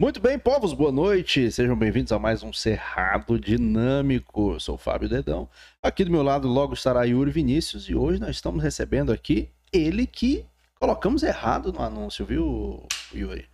Muito 0.00 0.18
bem, 0.18 0.38
povos, 0.38 0.72
boa 0.72 0.90
noite. 0.90 1.52
Sejam 1.52 1.76
bem-vindos 1.76 2.10
a 2.10 2.18
mais 2.18 2.42
um 2.42 2.54
Cerrado 2.54 3.38
Dinâmico. 3.38 4.54
Eu 4.54 4.58
sou 4.58 4.76
o 4.76 4.78
Fábio 4.78 5.10
Dedão. 5.10 5.46
Aqui 5.82 6.06
do 6.06 6.10
meu 6.10 6.22
lado 6.22 6.48
logo 6.48 6.72
estará 6.72 7.04
Yuri 7.04 7.30
Vinícius 7.30 7.86
e 7.86 7.94
hoje 7.94 8.18
nós 8.18 8.30
estamos 8.30 8.62
recebendo 8.62 9.12
aqui 9.12 9.50
ele 9.70 10.06
que 10.06 10.46
colocamos 10.80 11.22
errado 11.22 11.70
no 11.70 11.82
anúncio, 11.82 12.24
viu, 12.24 12.82
Yuri? 13.14 13.44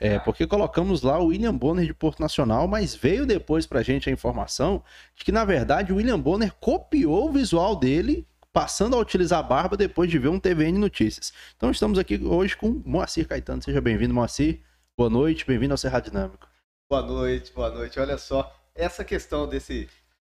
É, 0.00 0.18
porque 0.18 0.48
colocamos 0.48 1.02
lá 1.02 1.20
o 1.20 1.26
William 1.26 1.54
Bonner 1.54 1.86
de 1.86 1.94
Porto 1.94 2.18
Nacional, 2.18 2.66
mas 2.66 2.96
veio 2.96 3.24
depois 3.24 3.64
pra 3.64 3.80
gente 3.80 4.10
a 4.10 4.12
informação 4.12 4.82
de 5.14 5.24
que, 5.24 5.30
na 5.30 5.44
verdade, 5.44 5.92
o 5.92 5.96
William 5.96 6.18
Bonner 6.18 6.52
copiou 6.58 7.28
o 7.28 7.32
visual 7.32 7.76
dele, 7.76 8.26
passando 8.52 8.96
a 8.96 8.98
utilizar 8.98 9.38
a 9.38 9.44
barba 9.44 9.76
depois 9.76 10.10
de 10.10 10.18
ver 10.18 10.26
um 10.26 10.40
TVN 10.40 10.76
Notícias. 10.76 11.32
Então 11.56 11.70
estamos 11.70 12.00
aqui 12.00 12.20
hoje 12.20 12.56
com 12.56 12.82
Moacir 12.84 13.28
Caetano. 13.28 13.62
Seja 13.62 13.80
bem-vindo, 13.80 14.12
Moacir. 14.12 14.60
Boa 14.96 15.10
noite, 15.10 15.44
bem-vindo 15.44 15.74
ao 15.74 15.76
Cerrado 15.76 16.08
Dinâmico. 16.08 16.48
Boa 16.88 17.02
noite, 17.02 17.52
boa 17.52 17.68
noite. 17.68 17.98
Olha 17.98 18.16
só, 18.16 18.54
essa 18.76 19.04
questão 19.04 19.44
desse 19.44 19.88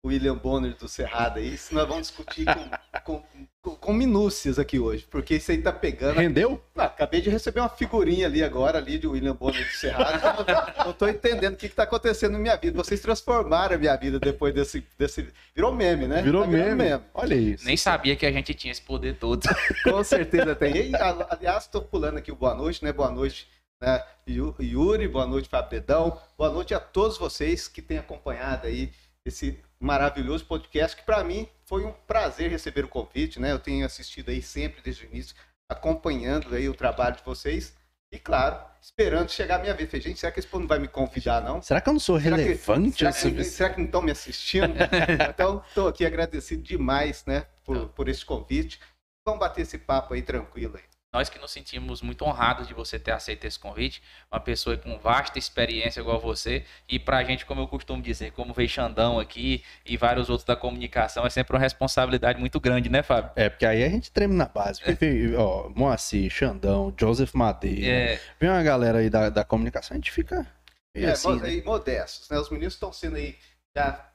William 0.05 0.35
Bonner 0.35 0.77
do 0.77 0.87
Cerrado 0.87 1.39
aí, 1.39 1.55
isso 1.55 1.73
nós 1.73 1.87
vamos 1.87 2.09
discutir 2.09 2.45
com, 3.03 3.23
com, 3.63 3.75
com, 3.75 3.91
minúcias 3.91 4.59
aqui 4.59 4.77
hoje, 4.77 5.07
porque 5.09 5.37
isso 5.37 5.49
aí 5.49 5.59
tá 5.59 5.73
pegando. 5.73 6.19
Rendeu? 6.19 6.63
Ah, 6.75 6.85
acabei 6.85 7.21
de 7.21 7.31
receber 7.31 7.59
uma 7.59 7.69
figurinha 7.69 8.27
ali 8.27 8.43
agora, 8.43 8.77
ali 8.77 8.99
de 8.99 9.07
William 9.07 9.33
Bonner 9.33 9.65
do 9.65 9.71
Cerrado. 9.71 10.45
não 10.85 10.93
tô 10.93 11.07
entendendo 11.07 11.55
o 11.55 11.57
que, 11.57 11.67
que 11.67 11.75
tá 11.75 11.81
acontecendo 11.81 12.33
na 12.33 12.39
minha 12.39 12.55
vida. 12.55 12.77
Vocês 12.77 13.01
transformaram 13.01 13.77
a 13.77 13.79
minha 13.79 13.95
vida 13.95 14.19
depois 14.19 14.53
desse. 14.53 14.85
desse... 14.95 15.27
Virou 15.55 15.73
meme, 15.73 16.07
né? 16.07 16.21
Virou 16.21 16.43
tá 16.43 16.47
meme. 16.47 16.75
meme. 16.75 17.03
Olha 17.15 17.33
isso. 17.33 17.65
Nem 17.65 17.77
sabia 17.77 18.15
que 18.15 18.27
a 18.27 18.31
gente 18.31 18.53
tinha 18.53 18.71
esse 18.71 18.81
poder 18.83 19.15
todo. 19.17 19.41
com 19.83 20.03
certeza 20.03 20.53
tem. 20.53 20.91
E, 20.91 20.91
aliás, 21.31 21.65
tô 21.65 21.81
pulando 21.81 22.19
aqui 22.19 22.31
o 22.31 22.35
boa 22.35 22.53
noite, 22.53 22.83
né? 22.85 22.93
Boa 22.93 23.09
noite 23.09 23.47
né? 23.81 24.03
Yuri, 24.27 25.07
boa 25.07 25.25
noite, 25.25 25.49
Fábio 25.49 25.71
Dedão. 25.71 26.21
Boa 26.37 26.51
noite 26.51 26.73
a 26.73 26.79
todos 26.79 27.17
vocês 27.17 27.67
que 27.67 27.81
têm 27.81 27.97
acompanhado 27.97 28.67
aí 28.67 28.93
esse 29.25 29.59
maravilhoso 29.79 30.45
podcast, 30.45 30.95
que 30.95 31.03
para 31.03 31.23
mim 31.23 31.47
foi 31.65 31.83
um 31.83 31.91
prazer 31.91 32.51
receber 32.51 32.85
o 32.85 32.87
convite, 32.87 33.39
né? 33.39 33.51
Eu 33.51 33.59
tenho 33.59 33.85
assistido 33.85 34.29
aí 34.29 34.41
sempre 34.41 34.81
desde 34.81 35.05
o 35.05 35.09
início, 35.09 35.35
acompanhando 35.67 36.53
aí 36.55 36.69
o 36.69 36.73
trabalho 36.73 37.15
de 37.15 37.23
vocês. 37.23 37.75
E 38.11 38.19
claro, 38.19 38.59
esperando 38.81 39.29
chegar 39.31 39.55
a 39.55 39.59
minha 39.59 39.73
vez. 39.73 39.89
Falei, 39.89 40.01
gente, 40.01 40.19
será 40.19 40.31
que 40.31 40.39
esse 40.39 40.47
povo 40.47 40.61
não 40.61 40.67
vai 40.67 40.79
me 40.79 40.87
convidar, 40.87 41.41
não? 41.41 41.61
Será 41.61 41.81
que 41.81 41.89
eu 41.89 41.93
não 41.93 41.99
sou 41.99 42.19
será 42.19 42.35
relevante? 42.35 42.91
Que, 42.91 42.97
será, 42.97 43.13
que, 43.13 43.43
será 43.43 43.69
que 43.69 43.79
não 43.79 43.85
estão 43.85 44.01
me 44.01 44.11
assistindo? 44.11 44.75
então, 45.29 45.63
estou 45.67 45.87
aqui 45.87 46.05
agradecido 46.05 46.61
demais, 46.61 47.25
né, 47.25 47.47
por, 47.63 47.87
por 47.89 48.09
esse 48.09 48.25
convite. 48.25 48.79
Vamos 49.25 49.39
bater 49.39 49.61
esse 49.61 49.77
papo 49.77 50.13
aí 50.13 50.21
tranquilo 50.21 50.75
aí. 50.75 50.90
Nós 51.13 51.27
que 51.27 51.37
nos 51.37 51.51
sentimos 51.51 52.01
muito 52.01 52.23
honrados 52.23 52.69
de 52.69 52.73
você 52.73 52.97
ter 52.97 53.11
aceito 53.11 53.43
esse 53.43 53.59
convite, 53.59 54.01
uma 54.31 54.39
pessoa 54.39 54.77
com 54.77 54.97
vasta 54.97 55.37
experiência 55.37 55.99
igual 55.99 56.17
você, 56.21 56.63
e 56.87 56.97
para 56.97 57.17
a 57.17 57.23
gente, 57.25 57.45
como 57.45 57.59
eu 57.59 57.67
costumo 57.67 58.01
dizer, 58.01 58.31
como 58.31 58.53
veio 58.53 58.69
Xandão 58.69 59.19
aqui 59.19 59.61
e 59.85 59.97
vários 59.97 60.29
outros 60.29 60.45
da 60.45 60.55
comunicação, 60.55 61.25
é 61.25 61.29
sempre 61.29 61.53
uma 61.53 61.59
responsabilidade 61.59 62.39
muito 62.39 62.61
grande, 62.61 62.89
né, 62.89 63.03
Fábio? 63.03 63.29
É, 63.35 63.49
porque 63.49 63.65
aí 63.65 63.83
a 63.83 63.89
gente 63.89 64.09
treme 64.09 64.33
na 64.33 64.45
base. 64.45 64.81
Porque, 64.81 65.35
ó, 65.35 65.67
Moacir, 65.75 66.31
Xandão, 66.31 66.93
Joseph 66.97 67.33
Madeira, 67.33 68.13
é... 68.13 68.19
vem 68.39 68.49
uma 68.49 68.63
galera 68.63 68.99
aí 68.99 69.09
da, 69.09 69.29
da 69.29 69.43
comunicação, 69.43 69.95
a 69.95 69.97
gente 69.97 70.11
fica. 70.11 70.47
É, 70.95 71.07
assim, 71.07 71.35
né? 71.41 71.61
modestos, 71.65 72.29
né? 72.29 72.39
Os 72.39 72.49
meninos 72.49 72.75
estão 72.75 72.93
sendo 72.93 73.17
aí 73.17 73.37
já 73.75 74.11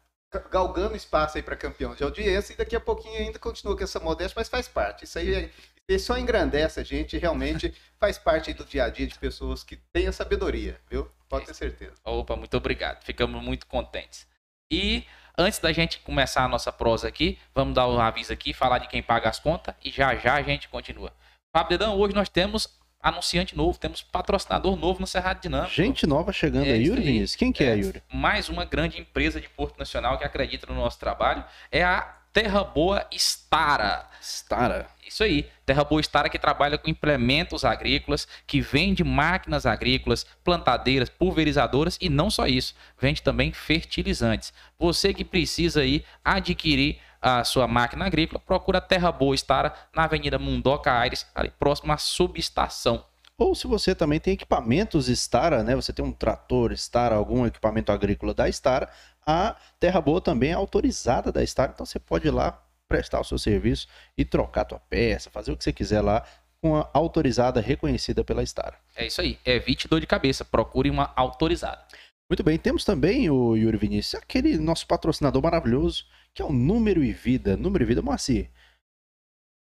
galgando 0.51 0.97
espaço 0.97 1.37
aí 1.37 1.43
para 1.43 1.57
campeão 1.57 1.95
de 1.95 2.03
audiência 2.03 2.53
e 2.53 2.57
daqui 2.57 2.77
a 2.77 2.81
pouquinho 2.81 3.19
ainda 3.19 3.39
continua 3.39 3.77
com 3.77 3.85
essa 3.85 4.01
modéstia, 4.01 4.35
mas 4.37 4.49
faz 4.49 4.69
parte. 4.69 5.05
Isso 5.05 5.19
aí 5.19 5.35
é, 5.35 5.51
e 5.89 5.99
só 5.99 6.19
engrandece 6.19 6.81
a 6.81 6.85
gente, 6.85 7.17
realmente 7.17 7.73
faz 7.99 8.19
parte 8.19 8.53
do 8.53 8.65
dia 8.65 8.85
a 8.85 8.89
dia 8.89 9.07
de 9.07 9.19
pessoas 9.19 9.63
que 9.63 9.77
têm 9.93 10.09
a 10.09 10.13
sabedoria, 10.13 10.81
viu? 10.91 11.11
Pode 11.29 11.47
ter 11.47 11.55
certeza. 11.55 11.95
Opa, 12.05 12.37
muito 12.37 12.57
obrigado. 12.57 13.05
Ficamos 13.05 13.43
muito 13.43 13.67
contentes. 13.67 14.27
E 14.71 15.05
antes 15.37 15.59
da 15.59 15.73
gente 15.73 15.99
começar 16.01 16.45
a 16.45 16.49
nossa 16.49 16.73
prosa 16.73 17.09
aqui, 17.09 17.39
vamos 17.55 17.75
dar 17.75 17.87
o 17.87 17.97
um 17.97 18.01
aviso 18.01 18.33
aqui, 18.33 18.53
falar 18.53 18.79
de 18.79 18.89
quem 18.89 19.03
paga 19.03 19.29
as 19.29 19.39
contas 19.39 19.75
e 19.85 19.91
já 19.91 20.15
já 20.17 20.35
a 20.35 20.43
gente 20.43 20.69
continua. 20.69 21.13
Fábio 21.55 21.79
Dedão, 21.79 21.97
hoje 21.99 22.15
nós 22.15 22.29
temos 22.29 22.69
anunciante 23.01 23.57
novo, 23.57 23.79
temos 23.79 24.03
patrocinador 24.03 24.77
novo 24.77 25.01
no 25.01 25.07
Cerrado 25.07 25.41
Dinâmico. 25.41 25.73
Gente 25.73 26.07
nova 26.07 26.33
chegando 26.33 26.67
é, 26.67 26.73
aí, 26.73 26.87
Yuri 26.87 27.01
Vinícius. 27.01 27.37
Quem 27.37 27.53
que 27.53 27.63
é, 27.63 27.69
é, 27.69 27.77
Yuri? 27.77 28.03
Mais 28.13 28.49
uma 28.49 28.65
grande 28.65 29.01
empresa 29.01 29.41
de 29.41 29.49
Porto 29.49 29.79
Nacional 29.79 30.19
que 30.19 30.25
acredita 30.25 30.67
no 30.67 30.75
nosso 30.75 30.99
trabalho 30.99 31.45
é 31.71 31.85
a 31.85 32.17
Terra 32.37 32.63
Boa 32.63 33.07
Stara. 33.13 34.05
Stara. 34.21 34.89
Isso 35.09 35.25
aí. 35.25 35.49
Terra 35.65 35.83
Boa 35.83 36.03
Estara 36.03 36.29
que 36.29 36.39
trabalha 36.39 36.77
com 36.77 36.91
implementos 36.91 37.65
agrícolas, 37.65 38.29
que 38.47 38.61
vende 38.61 39.03
máquinas 39.03 39.65
agrícolas, 39.65 40.27
plantadeiras, 40.45 41.09
pulverizadoras 41.09 41.97
e 41.99 42.11
não 42.11 42.29
só 42.29 42.47
isso, 42.47 42.75
vende 43.01 43.23
também 43.23 43.55
fertilizantes. 43.55 44.53
Você 44.79 45.15
que 45.15 45.25
precisa 45.25 45.81
aí 45.81 46.05
adquirir 46.23 46.99
a 47.23 47.43
sua 47.43 47.67
máquina 47.67 48.05
agrícola, 48.05 48.39
procura 48.39 48.83
Terra 48.83 49.11
Boa 49.11 49.35
Estara 49.35 49.73
na 49.95 50.05
Avenida 50.05 50.39
Mundoca 50.39 50.93
Aires, 50.93 51.27
ali 51.35 51.51
próximo 51.59 51.91
à 51.91 51.97
subestação. 51.97 53.03
Ou 53.39 53.55
se 53.55 53.67
você 53.67 53.95
também 53.95 54.19
tem 54.19 54.33
equipamentos 54.33 55.09
Stara, 55.09 55.63
né? 55.63 55.75
Você 55.75 55.93
tem 55.93 56.03
um 56.03 56.13
trator 56.13 56.73
Stara, 56.73 57.15
algum 57.15 57.47
equipamento 57.47 57.93
agrícola 57.93 58.33
da 58.33 58.49
Stara, 58.49 58.89
a 59.27 59.57
Terra 59.81 60.01
Boa 60.01 60.21
também 60.21 60.51
é 60.51 60.55
autorizada 60.55 61.33
da 61.33 61.43
Stara, 61.45 61.73
então 61.73 61.85
você 61.85 61.99
pode 61.99 62.29
ir 62.29 62.31
lá 62.31 62.63
prestar 62.89 63.21
o 63.21 63.25
seu 63.25 63.39
serviço 63.39 63.89
e 64.17 64.25
trocar 64.25 64.63
a 64.63 64.65
tua 64.65 64.81
peça, 64.81 65.31
fazer 65.31 65.53
o 65.53 65.57
que 65.57 65.65
você 65.65 65.73
quiser 65.73 66.01
lá 66.01 66.25
com 66.61 66.77
a 66.77 66.89
autorizada 66.95 67.61
reconhecida 67.61 68.25
pela 68.25 68.45
Star. 68.47 68.81
É 68.95 69.07
isso 69.07 69.21
aí. 69.21 69.39
Evite 69.45 69.89
dor 69.89 70.01
de 70.01 70.07
cabeça. 70.07 70.45
Procure 70.45 70.89
uma 70.89 71.13
autorizada. 71.17 71.85
Muito 72.31 72.43
bem. 72.43 72.59
Temos 72.59 72.85
também 72.85 73.31
o 73.31 73.57
Yuri 73.57 73.77
Vinícius, 73.77 74.21
aquele 74.21 74.57
nosso 74.59 74.87
patrocinador 74.87 75.43
maravilhoso, 75.43 76.05
que 76.35 76.43
é 76.43 76.45
o 76.45 76.53
Número 76.53 77.05
e 77.05 77.13
Vida. 77.13 77.57
Número 77.57 77.85
e 77.85 77.87
Vida, 77.87 78.03
Moacir. 78.03 78.51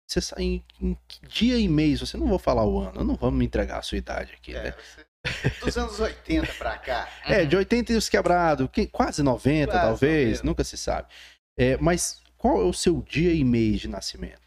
Você 0.08 0.20
sai 0.20 0.42
em, 0.42 0.64
em 0.80 0.96
dia 1.28 1.58
e 1.58 1.68
mês, 1.68 2.00
você 2.00 2.16
não 2.16 2.28
vou 2.28 2.38
falar 2.38 2.64
o 2.64 2.78
ano, 2.78 3.02
não 3.02 3.16
vamos 3.16 3.38
me 3.38 3.44
entregar 3.44 3.78
a 3.78 3.82
sua 3.82 3.98
idade 3.98 4.34
aqui, 4.34 4.54
é, 4.54 4.62
né? 4.62 4.72
Você... 4.72 5.04
Dos 5.60 5.76
anos 5.76 5.98
80 5.98 6.52
pra 6.54 6.76
cá. 6.78 7.08
é, 7.24 7.44
de 7.44 7.56
80 7.56 7.92
e 7.92 7.96
os 7.96 8.08
quebrados, 8.08 8.68
quase 8.92 9.22
90 9.22 9.72
quase 9.72 9.86
talvez, 9.86 10.28
90. 10.38 10.46
nunca 10.46 10.64
se 10.64 10.76
sabe. 10.76 11.08
É, 11.58 11.76
mas 11.78 12.20
qual 12.36 12.60
é 12.60 12.64
o 12.64 12.72
seu 12.72 13.02
dia 13.02 13.32
e 13.32 13.44
mês 13.44 13.80
de 13.80 13.88
nascimento? 13.88 14.46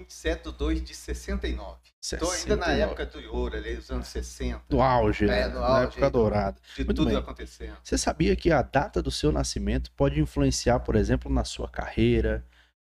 27 0.00 0.44
de 0.44 0.56
2 0.56 0.84
de 0.84 0.94
69. 0.94 1.76
Estou 2.00 2.30
ainda 2.30 2.56
na 2.56 2.72
época 2.72 3.04
do 3.04 3.34
ouro, 3.34 3.56
ali, 3.56 3.74
dos 3.74 3.90
anos 3.90 4.06
60. 4.06 4.62
Do 4.68 4.80
auge, 4.80 5.28
é, 5.28 5.48
do 5.48 5.58
auge, 5.58 5.80
na 5.80 5.82
época 5.82 6.10
dourada. 6.10 6.56
De 6.76 6.84
Muito 6.84 6.96
tudo 6.96 7.08
bem. 7.08 7.18
acontecendo. 7.18 7.76
Você 7.82 7.98
sabia 7.98 8.36
que 8.36 8.52
a 8.52 8.62
data 8.62 9.02
do 9.02 9.10
seu 9.10 9.32
nascimento 9.32 9.90
pode 9.92 10.20
influenciar, 10.20 10.78
por 10.80 10.94
exemplo, 10.94 11.32
na 11.32 11.44
sua 11.44 11.68
carreira, 11.68 12.46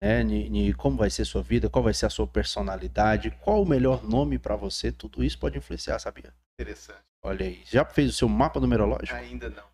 né, 0.03 0.21
em, 0.21 0.73
como 0.73 0.97
vai 0.97 1.09
ser 1.09 1.23
sua 1.23 1.41
vida, 1.41 1.69
qual 1.69 1.83
vai 1.83 1.93
ser 1.93 2.05
a 2.05 2.09
sua 2.09 2.27
personalidade, 2.27 3.31
qual 3.41 3.63
o 3.63 3.67
melhor 3.67 4.03
nome 4.03 4.37
para 4.37 4.57
você, 4.57 4.91
tudo 4.91 5.23
isso 5.23 5.39
pode 5.39 5.57
influenciar, 5.57 5.99
sabia? 5.99 6.33
Interessante. 6.59 6.99
Olha 7.23 7.45
aí, 7.45 7.61
já 7.65 7.85
fez 7.85 8.09
o 8.09 8.13
seu 8.13 8.29
mapa 8.29 8.59
numerológico? 8.59 9.15
Ainda 9.15 9.49
não 9.49 9.69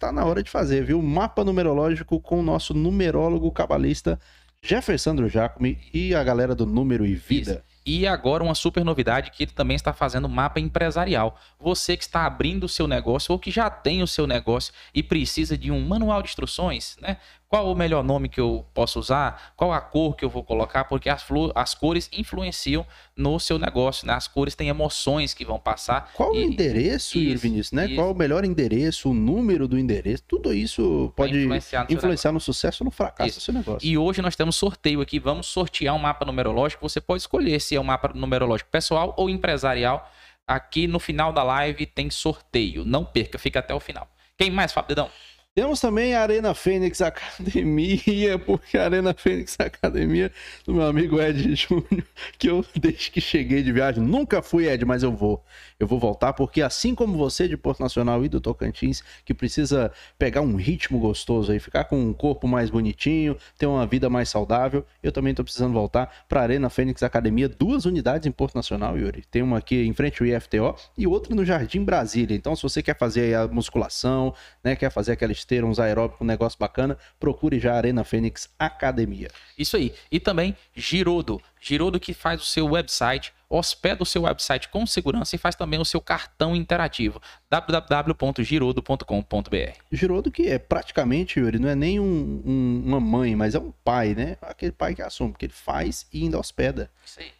está 0.00 0.10
na 0.10 0.24
hora 0.24 0.42
de 0.42 0.50
fazer, 0.50 0.82
viu? 0.82 1.02
Mapa 1.02 1.44
numerológico 1.44 2.18
com 2.18 2.40
o 2.40 2.42
nosso 2.42 2.72
numerólogo 2.72 3.52
cabalista 3.52 4.18
Jefferson 4.62 5.28
Jacome 5.28 5.78
e 5.92 6.14
a 6.14 6.24
galera 6.24 6.54
do 6.54 6.64
Número 6.64 7.04
e 7.04 7.14
Vida. 7.14 7.52
Isso. 7.52 7.70
E 7.84 8.06
agora 8.06 8.42
uma 8.42 8.54
super 8.54 8.84
novidade 8.84 9.30
que 9.30 9.44
ele 9.44 9.52
também 9.52 9.74
está 9.74 9.92
fazendo 9.92 10.28
mapa 10.28 10.60
empresarial. 10.60 11.38
Você 11.58 11.96
que 11.96 12.04
está 12.04 12.24
abrindo 12.24 12.64
o 12.64 12.68
seu 12.68 12.86
negócio 12.86 13.32
ou 13.32 13.38
que 13.38 13.50
já 13.50 13.68
tem 13.68 14.02
o 14.02 14.06
seu 14.06 14.26
negócio 14.26 14.72
e 14.94 15.02
precisa 15.02 15.56
de 15.56 15.70
um 15.70 15.86
manual 15.86 16.22
de 16.22 16.28
instruções, 16.28 16.96
né? 17.00 17.18
Qual 17.50 17.68
o 17.68 17.74
melhor 17.74 18.04
nome 18.04 18.28
que 18.28 18.40
eu 18.40 18.64
posso 18.72 19.00
usar? 19.00 19.52
Qual 19.56 19.72
a 19.72 19.80
cor 19.80 20.14
que 20.14 20.24
eu 20.24 20.30
vou 20.30 20.44
colocar? 20.44 20.84
Porque 20.84 21.08
as, 21.08 21.26
as 21.56 21.74
cores 21.74 22.08
influenciam 22.12 22.86
no 23.16 23.40
seu 23.40 23.58
negócio, 23.58 24.06
né? 24.06 24.12
As 24.12 24.28
cores 24.28 24.54
têm 24.54 24.68
emoções 24.68 25.34
que 25.34 25.44
vão 25.44 25.58
passar. 25.58 26.12
Qual 26.14 26.32
e, 26.32 26.38
o 26.38 26.42
endereço, 26.42 27.18
isso, 27.18 27.42
Vinícius, 27.42 27.72
né? 27.72 27.86
Isso. 27.86 27.96
Qual 27.96 28.12
o 28.12 28.14
melhor 28.14 28.44
endereço, 28.44 29.10
o 29.10 29.14
número 29.14 29.66
do 29.66 29.76
endereço? 29.76 30.22
Tudo 30.28 30.54
isso 30.54 31.12
pode 31.16 31.36
influenciar 31.36 31.88
no, 31.88 31.92
influenciar 31.92 32.30
no 32.30 32.38
sucesso 32.38 32.84
ou 32.84 32.84
no 32.84 32.92
fracasso 32.92 33.30
isso. 33.30 33.40
do 33.40 33.42
seu 33.42 33.54
negócio. 33.54 33.84
E 33.84 33.98
hoje 33.98 34.22
nós 34.22 34.36
temos 34.36 34.54
sorteio 34.54 35.00
aqui. 35.00 35.18
Vamos 35.18 35.48
sortear 35.48 35.96
um 35.96 35.98
mapa 35.98 36.24
numerológico. 36.24 36.88
Você 36.88 37.00
pode 37.00 37.22
escolher 37.24 37.60
se 37.60 37.74
é 37.74 37.80
um 37.80 37.84
mapa 37.84 38.12
numerológico 38.14 38.70
pessoal 38.70 39.12
ou 39.16 39.28
empresarial. 39.28 40.08
Aqui 40.46 40.86
no 40.86 41.00
final 41.00 41.32
da 41.32 41.42
live 41.42 41.84
tem 41.84 42.10
sorteio. 42.10 42.84
Não 42.84 43.04
perca, 43.04 43.40
fica 43.40 43.58
até 43.58 43.74
o 43.74 43.80
final. 43.80 44.08
Quem 44.38 44.52
mais, 44.52 44.72
Fábio 44.72 44.90
Dedão? 44.94 45.10
Temos 45.52 45.80
também 45.80 46.14
a 46.14 46.22
Arena 46.22 46.54
Fênix 46.54 47.00
Academia, 47.00 48.38
porque 48.46 48.78
a 48.78 48.84
Arena 48.84 49.12
Fênix 49.12 49.56
Academia 49.58 50.30
do 50.64 50.72
meu 50.72 50.86
amigo 50.86 51.20
Ed 51.20 51.42
Júnior, 51.56 52.06
que 52.38 52.48
eu 52.48 52.64
desde 52.76 53.10
que 53.10 53.20
cheguei 53.20 53.60
de 53.60 53.72
viagem, 53.72 54.00
nunca 54.00 54.42
fui 54.42 54.68
Ed, 54.68 54.84
mas 54.84 55.02
eu 55.02 55.10
vou. 55.10 55.44
Eu 55.78 55.88
vou 55.88 55.98
voltar 55.98 56.34
porque 56.34 56.62
assim 56.62 56.94
como 56.94 57.18
você 57.18 57.48
de 57.48 57.56
Porto 57.56 57.80
Nacional 57.80 58.24
e 58.24 58.28
do 58.28 58.40
Tocantins, 58.40 59.02
que 59.24 59.34
precisa 59.34 59.90
pegar 60.16 60.40
um 60.40 60.54
ritmo 60.54 61.00
gostoso 61.00 61.50
aí, 61.50 61.58
ficar 61.58 61.82
com 61.84 61.98
um 61.98 62.12
corpo 62.12 62.46
mais 62.46 62.70
bonitinho, 62.70 63.36
ter 63.58 63.66
uma 63.66 63.86
vida 63.86 64.08
mais 64.08 64.28
saudável, 64.28 64.86
eu 65.02 65.10
também 65.10 65.34
tô 65.34 65.42
precisando 65.42 65.72
voltar 65.72 66.26
para 66.28 66.40
a 66.40 66.42
Arena 66.44 66.70
Fênix 66.70 67.02
Academia, 67.02 67.48
duas 67.48 67.86
unidades 67.86 68.24
em 68.24 68.30
Porto 68.30 68.54
Nacional, 68.54 68.96
Yuri. 68.96 69.24
Tem 69.28 69.42
uma 69.42 69.58
aqui 69.58 69.84
em 69.84 69.92
frente 69.94 70.22
ao 70.22 70.28
IFTO 70.28 70.76
e 70.96 71.08
outra 71.08 71.34
no 71.34 71.44
Jardim 71.44 71.82
Brasília. 71.82 72.36
Então, 72.36 72.54
se 72.54 72.62
você 72.62 72.80
quer 72.80 72.96
fazer 72.96 73.34
a 73.34 73.48
musculação, 73.48 74.32
né, 74.62 74.76
quer 74.76 74.90
fazer 74.92 75.12
aquela 75.12 75.32
esteira, 75.50 75.66
uns 75.66 75.80
aeróbicos, 75.80 76.20
um 76.20 76.24
negócio 76.24 76.56
bacana, 76.58 76.96
procure 77.18 77.58
já 77.58 77.74
a 77.74 77.76
Arena 77.76 78.04
Fênix 78.04 78.48
Academia. 78.58 79.28
Isso 79.58 79.76
aí. 79.76 79.92
E 80.10 80.20
também 80.20 80.56
Girodo. 80.74 81.40
Girodo 81.60 81.98
que 81.98 82.14
faz 82.14 82.40
o 82.40 82.44
seu 82.44 82.66
website, 82.68 83.32
hospeda 83.48 84.02
o 84.04 84.06
seu 84.06 84.22
website 84.22 84.68
com 84.68 84.86
segurança 84.86 85.34
e 85.34 85.38
faz 85.38 85.56
também 85.56 85.80
o 85.80 85.84
seu 85.84 86.00
cartão 86.00 86.54
interativo. 86.54 87.20
www.girodo.com.br 87.50 89.72
Girodo 89.90 90.30
que 90.30 90.46
é 90.46 90.56
praticamente, 90.58 91.40
Yuri, 91.40 91.58
não 91.58 91.68
é 91.68 91.74
nem 91.74 91.98
um- 91.98 92.42
um- 92.46 92.82
uma 92.86 93.00
mãe, 93.00 93.34
mas 93.34 93.56
é 93.56 93.58
um 93.58 93.72
pai, 93.84 94.14
né? 94.14 94.36
Aquele 94.40 94.72
pai 94.72 94.94
que 94.94 95.02
assume, 95.02 95.34
que 95.36 95.46
ele 95.46 95.52
faz 95.52 96.06
e 96.12 96.22
ainda 96.22 96.38
hospeda. 96.38 96.88
Isso 97.04 97.18
aí. 97.20 97.32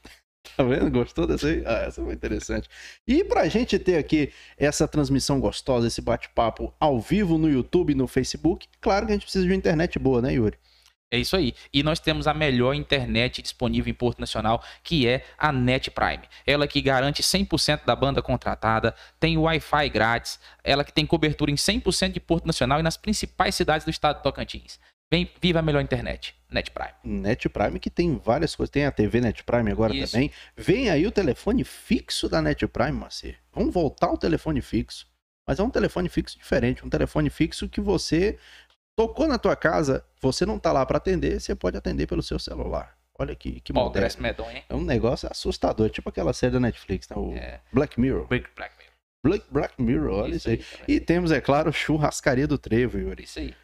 Tá 0.60 0.64
vendo? 0.64 0.90
Gostou 0.90 1.26
dessa 1.26 1.46
aí? 1.46 1.62
Ah, 1.64 1.84
essa 1.86 2.04
foi 2.04 2.12
interessante. 2.12 2.68
E 3.08 3.24
pra 3.24 3.48
gente 3.48 3.78
ter 3.78 3.96
aqui 3.96 4.30
essa 4.58 4.86
transmissão 4.86 5.40
gostosa, 5.40 5.86
esse 5.86 6.02
bate-papo 6.02 6.70
ao 6.78 7.00
vivo 7.00 7.38
no 7.38 7.48
YouTube 7.48 7.92
e 7.92 7.94
no 7.94 8.06
Facebook, 8.06 8.68
claro 8.78 9.06
que 9.06 9.12
a 9.12 9.14
gente 9.14 9.22
precisa 9.22 9.42
de 9.42 9.50
uma 9.50 9.56
internet 9.56 9.98
boa, 9.98 10.20
né, 10.20 10.34
Yuri? 10.34 10.58
É 11.10 11.18
isso 11.18 11.34
aí. 11.34 11.54
E 11.72 11.82
nós 11.82 11.98
temos 11.98 12.26
a 12.26 12.34
melhor 12.34 12.74
internet 12.74 13.40
disponível 13.40 13.90
em 13.90 13.94
Porto 13.94 14.20
Nacional, 14.20 14.62
que 14.84 15.08
é 15.08 15.24
a 15.38 15.50
Net 15.50 15.90
Prime. 15.90 16.24
Ela 16.46 16.68
que 16.68 16.82
garante 16.82 17.22
100% 17.22 17.86
da 17.86 17.96
banda 17.96 18.20
contratada, 18.20 18.94
tem 19.18 19.38
Wi-Fi 19.38 19.88
grátis, 19.88 20.38
ela 20.62 20.84
que 20.84 20.92
tem 20.92 21.06
cobertura 21.06 21.50
em 21.50 21.54
100% 21.54 22.12
de 22.12 22.20
Porto 22.20 22.44
Nacional 22.44 22.80
e 22.80 22.82
nas 22.82 22.98
principais 22.98 23.54
cidades 23.54 23.86
do 23.86 23.90
estado 23.90 24.18
de 24.18 24.22
Tocantins. 24.22 24.78
Vem, 25.12 25.28
viva 25.42 25.58
a 25.58 25.62
melhor 25.62 25.80
internet. 25.82 26.36
Net 26.48 26.70
Prime. 26.70 26.92
Net 27.02 27.48
Prime 27.48 27.80
que 27.80 27.90
tem 27.90 28.16
várias 28.16 28.54
coisas. 28.54 28.70
Tem 28.70 28.86
a 28.86 28.92
TV 28.92 29.20
Net 29.20 29.42
Prime 29.42 29.70
agora 29.70 29.94
Isso. 29.94 30.12
também. 30.12 30.30
Vem 30.56 30.88
aí 30.88 31.06
o 31.06 31.10
telefone 31.10 31.64
fixo 31.64 32.28
da 32.28 32.40
Net 32.40 32.66
Prime. 32.68 33.00
Vamos 33.52 33.74
voltar 33.74 34.06
ao 34.08 34.16
telefone 34.18 34.60
fixo. 34.60 35.08
Mas 35.46 35.58
é 35.58 35.62
um 35.62 35.70
telefone 35.70 36.08
fixo 36.08 36.38
diferente. 36.38 36.84
Um 36.86 36.88
telefone 36.88 37.28
fixo 37.28 37.68
que 37.68 37.80
você 37.80 38.38
tocou 38.96 39.26
na 39.26 39.38
tua 39.38 39.56
casa, 39.56 40.04
você 40.20 40.46
não 40.46 40.58
tá 40.58 40.70
lá 40.72 40.86
para 40.86 40.98
atender, 40.98 41.40
você 41.40 41.54
pode 41.56 41.76
atender 41.76 42.06
pelo 42.06 42.22
seu 42.22 42.38
celular. 42.38 42.96
Olha 43.18 43.34
que, 43.34 43.60
que. 43.60 43.72
Cresce 43.92 44.20
medonho, 44.22 44.56
hein? 44.56 44.64
É 44.68 44.74
um 44.74 44.84
negócio 44.84 45.28
assustador, 45.30 45.90
tipo 45.90 46.08
aquela 46.08 46.32
série 46.32 46.52
da 46.52 46.60
Netflix, 46.60 47.08
né? 47.08 47.16
O 47.16 47.32
É. 47.34 47.60
Black 47.72 47.98
Mirror. 48.00 48.26
Break 48.28 48.48
Black 48.54 48.74
Mirror. 48.78 48.90
Black, 49.22 49.44
Black 49.50 49.82
Mirror, 49.82 50.12
olha 50.24 50.36
isso, 50.36 50.48
aí. 50.48 50.56
também. 50.58 50.84
E 50.96 51.00
temos, 51.00 51.30
é 51.30 51.40
claro, 51.40 51.70
churrascaria 51.72 52.46
do 52.46 52.56
Trevo, 52.56 52.96
Yuri. 52.98 53.24
Isso 53.24 53.38
aí. 53.38 53.54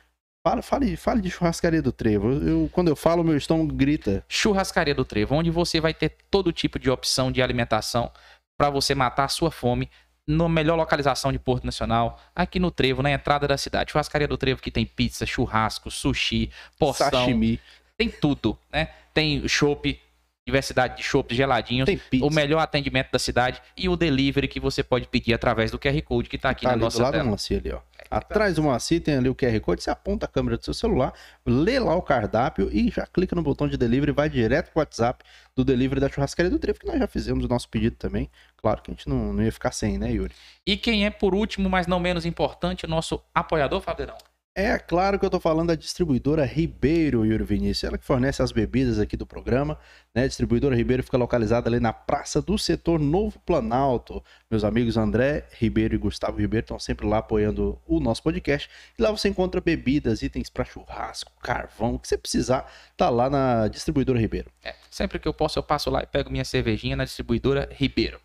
Fala, 0.46 0.62
fale, 0.62 0.96
fale 0.96 1.20
de 1.20 1.28
churrascaria 1.28 1.82
do 1.82 1.90
Trevo. 1.90 2.31
Eu, 2.31 2.70
quando 2.70 2.87
eu 2.87 2.94
falo, 2.94 3.25
meu 3.25 3.37
estômago 3.37 3.75
grita. 3.75 4.25
Churrascaria 4.28 4.94
do 4.94 5.04
Trevo, 5.04 5.34
onde 5.34 5.50
você 5.50 5.81
vai 5.81 5.93
ter 5.93 6.12
todo 6.31 6.52
tipo 6.52 6.78
de 6.78 6.88
opção 6.88 7.32
de 7.32 7.43
alimentação 7.43 8.12
para 8.56 8.70
você 8.70 8.94
matar 8.94 9.25
a 9.25 9.28
sua 9.28 9.50
fome 9.50 9.90
na 10.25 10.48
melhor 10.48 10.76
localização 10.76 11.32
de 11.32 11.38
Porto 11.40 11.64
Nacional, 11.64 12.20
aqui 12.32 12.60
no 12.60 12.70
Trevo, 12.70 13.02
na 13.02 13.10
entrada 13.10 13.48
da 13.48 13.58
cidade. 13.58 13.90
Churrascaria 13.90 14.28
do 14.28 14.38
Trevo 14.38 14.62
que 14.62 14.70
tem 14.70 14.87
pizza, 14.87 15.26
churrasco, 15.26 15.90
sushi, 15.90 16.48
porção, 16.78 17.10
Sashimi. 17.10 17.58
tem 17.98 18.08
tudo, 18.08 18.56
né? 18.72 18.90
Tem 19.12 19.48
chopp, 19.48 20.00
diversidade 20.46 20.98
de 20.98 21.02
chopp 21.02 21.34
geladinhos, 21.34 21.87
Tem 21.87 21.98
pizza. 21.98 22.25
o 22.25 22.31
melhor 22.31 22.60
atendimento 22.60 23.10
da 23.10 23.19
cidade 23.19 23.60
e 23.76 23.88
o 23.88 23.96
delivery 23.96 24.46
que 24.46 24.60
você 24.60 24.84
pode 24.84 25.08
pedir 25.08 25.34
através 25.34 25.72
do 25.72 25.78
QR 25.78 26.00
Code 26.02 26.28
que 26.28 26.38
tá 26.38 26.50
aqui 26.50 26.66
tá 26.66 26.70
na 26.70 26.76
nossa 26.76 27.02
lado 27.02 27.14
tela. 27.14 27.25
Moacir 27.25 27.58
ali, 27.58 27.72
ó. 27.72 27.81
Atrás 28.11 28.56
do 28.56 28.62
Moacir 28.62 29.03
tem 29.03 29.17
ali 29.17 29.29
o 29.29 29.35
QR 29.35 29.58
Code, 29.61 29.82
você 29.82 29.91
aponta 29.91 30.26
a 30.26 30.29
câmera 30.29 30.56
do 30.56 30.64
seu 30.64 30.75
celular, 30.75 31.12
lê 31.44 31.79
lá 31.79 31.94
o 31.94 32.03
cardápio 32.03 32.69
e 32.73 32.91
já 32.91 33.06
clica 33.06 33.35
no 33.35 33.43
botão 33.43 33.69
de 33.69 33.76
delivery, 33.76 34.12
vai 34.12 34.29
direto 34.29 34.70
pro 34.70 34.81
WhatsApp 34.81 35.25
do 35.55 35.64
delivery 35.64 36.00
da 36.00 36.08
churrascaria 36.08 36.50
do 36.50 36.58
Trevo, 36.58 36.79
que 36.79 36.87
nós 36.87 36.99
já 36.99 37.06
fizemos 37.06 37.44
o 37.44 37.49
nosso 37.49 37.69
pedido 37.69 37.97
também. 37.97 38.31
Claro 38.56 38.82
que 38.82 38.91
a 38.91 38.94
gente 38.94 39.08
não, 39.08 39.32
não 39.32 39.43
ia 39.43 39.53
ficar 39.53 39.73
sem, 39.73 39.99
né, 39.99 40.12
Yuri? 40.12 40.35
E 40.67 40.76
quem 40.76 41.06
é, 41.06 41.11
por 41.11 41.35
último, 41.35 41.69
mas 41.69 41.87
não 41.87 42.00
menos 42.00 42.25
importante, 42.25 42.85
o 42.85 42.88
nosso 42.88 43.23
apoiador, 43.35 43.81
Fabiano. 43.81 44.14
É 44.58 44.79
claro 44.79 45.19
que 45.19 45.26
eu 45.26 45.29
tô 45.29 45.38
falando 45.38 45.69
da 45.69 45.75
distribuidora 45.75 46.43
Ribeiro, 46.43 47.26
Yuri 47.26 47.44
Vinícius. 47.44 47.85
Ela 47.85 47.99
que 47.99 48.06
fornece 48.06 48.43
as 48.43 48.53
bebidas 48.53 48.99
aqui 48.99 49.14
do 49.14 49.26
programa. 49.26 49.79
Né? 50.14 50.23
A 50.23 50.26
distribuidora 50.26 50.75
Ribeiro 50.75 51.03
fica 51.03 51.19
localizada 51.19 51.69
ali 51.69 51.79
na 51.79 51.93
Praça 51.93 52.41
do 52.41 52.56
Setor 52.56 52.99
Novo 52.99 53.38
Planalto. 53.41 54.25
Meus 54.50 54.64
amigos 54.64 54.97
André 54.97 55.47
Ribeiro 55.58 55.94
e 55.94 55.99
Gustavo 55.99 56.38
Ribeiro 56.38 56.64
estão 56.64 56.79
sempre 56.79 57.06
lá 57.06 57.19
apoiando 57.19 57.79
o 57.87 58.00
nosso 58.00 58.23
podcast. 58.23 58.70
E 58.99 59.03
lá 59.03 59.11
você 59.11 59.29
encontra 59.29 59.61
bebidas, 59.61 60.23
itens 60.23 60.49
para 60.49 60.64
churrasco, 60.64 61.31
carvão, 61.43 61.97
o 61.97 61.99
que 61.99 62.08
você 62.08 62.17
precisar, 62.17 62.67
tá 62.97 63.11
lá 63.11 63.29
na 63.29 63.69
distribuidora 63.69 64.19
Ribeiro. 64.19 64.50
É, 64.64 64.75
sempre 64.91 65.19
que 65.19 65.29
eu 65.29 65.35
posso, 65.35 65.58
eu 65.58 65.62
passo 65.62 65.91
lá 65.91 66.03
e 66.03 66.06
pego 66.06 66.31
minha 66.31 66.47
cervejinha 66.47 66.97
na 66.97 67.05
distribuidora 67.05 67.69
Ribeiro. 67.73 68.19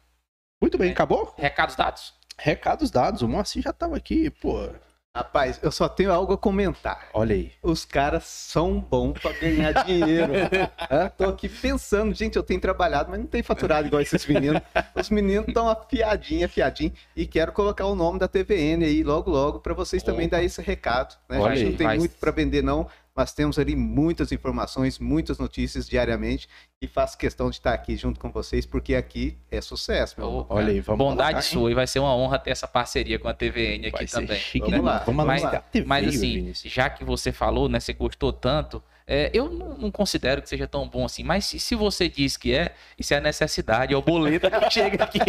Muito 0.62 0.78
bem, 0.78 0.88
É. 0.88 0.92
acabou? 0.94 1.36
Recados 1.38 1.76
dados? 1.76 2.14
Recados 2.38 2.90
dados. 2.90 3.22
O 3.22 3.28
Moacir 3.28 3.62
já 3.62 3.74
tava 3.74 3.98
aqui, 3.98 4.30
pô. 4.30 4.70
Rapaz, 5.16 5.60
eu 5.62 5.72
só 5.74 5.90
tenho 5.90 6.10
algo 6.10 6.32
a 6.32 6.38
comentar. 6.38 7.10
Olha 7.14 7.36
aí. 7.36 7.52
Os 7.62 7.84
caras 7.84 8.24
são 8.24 8.80
bons 8.80 9.20
pra 9.20 9.34
ganhar 9.34 9.84
dinheiro. 9.84 10.32
Hã? 10.90 11.10
Tô 11.10 11.26
aqui 11.26 11.50
pensando, 11.50 12.14
gente, 12.16 12.38
eu 12.38 12.44
tenho 12.44 12.62
trabalhado, 12.62 13.10
mas 13.12 13.20
não 13.20 13.28
tenho 13.28 13.44
faturado 13.44 13.88
igual 13.88 14.02
esses 14.02 14.26
meninos. 14.26 14.62
Os 14.96 15.10
meninos 15.10 15.50
estão 15.50 15.68
afiadinho, 15.68 16.46
afiadinho. 16.46 16.94
E 17.14 17.28
quero 17.28 17.52
colocar 17.52 17.88
o 17.88 17.94
nome 17.96 18.20
da 18.20 18.28
TVN 18.30 18.86
aí 18.86 19.04
logo, 19.04 19.30
logo, 19.30 19.60
pra 19.60 19.74
vocês 19.74 20.02
também 20.02 20.28
Opa. 20.28 20.38
dar 20.38 20.44
esse 20.44 20.62
recado. 20.62 21.18
Né? 21.28 21.40
Olha 21.40 21.52
a 21.52 21.56
gente 21.58 21.66
aí, 21.66 21.72
não 21.72 21.78
tem 21.78 21.88
vai- 21.88 21.98
muito 21.98 22.16
pra 22.16 22.32
vender, 22.32 22.62
não, 22.64 22.88
mas 23.16 23.34
temos 23.34 23.60
ali 23.60 23.76
muitas 23.76 24.32
informações, 24.32 24.98
muitas 25.00 25.38
notícias 25.38 25.88
diariamente. 25.88 26.48
E 26.82 26.88
faço 26.88 27.18
questão 27.18 27.50
de 27.50 27.58
estar 27.58 27.74
aqui 27.74 27.96
junto 27.96 28.20
com 28.20 28.32
vocês, 28.32 28.66
porque 28.66 28.96
aqui 28.96 29.38
é 29.52 29.62
sucesso, 29.62 30.16
meu. 30.18 30.28
Opa, 30.38 30.56
Olha 30.56 30.70
aí, 30.72 30.80
vamos 30.80 30.98
Bondade 31.06 31.38
hein? 31.38 31.44
sua 31.44 31.70
e 31.70 31.74
vai 31.76 31.86
ser 31.86 32.00
uma 32.00 32.16
honra 32.16 32.40
ter 32.40 32.50
essa 32.52 32.68
parceria 32.68 33.20
com 33.20 33.28
a 33.28 33.34
TVN 33.34 33.88
aqui 33.88 33.92
Vai 33.92 34.08
ser 34.08 34.22
também. 34.22 34.40
chique 34.40 34.60
Vamos 34.62 34.76
demais. 34.78 35.00
lá, 35.00 35.06
Vamos 35.06 35.18
vamos 35.18 35.30
anunciar 35.32 35.54
lá. 35.54 35.60
TV, 35.60 35.86
Mas 35.88 36.08
assim, 36.08 36.34
Vinícius. 36.36 36.74
já 36.74 36.90
que 36.90 37.04
você 37.04 37.32
falou, 37.32 37.70
né, 37.70 37.80
você 37.80 37.94
gostou 37.94 38.34
tanto, 38.34 38.82
é, 39.06 39.30
eu 39.34 39.50
não, 39.50 39.78
não 39.78 39.92
considero 39.92 40.42
que 40.42 40.50
seja 40.50 40.68
tão 40.68 40.88
bom 40.88 41.06
assim, 41.06 41.24
mas 41.24 41.46
se, 41.46 41.60
se 41.60 41.76
você 41.76 42.08
diz 42.10 42.36
que 42.38 42.54
é, 42.56 42.74
isso 42.98 43.14
é 43.14 43.18
a 43.18 43.22
necessidade, 43.22 43.94
é 43.94 43.98
o 43.98 44.02
boleto 44.02 44.50
que 44.50 44.70
chega 44.72 45.04
aqui, 45.04 45.20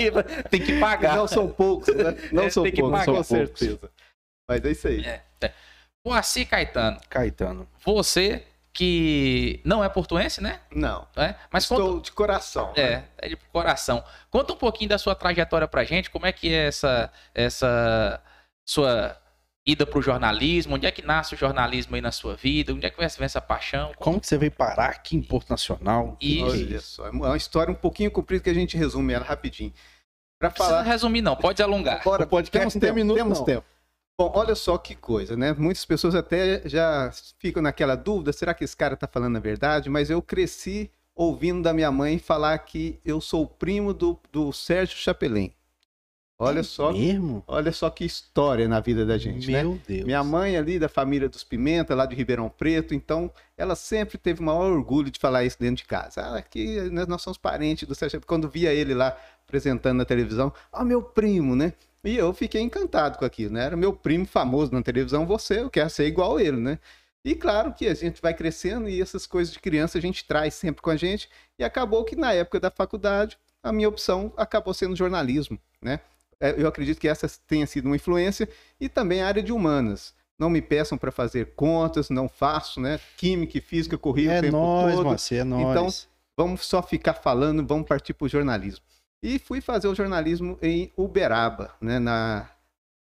tem 0.48 0.60
que 0.60 0.78
pagar. 0.78 1.16
Não 1.16 1.26
são 1.28 1.48
poucos, 1.48 1.94
né? 1.94 2.16
Não 2.32 2.44
É, 2.44 2.50
são 2.50 2.62
tem 2.62 2.72
que 2.72 2.80
poucos, 2.80 3.00
pagar. 3.00 3.14
com 3.16 3.22
certeza. 3.24 3.90
Mas 4.48 4.64
é 4.64 4.70
isso 4.70 4.88
aí. 4.88 5.04
Moacir 6.06 6.48
Caetano, 6.48 6.98
Caetano. 7.08 7.68
você 7.84 8.44
que 8.72 9.60
não 9.64 9.84
é 9.84 9.88
portuense, 9.88 10.42
né? 10.42 10.60
Não. 10.74 11.06
É, 11.14 11.34
mas 11.52 11.66
conta, 11.66 11.82
Estou 11.82 12.00
de 12.00 12.10
coração. 12.12 12.72
né? 12.76 12.82
É, 12.82 13.04
é 13.18 13.28
de 13.28 13.36
coração. 13.36 14.02
Conta 14.30 14.54
um 14.54 14.56
pouquinho 14.56 14.88
da 14.88 14.98
sua 14.98 15.14
trajetória 15.14 15.68
pra 15.68 15.84
gente, 15.84 16.10
como 16.10 16.26
é 16.26 16.32
que 16.32 16.52
é 16.52 16.68
essa, 16.68 17.12
essa 17.34 18.20
sua 18.66 19.16
ida 19.64 19.86
pro 19.86 20.02
jornalismo, 20.02 20.74
onde 20.74 20.86
é 20.86 20.90
que 20.90 21.02
nasce 21.02 21.34
o 21.34 21.38
jornalismo 21.38 21.94
aí 21.94 22.00
na 22.00 22.10
sua 22.10 22.34
vida, 22.34 22.72
onde 22.72 22.84
é 22.86 22.90
que 22.90 22.96
vem 22.96 23.04
essa 23.24 23.40
paixão? 23.40 23.92
Como 23.96 24.18
que 24.20 24.26
você 24.26 24.38
veio 24.38 24.50
parar 24.50 24.86
aqui 24.88 25.16
em 25.16 25.22
Porto 25.22 25.50
Nacional? 25.50 26.16
E- 26.20 26.42
Olha 26.42 26.80
só, 26.80 27.06
é 27.06 27.10
uma 27.10 27.36
história 27.36 27.70
um 27.70 27.76
pouquinho 27.76 28.10
comprida 28.10 28.42
que 28.42 28.50
a 28.50 28.54
gente 28.54 28.76
resume 28.76 29.12
ela 29.12 29.24
rapidinho. 29.24 29.72
Para 30.40 30.48
Não 30.48 30.54
precisa 30.54 30.76
falar. 30.78 30.82
resumir 30.82 31.22
não, 31.22 31.36
pode 31.36 31.62
alongar. 31.62 32.02
Bora, 32.02 32.24
O 32.24 32.26
podcast 32.26 32.58
temos 32.58 32.74
não 32.74 32.80
tem 32.80 32.88
tempo, 32.88 32.96
minuto, 32.96 33.16
temos 33.16 33.38
não. 33.38 33.44
tempo. 33.44 33.66
Bom, 34.18 34.30
olha 34.34 34.54
só 34.54 34.76
que 34.78 34.94
coisa, 34.94 35.36
né? 35.36 35.52
Muitas 35.52 35.84
pessoas 35.84 36.14
até 36.14 36.62
já 36.68 37.10
ficam 37.38 37.62
naquela 37.62 37.94
dúvida: 37.96 38.32
será 38.32 38.54
que 38.54 38.64
esse 38.64 38.76
cara 38.76 38.96
tá 38.96 39.06
falando 39.06 39.36
a 39.36 39.40
verdade? 39.40 39.88
Mas 39.88 40.10
eu 40.10 40.20
cresci 40.20 40.90
ouvindo 41.14 41.62
da 41.62 41.72
minha 41.72 41.90
mãe 41.90 42.18
falar 42.18 42.58
que 42.58 42.98
eu 43.04 43.20
sou 43.20 43.46
primo 43.46 43.92
do, 43.92 44.18
do 44.30 44.52
Sérgio 44.52 44.96
Chapelin. 44.96 45.52
Olha 46.38 46.64
só, 46.64 46.92
Mesmo? 46.92 47.44
olha 47.46 47.70
só 47.70 47.88
que 47.88 48.04
história 48.04 48.66
na 48.66 48.80
vida 48.80 49.06
da 49.06 49.16
gente, 49.16 49.48
né? 49.48 49.62
Meu 49.62 49.78
Deus. 49.86 50.04
Minha 50.04 50.24
mãe 50.24 50.56
ali 50.56 50.76
da 50.76 50.88
família 50.88 51.28
dos 51.28 51.44
Pimenta, 51.44 51.94
lá 51.94 52.04
de 52.04 52.16
Ribeirão 52.16 52.48
Preto, 52.48 52.94
então 52.94 53.30
ela 53.56 53.76
sempre 53.76 54.18
teve 54.18 54.40
o 54.40 54.42
maior 54.42 54.72
orgulho 54.72 55.08
de 55.08 55.20
falar 55.20 55.44
isso 55.44 55.56
dentro 55.60 55.76
de 55.76 55.84
casa. 55.84 56.20
Ah, 56.20 56.38
aqui 56.38 56.80
nós, 56.90 57.06
nós 57.06 57.22
somos 57.22 57.38
parentes 57.38 57.86
do 57.86 57.94
Sérgio. 57.94 58.20
Quando 58.26 58.48
via 58.48 58.72
ele 58.74 58.92
lá 58.92 59.16
apresentando 59.46 59.98
na 59.98 60.04
televisão, 60.04 60.52
ah, 60.72 60.84
meu 60.84 61.00
primo, 61.00 61.54
né? 61.54 61.74
E 62.04 62.16
eu 62.16 62.32
fiquei 62.32 62.60
encantado 62.60 63.18
com 63.18 63.24
aquilo, 63.24 63.54
né? 63.54 63.64
Era 63.64 63.76
meu 63.76 63.92
primo 63.92 64.26
famoso 64.26 64.72
na 64.72 64.82
televisão, 64.82 65.24
você, 65.26 65.60
eu 65.60 65.70
quero 65.70 65.88
ser 65.88 66.06
igual 66.06 66.40
ele, 66.40 66.56
né? 66.56 66.78
E 67.24 67.34
claro 67.36 67.72
que 67.72 67.86
a 67.86 67.94
gente 67.94 68.20
vai 68.20 68.34
crescendo 68.34 68.88
e 68.88 69.00
essas 69.00 69.26
coisas 69.26 69.52
de 69.52 69.60
criança 69.60 69.98
a 69.98 70.00
gente 70.00 70.24
traz 70.24 70.54
sempre 70.54 70.82
com 70.82 70.90
a 70.90 70.96
gente. 70.96 71.28
E 71.56 71.62
acabou 71.62 72.04
que 72.04 72.16
na 72.16 72.32
época 72.32 72.58
da 72.58 72.70
faculdade, 72.70 73.38
a 73.62 73.72
minha 73.72 73.88
opção 73.88 74.32
acabou 74.36 74.74
sendo 74.74 74.96
jornalismo, 74.96 75.58
né? 75.80 76.00
É, 76.40 76.60
Eu 76.60 76.66
acredito 76.66 76.98
que 76.98 77.06
essa 77.06 77.30
tenha 77.46 77.66
sido 77.66 77.86
uma 77.86 77.94
influência 77.94 78.48
e 78.80 78.88
também 78.88 79.22
a 79.22 79.28
área 79.28 79.42
de 79.42 79.52
humanas. 79.52 80.12
Não 80.36 80.50
me 80.50 80.60
peçam 80.60 80.98
para 80.98 81.12
fazer 81.12 81.52
contas, 81.54 82.10
não 82.10 82.28
faço, 82.28 82.80
né? 82.80 82.98
Química 83.16 83.58
e 83.58 83.60
física, 83.60 83.96
corri 83.96 84.26
o 84.26 84.30
É 84.32 84.40
tempo 84.40 84.56
nóis, 84.56 84.94
todo. 84.96 85.16
É 85.38 85.44
nóis. 85.44 85.70
Então, 85.70 86.12
Vamos 86.36 86.64
só 86.64 86.82
ficar 86.82 87.14
falando, 87.14 87.64
vamos 87.66 87.86
partir 87.86 88.14
para 88.14 88.24
o 88.24 88.28
jornalismo. 88.28 88.84
E 89.22 89.38
fui 89.38 89.60
fazer 89.60 89.86
o 89.86 89.94
jornalismo 89.94 90.58
em 90.60 90.90
Uberaba, 90.96 91.70
né? 91.80 91.98
Na 91.98 92.50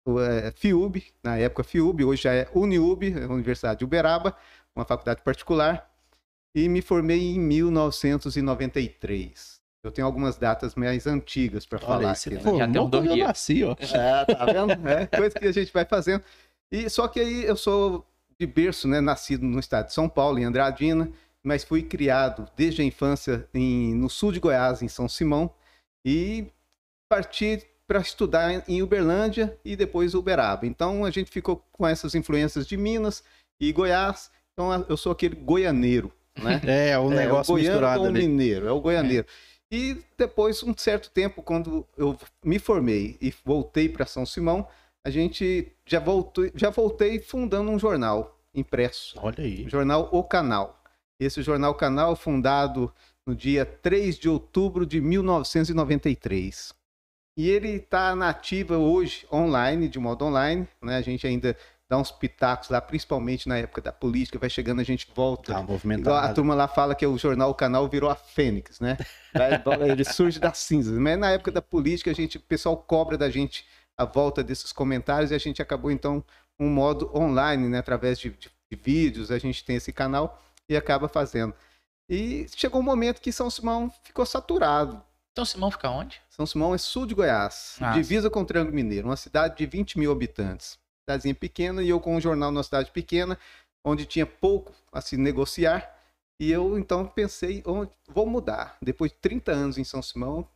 é, 0.08 0.52
FIUB, 0.52 1.04
na 1.24 1.38
época 1.38 1.64
FIUB, 1.64 2.06
hoje 2.06 2.24
já 2.24 2.34
é 2.34 2.50
Uniub, 2.56 3.04
a 3.24 3.32
Universidade 3.32 3.78
de 3.80 3.86
Uberaba, 3.86 4.36
uma 4.76 4.86
faculdade 4.86 5.22
particular. 5.22 5.88
E 6.56 6.68
me 6.68 6.82
formei 6.82 7.36
em 7.36 7.40
1993. 7.40 9.62
Eu 9.84 9.92
tenho 9.92 10.08
algumas 10.08 10.38
datas 10.38 10.74
mais 10.74 11.06
antigas 11.06 11.68
para 11.68 11.78
falar. 11.78 12.12
Aqui, 12.12 12.32
né? 12.32 12.40
formou 12.40 12.60
Já 12.60 12.68
tem 12.68 12.82
um 12.82 12.90
quando 12.90 13.06
eu 13.06 13.18
nasci, 13.18 13.64
ó. 13.64 13.76
É, 13.80 14.26
tá 14.26 14.46
vendo? 14.46 14.72
É 14.90 15.06
coisa 15.06 15.38
que 15.38 15.46
a 15.46 15.52
gente 15.52 15.72
vai 15.72 15.86
fazendo. 15.86 16.24
E 16.72 16.90
só 16.90 17.08
que 17.08 17.20
aí 17.20 17.46
eu 17.46 17.56
sou 17.56 18.04
de 18.40 18.48
berço, 18.48 18.88
né? 18.88 19.00
Nascido 19.00 19.46
no 19.46 19.60
estado 19.60 19.86
de 19.88 19.94
São 19.94 20.10
Paulo, 20.10 20.40
em 20.40 20.46
Andradina, 20.46 21.12
mas 21.44 21.64
fui 21.64 21.84
criado 21.84 22.50
desde 22.56 22.82
a 22.82 22.86
infância 22.86 23.48
em, 23.54 23.94
no 23.94 24.10
sul 24.10 24.32
de 24.32 24.40
Goiás, 24.40 24.82
em 24.82 24.88
São 24.88 25.08
Simão, 25.08 25.54
e 26.10 26.48
parti 27.10 27.62
para 27.86 28.00
estudar 28.00 28.64
em 28.70 28.82
Uberlândia 28.82 29.58
e 29.64 29.76
depois 29.76 30.14
Uberaba. 30.14 30.66
Então 30.66 31.04
a 31.04 31.12
gente 31.12 31.30
ficou 31.30 31.62
com 31.72 31.86
essas 31.86 32.16
influências 32.16 32.66
de 32.66 32.78
Minas 32.78 33.24
e 33.60 33.72
Goiás. 33.74 34.32
Então 34.54 34.86
eu 34.88 34.96
sou 34.96 35.12
aquele 35.12 35.36
goianeiro, 35.36 36.12
né? 36.42 36.62
É, 36.66 36.98
o 36.98 37.12
É, 37.12 37.16
negócio 37.16 37.54
o 37.54 37.58
goiano 37.58 37.72
misturado 37.72 38.00
com 38.00 38.06
o 38.06 38.10
ali. 38.10 38.28
mineiro, 38.28 38.68
é 38.68 38.72
o 38.72 38.80
goianeiro. 38.80 39.26
E 39.70 39.98
depois, 40.18 40.64
um 40.64 40.74
certo 40.78 41.10
tempo, 41.12 41.44
quando 41.44 41.86
eu 41.98 42.18
me 42.44 42.58
formei 42.58 43.18
e 43.22 43.34
voltei 43.44 43.90
para 43.90 44.06
São 44.06 44.26
Simão, 44.26 44.66
a 45.06 45.10
gente 45.10 45.74
já 45.86 46.00
voltou, 46.00 46.50
já 46.56 46.70
voltei 46.70 47.20
fundando 47.20 47.70
um 47.70 47.78
jornal 47.78 48.40
impresso, 48.56 49.16
Olha 49.22 49.44
aí. 49.44 49.66
o 49.66 49.70
jornal 49.70 50.08
O 50.14 50.24
Canal. 50.24 50.82
Esse 51.20 51.42
jornal 51.42 51.74
Canal 51.76 52.16
fundado 52.16 52.94
no 53.28 53.36
dia 53.36 53.66
3 53.66 54.18
de 54.18 54.30
outubro 54.30 54.86
de 54.86 55.02
1993. 55.02 56.74
E 57.38 57.50
ele 57.50 57.70
está 57.70 58.16
na 58.16 58.30
ativa 58.30 58.78
hoje 58.78 59.28
online, 59.32 59.88
de 59.88 60.00
modo 60.00 60.26
online, 60.26 60.68
né? 60.82 60.96
A 60.98 61.02
gente 61.02 61.28
ainda 61.28 61.56
dá 61.90 61.98
uns 61.98 62.12
pitacos 62.12 62.70
lá, 62.70 62.82
principalmente 62.82 63.48
na 63.48 63.58
época 63.58 63.80
da 63.82 63.92
política, 63.92 64.40
vai 64.40 64.50
chegando, 64.50 64.82
a 64.82 64.84
gente 64.84 65.08
volta 65.16 65.54
Tá 65.54 65.60
Igual 65.60 65.70
a 65.70 65.74
movimentado. 65.74 66.34
turma 66.36 66.56
lá 66.56 66.68
fala 66.68 66.96
que 66.96 67.06
o 67.06 67.18
jornal, 67.18 67.50
o 67.52 67.54
canal 67.54 67.88
virou 67.88 68.10
a 68.10 68.16
Fênix, 68.16 68.80
né? 68.80 68.98
Ele 69.88 70.04
surge 70.04 70.40
das 70.40 70.58
cinzas. 70.58 70.98
Mas 70.98 71.18
na 71.20 71.32
época 71.32 71.52
da 71.52 71.62
política, 71.62 72.10
a 72.12 72.14
gente, 72.14 72.38
o 72.38 72.42
pessoal 72.42 72.76
cobra 72.78 73.18
da 73.18 73.30
gente 73.30 73.66
a 73.96 74.04
volta 74.06 74.44
desses 74.44 74.72
comentários 74.72 75.32
e 75.32 75.36
a 75.36 75.38
gente 75.40 75.62
acabou, 75.62 75.92
então, 75.92 76.24
um 76.60 76.70
modo 76.70 77.12
online, 77.16 77.68
né? 77.70 77.78
Através 77.80 78.18
de, 78.20 78.30
de- 78.32 78.50
de 78.70 78.76
vídeos, 78.84 79.32
a 79.32 79.38
gente 79.40 79.64
tem 79.64 79.76
esse 79.78 79.94
canal 79.94 80.42
e 80.68 80.76
acaba 80.76 81.08
fazendo. 81.08 81.54
E 82.10 82.48
chegou 82.56 82.80
um 82.80 82.84
momento 82.84 83.22
que 83.22 83.32
São 83.32 83.50
Simão 83.50 83.92
ficou 84.04 84.26
saturado. 84.26 85.02
Então 85.32 85.46
Simão 85.46 85.70
fica 85.70 85.90
onde? 85.90 86.20
São 86.30 86.46
Simão 86.46 86.74
é 86.74 86.78
sul 86.78 87.06
de 87.06 87.14
Goiás, 87.14 87.78
Ah, 87.80 87.92
divisa 87.92 88.30
com 88.30 88.42
o 88.42 88.46
Triângulo 88.46 88.76
Mineiro, 88.76 89.08
uma 89.08 89.18
cidade 89.18 89.58
de 89.58 89.66
20 89.66 90.00
mil 90.00 90.12
habitantes. 90.12 90.80
Cidadezinha 91.04 91.36
pequena, 91.36 91.84
e 91.84 91.90
eu 91.90 92.00
com 92.00 92.16
um 92.16 92.22
jornal 92.22 92.52
numa 92.52 92.64
cidade 92.64 92.92
pequena, 92.92 93.38
onde 93.86 94.06
tinha 94.06 94.26
pouco 94.26 94.74
a 94.92 95.00
se 95.00 95.16
negociar. 95.16 95.96
E 96.40 96.52
eu 96.52 96.78
então 96.78 97.06
pensei, 97.06 97.62
"Oh, 97.66 97.86
vou 98.08 98.26
mudar. 98.26 98.78
Depois 98.82 99.12
de 99.12 99.18
30 99.18 99.52
anos 99.52 99.78
em 99.78 99.84
São 99.84 100.02
Simão, 100.02 100.48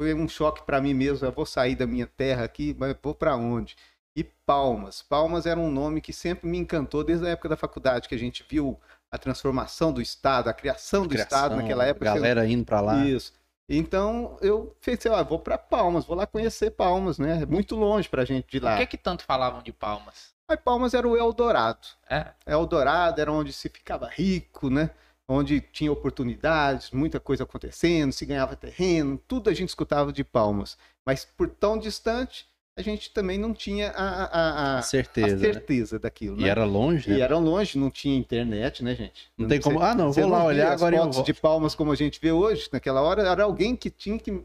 foi 0.00 0.14
um 0.14 0.28
choque 0.28 0.62
para 0.62 0.80
mim 0.80 0.94
mesmo. 0.94 1.26
Eu 1.26 1.32
vou 1.32 1.44
sair 1.46 1.74
da 1.76 1.86
minha 1.86 2.06
terra 2.06 2.44
aqui, 2.44 2.74
mas 2.78 2.96
vou 3.02 3.14
para 3.14 3.36
onde? 3.36 3.76
E 4.16 4.24
Palmas. 4.24 5.02
Palmas 5.02 5.46
era 5.46 5.60
um 5.60 5.70
nome 5.70 6.00
que 6.00 6.12
sempre 6.12 6.48
me 6.48 6.58
encantou 6.58 7.04
desde 7.04 7.26
a 7.26 7.30
época 7.30 7.48
da 7.50 7.56
faculdade, 7.56 8.08
que 8.08 8.14
a 8.14 8.18
gente 8.18 8.44
viu 8.48 8.78
a 9.10 9.18
transformação 9.18 9.92
do 9.92 10.00
Estado, 10.00 10.48
a 10.48 10.52
criação 10.52 11.06
do 11.06 11.14
Estado 11.14 11.56
naquela 11.56 11.84
época. 11.84 12.04
Galera 12.04 12.46
indo 12.46 12.64
pra 12.64 12.80
lá. 12.80 13.04
Isso. 13.04 13.32
Então 13.68 14.36
eu 14.40 14.76
pensei, 14.84 15.10
ó, 15.10 15.22
vou 15.22 15.38
para 15.38 15.56
Palmas, 15.56 16.04
vou 16.04 16.16
lá 16.16 16.26
conhecer 16.26 16.72
Palmas, 16.72 17.18
né? 17.18 17.42
É 17.42 17.46
muito 17.46 17.76
longe 17.76 18.08
pra 18.08 18.24
gente 18.24 18.48
de 18.50 18.58
lá. 18.58 18.72
Por 18.72 18.80
que 18.80 18.86
que 18.86 18.98
tanto 18.98 19.24
falavam 19.24 19.62
de 19.62 19.72
Palmas? 19.72 20.34
Aí 20.48 20.56
Palmas 20.56 20.94
era 20.94 21.06
o 21.06 21.16
Eldorado. 21.16 21.86
É, 22.08 22.26
Eldorado 22.44 23.20
era 23.20 23.30
onde 23.30 23.52
se 23.52 23.68
ficava 23.68 24.08
rico, 24.08 24.68
né? 24.68 24.90
Onde 25.28 25.60
tinha 25.60 25.92
oportunidades, 25.92 26.90
muita 26.90 27.20
coisa 27.20 27.44
acontecendo, 27.44 28.12
se 28.12 28.26
ganhava 28.26 28.56
terreno, 28.56 29.16
tudo 29.28 29.48
a 29.48 29.54
gente 29.54 29.68
escutava 29.68 30.12
de 30.12 30.24
Palmas. 30.24 30.76
Mas 31.06 31.24
por 31.24 31.48
tão 31.48 31.78
distante, 31.78 32.49
a 32.76 32.82
gente 32.82 33.10
também 33.12 33.36
não 33.38 33.52
tinha 33.52 33.90
a, 33.90 34.04
a- 34.04 34.24
a- 34.24 34.78
a 34.78 34.82
Certeza. 34.82 35.36
né? 35.36 35.38
certeza 35.52 35.98
daquilo. 35.98 36.38
E 36.40 36.44
né? 36.44 36.48
era 36.48 36.64
longe, 36.64 37.10
né? 37.10 37.16
E 37.18 37.20
era 37.20 37.36
longe, 37.36 37.78
não 37.78 37.90
tinha 37.90 38.16
internet, 38.16 38.82
né, 38.82 38.94
gente? 38.94 39.30
Não 39.36 39.48
tem 39.48 39.60
como. 39.60 39.78
sei- 39.78 39.88
Ah, 39.88 39.94
não, 39.94 40.12
você 40.12 40.22
vou 40.22 40.30
lá 40.30 40.38
não 40.40 40.46
olhar 40.46 40.68
as 40.72 40.80
agora 40.80 40.96
eu 40.96 41.02
fotos 41.04 41.24
de 41.24 41.34
palmas 41.34 41.74
como 41.74 41.92
a 41.92 41.96
gente 41.96 42.18
vê 42.20 42.32
hoje, 42.32 42.68
naquela 42.72 43.02
hora, 43.02 43.22
era 43.22 43.44
alguém 43.44 43.76
que 43.76 43.90
tinha 43.90 44.18
que 44.18 44.42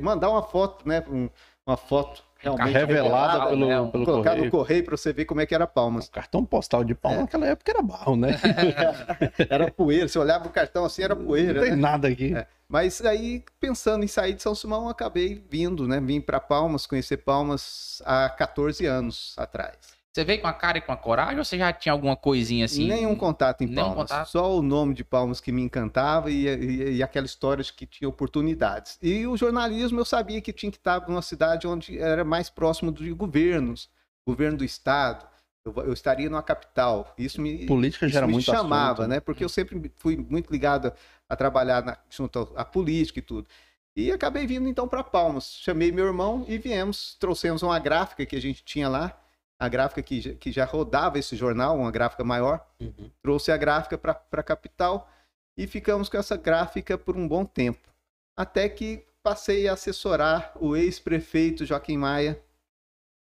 mandar 0.00 0.30
uma 0.30 0.42
foto, 0.42 0.88
né? 0.88 1.04
um- 1.08 1.28
uma 1.66 1.76
foto 1.76 2.24
realmente 2.38 2.72
Revelada 2.72 3.32
revelado, 3.32 3.50
pelo, 3.50 3.66
né? 3.68 3.90
pelo 3.90 4.04
colocar 4.04 4.30
correio. 4.30 4.44
no 4.46 4.50
correio 4.50 4.84
para 4.84 4.96
você 4.96 5.12
ver 5.12 5.24
como 5.24 5.40
é 5.40 5.46
que 5.46 5.54
era 5.54 5.66
palmas. 5.66 6.06
O 6.06 6.10
cartão 6.10 6.44
postal 6.44 6.84
de 6.84 6.94
pau 6.94 7.12
É. 7.12 7.16
naquela 7.18 7.46
época 7.46 7.70
era 7.70 7.82
barro, 7.82 8.16
né? 8.16 8.30
Era 9.50 9.70
poeira, 9.70 10.08
você 10.08 10.18
olhava 10.18 10.46
o 10.46 10.50
cartão 10.50 10.84
assim, 10.84 11.02
era 11.02 11.14
poeira, 11.16 11.54
Não 11.54 11.60
tem 11.62 11.70
né? 11.70 11.76
nada 11.76 12.08
aqui. 12.08 12.34
É. 12.34 12.46
Mas 12.68 13.00
aí, 13.04 13.42
pensando 13.58 14.04
em 14.04 14.08
sair 14.08 14.34
de 14.34 14.42
São 14.42 14.54
Simão, 14.54 14.88
acabei 14.88 15.42
vindo, 15.50 15.88
né? 15.88 16.00
Vim 16.00 16.20
para 16.20 16.38
Palmas, 16.38 16.86
conhecer 16.86 17.16
Palmas 17.18 18.02
há 18.04 18.28
14 18.28 18.84
anos 18.86 19.34
atrás. 19.38 19.97
Você 20.18 20.24
veio 20.24 20.40
com 20.40 20.48
a 20.48 20.52
cara 20.52 20.78
e 20.78 20.80
com 20.80 20.90
a 20.90 20.96
coragem 20.96 21.38
ou 21.38 21.44
você 21.44 21.56
já 21.56 21.72
tinha 21.72 21.92
alguma 21.92 22.16
coisinha 22.16 22.64
assim? 22.64 22.88
Nenhum 22.88 23.14
contato 23.14 23.62
em 23.62 23.66
Nenhum 23.68 23.76
Palmas. 23.90 24.10
contato? 24.10 24.26
Só 24.30 24.58
o 24.58 24.60
nome 24.60 24.92
de 24.92 25.04
Palmas 25.04 25.40
que 25.40 25.52
me 25.52 25.62
encantava 25.62 26.28
e, 26.28 26.44
e- 26.48 26.96
e 26.96 27.02
aquela 27.04 27.24
história 27.24 27.62
de 27.62 27.72
que 27.72 27.86
tinha 27.86 28.08
oportunidades. 28.08 28.98
E 29.00 29.24
o 29.28 29.36
jornalismo 29.36 30.00
eu 30.00 30.04
sabia 30.04 30.40
que 30.40 30.52
tinha 30.52 30.72
que 30.72 30.78
estar 30.78 31.06
numa 31.08 31.22
cidade 31.22 31.68
onde 31.68 31.96
era 32.00 32.24
mais 32.24 32.50
próximo 32.50 32.90
de 32.90 33.12
governos, 33.12 33.88
governo 34.26 34.58
do 34.58 34.64
estado. 34.64 35.24
Eu, 35.64 35.72
eu 35.84 35.92
estaria 35.92 36.28
numa 36.28 36.42
capital. 36.42 37.14
Isso 37.16 37.40
me, 37.40 37.64
Política 37.66 38.06
isso 38.06 38.14
gera 38.14 38.26
me 38.26 38.32
muito 38.32 38.44
chamava, 38.46 39.02
assunto. 39.02 39.08
né? 39.08 39.20
Porque 39.20 39.44
eu 39.44 39.48
sempre 39.48 39.92
fui 39.98 40.16
muito 40.16 40.50
ligado 40.50 40.92
a 41.28 41.36
trabalhar 41.36 41.84
na- 41.84 41.96
junto 42.10 42.52
à 42.56 42.64
política 42.64 43.20
e 43.20 43.22
tudo. 43.22 43.46
E 43.94 44.10
acabei 44.10 44.48
vindo 44.48 44.66
então 44.68 44.88
para 44.88 45.04
Palmas. 45.04 45.52
Chamei 45.60 45.92
meu 45.92 46.06
irmão 46.06 46.44
e 46.48 46.58
viemos, 46.58 47.16
trouxemos 47.20 47.62
uma 47.62 47.78
gráfica 47.78 48.26
que 48.26 48.34
a 48.34 48.40
gente 48.40 48.64
tinha 48.64 48.88
lá, 48.88 49.16
a 49.58 49.68
gráfica 49.68 50.02
que, 50.02 50.20
já- 50.20 50.34
que 50.34 50.52
já 50.52 50.64
rodava 50.64 51.18
esse 51.18 51.34
jornal, 51.36 51.76
uma 51.78 51.90
gráfica 51.90 52.22
maior. 52.24 52.64
Uhum. 52.80 53.10
Trouxe 53.20 53.50
a 53.50 53.56
gráfica 53.56 53.98
para 53.98 54.20
a 54.32 54.42
capital 54.42 55.10
e 55.56 55.66
ficamos 55.66 56.08
com 56.08 56.16
essa 56.16 56.36
gráfica 56.36 56.96
por 56.96 57.16
um 57.16 57.26
bom 57.26 57.44
tempo. 57.44 57.88
Até 58.36 58.68
que 58.68 59.04
passei 59.22 59.68
a 59.68 59.72
assessorar 59.72 60.52
o 60.60 60.76
ex-prefeito 60.76 61.66
Joaquim 61.66 61.96
Maia, 61.96 62.40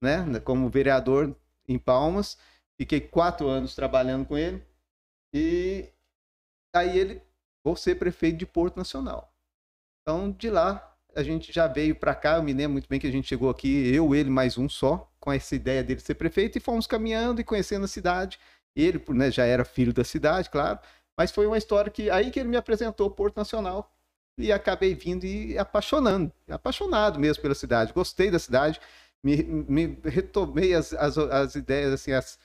né, 0.02 0.40
como 0.40 0.68
vereador 0.68 1.34
em 1.68 1.78
Palmas. 1.78 2.36
Fiquei 2.76 3.00
quatro 3.00 3.48
anos 3.48 3.74
trabalhando 3.74 4.26
com 4.26 4.36
ele. 4.36 4.62
E 5.32 5.88
aí 6.74 6.98
ele, 6.98 7.22
vou 7.64 7.76
ser 7.76 7.94
prefeito 7.94 8.36
de 8.38 8.46
Porto 8.46 8.76
Nacional. 8.76 9.32
Então, 10.02 10.30
de 10.32 10.50
lá, 10.50 10.95
a 11.16 11.22
gente 11.22 11.52
já 11.52 11.66
veio 11.66 11.96
para 11.96 12.14
cá. 12.14 12.36
Eu 12.36 12.42
me 12.42 12.52
lembro 12.52 12.72
muito 12.72 12.88
bem 12.88 13.00
que 13.00 13.06
a 13.06 13.10
gente 13.10 13.26
chegou 13.26 13.48
aqui, 13.48 13.92
eu, 13.92 14.14
ele, 14.14 14.30
mais 14.30 14.58
um 14.58 14.68
só, 14.68 15.10
com 15.18 15.32
essa 15.32 15.56
ideia 15.56 15.82
dele 15.82 16.00
ser 16.00 16.14
prefeito, 16.14 16.58
e 16.58 16.60
fomos 16.60 16.86
caminhando 16.86 17.40
e 17.40 17.44
conhecendo 17.44 17.84
a 17.84 17.88
cidade. 17.88 18.38
Ele 18.76 19.02
né, 19.08 19.30
já 19.30 19.44
era 19.44 19.64
filho 19.64 19.92
da 19.92 20.04
cidade, 20.04 20.50
claro, 20.50 20.78
mas 21.16 21.30
foi 21.30 21.46
uma 21.46 21.56
história 21.56 21.90
que 21.90 22.10
aí 22.10 22.30
que 22.30 22.38
ele 22.38 22.50
me 22.50 22.56
apresentou 22.58 23.06
o 23.06 23.10
Porto 23.10 23.38
Nacional 23.38 23.90
e 24.38 24.52
acabei 24.52 24.94
vindo 24.94 25.24
e 25.24 25.56
apaixonando, 25.56 26.30
apaixonado 26.48 27.18
mesmo 27.18 27.40
pela 27.40 27.54
cidade. 27.54 27.94
Gostei 27.94 28.30
da 28.30 28.38
cidade, 28.38 28.78
me, 29.24 29.42
me 29.42 29.98
retomei 30.04 30.74
as, 30.74 30.92
as, 30.92 31.16
as 31.16 31.54
ideias, 31.54 31.94
assim, 31.94 32.12
as, 32.12 32.38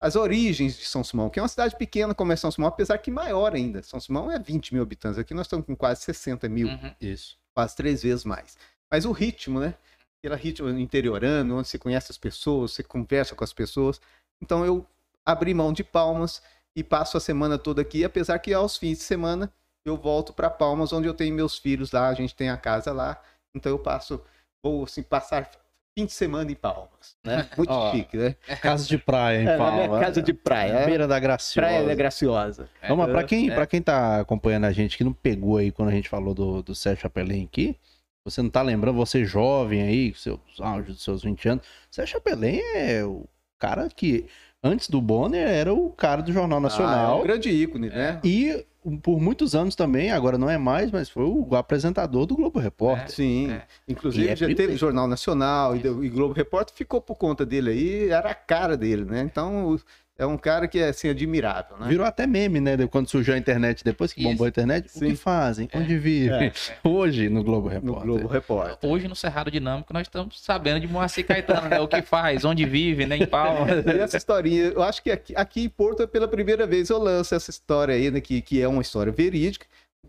as 0.00 0.16
origens 0.16 0.78
de 0.78 0.86
São 0.86 1.04
Simão, 1.04 1.28
que 1.28 1.38
é 1.38 1.42
uma 1.42 1.48
cidade 1.48 1.76
pequena 1.76 2.14
como 2.14 2.32
é 2.32 2.36
São 2.36 2.50
Simão, 2.50 2.68
apesar 2.68 2.96
que 2.96 3.10
maior 3.10 3.54
ainda. 3.54 3.82
São 3.82 4.00
Simão 4.00 4.30
é 4.30 4.38
20 4.38 4.72
mil 4.72 4.82
habitantes, 4.82 5.18
aqui 5.18 5.34
nós 5.34 5.46
estamos 5.46 5.66
com 5.66 5.76
quase 5.76 6.00
60 6.00 6.48
mil 6.48 6.68
Uhum. 6.68 6.94
Isso. 6.98 7.36
Quase 7.54 7.76
três 7.76 8.02
vezes 8.02 8.24
mais. 8.24 8.56
Mas 8.90 9.04
o 9.04 9.12
ritmo, 9.12 9.60
né? 9.60 9.74
Aquele 10.18 10.36
ritmo 10.36 10.68
interiorano, 10.70 11.58
onde 11.58 11.68
você 11.68 11.78
conhece 11.78 12.10
as 12.10 12.18
pessoas, 12.18 12.72
você 12.72 12.82
conversa 12.82 13.34
com 13.34 13.44
as 13.44 13.52
pessoas. 13.52 14.00
Então 14.42 14.64
eu 14.64 14.86
abri 15.24 15.54
mão 15.54 15.72
de 15.72 15.84
Palmas 15.84 16.42
e 16.76 16.82
passo 16.82 17.16
a 17.16 17.20
semana 17.20 17.58
toda 17.58 17.82
aqui, 17.82 18.04
apesar 18.04 18.38
que 18.38 18.52
aos 18.52 18.76
fins 18.76 18.98
de 18.98 19.04
semana 19.04 19.52
eu 19.84 19.96
volto 19.96 20.32
para 20.32 20.50
Palmas, 20.50 20.92
onde 20.92 21.06
eu 21.06 21.14
tenho 21.14 21.34
meus 21.34 21.58
filhos 21.58 21.92
lá, 21.92 22.08
a 22.08 22.14
gente 22.14 22.34
tem 22.34 22.48
a 22.50 22.56
casa 22.56 22.92
lá. 22.92 23.22
Então 23.54 23.70
eu 23.70 23.78
passo, 23.78 24.22
vou 24.62 24.84
assim, 24.84 25.02
passar 25.02 25.50
fim 25.96 26.06
de 26.06 26.12
semana 26.12 26.50
em 26.50 26.54
Palmas, 26.54 27.16
né? 27.24 27.48
Muito 27.56 27.70
Ó, 27.70 27.92
chique, 27.92 28.16
né? 28.16 28.34
Casa 28.60 28.86
de 28.86 28.98
praia, 28.98 29.40
hein, 29.40 29.48
É, 29.48 29.56
Paulo? 29.56 29.88
minha 29.88 30.00
casa 30.00 30.20
de 30.20 30.32
praia. 30.32 30.72
é. 30.72 30.86
Beira 30.86 31.06
da 31.06 31.18
Graciosa. 31.20 31.66
Praia 31.68 31.86
da 31.86 31.94
Graciosa. 31.94 32.68
Não, 32.88 32.96
mas 32.96 33.10
pra 33.10 33.22
quem, 33.24 33.50
É. 33.50 33.54
pra 33.54 33.66
quem 33.66 33.80
tá 33.80 34.20
acompanhando 34.20 34.64
a 34.64 34.72
gente 34.72 34.96
que 34.96 35.04
não 35.04 35.12
pegou 35.12 35.56
aí 35.56 35.70
quando 35.70 35.88
a 35.90 35.92
gente 35.92 36.08
falou 36.08 36.34
do, 36.34 36.62
do 36.62 36.74
Sérgio 36.74 37.02
Chapelin 37.02 37.44
aqui, 37.44 37.76
você 38.24 38.42
não 38.42 38.50
tá 38.50 38.62
lembrando, 38.62 38.96
você 38.96 39.24
jovem 39.24 39.82
aí, 39.82 40.10
com 40.12 40.18
seus 40.18 40.40
auge 40.60 40.92
dos 40.92 41.02
seus 41.04 41.22
20 41.22 41.48
anos, 41.48 41.66
Sérgio 41.90 42.14
Chapelin 42.14 42.58
é 42.74 43.04
o 43.04 43.24
cara 43.58 43.88
que, 43.88 44.26
antes 44.64 44.88
do 44.88 45.00
Bonner, 45.00 45.46
era 45.46 45.72
o 45.72 45.90
cara 45.90 46.22
do 46.22 46.32
Jornal 46.32 46.58
Ah, 46.58 46.60
é 46.60 46.62
Nacional. 46.62 47.20
um 47.20 47.22
grande 47.22 47.50
ícone, 47.50 47.90
né? 47.90 48.18
E 48.24 48.64
por 49.02 49.18
muitos 49.20 49.54
anos 49.54 49.74
também, 49.74 50.10
agora 50.10 50.36
não 50.36 50.48
é 50.50 50.58
mais, 50.58 50.90
mas 50.90 51.08
foi 51.08 51.24
o 51.24 51.54
apresentador 51.56 52.26
do 52.26 52.36
Globo 52.36 52.58
Repórter. 52.58 53.10
Sim. 53.10 53.50
É. 53.50 53.62
Inclusive 53.88 54.28
é 54.28 54.36
já 54.36 54.46
teve 54.46 54.54
dele. 54.66 54.76
Jornal 54.76 55.06
Nacional 55.06 55.74
e, 55.76 55.78
deu- 55.78 56.04
e 56.04 56.08
Globo 56.10 56.34
Repórter 56.34 56.74
ficou 56.74 57.00
por 57.00 57.16
conta 57.16 57.46
dele 57.46 57.70
aí, 57.70 58.08
era 58.10 58.30
a 58.30 58.34
cara 58.34 58.76
dele, 58.76 59.04
né? 59.04 59.20
Então 59.22 59.72
o- 59.74 59.80
é 60.16 60.24
um 60.24 60.36
cara 60.36 60.68
que 60.68 60.78
é 60.78 60.88
assim 60.88 61.08
admirável, 61.08 61.76
né? 61.76 61.88
Virou 61.88 62.06
até 62.06 62.26
meme, 62.26 62.60
né? 62.60 62.76
de 62.76 62.86
Quando 62.86 63.08
surgiu 63.08 63.34
a 63.34 63.38
internet, 63.38 63.82
depois 63.82 64.12
que 64.12 64.20
Isso. 64.20 64.30
bombou 64.30 64.44
a 64.46 64.48
internet, 64.48 64.86
o 64.86 64.90
Sim. 64.90 65.08
que 65.10 65.16
fazem? 65.16 65.68
Onde 65.74 65.98
vivem? 65.98 66.46
É. 66.48 66.52
Hoje 66.88 67.28
no 67.28 67.42
Globo 67.42 67.68
No 67.68 67.74
Repórter. 67.74 68.02
Globo 68.06 68.26
Repórter. 68.28 68.90
Hoje 68.90 69.08
no 69.08 69.16
Cerrado 69.16 69.50
Dinâmico 69.50 69.92
nós 69.92 70.02
estamos 70.06 70.40
sabendo 70.40 70.78
de 70.80 70.86
Moacir 70.86 71.26
Caetano, 71.26 71.68
né? 71.68 71.80
O 71.80 71.88
que 71.88 72.00
faz, 72.02 72.44
onde 72.44 72.64
vive, 72.64 73.06
né? 73.06 73.16
Em 73.16 73.26
Palma. 73.26 73.66
E 73.94 73.98
essa 73.98 74.16
historinha, 74.16 74.64
eu 74.66 74.82
acho 74.82 75.02
que 75.02 75.10
aqui, 75.10 75.34
aqui 75.36 75.64
em 75.64 75.68
Porto, 75.68 76.06
pela 76.06 76.28
primeira 76.28 76.66
vez, 76.66 76.90
eu 76.90 76.98
lanço 76.98 77.34
essa 77.34 77.50
história 77.50 77.94
aí, 77.94 78.10
né, 78.10 78.20
que, 78.20 78.40
que 78.40 78.60
é 78.62 78.68
uma 78.68 78.82
história 78.82 79.10
verídica, 79.12 79.66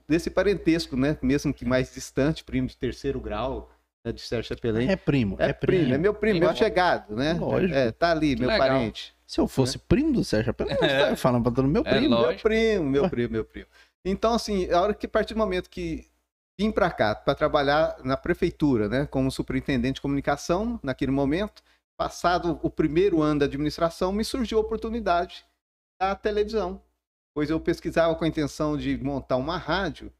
desse 0.08 0.30
parentesco, 0.30 0.96
né? 0.96 1.18
Mesmo 1.22 1.52
que 1.54 1.66
mais 1.66 1.92
distante, 1.94 2.44
primo 2.44 2.68
de 2.68 2.78
terceiro 2.78 3.20
grau, 3.20 3.72
né, 4.06 4.12
de 4.12 4.22
Sérgio 4.22 4.50
Chapelin. 4.50 4.88
É 4.88 4.96
primo, 4.96 5.36
É, 5.40 5.50
é, 5.50 5.54
primo, 5.54 5.82
primo. 5.82 5.96
é 5.96 5.98
meu 5.98 6.14
primo, 6.14 6.40
Primo. 6.40 6.46
meu 6.52 6.56
chegado, 6.56 7.16
né? 7.16 7.34
Lógico. 7.34 7.74
É, 7.74 7.92
tá 7.92 8.12
ali, 8.12 8.36
Que 8.36 8.42
meu 8.42 8.50
legal. 8.50 8.68
parente. 8.68 9.15
Se 9.28 9.40
eu 9.40 9.48
fosse 9.48 9.78
primo 9.80 10.14
do 10.14 10.24
Sérgio 10.24 10.48
Chapelin, 10.48 10.72
eu 10.72 10.86
estaria 10.86 11.16
falando 11.18 11.44
pra 11.44 11.52
todo 11.52 11.68
meu 11.68 11.82
É 11.86 11.98
primo. 11.98 12.16
lógico. 12.16 12.48
Meu 12.50 12.58
primo, 12.60 12.90
meu 12.90 13.10
primo, 13.10 13.32
meu 13.32 13.46
primo. 13.46 13.68
Então, 14.06 14.34
assim, 14.34 14.70
a 14.72 14.82
hora 14.82 14.94
que 14.94 15.06
a 15.08 15.10
partir 15.10 15.34
do 15.34 15.38
momento 15.40 15.70
que 15.70 16.08
vim 16.60 16.72
para 16.72 16.92
cá 16.92 17.16
para 17.16 17.34
trabalhar 17.36 17.98
na 18.04 18.16
prefeitura, 18.16 18.88
né, 18.88 19.06
como 19.08 19.32
superintendente 19.32 19.96
de 19.96 20.02
comunicação, 20.02 20.80
naquele 20.84 21.12
momento, 21.12 21.64
passado 21.98 22.60
o 22.62 22.70
primeiro 22.70 23.22
ano 23.22 23.40
da 23.40 23.46
administração, 23.46 24.12
me 24.14 24.24
surgiu 24.24 24.60
a 24.60 24.62
oportunidade 24.62 25.46
da 26.00 26.16
televisão. 26.16 26.82
Pois 27.34 27.50
eu 27.50 27.60
pesquisava 27.60 28.16
com 28.16 28.24
a 28.24 28.28
intenção 28.28 28.78
de 28.78 28.96
montar 28.98 29.38
uma 29.38 29.58
rádio, 29.58 30.12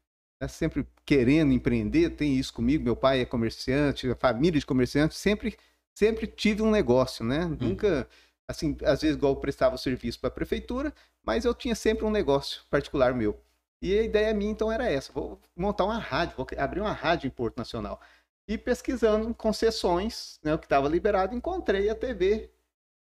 né, 0.42 0.48
sempre 0.48 0.86
querendo 1.04 1.52
empreender, 1.52 2.10
tem 2.10 2.34
isso 2.34 2.52
comigo, 2.52 2.84
meu 2.84 2.96
pai 2.96 3.20
é 3.20 3.24
comerciante, 3.24 4.10
a 4.10 4.16
família 4.16 4.58
de 4.60 4.66
comerciantes, 4.66 5.16
sempre 5.16 5.56
sempre 5.96 6.26
tive 6.26 6.60
um 6.60 6.70
negócio, 6.70 7.24
né? 7.24 7.46
Nunca 7.58 8.06
assim, 8.48 8.76
às 8.84 9.02
vezes 9.02 9.16
igual 9.16 9.32
eu 9.32 9.40
prestava 9.40 9.74
o 9.74 9.78
serviço 9.78 10.20
para 10.20 10.28
a 10.28 10.32
prefeitura, 10.32 10.92
mas 11.24 11.44
eu 11.44 11.54
tinha 11.54 11.74
sempre 11.74 12.04
um 12.04 12.10
negócio 12.10 12.62
particular 12.70 13.14
meu. 13.14 13.40
E 13.82 13.98
a 13.98 14.02
ideia 14.02 14.32
minha 14.32 14.50
então 14.50 14.70
era 14.72 14.90
essa, 14.90 15.12
vou 15.12 15.40
montar 15.54 15.84
uma 15.84 15.98
rádio, 15.98 16.36
vou 16.36 16.46
abrir 16.56 16.80
uma 16.80 16.92
rádio 16.92 17.26
em 17.26 17.30
Porto 17.30 17.58
Nacional. 17.58 18.00
E 18.48 18.56
pesquisando 18.56 19.34
concessões, 19.34 20.38
né, 20.42 20.54
o 20.54 20.58
que 20.58 20.66
estava 20.66 20.88
liberado, 20.88 21.34
encontrei 21.34 21.90
a 21.90 21.94
TV 21.94 22.50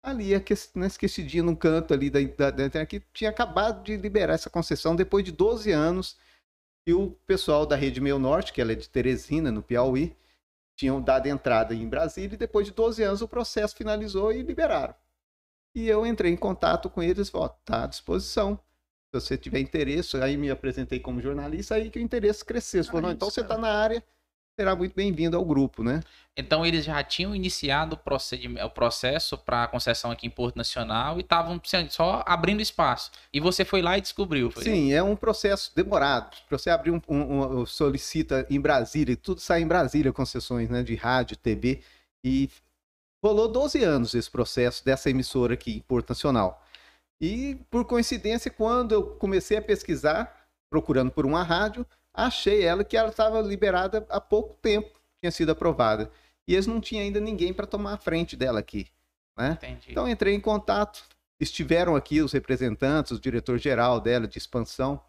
ali, 0.03 0.31
né, 0.75 0.87
esquecidinha 0.87 1.43
num 1.43 1.55
canto 1.55 1.95
ali 1.95 2.11
da, 2.11 2.21
da, 2.21 2.51
da 2.51 2.67
internet, 2.67 2.89
que 2.89 3.07
tinha 3.13 3.31
acabado 3.31 3.83
de 3.85 3.97
liberar 3.97 4.35
essa 4.35 4.51
concessão 4.51 4.97
depois 4.97 5.25
de 5.25 5.33
12 5.33 5.71
anos. 5.71 6.17
E 6.87 6.93
o 6.93 7.13
pessoal 7.27 7.65
da 7.65 7.77
Rede 7.77 8.01
Meio 8.01 8.19
Norte, 8.19 8.53
que 8.53 8.61
ela 8.61 8.73
é 8.73 8.75
de 8.75 8.89
Teresina, 8.89 9.51
no 9.51 9.63
Piauí, 9.63 10.15
tinham 10.77 11.01
dado 11.01 11.27
entrada 11.27 11.75
em 11.75 11.89
Brasília 11.89 12.35
e 12.35 12.39
depois 12.39 12.67
de 12.67 12.73
12 12.73 13.03
anos 13.03 13.23
o 13.23 13.29
processo 13.29 13.77
finalizou 13.77 14.33
e 14.33 14.43
liberaram. 14.43 14.95
E 15.75 15.89
eu 15.89 16.07
entrei 16.07 16.33
em 16.33 16.37
contato 16.37 16.89
com 16.89 17.03
eles, 17.03 17.29
falei, 17.29 17.49
ó, 17.49 17.51
tá 17.65 17.85
à 17.85 17.87
disposição. 17.87 18.59
Se 19.13 19.21
você 19.21 19.37
tiver 19.37 19.61
interesse, 19.61 20.17
aí 20.19 20.37
me 20.37 20.51
apresentei 20.51 21.01
como 21.01 21.21
jornalista, 21.21 21.75
aí 21.75 21.91
que 21.91 21.99
o 21.99 22.03
interesse 22.03 22.45
cresceu. 22.45 22.83
Você 22.85 22.91
falou, 22.91 23.11
então 23.11 23.31
você 23.31 23.41
está 23.41 23.57
na 23.59 23.69
área, 23.73 24.03
será 24.59 24.75
muito 24.77 24.95
bem-vindo 24.95 25.37
ao 25.37 25.45
grupo, 25.45 25.83
né? 25.83 26.01
Então 26.37 26.65
eles 26.65 26.85
já 26.85 27.03
tinham 27.03 27.35
iniciado 27.35 27.97
o, 27.97 28.65
o 28.67 28.71
processo 28.71 29.37
para 29.39 29.67
concessão 29.69 30.11
aqui 30.13 30.27
em 30.27 30.31
Porto 30.31 30.57
Nacional 30.57 31.19
e 31.19 31.21
estavam 31.23 31.61
só 31.91 32.23
abrindo 32.27 32.61
espaço. 32.61 33.11
E 33.33 33.41
você 33.41 33.65
foi 33.65 33.83
lá 33.83 33.99
e 33.99 34.01
descobriu. 34.01 34.51
Foi? 34.51 34.63
Sim, 34.63 34.93
é 34.93 35.03
um 35.03 35.17
processo 35.17 35.73
demorado. 35.75 36.37
Você 36.51 36.71
abrir 36.71 36.91
um, 36.93 37.01
um- 37.09 37.61
um- 37.61 37.67
solicita 37.67 38.47
em 38.51 38.61
Brasília, 38.61 39.17
tudo 39.17 39.41
sai 39.41 39.63
em 39.63 39.67
Brasília, 39.67 40.13
concessões 40.13 40.69
né, 40.69 40.83
de 40.85 40.95
rádio, 40.95 41.37
TV, 41.37 41.83
e 42.25 42.49
rolou 43.25 43.49
12 43.49 43.83
anos 43.83 44.15
esse 44.15 44.31
processo 44.31 44.85
dessa 44.85 45.09
emissora 45.09 45.55
aqui 45.55 45.83
Nacional. 46.07 46.63
E, 47.19 47.59
por 47.71 47.87
coincidência, 47.87 48.51
quando 48.51 48.93
eu 48.93 49.03
comecei 49.17 49.57
a 49.57 49.63
pesquisar, 49.63 50.47
procurando 50.69 51.11
por 51.11 51.25
uma 51.25 51.43
rádio, 51.43 51.87
achei 52.13 52.63
ela 52.63 52.85
que 52.85 52.95
ela 52.95 53.09
estava 53.09 53.41
liberada 53.41 54.07
há 54.11 54.21
pouco 54.21 54.55
tempo, 54.61 55.01
tinha 55.21 55.31
sido 55.31 55.53
aprovada. 55.53 56.11
E 56.47 56.53
eles 56.53 56.67
não 56.67 56.83
tinham 56.83 57.03
ainda 57.03 57.19
ninguém 57.19 57.55
para 57.55 57.67
tomar 57.67 57.95
a 57.95 57.97
frente 57.97 58.37
dela 58.37 58.61
aqui. 58.61 58.89
Né? 59.39 59.59
Então 59.89 60.07
entrei 60.07 60.35
em 60.35 60.41
contato, 60.41 61.03
estiveram 61.41 61.97
aqui 61.97 62.21
os 62.21 62.33
representantes, 62.33 63.13
o 63.13 63.21
diretor-geral 63.21 64.03
dela 64.03 64.29
de 64.29 64.37
expansão, 64.37 65.01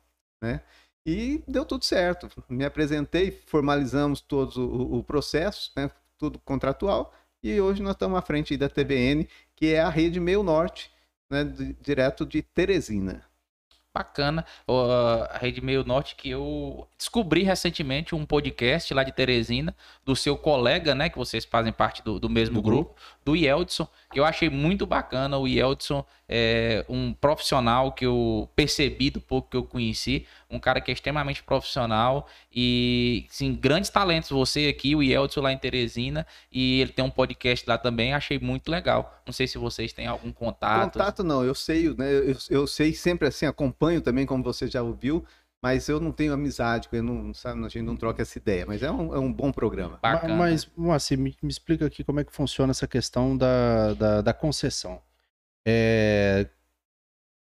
né? 0.41 0.61
E 1.05 1.43
deu 1.47 1.65
tudo 1.65 1.83
certo. 1.83 2.29
Me 2.49 2.65
apresentei, 2.65 3.29
formalizamos 3.45 4.21
todo 4.21 4.57
o, 4.57 4.99
o 4.99 5.03
processo, 5.03 5.71
né? 5.75 5.91
Tudo 6.17 6.39
contratual. 6.39 7.13
E 7.45 7.61
hoje 7.61 7.79
nós 7.83 7.91
estamos 7.91 8.17
à 8.17 8.23
frente 8.23 8.57
da 8.57 8.67
TBN, 8.67 9.29
que 9.55 9.71
é 9.71 9.79
a 9.79 9.87
rede 9.87 10.19
Meio 10.19 10.41
Norte, 10.41 10.89
né? 11.29 11.43
direto 11.79 12.25
de 12.25 12.41
Teresina. 12.41 13.23
Bacana. 13.93 14.43
A 14.67 15.37
Rede 15.37 15.61
Meio 15.61 15.85
Norte 15.85 16.15
que 16.15 16.31
eu 16.31 16.87
descobri 16.97 17.43
recentemente 17.43 18.15
um 18.15 18.25
podcast 18.25 18.91
lá 18.95 19.03
de 19.03 19.11
Teresina, 19.11 19.75
do 20.03 20.15
seu 20.15 20.35
colega, 20.35 20.95
né? 20.95 21.07
Que 21.07 21.19
vocês 21.19 21.45
fazem 21.45 21.71
parte 21.71 22.03
do, 22.03 22.19
do 22.19 22.29
mesmo 22.29 22.55
Do 22.55 22.61
grupo, 22.63 22.95
do 23.23 23.35
Yeldson. 23.35 23.87
Que 24.11 24.19
eu 24.19 24.25
achei 24.25 24.49
muito 24.49 24.87
bacana. 24.87 25.37
O 25.37 25.47
Yeldson 25.47 26.03
é 26.27 26.83
um 26.89 27.13
profissional 27.13 27.91
que 27.91 28.07
eu 28.07 28.49
percebi 28.55 29.11
do 29.11 29.21
pouco 29.21 29.51
que 29.51 29.55
eu 29.55 29.63
conheci. 29.63 30.25
Um 30.55 30.59
cara 30.59 30.81
que 30.81 30.89
é 30.89 30.93
extremamente 30.93 31.43
profissional 31.43 32.27
e, 32.53 33.25
sim, 33.29 33.53
grandes 33.53 33.89
talentos. 33.89 34.29
Você 34.29 34.67
aqui, 34.67 34.95
o 34.95 35.03
Yeldson 35.03 35.41
lá 35.41 35.51
em 35.51 35.57
Teresina. 35.57 36.25
E 36.51 36.81
ele 36.81 36.91
tem 36.91 37.03
um 37.03 37.09
podcast 37.09 37.67
lá 37.69 37.77
também. 37.77 38.13
Achei 38.13 38.39
muito 38.39 38.69
legal. 38.69 39.21
Não 39.25 39.33
sei 39.33 39.47
se 39.47 39.57
vocês 39.57 39.93
têm 39.93 40.07
algum 40.07 40.31
contato. 40.31 40.93
Contato 40.93 41.23
não, 41.23 41.43
eu 41.43 41.53
sei, 41.53 41.93
né? 41.95 42.11
Eu, 42.11 42.35
eu 42.49 42.67
sei 42.67 42.93
sempre 42.93 43.27
assim, 43.27 43.45
acompanho 43.45 44.01
também, 44.01 44.25
como 44.25 44.43
você 44.43 44.67
já 44.67 44.81
ouviu, 44.81 45.25
mas 45.61 45.89
eu 45.89 45.99
não 45.99 46.11
tenho 46.11 46.31
amizade 46.33 46.87
com 46.87 46.95
ele, 46.95 47.05
não, 47.05 47.33
sabe? 47.33 47.59
A 47.65 47.69
gente 47.69 47.81
não 47.83 47.95
troca 47.95 48.21
essa 48.21 48.37
ideia, 48.37 48.65
mas 48.65 48.83
é 48.83 48.91
um, 48.91 49.15
é 49.15 49.19
um 49.19 49.33
bom 49.33 49.51
programa. 49.51 49.99
Ma- 50.01 50.13
Bacana. 50.13 50.35
Mas, 50.35 50.69
Moacir, 50.77 51.17
me, 51.17 51.35
me 51.41 51.49
explica 51.49 51.85
aqui 51.85 52.03
como 52.03 52.19
é 52.19 52.23
que 52.23 52.31
funciona 52.31 52.71
essa 52.71 52.87
questão 52.87 53.35
da, 53.35 53.93
da, 53.95 54.21
da 54.21 54.33
concessão. 54.33 55.01
É, 55.67 56.47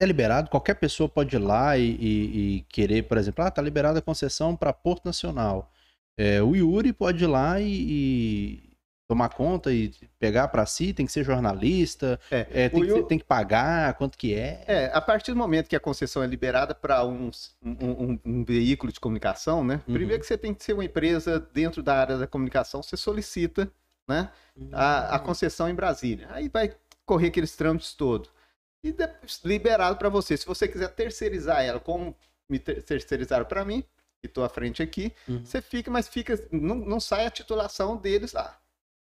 é 0.04 0.06
liberado, 0.08 0.50
qualquer 0.50 0.76
pessoa 0.76 1.08
pode 1.08 1.36
ir 1.36 1.40
lá 1.40 1.78
e, 1.78 1.92
e- 1.92 2.56
e 2.58 2.62
querer, 2.70 3.04
por 3.04 3.18
exemplo, 3.18 3.44
ah, 3.44 3.52
tá 3.52 3.62
liberada 3.62 4.00
a 4.00 4.02
concessão 4.02 4.56
para 4.56 4.74
Porto 4.74 5.06
Nacional. 5.06 5.72
É, 6.18 6.42
o 6.42 6.56
Yuri 6.56 6.92
pode 6.92 7.24
ir 7.24 7.28
lá 7.28 7.60
e, 7.60 7.66
e 7.68 8.72
tomar 9.08 9.30
conta 9.30 9.72
e 9.74 9.92
pegar 10.20 10.48
para 10.48 10.66
si, 10.66 10.94
tem 10.94 11.06
que 11.06 11.12
ser 11.12 11.24
jornalista, 11.24 12.20
É, 12.32 12.48
é, 12.52 12.70
tem, 12.70 12.84
o 12.92 12.96
que 12.96 13.04
tem 13.10 13.20
que 13.20 13.26
pagar, 13.26 13.94
quanto 13.96 14.18
que 14.18 14.34
é. 14.34 14.64
É, 14.68 14.92
a 14.94 15.02
partir 15.02 15.32
do 15.34 15.38
momento 15.38 15.68
que 15.68 15.76
a 15.76 15.80
concessão 15.80 16.24
é 16.24 16.28
liberada 16.28 16.74
para 16.74 17.06
um, 17.06 17.30
um, 17.64 18.20
um 18.26 18.44
veículo 18.44 18.92
de 18.92 19.00
comunicação, 19.00 19.64
né? 19.64 19.82
Uhum. 19.88 19.94
Primeiro 19.94 20.22
que 20.22 20.28
você 20.28 20.38
tem 20.38 20.54
que 20.54 20.64
ser 20.64 20.74
uma 20.74 20.86
empresa 20.86 21.40
dentro 21.54 21.84
da 21.84 21.96
área 21.96 22.18
da 22.18 22.26
comunicação, 22.28 22.82
você 22.82 22.96
solicita 22.98 23.72
né, 24.08 24.30
a, 24.72 25.16
a 25.16 25.20
concessão 25.20 25.70
em 25.70 25.76
Brasília. 25.76 26.28
Aí 26.32 26.50
vai 26.50 26.74
correr 27.06 27.28
aqueles 27.28 27.56
trâmites 27.56 27.94
todos. 27.94 28.32
E 28.84 28.96
liberado 29.46 29.98
para 29.98 30.10
você. 30.10 30.36
Se 30.36 30.46
você 30.46 30.68
quiser 30.68 30.90
terceirizar 30.90 31.62
ela, 31.64 31.80
como 31.80 32.16
me 32.50 32.58
ter- 32.60 32.82
terceirizaram 32.84 33.46
para 33.46 33.64
mim, 33.64 33.84
que 34.20 34.28
estou 34.28 34.44
à 34.44 34.50
frente 34.50 34.82
aqui, 34.82 35.14
Uhum. 35.28 35.46
você 35.46 35.62
fica, 35.62 35.90
mas 35.92 36.08
fica, 36.08 36.36
não, 36.52 36.76
não 36.76 37.00
sai 37.00 37.26
a 37.26 37.32
titulação 37.32 37.96
deles 37.98 38.34
lá. 38.34 38.60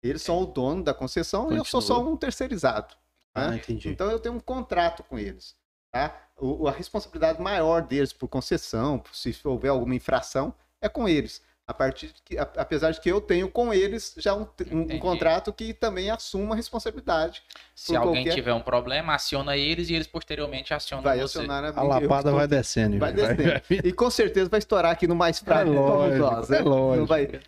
Eles 0.01 0.21
são 0.21 0.41
o 0.41 0.45
dono 0.45 0.83
da 0.83 0.93
concessão 0.93 1.51
e 1.51 1.57
eu 1.57 1.65
sou 1.65 1.81
só 1.81 1.95
Continua. 1.95 2.13
um 2.13 2.17
terceirizado. 2.17 2.95
Ah, 3.33 3.49
né? 3.51 3.57
entendi. 3.57 3.89
Então 3.89 4.09
eu 4.09 4.19
tenho 4.19 4.35
um 4.35 4.39
contrato 4.39 5.03
com 5.03 5.19
eles. 5.19 5.55
Tá? 5.91 6.29
O- 6.37 6.67
a 6.67 6.71
responsabilidade 6.71 7.41
maior 7.41 7.81
deles 7.81 8.13
por 8.13 8.27
concessão, 8.27 9.03
se 9.11 9.35
houver 9.43 9.69
alguma 9.69 9.95
infração, 9.95 10.53
é 10.81 10.87
com 10.89 11.07
eles. 11.07 11.41
A 11.69 11.73
partir 11.73 12.07
de 12.07 12.13
que, 12.25 12.35
a- 12.35 12.49
apesar 12.57 12.89
de 12.89 12.99
que 12.99 13.11
eu 13.11 13.21
tenho 13.21 13.47
com 13.47 13.71
eles 13.71 14.15
já 14.17 14.33
um, 14.33 14.47
um- 14.71 14.95
um 14.95 14.97
contrato 14.97 15.53
que 15.53 15.71
também 15.71 16.09
assuma 16.09 16.55
a 16.55 16.57
responsabilidade. 16.57 17.43
Se 17.75 17.95
alguém 17.95 18.23
qualquer- 18.23 18.33
tiver 18.33 18.53
um 18.55 18.59
problema, 18.59 19.13
aciona 19.13 19.55
eles 19.55 19.87
e 19.87 19.93
eles 19.93 20.07
posteriormente 20.07 20.73
acionam 20.73 21.03
Vai 21.03 21.17
você. 21.19 21.37
acionar 21.37 21.63
a 21.65 21.79
A 21.79 21.83
lapada 21.83 22.31
vai 22.31 22.47
descendo. 22.47 22.97
vai 22.97 23.13
descendo. 23.13 23.61
E 23.85 23.93
com 23.93 24.09
certeza 24.09 24.49
vai 24.49 24.57
estourar 24.57 24.91
aqui 24.91 25.05
no 25.05 25.15
mais 25.15 25.37
fraco. 25.37 25.69
É 25.71 25.75
somos 25.75 26.17
lógico, 26.19 26.51
né? 26.51 26.57
é 26.57 26.61
lógico. 26.63 26.97
Não 27.01 27.05
vai- 27.05 27.39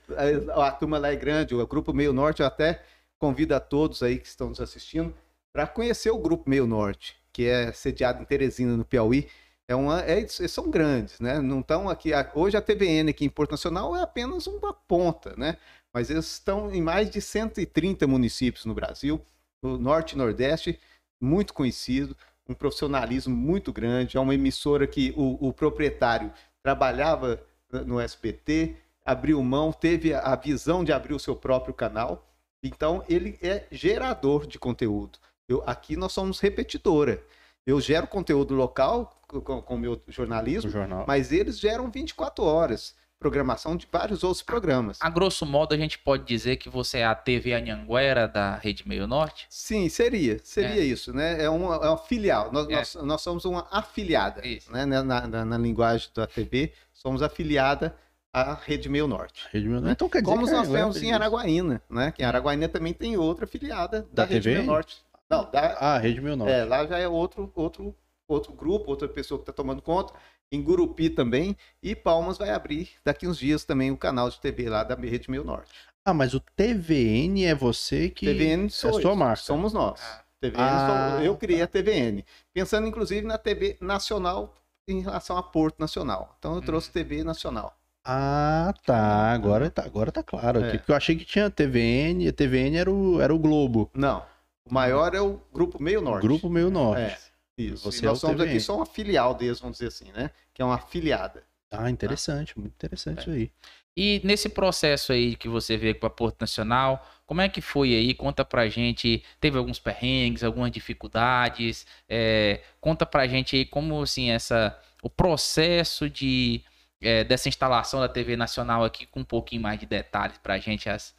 a, 0.55 0.67
a 0.67 0.71
turma 0.71 0.99
lá 0.99 1.11
é 1.11 1.15
grande, 1.15 1.55
o 1.55 1.65
Grupo 1.65 1.91
Meio 1.91 2.13
Norte, 2.13 2.41
eu 2.41 2.45
até 2.45 2.79
convido 3.17 3.55
a 3.55 3.59
todos 3.59 4.03
aí 4.03 4.19
que 4.19 4.27
estão 4.27 4.49
nos 4.49 4.61
assistindo 4.61 5.11
para 5.51 5.65
conhecer 5.65 6.11
o 6.11 6.19
Grupo 6.19 6.47
Meio 6.47 6.67
Norte, 6.67 7.15
que 7.33 7.47
é 7.47 7.71
sediado 7.71 8.21
em 8.21 8.25
Teresina, 8.25 8.77
no 8.77 8.85
Piauí. 8.85 9.27
É 9.67 9.75
uma, 9.75 10.01
é- 10.01 10.27
são 10.27 10.69
grandes, 10.69 11.19
né? 11.19 11.39
Não 11.39 11.61
estão 11.61 11.89
aqui. 11.89 12.11
Hoje 12.35 12.57
a 12.57 12.61
TVN 12.61 13.09
aqui 13.09 13.25
em 13.25 13.29
Porto 13.29 13.51
Nacional 13.51 13.95
é 13.95 14.01
apenas 14.01 14.47
uma 14.47 14.73
ponta, 14.73 15.33
né? 15.37 15.57
Mas 15.93 16.09
eles 16.09 16.31
estão 16.31 16.73
em 16.73 16.81
mais 16.81 17.09
de 17.09 17.21
130 17.21 18.07
municípios 18.07 18.65
no 18.65 18.73
Brasil, 18.73 19.21
no 19.63 19.77
Norte 19.77 20.13
e 20.13 20.17
Nordeste, 20.17 20.79
muito 21.21 21.53
conhecido, 21.53 22.15
um 22.47 22.53
profissionalismo 22.53 23.35
muito 23.35 23.71
grande. 23.71 24.17
É 24.17 24.19
uma 24.19 24.33
emissora 24.33 24.87
que 24.87 25.13
o, 25.15 25.47
o 25.47 25.53
proprietário 25.53 26.31
trabalhava 26.63 27.41
no 27.85 27.99
SBT, 27.99 28.75
abriu 29.05 29.41
mão, 29.43 29.71
teve 29.71 30.13
a 30.13 30.35
visão 30.35 30.83
de 30.83 30.91
abrir 30.91 31.13
o 31.13 31.19
seu 31.19 31.35
próprio 31.35 31.73
canal. 31.73 32.27
Então, 32.63 33.03
ele 33.09 33.37
é 33.41 33.65
gerador 33.71 34.45
de 34.45 34.59
conteúdo. 34.59 35.17
Eu, 35.47 35.63
aqui 35.65 35.95
nós 35.95 36.11
somos 36.11 36.39
repetidora. 36.39 37.23
Eu 37.65 37.79
gero 37.79 38.07
conteúdo 38.07 38.53
local 38.55 39.21
com 39.27 39.75
o 39.75 39.77
meu 39.77 40.01
jornalismo, 40.07 40.69
jornal. 40.69 41.05
mas 41.07 41.31
eles 41.31 41.59
geram 41.59 41.89
24 41.89 42.43
horas 42.43 42.95
programação 43.21 43.77
de 43.77 43.87
vários 43.89 44.23
outros 44.23 44.41
programas. 44.41 44.97
A 44.99 45.07
grosso 45.07 45.45
modo, 45.45 45.75
a 45.75 45.77
gente 45.77 45.99
pode 45.99 46.25
dizer 46.25 46.57
que 46.57 46.67
você 46.67 46.97
é 46.97 47.05
a 47.05 47.13
TV 47.13 47.53
Anhanguera 47.53 48.27
da 48.27 48.55
Rede 48.55 48.87
Meio 48.87 49.05
Norte? 49.05 49.45
Sim, 49.47 49.87
seria. 49.89 50.39
Seria 50.43 50.81
É. 50.81 50.85
isso, 50.85 51.13
né? 51.13 51.39
É 51.43 51.47
uma, 51.47 51.75
é 51.75 51.87
uma 51.87 51.97
filial. 51.99 52.51
Nós, 52.51 52.67
É. 52.67 52.75
nós, 52.77 52.95
nós 52.95 53.21
somos 53.21 53.45
uma 53.45 53.67
afiliada. 53.69 54.45
Isso. 54.45 54.71
Né? 54.71 54.85
Na, 54.87 55.03
na, 55.03 55.45
na 55.45 55.57
linguagem 55.59 56.09
da 56.15 56.25
TV, 56.25 56.73
somos 56.91 57.21
afiliada 57.21 57.95
à 58.33 58.55
Rede 58.55 58.89
Meio 58.89 59.05
Norte. 59.05 59.47
Rede 59.51 59.67
Meio 59.67 59.81
Norte. 59.81 59.93
Então 59.93 60.09
quer 60.09 60.21
dizer 60.23 60.33
Como 60.33 60.47
que 60.47 60.51
nós 60.53 60.67
é, 60.67 60.71
temos 60.79 60.97
é 60.97 61.05
em. 61.05 61.13
Araguaína, 61.13 61.81
né? 61.87 62.11
Que 62.11 62.23
em 62.23 62.25
Araguaína 62.25 62.67
também 62.69 62.91
tem 62.91 63.17
outra 63.17 63.45
afiliada 63.45 64.01
da, 64.11 64.23
Da 64.23 64.25
Rede 64.25 64.41
TV? 64.45 64.55
Meio 64.55 64.65
Norte. 64.65 64.97
Não, 65.31 65.49
da, 65.49 65.77
Ah, 65.79 65.97
Rede 65.97 66.19
Meio 66.21 66.35
Norte. 66.35 66.51
é, 66.53 66.65
lá 66.65 66.85
já 66.85 66.99
é 66.99 67.07
outro, 67.07 67.51
outro, 67.55 67.95
outro 68.27 68.51
grupo, 68.53 68.89
outra 68.91 69.07
pessoa 69.07 69.37
que 69.39 69.43
está 69.43 69.53
tomando 69.53 69.81
conta. 69.81 70.13
Em 70.51 70.61
Gurupi 70.61 71.09
também. 71.09 71.55
E 71.81 71.95
Palmas 71.95 72.37
vai 72.37 72.49
abrir 72.49 72.89
daqui 73.05 73.25
uns 73.25 73.39
dias 73.39 73.63
também 73.63 73.89
o 73.91 73.97
canal 73.97 74.29
de 74.29 74.39
TV 74.41 74.69
lá 74.69 74.83
da 74.83 74.95
Rede 74.95 75.31
Meio 75.31 75.45
Norte. 75.45 75.71
Ah, 76.03 76.13
mas 76.13 76.33
o 76.33 76.39
TVN 76.41 77.45
é 77.45 77.55
você 77.55 78.09
que. 78.09 78.25
TVN 78.25 78.65
é 78.65 78.69
sou 78.69 78.93
sua 78.99 79.11
eu, 79.11 79.15
marca. 79.15 79.41
Somos 79.43 79.71
nós. 79.71 80.01
Ah. 80.03 80.21
TVN 80.41 80.59
Ah, 80.61 81.11
sou- 81.15 81.23
eu 81.25 81.37
criei 81.37 81.61
a 81.61 81.67
TVN. 81.67 82.25
Pensando 82.53 82.87
inclusive 82.87 83.25
na 83.25 83.37
TV 83.37 83.77
nacional 83.79 84.53
em 84.87 84.99
relação 85.01 85.37
a 85.37 85.43
Porto 85.43 85.79
Nacional. 85.79 86.35
Então 86.39 86.51
eu 86.53 86.57
Uhum. 86.57 86.65
trouxe 86.65 86.91
TV 86.91 87.23
nacional. 87.23 87.77
Ah, 88.03 88.73
tá. 88.85 89.31
Agora 89.31 89.69
tá, 89.69 89.83
agora 89.85 90.11
tá 90.11 90.23
claro 90.23 90.59
aqui. 90.59 90.75
É. 90.75 90.77
Porque 90.79 90.91
eu 90.91 90.95
achei 90.95 91.15
que 91.15 91.23
tinha 91.23 91.49
TVN, 91.49 92.27
a 92.27 92.33
TVN 92.33 92.75
era 92.77 92.91
o, 92.91 93.21
era 93.21 93.33
o 93.33 93.37
Globo. 93.39 93.89
Não. 93.93 94.23
O 94.69 94.73
maior 94.73 95.13
é 95.15 95.21
o 95.21 95.39
Grupo 95.53 95.81
Meio 95.81 96.01
Norte. 96.01 96.23
Grupo 96.23 96.49
Meio 96.49 96.69
Norte. 96.69 97.01
É. 97.01 97.17
Isso. 97.57 97.83
Você 97.91 98.03
e 98.05 98.07
nós 98.07 98.17
é 98.17 98.21
somos 98.21 98.37
TVN. 98.37 98.49
aqui 98.49 98.59
só 98.59 98.75
uma 98.77 98.85
filial 98.85 99.33
deles, 99.33 99.59
vamos 99.59 99.77
dizer 99.77 99.87
assim, 99.87 100.11
né? 100.11 100.31
Que 100.53 100.61
é 100.61 100.65
uma 100.65 100.75
afiliada. 100.75 101.43
Ah, 101.69 101.89
interessante, 101.89 102.57
muito 102.59 102.73
interessante 102.73 103.19
É. 103.19 103.21
isso 103.21 103.31
aí. 103.31 103.51
E 103.95 104.21
nesse 104.23 104.47
processo 104.47 105.11
aí 105.11 105.35
que 105.35 105.49
você 105.49 105.75
veio 105.75 105.95
para 105.95 106.09
Porto 106.09 106.39
Nacional, 106.41 107.05
como 107.25 107.41
é 107.41 107.49
que 107.49 107.61
foi 107.61 107.93
aí? 107.93 108.13
Conta 108.13 108.45
pra 108.45 108.67
gente. 108.69 109.23
Teve 109.39 109.57
alguns 109.57 109.79
perrengues, 109.79 110.43
algumas 110.43 110.71
dificuldades. 110.71 111.85
é, 112.07 112.61
conta 112.79 113.05
pra 113.05 113.27
gente 113.27 113.55
aí 113.55 113.65
como 113.65 114.01
assim 114.01 114.31
essa 114.31 114.79
o 115.03 115.09
processo 115.09 116.09
de 116.09 116.63
é, 117.01 117.23
dessa 117.23 117.49
instalação 117.49 117.99
da 117.99 118.07
TV 118.07 118.37
Nacional 118.37 118.83
aqui 118.85 119.05
com 119.05 119.21
um 119.21 119.25
pouquinho 119.25 119.61
mais 119.61 119.79
de 119.79 119.85
detalhes 119.85 120.37
pra 120.37 120.57
gente. 120.59 120.89
As... 120.89 121.13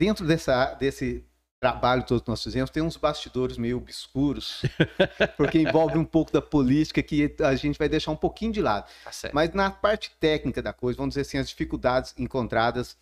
Dentro 0.00 0.26
dessa, 0.26 0.74
desse 0.74 1.24
trabalho 1.62 2.02
todo 2.02 2.22
que 2.22 2.28
nós 2.28 2.42
fizemos, 2.42 2.70
tem 2.70 2.82
uns 2.82 2.96
bastidores 2.96 3.56
meio 3.56 3.76
obscuros, 3.76 4.62
porque 5.38 5.60
envolve 5.60 5.96
um 5.96 6.04
pouco 6.04 6.32
da 6.32 6.42
política 6.42 7.00
que 7.00 7.36
a 7.40 7.54
gente 7.54 7.78
vai 7.78 7.88
deixar 7.88 8.10
um 8.10 8.16
pouquinho 8.16 8.50
de 8.50 8.60
lado. 8.60 8.90
Tá. 9.04 9.30
Mas 9.32 9.54
na 9.54 9.70
parte 9.70 10.10
técnica 10.18 10.60
da 10.60 10.72
coisa, 10.72 10.96
vamos 10.96 11.14
dizer 11.14 11.20
assim, 11.20 11.38
as 11.38 11.48
dificuldades 11.48 12.14
encontradas 12.18 12.98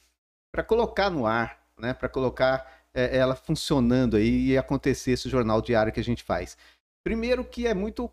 para 0.53 0.62
colocar 0.62 1.09
no 1.09 1.27
ar, 1.27 1.59
né, 1.79 1.94
para 1.94 2.07
colocar 2.07 2.85
é, 2.92 3.16
ela 3.16 3.35
funcionando 3.35 4.18
aí 4.18 4.49
e 4.49 4.59
acontecer 4.59 5.12
esse 5.12 5.27
jornal 5.31 5.62
diário 5.62 5.90
que 5.90 6.01
a 6.01 6.05
gente 6.05 6.23
faz. 6.23 6.59
Primeiro 7.03 7.42
que 7.42 7.66
é 7.66 7.73
muito 7.73 8.12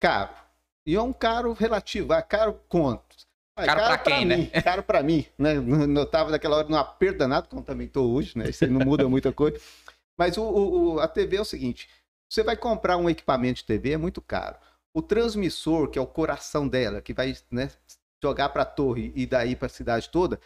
caro. 0.00 0.34
E 0.84 0.96
é 0.96 1.00
um 1.00 1.12
caro 1.12 1.52
relativo, 1.52 2.12
é 2.12 2.20
caro 2.20 2.60
quanto? 2.68 3.14
Ah, 3.56 3.62
é 3.62 3.66
Caro 3.66 3.80
pra 3.80 3.98
quem, 3.98 4.26
mim, 4.26 4.50
Caro 4.64 4.82
para 4.82 5.02
mim, 5.02 5.24
né? 5.38 5.54
Eu 5.54 6.06
tava 6.06 6.32
naquela 6.32 6.56
hora 6.56 6.68
num 6.68 6.76
aperto 6.76 7.18
danado, 7.18 7.48
como 7.48 7.62
também 7.62 7.86
tô 7.86 8.02
hoje, 8.02 8.36
né? 8.36 8.50
Isso 8.50 8.64
aí 8.64 8.70
não 8.70 8.80
muda 8.80 9.08
muita 9.08 9.32
coisa. 9.32 9.60
Mas 10.18 10.36
o, 10.38 10.42
o- 10.44 11.00
a 11.00 11.08
TV 11.08 11.36
é 11.36 11.40
o 11.40 11.44
seguinte: 11.44 11.88
você 12.28 12.42
vai 12.42 12.56
comprar 12.56 12.96
um 12.96 13.08
equipamento 13.10 13.58
de 13.58 13.64
TV, 13.64 13.92
é 13.92 13.96
muito 13.96 14.20
caro. 14.20 14.56
O 14.92 15.02
transmissor, 15.02 15.88
que 15.88 15.98
é 15.98 16.02
o 16.02 16.06
coração 16.06 16.68
dela, 16.68 17.00
que 17.02 17.12
vai 17.12 17.36
né, 17.50 17.68
jogar 18.22 18.48
para 18.50 18.62
a 18.62 18.66
torre 18.66 19.12
e 19.16 19.26
daí 19.26 19.56
para 19.56 19.66
a 19.66 19.70
cidade 19.70 20.08
toda, 20.08 20.40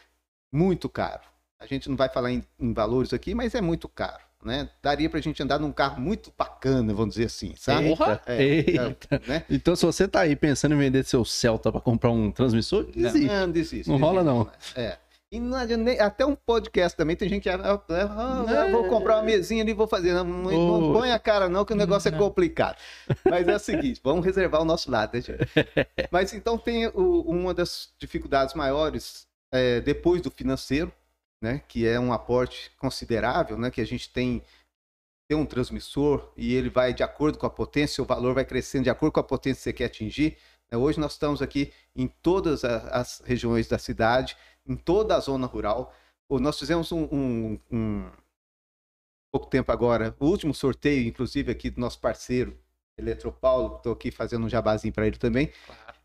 muito 0.53 0.89
caro. 0.89 1.23
A 1.61 1.67
gente 1.67 1.89
não 1.89 1.97
vai 1.97 2.09
falar 2.09 2.31
em, 2.31 2.43
em 2.59 2.73
valores 2.73 3.13
aqui, 3.13 3.35
mas 3.35 3.55
é 3.55 3.61
muito 3.61 3.89
caro. 3.89 4.23
Né? 4.45 4.71
Daria 4.81 5.11
para 5.11 5.19
a 5.19 5.23
gente 5.23 5.43
andar 5.43 5.59
num 5.59 5.73
carro 5.73 6.01
muito 6.01 6.33
bacana, 6.39 6.95
vamos 6.95 7.17
dizer 7.17 7.27
assim, 7.27 7.55
sabe? 7.57 7.89
Porra! 7.89 8.23
É, 8.25 8.41
Eita. 8.41 9.21
né? 9.27 9.45
Então, 9.51 9.75
se 9.75 9.85
você 9.85 10.07
tá 10.07 10.21
aí 10.21 10.37
pensando 10.37 10.77
em 10.77 10.79
vender 10.79 11.05
seu 11.05 11.25
Celta 11.25 11.73
pra 11.73 11.81
comprar 11.81 12.11
um 12.13 12.31
transmissor, 12.31 12.85
desiste. 12.85 13.27
Não, 13.27 13.51
desiste, 13.51 13.91
Não 13.91 13.99
rola, 13.99 14.23
desiste. 14.23 14.79
É. 14.79 14.97
E 15.31 15.39
não 15.39 15.59
adianta 15.59 15.85
nem- 15.85 16.01
até 16.01 16.25
um 16.25 16.35
podcast 16.35 16.97
também 16.97 17.15
tem 17.15 17.29
gente 17.29 17.43
que 17.43 17.51
ah, 17.51 17.61
ah, 17.63 17.83
ah, 17.89 18.71
vou 18.73 18.89
comprar 18.89 19.17
uma 19.17 19.23
mesinha 19.25 19.63
ali, 19.63 19.75
vou 19.75 19.87
fazer. 19.87 20.15
Não, 20.15 20.25
não, 20.25 20.93
põe 20.95 21.13
a 21.13 21.19
cara, 21.19 21.49
não, 21.51 21.67
que 21.67 21.75
o 21.75 21.77
negócio 21.77 22.09
é 22.09 22.13
complicado. 22.17 22.79
Mas 23.29 23.47
é 23.47 23.55
o 23.57 23.59
seguinte, 23.59 24.01
vamos 24.03 24.25
reservar 24.25 24.63
o 24.63 24.65
nosso 24.65 24.91
lado, 24.91 25.15
né, 25.15 25.21
gente? 25.21 25.39
Mas 26.11 26.33
então 26.33 26.57
tem 26.57 26.87
o- 26.89 27.21
uma 27.27 27.53
das 27.53 27.93
dificuldades 27.99 28.55
maiores 28.55 29.27
é, 29.53 29.81
depois 29.83 30.23
do 30.23 30.31
financeiro, 30.31 30.91
né? 31.43 31.61
Que 31.69 31.87
é 31.87 32.01
um 32.01 32.11
aporte 32.13 32.71
considerável, 32.79 33.59
né? 33.59 33.71
Que 33.71 33.83
a 33.83 33.87
gente 33.87 34.11
tem 34.11 34.43
tem 35.31 35.37
um 35.37 35.45
transmissor 35.45 36.33
e 36.39 36.55
ele 36.55 36.71
vai 36.71 36.95
de 36.95 37.03
acordo 37.03 37.37
com 37.37 37.45
a 37.45 37.51
potência, 37.51 38.03
o 38.03 38.07
valor 38.07 38.33
vai 38.33 38.47
crescendo 38.47 38.85
de 38.85 38.89
acordo 38.91 39.13
com 39.13 39.21
a 39.21 39.23
potência 39.23 39.59
que 39.59 39.63
você 39.65 39.73
quer 39.75 39.85
atingir. 39.85 40.39
né? 40.73 40.79
Hoje 40.79 40.99
nós 40.99 41.13
estamos 41.13 41.43
aqui 41.43 41.71
em 41.95 42.07
todas 42.23 42.65
as 42.65 43.21
regiões 43.27 43.69
da 43.69 43.77
cidade, 43.77 44.35
em 44.69 44.77
toda 44.77 45.17
a 45.17 45.21
zona 45.21 45.47
rural. 45.47 45.93
Nós 46.31 46.59
fizemos 46.59 46.93
um, 46.93 47.05
um- 47.11 47.59
um- 47.73 48.11
pouco 49.33 49.47
tempo 49.49 49.71
agora, 49.73 50.15
o 50.21 50.27
último 50.27 50.55
sorteio, 50.55 51.07
inclusive, 51.07 51.51
aqui 51.51 51.71
do 51.71 51.81
nosso 51.81 51.99
parceiro, 52.01 52.57
Eletropaulo, 52.97 53.77
estou 53.77 53.93
aqui 53.93 54.11
fazendo 54.11 54.45
um 54.45 54.49
jabazinho 54.49 54.93
para 54.93 55.07
ele 55.07 55.17
também. 55.17 55.53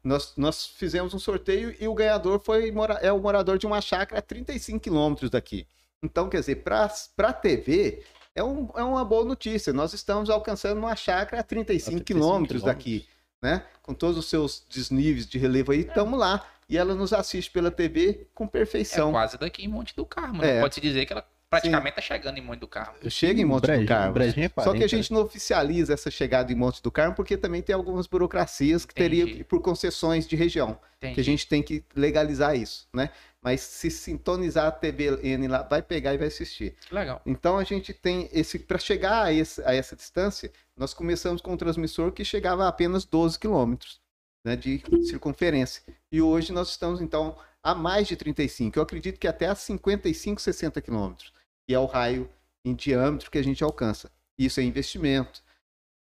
Nós, 0.03 0.33
nós 0.37 0.65
fizemos 0.67 1.13
um 1.13 1.19
sorteio 1.19 1.75
e 1.79 1.87
o 1.87 1.93
ganhador 1.93 2.39
foi 2.39 2.71
é 3.01 3.11
o 3.11 3.19
morador 3.19 3.57
de 3.57 3.65
uma 3.65 3.81
chácara 3.81 4.19
a 4.19 4.21
35 4.21 4.79
quilômetros 4.79 5.29
daqui. 5.29 5.65
Então, 6.03 6.29
quer 6.29 6.41
dizer, 6.41 6.57
para 6.57 6.91
a 7.19 7.33
TV, 7.33 8.03
é, 8.35 8.43
um- 8.43 8.69
é 8.75 8.83
uma 8.83 9.03
boa 9.05 9.23
notícia. 9.25 9.71
Nós 9.73 9.93
estamos 9.93 10.29
alcançando 10.29 10.77
uma 10.77 10.95
chácara 10.95 11.39
a 11.41 11.43
35, 11.43 12.01
35 12.01 12.05
quilômetros 12.05 12.61
quilômetros. 12.61 12.63
daqui, 12.63 13.07
né? 13.41 13.65
Com 13.81 13.93
todos 13.93 14.17
os 14.17 14.25
seus 14.29 14.63
desníveis 14.69 15.25
de 15.25 15.37
relevo 15.39 15.71
aí, 15.71 15.79
estamos 15.79 16.19
lá. 16.19 16.45
E 16.73 16.77
ela 16.77 16.95
nos 16.95 17.13
assiste 17.13 17.51
pela 17.51 17.69
TV 17.69 18.25
com 18.33 18.45
É 18.45 18.47
perfeição. 18.47 19.11
quase 19.11 19.37
daqui 19.37 19.63
em 19.63 19.67
Monte 19.67 19.95
do 19.95 20.03
Carmo, 20.05 20.41
né? 20.41 20.57
É. 20.57 20.59
Pode-se 20.59 20.81
dizer 20.81 21.05
que 21.05 21.13
ela 21.13 21.23
praticamente 21.47 21.95
tá 21.97 22.01
chegando 22.01 22.39
em 22.39 22.41
Monte 22.41 22.61
do 22.61 22.67
Carmo. 22.67 22.95
Chega 23.11 23.39
em 23.39 23.45
Monte 23.45 23.61
Brejinho, 23.67 23.85
do 23.85 23.89
Carmo. 23.89 24.13
Brejinho 24.13 24.45
é 24.45 24.49
Só 24.49 24.53
que 24.55 24.61
a 24.61 24.71
40. 24.71 24.87
gente 24.87 25.13
não 25.13 25.21
oficializa 25.21 25.93
essa 25.93 26.09
chegada 26.09 26.51
em 26.51 26.55
Monte 26.55 26.81
do 26.81 26.89
Carmo 26.89 27.15
porque 27.15 27.37
também 27.37 27.61
tem 27.61 27.75
algumas 27.75 28.07
burocracias 28.07 28.85
que 28.85 28.93
teria 28.95 29.21
Entendi. 29.23 29.43
por 29.43 29.61
concessões 29.61 30.27
de 30.27 30.35
região, 30.35 30.79
Entendi. 30.97 31.13
que 31.13 31.21
a 31.21 31.23
gente 31.23 31.47
tem 31.47 31.61
que 31.61 31.83
legalizar 31.95 32.55
isso, 32.55 32.87
né? 32.91 33.11
Mas 33.39 33.61
se 33.61 33.91
sintonizar 33.91 34.65
a 34.65 34.71
TVN 34.71 35.47
lá, 35.47 35.61
vai 35.61 35.83
pegar 35.83 36.15
e 36.15 36.17
vai 36.17 36.27
assistir. 36.29 36.75
Que 36.87 36.95
legal. 36.95 37.21
Então 37.23 37.59
a 37.59 37.63
gente 37.63 37.93
tem 37.93 38.29
esse 38.33 38.57
para 38.57 38.79
chegar 38.79 39.25
a, 39.25 39.31
esse- 39.31 39.61
a 39.63 39.75
essa 39.75 39.95
distância, 39.95 40.51
nós 40.75 40.91
começamos 40.91 41.39
com 41.39 41.51
um 41.53 41.57
transmissor 41.57 42.11
que 42.11 42.25
chegava 42.25 42.65
a 42.65 42.69
apenas 42.69 43.05
12 43.05 43.37
quilômetros 43.37 44.01
né, 44.43 44.55
de 44.55 44.83
circunferência. 45.07 45.83
E 46.11 46.21
hoje 46.21 46.51
nós 46.51 46.69
estamos 46.69 47.01
então 47.01 47.37
a 47.61 47.73
mais 47.73 48.07
de 48.07 48.15
35. 48.15 48.77
Eu 48.77 48.83
acredito 48.83 49.19
que 49.19 49.27
até 49.27 49.47
a 49.47 49.55
55, 49.55 50.41
60 50.41 50.81
quilômetros, 50.81 51.31
que 51.67 51.73
é 51.73 51.79
o 51.79 51.85
raio 51.85 52.29
em 52.65 52.73
diâmetro 52.73 53.31
que 53.31 53.37
a 53.37 53.43
gente 53.43 53.63
alcança. 53.63 54.11
Isso 54.37 54.59
é 54.59 54.63
investimento. 54.63 55.41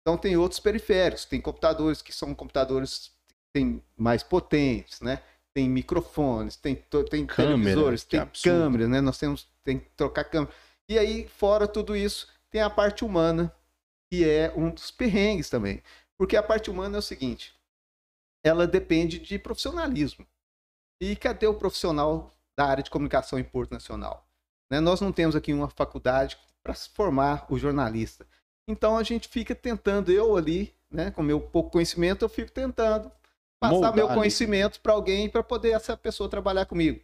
Então 0.02 0.18
tem 0.18 0.36
outros 0.36 0.60
periféricos, 0.60 1.24
tem 1.24 1.40
computadores 1.40 2.02
que 2.02 2.12
são 2.12 2.34
computadores 2.34 3.12
têm 3.52 3.82
mais 3.96 4.22
potentes, 4.22 5.00
né? 5.00 5.22
Tem 5.54 5.68
microfones, 5.68 6.56
tem, 6.56 6.74
tem 7.08 7.24
Câmera, 7.24 7.56
televisores, 7.56 8.04
tem 8.04 8.20
absurdo. 8.20 8.58
câmera, 8.58 8.88
né? 8.88 9.00
Nós 9.00 9.16
temos 9.16 9.48
tem 9.62 9.78
que 9.78 9.88
trocar 9.96 10.24
câmera. 10.24 10.52
E 10.88 10.98
aí, 10.98 11.26
fora 11.28 11.66
tudo 11.66 11.96
isso, 11.96 12.28
tem 12.50 12.60
a 12.60 12.68
parte 12.68 13.04
humana, 13.04 13.54
que 14.12 14.28
é 14.28 14.52
um 14.54 14.70
dos 14.70 14.90
perrengues 14.90 15.48
também. 15.48 15.82
Porque 16.18 16.36
a 16.36 16.42
parte 16.42 16.70
humana 16.70 16.96
é 16.96 16.98
o 16.98 17.02
seguinte: 17.02 17.53
ela 18.44 18.66
depende 18.66 19.18
de 19.18 19.38
profissionalismo. 19.38 20.26
E 21.00 21.16
cadê 21.16 21.46
o 21.46 21.54
profissional 21.54 22.30
da 22.56 22.66
área 22.66 22.82
de 22.82 22.90
comunicação 22.90 23.38
em 23.38 23.44
Porto 23.44 23.72
Nacional? 23.72 24.26
Né? 24.70 24.80
Nós 24.80 25.00
não 25.00 25.10
temos 25.10 25.34
aqui 25.34 25.52
uma 25.52 25.68
faculdade 25.68 26.38
para 26.62 26.74
formar 26.74 27.46
o 27.50 27.58
jornalista. 27.58 28.26
Então 28.68 28.96
a 28.96 29.02
gente 29.02 29.28
fica 29.28 29.54
tentando, 29.54 30.12
eu 30.12 30.36
ali, 30.36 30.72
né, 30.90 31.10
com 31.10 31.22
meu 31.22 31.40
pouco 31.40 31.70
conhecimento, 31.70 32.24
eu 32.24 32.28
fico 32.28 32.50
tentando 32.50 33.10
passar 33.60 33.72
Moldar 33.72 33.94
meu 33.94 34.08
conhecimento 34.08 34.80
para 34.80 34.92
alguém 34.92 35.28
para 35.28 35.42
poder 35.42 35.70
essa 35.70 35.96
pessoa 35.96 36.28
trabalhar 36.28 36.66
comigo. 36.66 37.00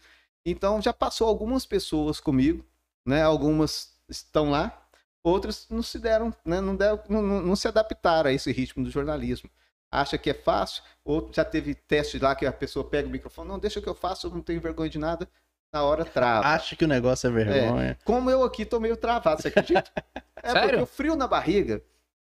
Então 0.46 0.80
já 0.80 0.92
passou 0.92 1.28
algumas 1.28 1.66
pessoas 1.66 2.20
comigo, 2.20 2.64
né? 3.04 3.22
Algumas 3.22 3.92
estão 4.08 4.50
lá, 4.50 4.80
Outros 5.22 5.66
não 5.68 5.82
se 5.82 5.98
deram, 5.98 6.34
né, 6.44 6.60
não, 6.60 6.74
deram 6.74 6.98
não, 7.08 7.20
não, 7.20 7.42
não 7.42 7.56
se 7.56 7.68
adaptaram 7.68 8.30
a 8.30 8.32
esse 8.32 8.50
ritmo 8.50 8.82
do 8.82 8.90
jornalismo. 8.90 9.50
Acha 9.92 10.16
que 10.16 10.30
é 10.30 10.34
fácil, 10.34 10.82
ou 11.04 11.30
já 11.32 11.44
teve 11.44 11.74
teste 11.74 12.18
lá 12.18 12.34
que 12.34 12.46
a 12.46 12.52
pessoa 12.52 12.84
pega 12.84 13.08
o 13.08 13.10
microfone, 13.10 13.48
não, 13.48 13.58
deixa 13.58 13.80
que 13.80 13.88
eu 13.88 13.94
faço, 13.94 14.28
eu 14.28 14.30
não 14.30 14.40
tenho 14.40 14.60
vergonha 14.60 14.88
de 14.88 14.98
nada, 14.98 15.28
na 15.72 15.82
hora 15.82 16.04
trava. 16.04 16.46
Acha 16.46 16.76
que 16.76 16.84
o 16.84 16.88
negócio 16.88 17.26
é 17.26 17.30
vergonha. 17.30 17.98
Como 18.04 18.30
eu 18.30 18.44
aqui 18.44 18.64
tô 18.64 18.78
meio 18.78 18.96
travado, 18.96 19.42
você 19.42 19.48
acredita? 19.48 19.90
É 20.42 20.52
Sério? 20.52 20.68
porque 20.70 20.82
o 20.82 20.86
frio 20.86 21.16
na 21.16 21.26
barriga, 21.26 21.82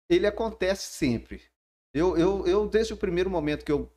ele 0.10 0.26
acontece 0.26 0.88
sempre. 0.88 1.40
Eu, 1.94 2.18
eu, 2.18 2.48
eu, 2.48 2.68
desde 2.68 2.92
o 2.92 2.98
primeiro 2.98 3.30
momento 3.30 3.64
que 3.64 3.72
eu 3.72 3.92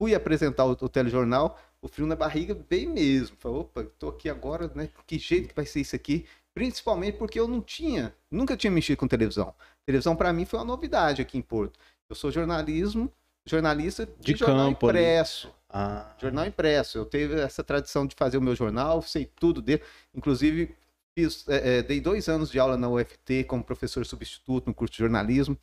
fui 0.00 0.14
apresentar 0.14 0.64
o, 0.64 0.70
o 0.70 0.88
telejornal, 0.88 1.58
o 1.82 1.88
frio 1.88 2.06
na 2.06 2.16
barriga 2.16 2.56
veio 2.68 2.88
mesmo. 2.88 3.36
Falei, 3.38 3.58
opa, 3.58 3.84
tô 3.98 4.08
aqui 4.08 4.30
agora, 4.30 4.70
né? 4.74 4.88
Que 5.06 5.18
jeito 5.18 5.48
que 5.48 5.54
vai 5.54 5.66
ser 5.66 5.80
isso 5.80 5.94
aqui? 5.94 6.26
Principalmente 6.54 7.18
porque 7.18 7.38
eu 7.38 7.46
não 7.46 7.60
tinha, 7.60 8.14
nunca 8.30 8.56
tinha 8.56 8.70
mexido 8.70 8.96
com 8.96 9.06
televisão. 9.06 9.54
Televisão 9.84 10.16
para 10.16 10.32
mim 10.32 10.46
foi 10.46 10.58
uma 10.58 10.64
novidade 10.64 11.20
aqui 11.20 11.36
em 11.36 11.42
Porto. 11.42 11.78
Eu 12.08 12.16
sou 12.16 12.30
jornalismo, 12.30 13.12
jornalista 13.44 14.06
de, 14.06 14.34
De 14.34 14.38
jornal 14.38 14.68
campo 14.68 14.86
impresso. 14.86 15.52
Ah, 15.68 16.14
Jornal 16.20 16.46
impresso. 16.46 16.98
Eu 16.98 17.04
tive 17.04 17.40
essa 17.40 17.62
tradição 17.62 18.06
de 18.06 18.14
fazer 18.14 18.38
o 18.38 18.42
meu 18.42 18.54
jornal, 18.54 19.02
sei 19.02 19.26
tudo 19.26 19.60
dele. 19.60 19.82
Inclusive, 20.14 20.74
fiz, 21.14 21.46
é, 21.48 21.78
é, 21.78 21.82
dei 21.82 22.00
dois 22.00 22.28
anos 22.28 22.50
de 22.50 22.58
aula 22.58 22.76
na 22.76 22.88
UFT 22.88 23.44
como 23.44 23.64
professor 23.64 24.06
substituto 24.06 24.68
no 24.68 24.74
curso 24.74 24.92
de 24.92 24.98
jornalismo. 24.98 25.58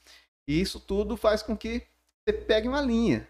E 0.47 0.59
isso 0.59 0.79
tudo 0.79 1.15
faz 1.15 1.41
com 1.41 1.55
que 1.55 1.83
você 2.23 2.33
pegue 2.33 2.67
uma 2.67 2.81
linha. 2.81 3.27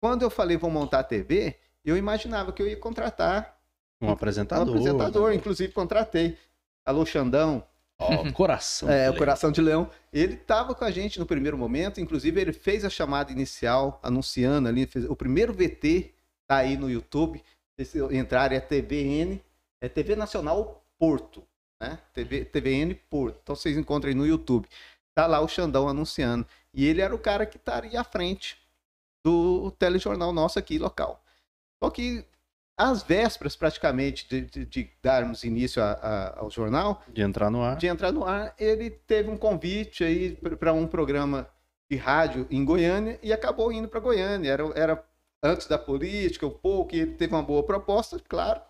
Quando 0.00 0.22
eu 0.22 0.30
falei 0.30 0.56
vou 0.56 0.70
montar 0.70 1.00
a 1.00 1.04
TV, 1.04 1.56
eu 1.84 1.96
imaginava 1.96 2.52
que 2.52 2.62
eu 2.62 2.66
ia 2.66 2.76
contratar 2.76 3.58
um 4.00 4.08
um 4.08 4.10
apresentador. 4.10 4.68
apresentador. 4.68 5.30
né? 5.30 5.36
Inclusive, 5.36 5.72
contratei. 5.72 6.36
Alô, 6.84 7.04
Xandão, 7.04 7.64
Ó, 7.98 8.30
coração. 8.32 8.90
é, 8.90 9.10
o. 9.10 9.16
Coração 9.16 9.50
de 9.50 9.60
Leão. 9.60 9.90
Ele 10.12 10.34
estava 10.34 10.74
com 10.74 10.84
a 10.84 10.90
gente 10.90 11.18
no 11.18 11.26
primeiro 11.26 11.56
momento, 11.56 12.00
inclusive 12.00 12.40
ele 12.40 12.52
fez 12.52 12.84
a 12.84 12.90
chamada 12.90 13.32
inicial, 13.32 13.98
anunciando 14.02 14.68
ali, 14.68 14.86
fez- 14.86 15.06
o 15.08 15.16
primeiro 15.16 15.52
VT 15.52 16.12
tá 16.46 16.56
aí 16.58 16.76
no 16.76 16.90
YouTube. 16.90 17.42
Se 17.80 17.98
entrar 18.14 18.52
é 18.52 18.60
TVN, 18.60 19.40
é 19.82 19.88
TV 19.88 20.16
Nacional 20.16 20.82
Porto, 20.98 21.42
né? 21.80 21.98
TV, 22.14 22.44
TVN 22.44 22.94
Porto. 23.10 23.38
Então 23.42 23.54
vocês 23.56 23.76
encontram 23.76 24.08
aí 24.10 24.14
no 24.14 24.26
YouTube. 24.26 24.66
Tá 25.14 25.26
lá 25.26 25.40
o 25.40 25.48
Xandão 25.48 25.88
anunciando. 25.88 26.46
E 26.72 26.86
ele 26.86 27.00
era 27.00 27.14
o 27.14 27.18
cara 27.18 27.44
que 27.46 27.56
estaria 27.56 28.00
à 28.00 28.04
frente 28.04 28.58
do 29.24 29.70
telejornal 29.72 30.32
nosso 30.32 30.58
aqui, 30.58 30.78
local. 30.78 31.22
Só 31.82 31.90
que 31.90 32.24
às 32.76 33.02
vésperas, 33.02 33.56
praticamente, 33.56 34.28
de, 34.28 34.42
de- 34.42 34.66
de 34.66 34.90
darmos 35.02 35.44
início 35.44 35.82
a- 35.82 35.92
a- 35.92 36.40
ao 36.40 36.50
jornal, 36.50 37.02
De 37.08 37.22
entrar 37.22 37.50
no 37.50 37.62
ar. 37.62 37.76
de 37.76 37.86
entrar 37.86 38.12
no 38.12 38.24
ar, 38.24 38.54
ele 38.58 38.90
teve 38.90 39.30
um 39.30 39.36
convite 39.36 40.04
aí 40.04 40.36
para 40.58 40.72
um 40.72 40.86
programa 40.86 41.48
de 41.90 41.96
rádio 41.96 42.46
em 42.50 42.64
Goiânia 42.64 43.18
e 43.22 43.32
acabou 43.32 43.72
indo 43.72 43.88
para 43.88 44.00
Goiânia. 44.00 44.50
Era, 44.50 44.64
era 44.74 45.04
antes 45.42 45.66
da 45.66 45.78
política, 45.78 46.46
um 46.46 46.50
pouco, 46.50 46.94
e 46.94 47.00
ele 47.00 47.12
teve 47.14 47.32
uma 47.34 47.42
boa 47.42 47.62
proposta, 47.62 48.20
claro, 48.28 48.60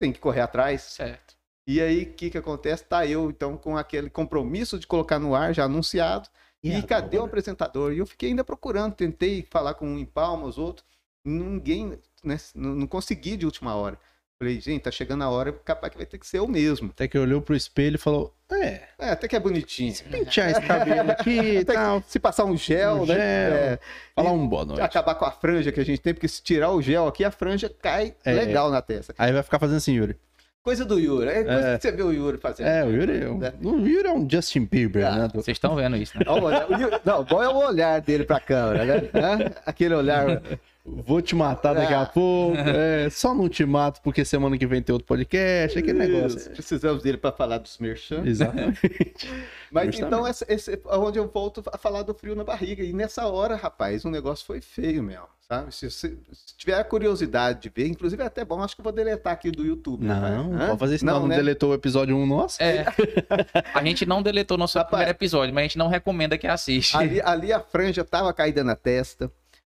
tem 0.00 0.12
que 0.12 0.18
correr 0.18 0.40
atrás. 0.40 0.82
Certo. 0.82 1.34
E 1.66 1.80
aí, 1.80 2.02
o 2.02 2.12
que, 2.14 2.30
que 2.30 2.38
acontece? 2.38 2.84
Tá 2.84 3.06
eu, 3.06 3.30
então, 3.30 3.56
com 3.56 3.76
aquele 3.76 4.10
compromisso 4.10 4.78
de 4.78 4.86
colocar 4.86 5.18
no 5.18 5.34
ar 5.34 5.54
já 5.54 5.64
anunciado. 5.64 6.28
E, 6.62 6.70
agora? 6.70 6.86
cadê 6.86 7.18
o 7.18 7.24
apresentador? 7.24 7.92
E 7.92 7.98
eu 7.98 8.06
fiquei 8.06 8.30
ainda 8.30 8.42
procurando, 8.44 8.94
tentei 8.94 9.46
falar 9.50 9.74
com 9.74 9.86
um 9.86 9.98
em 9.98 10.04
Palmas, 10.04 10.58
outro. 10.58 10.84
Ninguém, 11.24 11.98
né, 12.24 12.36
não, 12.54 12.70
não 12.74 12.86
consegui 12.86 13.36
de 13.36 13.44
última 13.46 13.74
hora. 13.74 13.98
Falei, 14.36 14.60
gente, 14.60 14.82
tá 14.82 14.90
chegando 14.90 15.22
a 15.22 15.28
hora, 15.30 15.52
capaz 15.64 15.92
que 15.92 15.96
vai 15.96 16.06
ter 16.06 16.18
que 16.18 16.26
ser 16.26 16.38
eu 16.40 16.48
mesmo. 16.48 16.90
Até 16.90 17.06
que 17.06 17.16
olhou 17.16 17.40
pro 17.40 17.54
espelho 17.54 17.94
e 17.94 17.98
falou: 17.98 18.34
É, 18.50 18.80
É, 18.98 19.10
até 19.10 19.28
que 19.28 19.36
é 19.36 19.40
bonitinho. 19.40 19.94
pentear 20.10 20.50
esse 20.50 20.60
cabelo 20.60 21.12
aqui 21.12 21.64
tal. 21.66 22.02
se 22.06 22.18
passar 22.18 22.44
um 22.44 22.56
gel, 22.56 23.02
Um 23.02 23.06
né? 23.06 23.14
gel. 23.14 23.54
é, 23.54 23.78
Falar 24.14 24.32
um 24.32 24.46
boa 24.48 24.64
noite. 24.64 24.80
acabar 24.82 25.14
com 25.14 25.24
a 25.24 25.30
franja 25.30 25.70
que 25.70 25.78
a 25.78 25.84
gente 25.84 26.00
tem, 26.00 26.12
porque 26.12 26.26
se 26.26 26.42
tirar 26.42 26.72
o 26.72 26.82
gel 26.82 27.06
aqui, 27.06 27.22
a 27.24 27.30
franja 27.30 27.68
cai 27.80 28.16
É. 28.24 28.32
legal 28.32 28.70
na 28.72 28.82
testa. 28.82 29.14
Aí 29.16 29.32
vai 29.32 29.42
ficar 29.44 29.60
fazendo 29.60 29.76
assim, 29.76 29.92
Yuri. 29.94 30.16
Coisa 30.64 30.84
do 30.84 30.98
Yuri. 30.98 31.28
É 31.28 31.44
coisa 31.44 31.68
É. 31.68 31.76
que 31.76 31.82
você 31.82 31.92
vê 31.92 32.02
o 32.02 32.10
Yuri 32.10 32.38
fazendo. 32.38 32.66
É, 32.66 32.84
o 32.84 32.90
Yuri, 32.90 33.22
é 33.22 33.28
um- 33.28 33.38
Né? 33.38 33.52
o 33.62 33.86
Yuri 33.86 34.08
é 34.08 34.12
um 34.12 34.28
Justin 34.28 34.64
Bieber, 34.64 35.06
Ah, 35.06 35.16
né? 35.16 35.28
Vocês 35.32 35.54
estão 35.56 35.76
vendo 35.76 35.94
isso, 35.96 36.18
né? 36.18 36.24
Olha 36.26 36.66
o 36.66 36.74
o 36.74 36.80
Yuri- 36.80 37.00
Não, 37.04 37.22
bom 37.22 37.40
é 37.42 37.48
o 37.48 37.56
olhar 37.68 38.00
dele 38.00 38.24
pra 38.24 38.40
câmera, 38.40 38.84
né? 38.84 39.00
Aquele 39.64 39.94
olhar. 39.94 40.42
Vou 40.86 41.22
te 41.22 41.34
matar 41.34 41.74
daqui 41.74 41.94
a 41.94 42.02
Ah. 42.02 42.06
pouco. 42.06 42.56
é, 42.60 43.08
só 43.08 43.34
não 43.34 43.48
te 43.48 43.64
mato 43.64 44.02
porque 44.02 44.22
semana 44.24 44.58
que 44.58 44.66
vem 44.66 44.82
tem 44.82 44.92
outro 44.92 45.06
podcast. 45.08 45.78
Aquele 45.78 45.98
negócio. 45.98 46.50
Precisamos 46.50 47.02
dele 47.02 47.16
pra 47.16 47.32
falar 47.32 47.56
dos 47.58 47.78
merchan. 47.78 48.22
Exatamente. 48.26 48.80
Mas 49.72 49.86
Justamente. 49.86 50.02
então, 50.02 50.28
esse, 50.28 50.44
esse, 50.46 50.80
onde 50.90 51.18
eu 51.18 51.26
volto 51.26 51.62
a 51.72 51.78
falar 51.78 52.02
do 52.02 52.12
frio 52.14 52.34
na 52.34 52.44
barriga. 52.44 52.84
E 52.84 52.92
nessa 52.92 53.26
hora, 53.26 53.56
rapaz, 53.56 54.04
o 54.04 54.10
negócio 54.10 54.44
foi 54.44 54.60
feio 54.60 55.02
mesmo, 55.02 55.24
sabe? 55.48 55.74
Se, 55.74 55.90
você 55.90 56.16
se 56.32 56.56
tiver 56.56 56.74
a 56.78 56.84
curiosidade 56.84 57.62
de 57.62 57.72
ver, 57.74 57.88
inclusive 57.88 58.22
é 58.22 58.26
até 58.26 58.44
bom, 58.44 58.62
acho 58.62 58.74
que 58.76 58.82
eu 58.82 58.84
vou 58.84 58.92
deletar 58.92 59.32
aqui 59.32 59.50
do 59.50 59.64
YouTube. 59.64 60.04
Não, 60.04 60.14
rapaz. 60.14 60.34
não 60.34 60.52
Hã? 60.54 60.66
pode 60.66 60.78
fazer 60.80 60.94
isso, 60.96 61.06
não. 61.06 61.20
Não, 61.20 61.28
né? 61.28 61.36
deletou 61.36 61.70
o 61.70 61.74
episódio 61.74 62.14
1 62.14 62.26
nosso. 62.26 62.62
É. 62.62 62.84
A 63.74 63.82
gente 63.82 64.04
não 64.04 64.22
deletou 64.22 64.58
nosso 64.58 64.76
Rapaz. 64.76 64.90
primeiro 64.90 65.10
episódio, 65.12 65.54
mas 65.54 65.62
a 65.62 65.66
gente 65.68 65.78
não 65.78 65.88
recomenda 65.88 66.36
que 66.36 66.46
assiste. 66.46 66.94
Ali, 66.96 67.20
ali 67.22 67.52
a 67.54 67.58
franja 67.60 68.04
tava 68.04 68.32
caída 68.34 68.62
na 68.62 68.76
testa, 68.76 69.32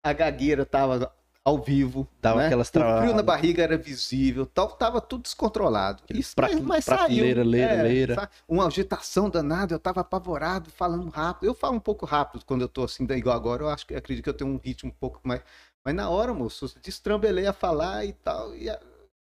a 0.05 0.13
gagueira 0.13 0.65
tava 0.65 1.11
ao 1.43 1.57
vivo. 1.59 2.07
Dava 2.21 2.39
né? 2.39 2.45
aquelas 2.45 2.69
O 2.69 2.71
frio 2.71 2.83
travadas. 2.83 3.15
na 3.15 3.23
barriga 3.23 3.63
era 3.63 3.75
visível, 3.77 4.45
tal, 4.45 4.69
tava 4.69 5.01
tudo 5.01 5.23
descontrolado. 5.23 6.03
Isso, 6.11 6.35
pra- 6.35 6.49
mas, 6.61 6.85
prateleira, 6.85 7.41
saiu. 7.41 7.49
leira, 7.51 7.73
É, 7.73 7.81
leira. 7.83 8.15
sa- 8.15 8.29
Uma 8.47 8.67
agitação 8.67 9.29
danada, 9.29 9.73
eu 9.73 9.79
tava 9.79 10.01
apavorado, 10.01 10.69
falando 10.69 11.09
rápido. 11.09 11.45
Eu 11.47 11.53
falo 11.55 11.75
um 11.75 11.79
pouco 11.79 12.05
rápido 12.05 12.45
quando 12.45 12.61
eu 12.61 12.69
tô 12.69 12.83
assim, 12.83 13.03
igual 13.11 13.35
agora, 13.35 13.63
eu 13.63 13.69
acho 13.69 13.85
que 13.85 13.95
acredito 13.95 14.23
que 14.23 14.29
eu 14.29 14.33
tenho 14.33 14.49
um 14.51 14.57
ritmo 14.57 14.89
um 14.91 14.93
pouco 14.99 15.19
mais. 15.23 15.41
Mas 15.83 15.93
na 15.95 16.09
hora, 16.09 16.33
moço, 16.33 16.65
eu 16.65 16.81
destrambelei 16.81 17.45
a 17.47 17.53
falar 17.53 18.05
e 18.05 18.13
tal, 18.13 18.55
e, 18.55 18.69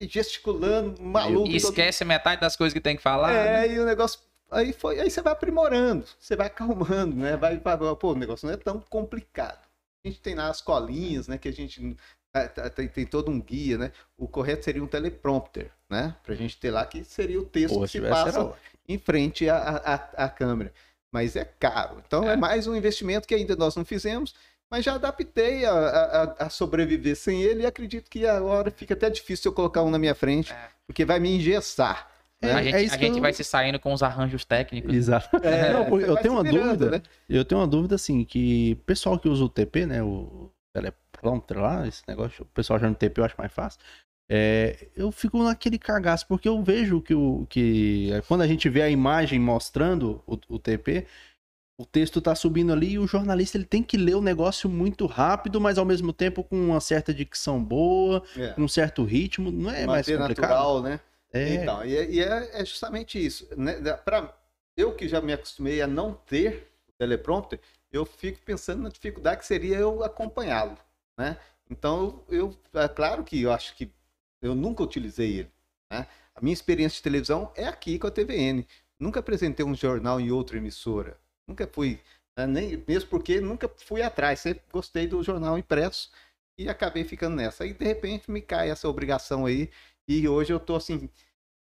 gesticulando, 0.02 1.00
maluco. 1.02 1.48
E 1.48 1.60
todo- 1.60 1.70
esquece 1.70 2.04
metade 2.04 2.40
das 2.40 2.56
coisas 2.56 2.72
que 2.74 2.80
tem 2.80 2.96
que 2.96 3.02
falar. 3.02 3.32
né? 3.32 3.66
é, 3.66 3.72
e 3.72 3.78
o 3.80 3.84
negócio. 3.84 4.20
Aí 4.50 4.72
foi, 4.72 5.00
aí 5.00 5.10
você 5.10 5.20
vai 5.22 5.32
aprimorando, 5.32 6.04
você 6.18 6.36
vai 6.36 6.46
acalmando, 6.46 7.16
né? 7.16 7.36
Vai, 7.36 7.58
vai, 7.58 7.76
vai- 7.76 7.96
pô, 7.96 8.12
o 8.12 8.14
negócio 8.16 8.46
não 8.46 8.54
é 8.54 8.56
tão 8.56 8.78
complicado. 8.88 9.58
A 10.04 10.08
gente 10.08 10.20
tem 10.20 10.34
lá 10.34 10.48
as 10.48 10.60
colinhas, 10.60 11.26
né? 11.28 11.38
Que 11.38 11.48
a 11.48 11.52
gente 11.52 11.96
tá- 12.30 12.48
tá- 12.48 12.68
tem, 12.70 12.86
tem 12.88 13.06
todo 13.06 13.30
um 13.30 13.40
guia, 13.40 13.78
né? 13.78 13.92
O 14.18 14.28
correto 14.28 14.62
seria 14.64 14.84
um 14.84 14.86
teleprompter, 14.86 15.70
né? 15.88 16.14
Pra 16.22 16.34
gente 16.34 16.58
ter 16.58 16.70
lá 16.70 16.84
que 16.84 17.02
seria 17.04 17.40
o 17.40 17.44
texto 17.46 17.74
Pô, 17.74 17.80
que 17.82 17.88
se 17.88 18.00
passa 18.02 18.52
em 18.86 18.98
frente 18.98 19.48
à, 19.48 19.56
à, 19.56 20.24
à 20.24 20.28
câmera. 20.28 20.72
Mas 21.10 21.36
é 21.36 21.44
caro. 21.44 22.02
Então 22.06 22.28
é. 22.28 22.34
É. 22.34 22.36
mais 22.36 22.66
um 22.66 22.76
investimento 22.76 23.26
que 23.26 23.34
ainda 23.34 23.56
nós 23.56 23.74
não 23.76 23.84
fizemos, 23.84 24.34
mas 24.70 24.84
já 24.84 24.94
adaptei 24.96 25.64
a, 25.64 25.72
a, 25.72 26.22
a- 26.22 26.36
a 26.46 26.50
sobreviver 26.50 27.16
sem 27.16 27.40
ele 27.42 27.62
e 27.62 27.66
acredito 27.66 28.10
que 28.10 28.26
agora 28.26 28.70
fica 28.70 28.92
até 28.92 29.08
difícil 29.08 29.50
eu 29.50 29.54
colocar 29.54 29.82
um 29.82 29.90
na 29.90 29.98
minha 29.98 30.14
frente, 30.14 30.52
É. 30.52 30.68
porque 30.86 31.04
vai 31.06 31.18
me 31.18 31.34
engessar. 31.34 32.10
É, 32.42 32.52
a 32.52 32.62
gente, 32.62 32.74
é 32.74 32.82
isso 32.82 32.94
a 32.94 32.98
gente 32.98 33.16
eu- 33.16 33.20
vai 33.22 33.32
se 33.32 33.42
saindo 33.42 33.78
com 33.80 33.92
os 33.92 34.02
arranjos 34.02 34.44
técnicos. 34.44 34.94
Exato. 34.94 35.36
É, 35.42 35.72
Não, 35.72 35.86
porque 35.86 36.04
você 36.04 36.10
eu 36.10 36.16
tenho 36.16 36.34
uma 36.34 36.42
virando, 36.42 36.76
dúvida. 36.78 36.90
né? 36.98 37.02
Eu 37.28 37.44
tenho 37.44 37.60
uma 37.60 37.66
dúvida 37.66 37.94
assim, 37.94 38.24
que 38.24 38.76
o 38.80 38.84
pessoal 38.84 39.18
que 39.18 39.28
usa 39.28 39.44
o 39.44 39.48
TP, 39.48 39.86
né? 39.86 40.02
O 40.02 40.50
teleprompter 40.74 41.58
lá, 41.58 41.86
esse 41.86 42.02
negócio, 42.06 42.42
o 42.42 42.46
pessoal 42.46 42.78
chama 42.78 42.92
de 42.92 42.98
TP, 42.98 43.20
eu 43.20 43.24
acho 43.24 43.34
mais 43.38 43.52
fácil. 43.52 43.80
É, 44.30 44.88
eu 44.96 45.12
fico 45.12 45.42
naquele 45.42 45.78
cagaço, 45.78 46.26
porque 46.26 46.48
eu 46.48 46.62
vejo 46.62 47.00
que, 47.00 47.14
o, 47.14 47.46
que 47.48 48.10
é, 48.12 48.20
quando 48.22 48.40
a 48.42 48.46
gente 48.46 48.68
vê 48.68 48.82
a 48.82 48.88
imagem 48.90 49.38
mostrando 49.38 50.22
o, 50.26 50.38
o 50.48 50.58
TP, 50.58 51.06
o 51.80 51.84
texto 51.84 52.20
tá 52.20 52.34
subindo 52.34 52.72
ali 52.72 52.92
e 52.92 52.98
o 52.98 53.06
jornalista 53.06 53.58
ele 53.58 53.64
tem 53.66 53.82
que 53.82 53.96
ler 53.96 54.14
o 54.14 54.20
negócio 54.22 54.68
muito 54.68 55.06
rápido, 55.06 55.60
mas 55.60 55.76
ao 55.76 55.84
mesmo 55.84 56.12
tempo 56.12 56.42
com 56.42 56.56
uma 56.56 56.80
certa 56.80 57.12
dicção 57.12 57.62
boa, 57.62 58.22
É. 58.36 58.48
com 58.48 58.62
um 58.62 58.68
certo 58.68 59.04
ritmo, 59.04 59.50
não 59.50 59.70
é 59.70 59.86
mais 59.86 60.06
Manter 60.06 60.18
complicado? 60.18 60.48
natural, 60.50 60.82
né? 60.82 61.00
É, 61.34 61.54
Então, 61.54 61.84
e, 61.84 61.96
é- 61.96 62.10
e 62.10 62.20
é, 62.20 62.60
é 62.60 62.64
justamente 62.64 63.24
isso. 63.24 63.48
Né? 63.56 63.74
Pra, 64.04 64.34
eu 64.76 64.94
que 64.94 65.08
já 65.08 65.20
me 65.20 65.32
acostumei 65.32 65.82
a 65.82 65.86
não 65.86 66.14
ter 66.14 66.68
o 66.88 66.92
teleprompter, 66.98 67.60
eu 67.92 68.04
fico 68.06 68.40
pensando 68.44 68.82
na 68.82 68.88
dificuldade 68.88 69.40
que 69.40 69.46
seria 69.46 69.78
eu 69.78 70.02
acompanhá-lo, 70.04 70.76
né? 71.18 71.38
Então, 71.70 72.22
eu, 72.28 72.56
é 72.74 72.88
claro 72.88 73.24
que 73.24 73.40
eu 73.42 73.52
acho 73.52 73.74
que 73.76 73.90
eu 74.42 74.54
nunca 74.54 74.82
utilizei 74.82 75.38
ele, 75.40 75.50
né? 75.90 76.06
A 76.34 76.40
minha 76.40 76.52
experiência 76.52 76.96
de 76.96 77.02
televisão 77.02 77.52
é 77.56 77.66
aqui 77.66 77.98
com 77.98 78.06
a 78.06 78.10
TVN. 78.10 78.66
Nunca 78.98 79.20
apresentei 79.20 79.64
um 79.64 79.74
jornal 79.74 80.20
em 80.20 80.30
outra 80.30 80.56
emissora. 80.56 81.18
Nunca 81.46 81.66
fui, 81.72 82.00
né? 82.36 82.46
nem, 82.46 82.84
mesmo 82.88 83.08
porque 83.10 83.40
nunca 83.40 83.68
fui 83.76 84.02
atrás. 84.02 84.40
Sempre 84.40 84.64
gostei 84.72 85.06
do 85.06 85.22
jornal 85.22 85.56
impresso 85.58 86.10
e 86.58 86.68
acabei 86.68 87.04
ficando 87.04 87.36
nessa. 87.36 87.64
Aí, 87.64 87.72
de 87.72 87.84
repente, 87.84 88.30
me 88.30 88.40
cai 88.40 88.70
essa 88.70 88.88
obrigação 88.88 89.46
aí 89.46 89.70
e 90.08 90.28
hoje 90.28 90.52
eu 90.52 90.60
tô 90.60 90.76
assim, 90.76 91.08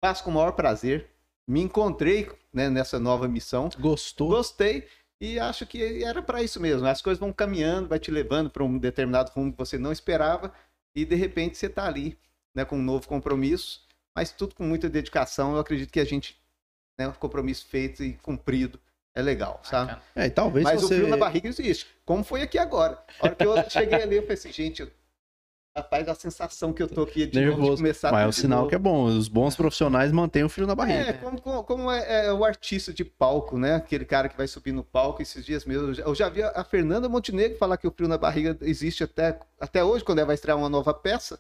faço 0.04 0.23
com 0.23 0.32
o 0.32 0.34
maior 0.34 0.52
prazer. 0.52 1.10
Me 1.47 1.62
encontrei 1.62 2.30
né, 2.54 2.69
nessa 2.69 3.00
nova 3.00 3.28
missão. 3.28 3.69
gostou? 3.80 4.30
Gostei 4.30 4.88
e 5.19 5.39
acho 5.39 5.65
que 5.65 6.04
era 6.04 6.21
para 6.21 6.43
isso 6.43 6.60
mesmo. 6.60 6.86
As 6.88 7.02
coisas 7.02 7.19
vão 7.19 7.32
caminhando, 7.32 7.88
vai 7.88 8.00
te 8.00 8.12
levando 8.12 8.50
para 8.50 8.63
um 8.63 8.78
determinado 8.78 9.32
rumo 9.32 9.52
que 9.52 9.58
você 9.58 9.78
não 9.78 9.91
esperava 9.91 10.54
e 10.95 11.06
de 11.06 11.15
repente 11.15 11.58
você 11.58 11.69
tá 11.69 11.86
ali, 11.86 12.17
né, 12.54 12.65
com 12.65 12.78
um 12.78 12.82
novo 12.82 13.08
compromisso, 13.08 13.86
mas 14.15 14.32
tudo 14.32 14.56
com 14.56 14.63
muita 14.63 14.89
dedicação. 14.89 15.54
Eu 15.54 15.60
acredito 15.60 15.91
que 15.91 16.00
a 16.00 16.06
gente, 16.06 16.38
né, 17.00 17.08
um 17.08 17.13
compromisso 17.13 17.65
feito 17.67 18.04
e 18.04 18.13
cumprido, 18.13 18.80
é 19.15 19.21
legal, 19.21 19.60
sabe? 19.63 20.00
É, 20.15 20.28
e 20.28 20.30
talvez 20.30 20.63
Mas 20.63 20.82
você... 20.82 20.93
o 20.93 20.97
frio 20.97 21.08
na 21.08 21.17
barriga 21.17 21.47
existe, 21.47 21.88
como 22.06 22.23
foi 22.23 22.41
aqui 22.43 22.58
agora. 22.60 23.04
A 23.19 23.26
hora 23.26 23.36
que 23.36 23.45
eu 23.45 23.69
cheguei 23.69 24.02
ali, 24.02 24.17
eu 24.17 24.21
falei 24.21 24.36
assim, 24.36 24.52
gente, 24.52 24.82
eu- 24.82 24.91
rapaz, 25.77 26.07
a 26.09 26.15
sensação 26.15 26.73
que 26.73 26.81
eu 26.81 26.87
tô 26.87 27.03
aqui 27.03 27.25
de, 27.27 27.39
nervoso. 27.39 27.77
começar 27.77 28.11
Mas 28.11 28.25
é 28.25 28.29
de 28.29 28.35
sinal 28.35 28.57
novo. 28.59 28.69
que 28.69 28.75
é 28.75 28.79
bom. 28.79 29.05
Os 29.05 29.27
bons 29.27 29.55
profissionais 29.55 30.11
mantêm 30.11 30.43
o 30.43 30.49
frio 30.49 30.65
na 30.67 30.75
barriga. 30.75 30.99
É, 31.09 31.13
como, 31.13 31.39
como, 31.41 31.63
como 31.63 31.91
é, 31.91 32.25
é 32.27 32.33
o 32.33 32.43
artista 32.43 32.91
de 32.93 33.05
palco, 33.05 33.57
né? 33.57 33.75
Aquele 33.75 34.03
cara 34.05 34.27
que 34.27 34.35
vai 34.35 34.47
subir 34.47 34.71
no 34.71 34.83
palco 34.83 35.21
esses 35.21 35.45
dias 35.45 35.63
mesmo. 35.65 35.89
eu 35.89 35.93
já- 35.93 36.03
Eu 36.03 36.15
já 36.15 36.29
vi 36.29 36.41
a 36.43 36.51
a 36.57 36.63
Fernanda 36.63 37.07
Montenegro 37.07 37.57
falar 37.57 37.77
que 37.77 37.87
o 37.87 37.91
frio 37.91 38.07
na 38.07 38.17
barriga 38.17 38.57
existe 38.61 39.03
até, 39.03 39.39
até 39.59 39.83
hoje, 39.83 40.03
quando 40.03 40.17
ela 40.19 40.25
vai 40.27 40.35
estrear 40.35 40.57
uma 40.57 40.69
nova 40.69 40.93
peça. 40.93 41.39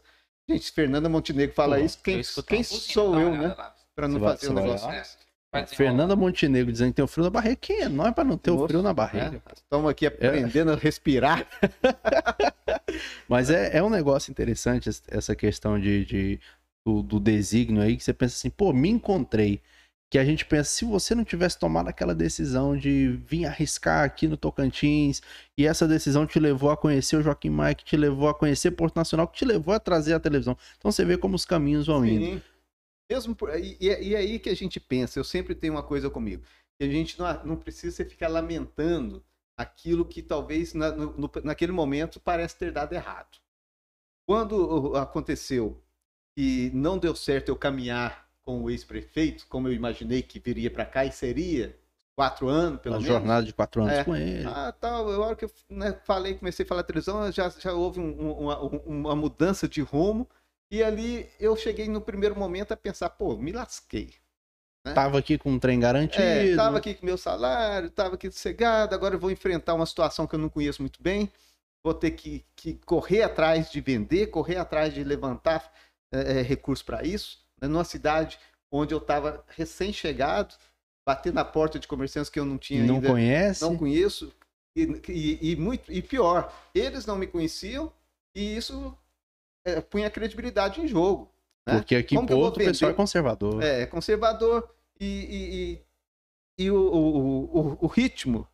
Gente, 0.49 0.65
se 0.65 0.71
Fernanda 0.71 1.09
Montenegro 1.09 1.53
fala 1.55 1.77
Pô, 1.77 1.83
isso, 1.83 1.99
quem, 2.03 2.21
quem 2.47 2.63
sou 2.63 3.19
eu, 3.19 3.31
né? 3.31 3.55
Pra 3.95 4.07
não 4.07 4.15
Você 4.19 4.25
vai- 4.25 4.35
fazer 4.37 4.49
um 4.51 4.53
vai 4.53 4.63
negócio 4.63 4.87
lá? 4.87 4.93
desse. 4.93 5.17
Desenrolar. 5.63 5.91
Fernanda 5.91 6.15
Montenegro 6.15 6.71
dizendo 6.71 6.89
que 6.89 6.95
tem 6.95 7.05
o 7.05 7.07
frio 7.07 7.23
na 7.25 7.29
barriga. 7.29 7.55
Quem 7.55 7.81
é 7.81 7.89
nós 7.89 8.13
pra 8.13 8.23
não 8.23 8.37
ter 8.37 8.51
o 8.51 8.55
Moço, 8.55 8.67
frio 8.67 8.81
na 8.81 8.93
barriga? 8.93 9.31
né? 9.31 9.41
Estamos 9.55 9.89
aqui 9.89 10.05
aprendendo 10.05 10.71
a 10.71 10.75
respirar. 10.75 11.45
Mas 13.27 13.49
é, 13.49 13.77
é 13.77 13.83
um 13.83 13.89
negócio 13.89 14.31
interessante 14.31 14.89
es- 14.89 15.03
essa 15.07 15.35
questão 15.35 15.79
de, 15.79 16.05
de- 16.05 16.39
do, 16.85 17.01
do 17.03 17.19
desígnio 17.19 17.81
aí, 17.81 17.97
que 17.97 18.03
você 18.03 18.13
pensa 18.13 18.35
assim, 18.35 18.49
pô, 18.49 18.71
me 18.73 18.89
encontrei. 18.89 19.61
Que 20.09 20.17
a 20.17 20.23
gente 20.23 20.45
pensa, 20.45 20.69
se 20.69 20.85
você 20.85 21.13
não 21.13 21.25
tivesse 21.25 21.59
tomado 21.59 21.89
aquela 21.89 22.15
decisão 22.15 22.77
de 22.77 23.19
vir 23.27 23.45
arriscar 23.45 24.05
aqui 24.05 24.25
no 24.25 24.37
Tocantins, 24.37 25.21
e 25.57 25.67
essa 25.67 25.85
decisão 25.85 26.25
te 26.25 26.39
levou 26.39 26.71
a 26.71 26.77
conhecer 26.77 27.17
o 27.17 27.21
Joaquim 27.21 27.49
Maia, 27.49 27.75
que 27.75 27.83
te 27.83 27.97
levou 27.97 28.29
a 28.29 28.33
conhecer 28.33 28.71
Porto 28.71 28.95
Nacional, 28.95 29.27
que 29.27 29.37
te 29.39 29.43
levou 29.43 29.73
a 29.73 29.79
trazer 29.81 30.13
a 30.13 30.19
televisão. 30.19 30.57
Então 30.77 30.89
você 30.89 31.03
vê 31.03 31.17
como 31.17 31.35
os 31.35 31.43
caminhos 31.43 31.87
vão 31.87 32.05
indo. 32.05 32.41
Mesmo 33.09 33.35
por, 33.35 33.57
e, 33.57 33.77
e 33.79 34.13
é 34.15 34.17
aí 34.17 34.37
que 34.39 34.49
a 34.49 34.55
gente 34.55 34.79
pensa, 34.79 35.17
eu 35.19 35.23
sempre 35.23 35.55
tenho 35.55 35.73
uma 35.73 35.83
coisa 35.83 36.09
comigo, 36.09 36.43
que 36.77 36.85
a 36.85 36.89
gente 36.91 37.17
não, 37.17 37.45
não 37.45 37.55
precisa 37.55 38.03
ficar 38.03 38.27
lamentando 38.27 39.23
aquilo 39.57 40.05
que 40.05 40.21
talvez 40.21 40.73
na- 40.73 40.91
no- 40.91 41.31
naquele 41.43 41.71
momento 41.71 42.19
parece 42.19 42.57
ter 42.57 42.71
dado 42.71 42.93
errado. 42.93 43.37
Quando 44.27 44.95
aconteceu 44.97 45.81
e 46.37 46.69
não 46.73 46.97
deu 46.97 47.15
certo 47.15 47.49
eu 47.49 47.55
caminhar 47.55 48.27
com 48.43 48.61
o 48.61 48.69
ex-prefeito, 48.69 49.47
como 49.47 49.67
eu 49.67 49.73
imaginei 49.73 50.21
que 50.21 50.39
viria 50.39 50.69
para 50.69 50.85
cá 50.85 51.05
e 51.05 51.11
seria 51.11 51.77
quatro 52.15 52.47
anos, 52.49 52.81
pelo 52.81 52.95
Uma 52.95 53.01
menos. 53.01 53.13
jornada 53.17 53.45
de 53.45 53.53
quatro 53.53 53.81
anos 53.83 53.93
É. 53.93 54.03
com 54.03 54.15
ele. 54.15 54.45
Ah, 54.45 54.71
tal. 54.71 55.09
A 55.09 55.19
hora 55.19 55.35
que 55.35 55.45
eu 55.45 55.51
né, 55.69 55.93
falei, 56.03 56.35
comecei 56.35 56.65
a 56.65 56.67
falar 56.67 56.83
televisão, 56.83 57.31
já, 57.31 57.49
já 57.49 57.73
houve 57.73 57.99
um- 57.99 58.21
um- 58.21 58.31
uma, 58.39 58.63
um- 58.63 58.81
uma 58.85 59.15
mudança 59.15 59.67
de 59.67 59.81
rumo. 59.81 60.27
E 60.69 60.83
ali 60.83 61.29
eu 61.39 61.55
cheguei 61.55 61.87
no 61.87 62.01
primeiro 62.01 62.37
momento 62.37 62.73
a 62.73 62.77
pensar, 62.77 63.09
pô, 63.09 63.35
me 63.37 63.51
lasquei. 63.51 64.13
Tava 64.93 65.19
aqui 65.19 65.37
com 65.37 65.51
um 65.51 65.59
trem 65.59 65.79
garantido. 65.79 66.23
É, 66.23 66.55
tava 66.55 66.77
aqui 66.77 66.93
com 66.93 67.05
meu 67.05 67.17
salário, 67.17 67.89
tava 67.89 68.15
aqui 68.15 68.31
sossegado, 68.31 68.95
agora 68.95 69.15
eu 69.15 69.19
vou 69.19 69.29
enfrentar 69.31 69.73
uma 69.73 69.85
situação 69.85 70.25
que 70.25 70.35
eu 70.35 70.39
não 70.39 70.49
conheço 70.49 70.81
muito 70.81 71.01
bem. 71.01 71.29
Vou 71.83 71.93
ter 71.93 72.11
que, 72.11 72.45
que 72.55 72.75
correr 72.85 73.21
atrás 73.23 73.69
de 73.69 73.81
vender, 73.81 74.27
correr 74.27 74.57
atrás 74.57 74.93
de 74.93 75.03
levantar 75.03 75.73
é, 76.11 76.39
é, 76.39 76.41
recursos 76.41 76.83
para 76.83 77.03
isso. 77.03 77.39
Né? 77.61 77.67
Numa 77.67 77.83
cidade 77.83 78.39
onde 78.71 78.93
eu 78.93 78.97
estava 78.97 79.43
recém-chegado, 79.49 80.55
bater 81.05 81.33
na 81.33 81.43
porta 81.45 81.79
de 81.79 81.87
comerciantes 81.87 82.29
que 82.29 82.39
eu 82.39 82.45
não 82.45 82.57
tinha 82.57 82.83
não 82.85 82.95
ainda 82.95 83.09
conhece. 83.09 83.61
não 83.61 83.77
conheço 83.77 84.33
e, 84.75 84.83
e- 85.09 85.51
e 85.51 85.55
muito 85.55 85.91
e 85.91 86.01
pior 86.01 86.53
eles 86.75 87.05
não 87.05 87.17
me 87.17 87.25
conheciam 87.25 87.91
e 88.35 88.57
isso 88.57 88.95
é, 89.69 89.81
punha 89.81 90.07
a 90.07 90.11
credibilidade 90.11 90.81
em 90.81 90.87
jogo 90.87 91.31
né? 91.65 91.79
Porque 91.79 91.95
aqui 91.95 92.15
em 92.15 92.17
Como 92.17 92.27
Porto 92.29 92.55
o 92.55 92.57
pessoal 92.57 92.91
é 92.91 92.93
conservador. 92.93 93.63
é 93.63 93.85
conservador 93.85 94.69
e, 94.99 95.05
e, 95.05 95.73
e- 95.73 95.87
e 96.59 96.71
o, 96.71 96.75
o, 96.75 97.59
o, 97.59 97.77
o 97.81 97.87
ritmo 97.87 98.47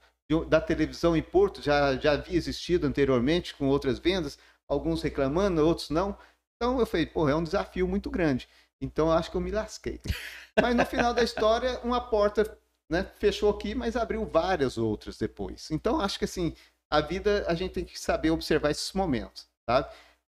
da 0.50 0.60
televisão 0.60 1.16
em 1.16 1.22
Porto 1.22 1.62
já, 1.62 1.96
já 1.96 2.14
havia 2.14 2.36
existido 2.36 2.88
anteriormente 2.88 3.54
com 3.56 3.68
outras 3.68 4.00
vendas 4.00 4.38
alguns 4.68 5.02
reclamando 5.04 5.66
outros 5.66 5.90
não 5.92 6.18
então 6.56 6.80
eu 6.80 6.86
falei 6.88 7.06
pô 7.06 7.30
é 7.30 7.36
um 7.36 7.44
desafio 7.44 7.88
muito 7.88 8.10
grande 8.10 8.50
então 8.82 9.08
eu 9.08 9.14
acho 9.14 9.30
que 9.30 9.38
eu 9.38 9.42
me 9.42 9.52
lasquei 9.52 10.02
mas 10.60 10.76
no 10.76 10.86
final 10.86 11.14
da 11.14 11.24
história 11.24 11.80
uma 11.84 12.02
porta 12.02 12.58
né, 12.90 13.04
fechou 13.18 13.50
aqui, 13.50 13.74
mas 13.74 13.96
abriu 13.96 14.26
várias 14.26 14.78
outras 14.78 15.18
depois. 15.18 15.72
Então, 15.72 16.00
acho 16.00 16.20
que 16.20 16.26
assim, 16.26 16.54
a 16.90 17.02
vida 17.02 17.44
a 17.48 17.56
gente 17.56 17.72
tem 17.74 17.84
que 17.86 18.00
saber 18.00 18.30
observar 18.30 18.70
esses 18.72 18.92
momentos, 18.94 19.48
sabe? 19.68 19.90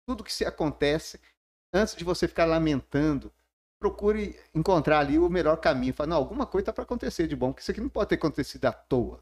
Tudo 0.08 0.24
que 0.24 0.32
se 0.34 0.46
acontece, 0.46 1.20
antes 1.74 1.93
de 1.93 2.04
você 2.06 2.30
ficar 2.30 2.46
lamentando, 2.46 3.32
procure 3.78 4.39
encontrar 4.56 5.00
ali 5.00 5.20
o 5.20 5.30
melhor 5.30 5.58
caminho. 5.58 5.93
Fala, 5.93 6.12
não, 6.12 6.17
alguma 6.17 6.46
coisa 6.46 6.67
tá 6.67 6.74
para 6.74 6.84
acontecer 6.84 7.28
de 7.28 7.36
bom, 7.36 7.52
porque 7.52 7.62
isso 7.62 7.72
aqui 7.72 7.82
não 7.82 7.89
pode 7.89 8.10
ter 8.10 8.15
acontecido 8.15 8.63
à 8.65 8.72
toa. 8.72 9.22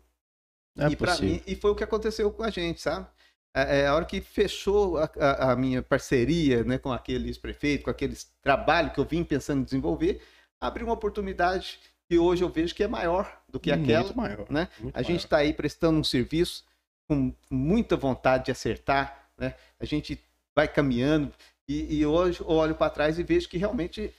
É 0.77 0.87
e, 0.87 0.95
possível. 0.95 1.29
mim, 1.29 1.41
e 1.47 1.55
foi 1.55 1.71
o 1.71 1.75
que 1.75 1.83
aconteceu 1.83 2.31
com 2.31 2.43
a 2.43 2.51
gente, 2.51 2.81
sabe? 2.81 3.07
É, 3.55 3.79
é 3.79 3.87
a 3.87 3.95
hora 3.95 4.05
que 4.05 4.21
fechou 4.21 4.97
a, 4.99 5.09
a- 5.19 5.51
a 5.53 5.55
minha 5.55 5.81
parceria 5.81 6.63
né, 6.63 6.77
com 6.77 6.91
aquele 6.93 7.29
ex-prefeito, 7.29 7.85
com 7.85 7.89
aquele 7.89 8.15
trabalho 8.43 8.91
que 8.91 8.99
eu 8.99 9.05
vim 9.05 9.23
pensando 9.23 9.61
em 9.61 9.63
desenvolver, 9.63 10.21
abriu 10.61 10.85
uma 10.85 10.93
oportunidade 10.93 11.79
que 12.07 12.19
hoje 12.19 12.43
eu 12.43 12.49
vejo 12.49 12.75
que 12.75 12.83
é 12.83 12.87
maior 12.87 13.41
do 13.49 13.59
que 13.59 13.71
aquela. 13.71 14.03
Muito 14.03 14.17
maior. 14.17 14.45
né? 14.51 14.67
muito 14.79 14.95
A 14.95 15.01
gente 15.01 15.21
está 15.21 15.37
aí 15.37 15.51
prestando 15.51 15.97
um 15.99 16.03
serviço 16.03 16.63
com 17.09 17.33
muita 17.49 17.97
vontade 17.97 18.45
de 18.45 18.51
acertar, 18.51 19.29
né? 19.37 19.55
A 19.79 19.85
gente 19.85 20.21
vai 20.55 20.67
caminhando 20.67 21.33
e, 21.67 21.97
e 21.99 22.05
hoje 22.05 22.41
eu 22.41 22.47
olho 22.49 22.75
para 22.75 22.89
trás 22.91 23.19
e 23.19 23.23
vejo 23.23 23.49
que 23.49 23.57
realmente 23.57 24.13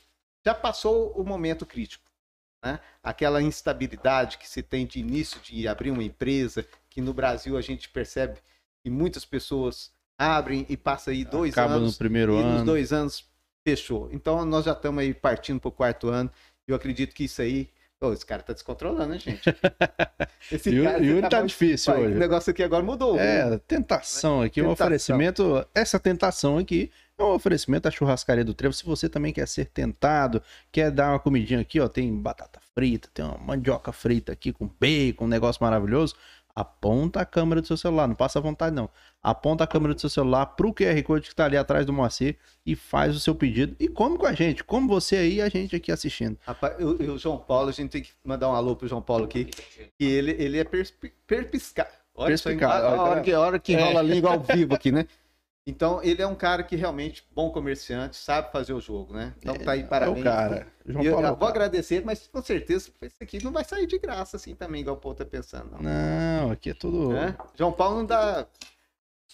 já 0.44 0.54
passou 0.54 1.10
o 1.12 1.24
momento 1.24 1.64
crítico, 1.64 2.04
né? 2.64 2.80
Aquela 3.02 3.40
instabilidade 3.42 4.38
que 4.38 4.48
se 4.48 4.62
tem 4.62 4.86
de 4.86 5.00
início 5.00 5.40
de 5.40 5.66
abrir 5.66 5.90
uma 5.90 6.04
empresa, 6.04 6.66
que 6.90 7.00
no 7.00 7.12
Brasil 7.12 7.56
a 7.56 7.60
gente 7.60 7.88
percebe 7.88 8.38
que 8.84 8.90
muitas 8.90 9.24
pessoas 9.24 9.90
abrem 10.18 10.64
e 10.68 10.76
passa 10.76 11.10
aí 11.10 11.24
dois 11.24 11.52
Acaba 11.52 11.74
anos 11.74 11.92
no 11.92 11.98
primeiro 11.98 12.32
e 12.34 12.42
nos 12.42 12.56
ano. 12.56 12.64
dois 12.64 12.92
anos 12.92 13.24
fechou. 13.66 14.08
Então 14.12 14.44
nós 14.44 14.64
já 14.64 14.72
estamos 14.72 15.02
aí 15.02 15.12
partindo 15.12 15.60
para 15.60 15.68
o 15.68 15.72
quarto 15.72 16.08
ano. 16.08 16.30
Eu 16.66 16.74
acredito 16.76 17.14
que 17.14 17.24
isso 17.24 17.42
aí. 17.42 17.68
Ô, 18.00 18.12
esse 18.12 18.26
cara 18.26 18.42
tá 18.42 18.52
descontrolando, 18.52 19.06
né, 19.14 19.18
gente? 19.18 19.40
Esse 20.52 20.68
Yuri, 20.70 20.84
cara- 20.86 20.98
Yuri 21.02 21.28
tá 21.30 21.40
bom- 21.40 21.46
difícil 21.46 21.92
Pai, 21.94 22.02
hoje. 22.04 22.14
O 22.14 22.18
negócio 22.18 22.50
aqui 22.50 22.62
agora 22.62 22.82
mudou. 22.82 23.12
viu? 23.14 23.22
É, 23.22 23.58
tentação 23.66 24.42
aqui, 24.42 24.60
um 24.60 24.64
Tentação. 24.66 24.86
oferecimento. 24.86 25.66
Essa 25.74 25.98
tentação 25.98 26.58
aqui 26.58 26.90
é 27.18 27.22
um 27.22 27.32
oferecimento 27.32 27.84
da 27.84 27.90
churrascaria 27.90 28.44
do 28.44 28.52
Trevo. 28.52 28.74
Se 28.74 28.84
você 28.84 29.08
também 29.08 29.32
quer 29.32 29.48
ser 29.48 29.64
tentado, 29.66 30.42
quer 30.70 30.90
dar 30.90 31.12
uma 31.12 31.18
comidinha 31.18 31.60
aqui, 31.60 31.80
ó, 31.80 31.88
tem 31.88 32.14
batata 32.14 32.60
frita, 32.74 33.08
tem 33.14 33.24
uma 33.24 33.38
mandioca 33.38 33.90
frita 33.92 34.30
aqui 34.30 34.52
com 34.52 34.70
bacon, 34.78 35.24
um 35.24 35.28
negócio 35.28 35.64
maravilhoso. 35.64 36.14
Aponta 36.56 37.20
a 37.20 37.26
câmera 37.26 37.60
do 37.60 37.66
seu 37.66 37.76
celular, 37.76 38.08
não 38.08 38.14
passa 38.14 38.38
à 38.38 38.42
vontade 38.42 38.74
não. 38.74 38.88
Aponta 39.22 39.62
a 39.64 39.66
câmera 39.66 39.92
do 39.92 40.00
seu 40.00 40.08
celular 40.08 40.46
pro 40.46 40.72
QR 40.72 41.02
Code 41.02 41.28
que 41.28 41.34
tá 41.34 41.44
ali 41.44 41.56
atrás 41.58 41.84
do 41.84 41.92
Moacir 41.92 42.38
e 42.64 42.74
faz 42.74 43.14
o 43.14 43.20
seu 43.20 43.34
pedido 43.34 43.76
e 43.78 43.86
come 43.88 44.16
com 44.16 44.24
a 44.24 44.32
gente, 44.32 44.64
como 44.64 44.88
você 44.88 45.16
aí 45.16 45.34
e 45.34 45.42
a 45.42 45.50
gente 45.50 45.76
aqui 45.76 45.92
assistindo. 45.92 46.38
Rapaz, 46.46 46.74
eu- 46.78 47.12
o 47.12 47.18
João 47.18 47.36
Paulo, 47.36 47.68
a 47.68 47.72
gente 47.72 47.90
tem 47.90 48.00
que 48.02 48.10
mandar 48.24 48.48
um 48.48 48.54
alô 48.54 48.74
pro 48.74 48.88
João 48.88 49.02
Paulo 49.02 49.24
aqui. 49.26 49.44
Que 49.44 50.04
ele, 50.04 50.30
ele 50.38 50.58
é 50.58 50.64
Olha 52.18 52.28
Perspicaz, 52.28 52.72
a, 52.72 52.86
a 52.88 52.90
olha, 52.92 53.00
hora 53.02 53.14
tá 53.16 53.20
que, 53.20 53.32
a 53.32 53.40
hora 53.40 53.58
que 53.58 53.74
É. 53.74 53.80
rola 53.80 54.00
a 54.00 54.02
língua 54.02 54.30
ao 54.32 54.40
vivo 54.40 54.74
aqui, 54.74 54.90
né? 54.90 55.06
Então, 55.68 56.00
ele 56.02 56.22
é 56.22 56.26
um 56.26 56.34
cara 56.36 56.62
que 56.62 56.76
realmente, 56.76 57.26
bom 57.34 57.50
comerciante, 57.50 58.16
sabe 58.16 58.52
fazer 58.52 58.72
o 58.72 58.80
jogo, 58.80 59.12
né? 59.12 59.34
Então 59.38 59.56
tá 59.56 59.72
aí, 59.72 59.80
É 59.80 59.84
parabéns. 59.84 60.20
o 60.20 60.22
cara. 60.22 60.66
João 60.86 61.04
eu, 61.04 61.12
Paulo 61.12 61.26
é 61.26 61.30
eu 61.30 61.32
o 61.32 61.36
vou 61.36 61.48
cara. 61.48 61.50
agradecer, 61.50 62.04
mas 62.04 62.28
com 62.28 62.40
certeza 62.40 62.88
isso 63.02 63.16
aqui 63.20 63.42
não 63.42 63.50
vai 63.50 63.64
sair 63.64 63.86
de 63.86 63.98
graça 63.98 64.36
assim 64.36 64.54
também, 64.54 64.82
igual 64.82 64.94
o 64.96 65.00
povo 65.00 65.16
tá 65.16 65.24
pensando, 65.24 65.72
não. 65.72 65.80
Não, 65.80 66.52
aqui 66.52 66.70
é 66.70 66.74
tudo 66.74 67.12
Né? 67.12 67.36
João 67.56 67.72
Paulo 67.72 67.96
não 67.98 68.06
dá 68.06 68.46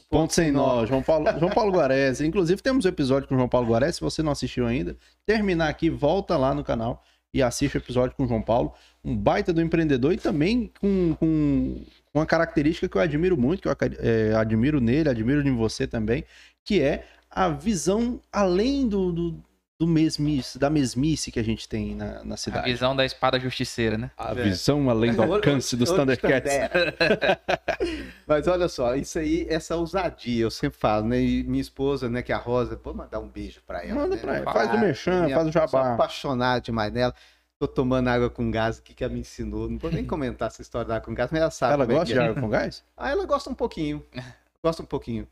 Ponto 0.08 0.32
sem 0.32 0.50
nó, 0.50 0.86
João 0.86 1.02
Paulo, 1.02 1.26
João 1.38 1.50
Paulo 1.52 1.70
Guarese. 1.72 2.26
Inclusive, 2.26 2.62
temos 2.62 2.86
um 2.86 2.88
episódio 2.88 3.28
com 3.28 3.34
o 3.34 3.36
João 3.38 3.48
Paulo 3.48 3.68
Guarese. 3.68 3.94
Se 3.96 4.00
você 4.00 4.22
não 4.22 4.32
assistiu 4.32 4.66
ainda, 4.66 4.96
terminar 5.26 5.68
aqui, 5.68 5.90
volta 5.90 6.36
lá 6.38 6.54
no 6.54 6.64
canal 6.64 7.02
e 7.32 7.42
assiste 7.42 7.76
o 7.76 7.78
episódio 7.78 8.16
com 8.16 8.24
o 8.24 8.26
João 8.26 8.40
Paulo. 8.42 8.72
Um 9.04 9.14
baita 9.16 9.52
do 9.52 9.60
empreendedor 9.60 10.12
e 10.14 10.16
também 10.16 10.72
com, 10.80 11.14
com 11.14 11.82
uma 12.14 12.26
característica 12.26 12.88
que 12.88 12.96
eu 12.96 13.00
admiro 13.00 13.36
muito, 13.36 13.62
que 13.62 13.68
eu 13.68 13.76
é, 14.00 14.34
admiro 14.34 14.80
nele, 14.80 15.08
admiro 15.08 15.46
em 15.46 15.54
você 15.56 15.86
também, 15.86 16.24
que 16.64 16.80
é 16.80 17.04
a 17.30 17.48
visão 17.48 18.20
além 18.30 18.86
do, 18.86 19.10
do, 19.10 19.42
do 19.80 19.86
mesmice, 19.86 20.58
da 20.58 20.68
mesmice 20.68 21.32
que 21.32 21.40
a 21.40 21.42
gente 21.42 21.66
tem 21.66 21.94
na, 21.94 22.22
na 22.22 22.34
A 22.34 22.36
cidade. 22.36 22.70
visão 22.70 22.94
da 22.94 23.04
espada 23.06 23.40
justiceira, 23.40 23.96
né? 23.96 24.10
A 24.18 24.32
É. 24.32 24.34
visão 24.42 24.90
além 24.90 25.14
do 25.14 25.22
alcance 25.22 25.74
dos 25.74 25.90
Thundercats. 25.90 26.52
Mas 28.26 28.46
olha 28.46 28.68
só, 28.68 28.94
isso 28.94 29.18
aí, 29.18 29.46
essa 29.48 29.74
ousadia, 29.76 30.42
eu 30.42 30.50
sempre 30.50 30.78
falo, 30.78 31.06
né? 31.08 31.20
E 31.20 31.42
minha 31.44 31.60
esposa, 31.62 32.08
né, 32.10 32.20
que 32.22 32.30
é 32.32 32.34
a 32.34 32.38
Rosa, 32.38 32.78
vou 32.82 32.94
mandar 32.94 33.18
um 33.20 33.28
beijo 33.28 33.60
pra 33.66 33.82
ela. 33.82 33.94
Manda 33.94 34.16
né? 34.16 34.20
pra 34.20 34.36
ela, 34.36 34.50
Ah, 34.50 34.52
faz 34.52 34.74
o 34.74 34.78
merchan, 34.78 35.24
minha- 35.24 35.36
faz 35.36 35.48
o 35.48 35.52
Sou 35.52 35.62
jabá. 35.62 35.94
apaixonado 35.94 36.62
demais 36.64 36.92
nela. 36.92 37.14
Tô 37.62 37.68
tomando 37.68 38.08
água 38.08 38.28
com 38.28 38.50
gás 38.50 38.80
aqui 38.80 38.92
que 38.92 39.04
ela 39.04 39.12
me 39.14 39.20
ensinou. 39.20 39.68
Não 39.70 39.78
vou 39.78 39.88
nem 39.88 40.04
comentar 40.04 40.48
essa 40.48 40.60
história 40.60 40.88
da 40.88 40.96
água 40.96 41.06
com 41.06 41.14
gás, 41.14 41.30
mas 41.30 41.40
ela 41.40 41.50
sabe. 41.52 41.74
Ela 41.74 41.84
é 41.84 41.86
gosta 41.86 42.06
que 42.06 42.12
de 42.12 42.18
é. 42.18 42.22
água 42.24 42.42
com 42.42 42.48
gás? 42.48 42.84
Ah, 42.96 43.10
ela 43.12 43.24
gosta 43.24 43.50
um 43.50 43.54
pouquinho. 43.54 44.04
Gosta 44.64 44.82
um 44.82 44.86
pouquinho. 44.86 45.28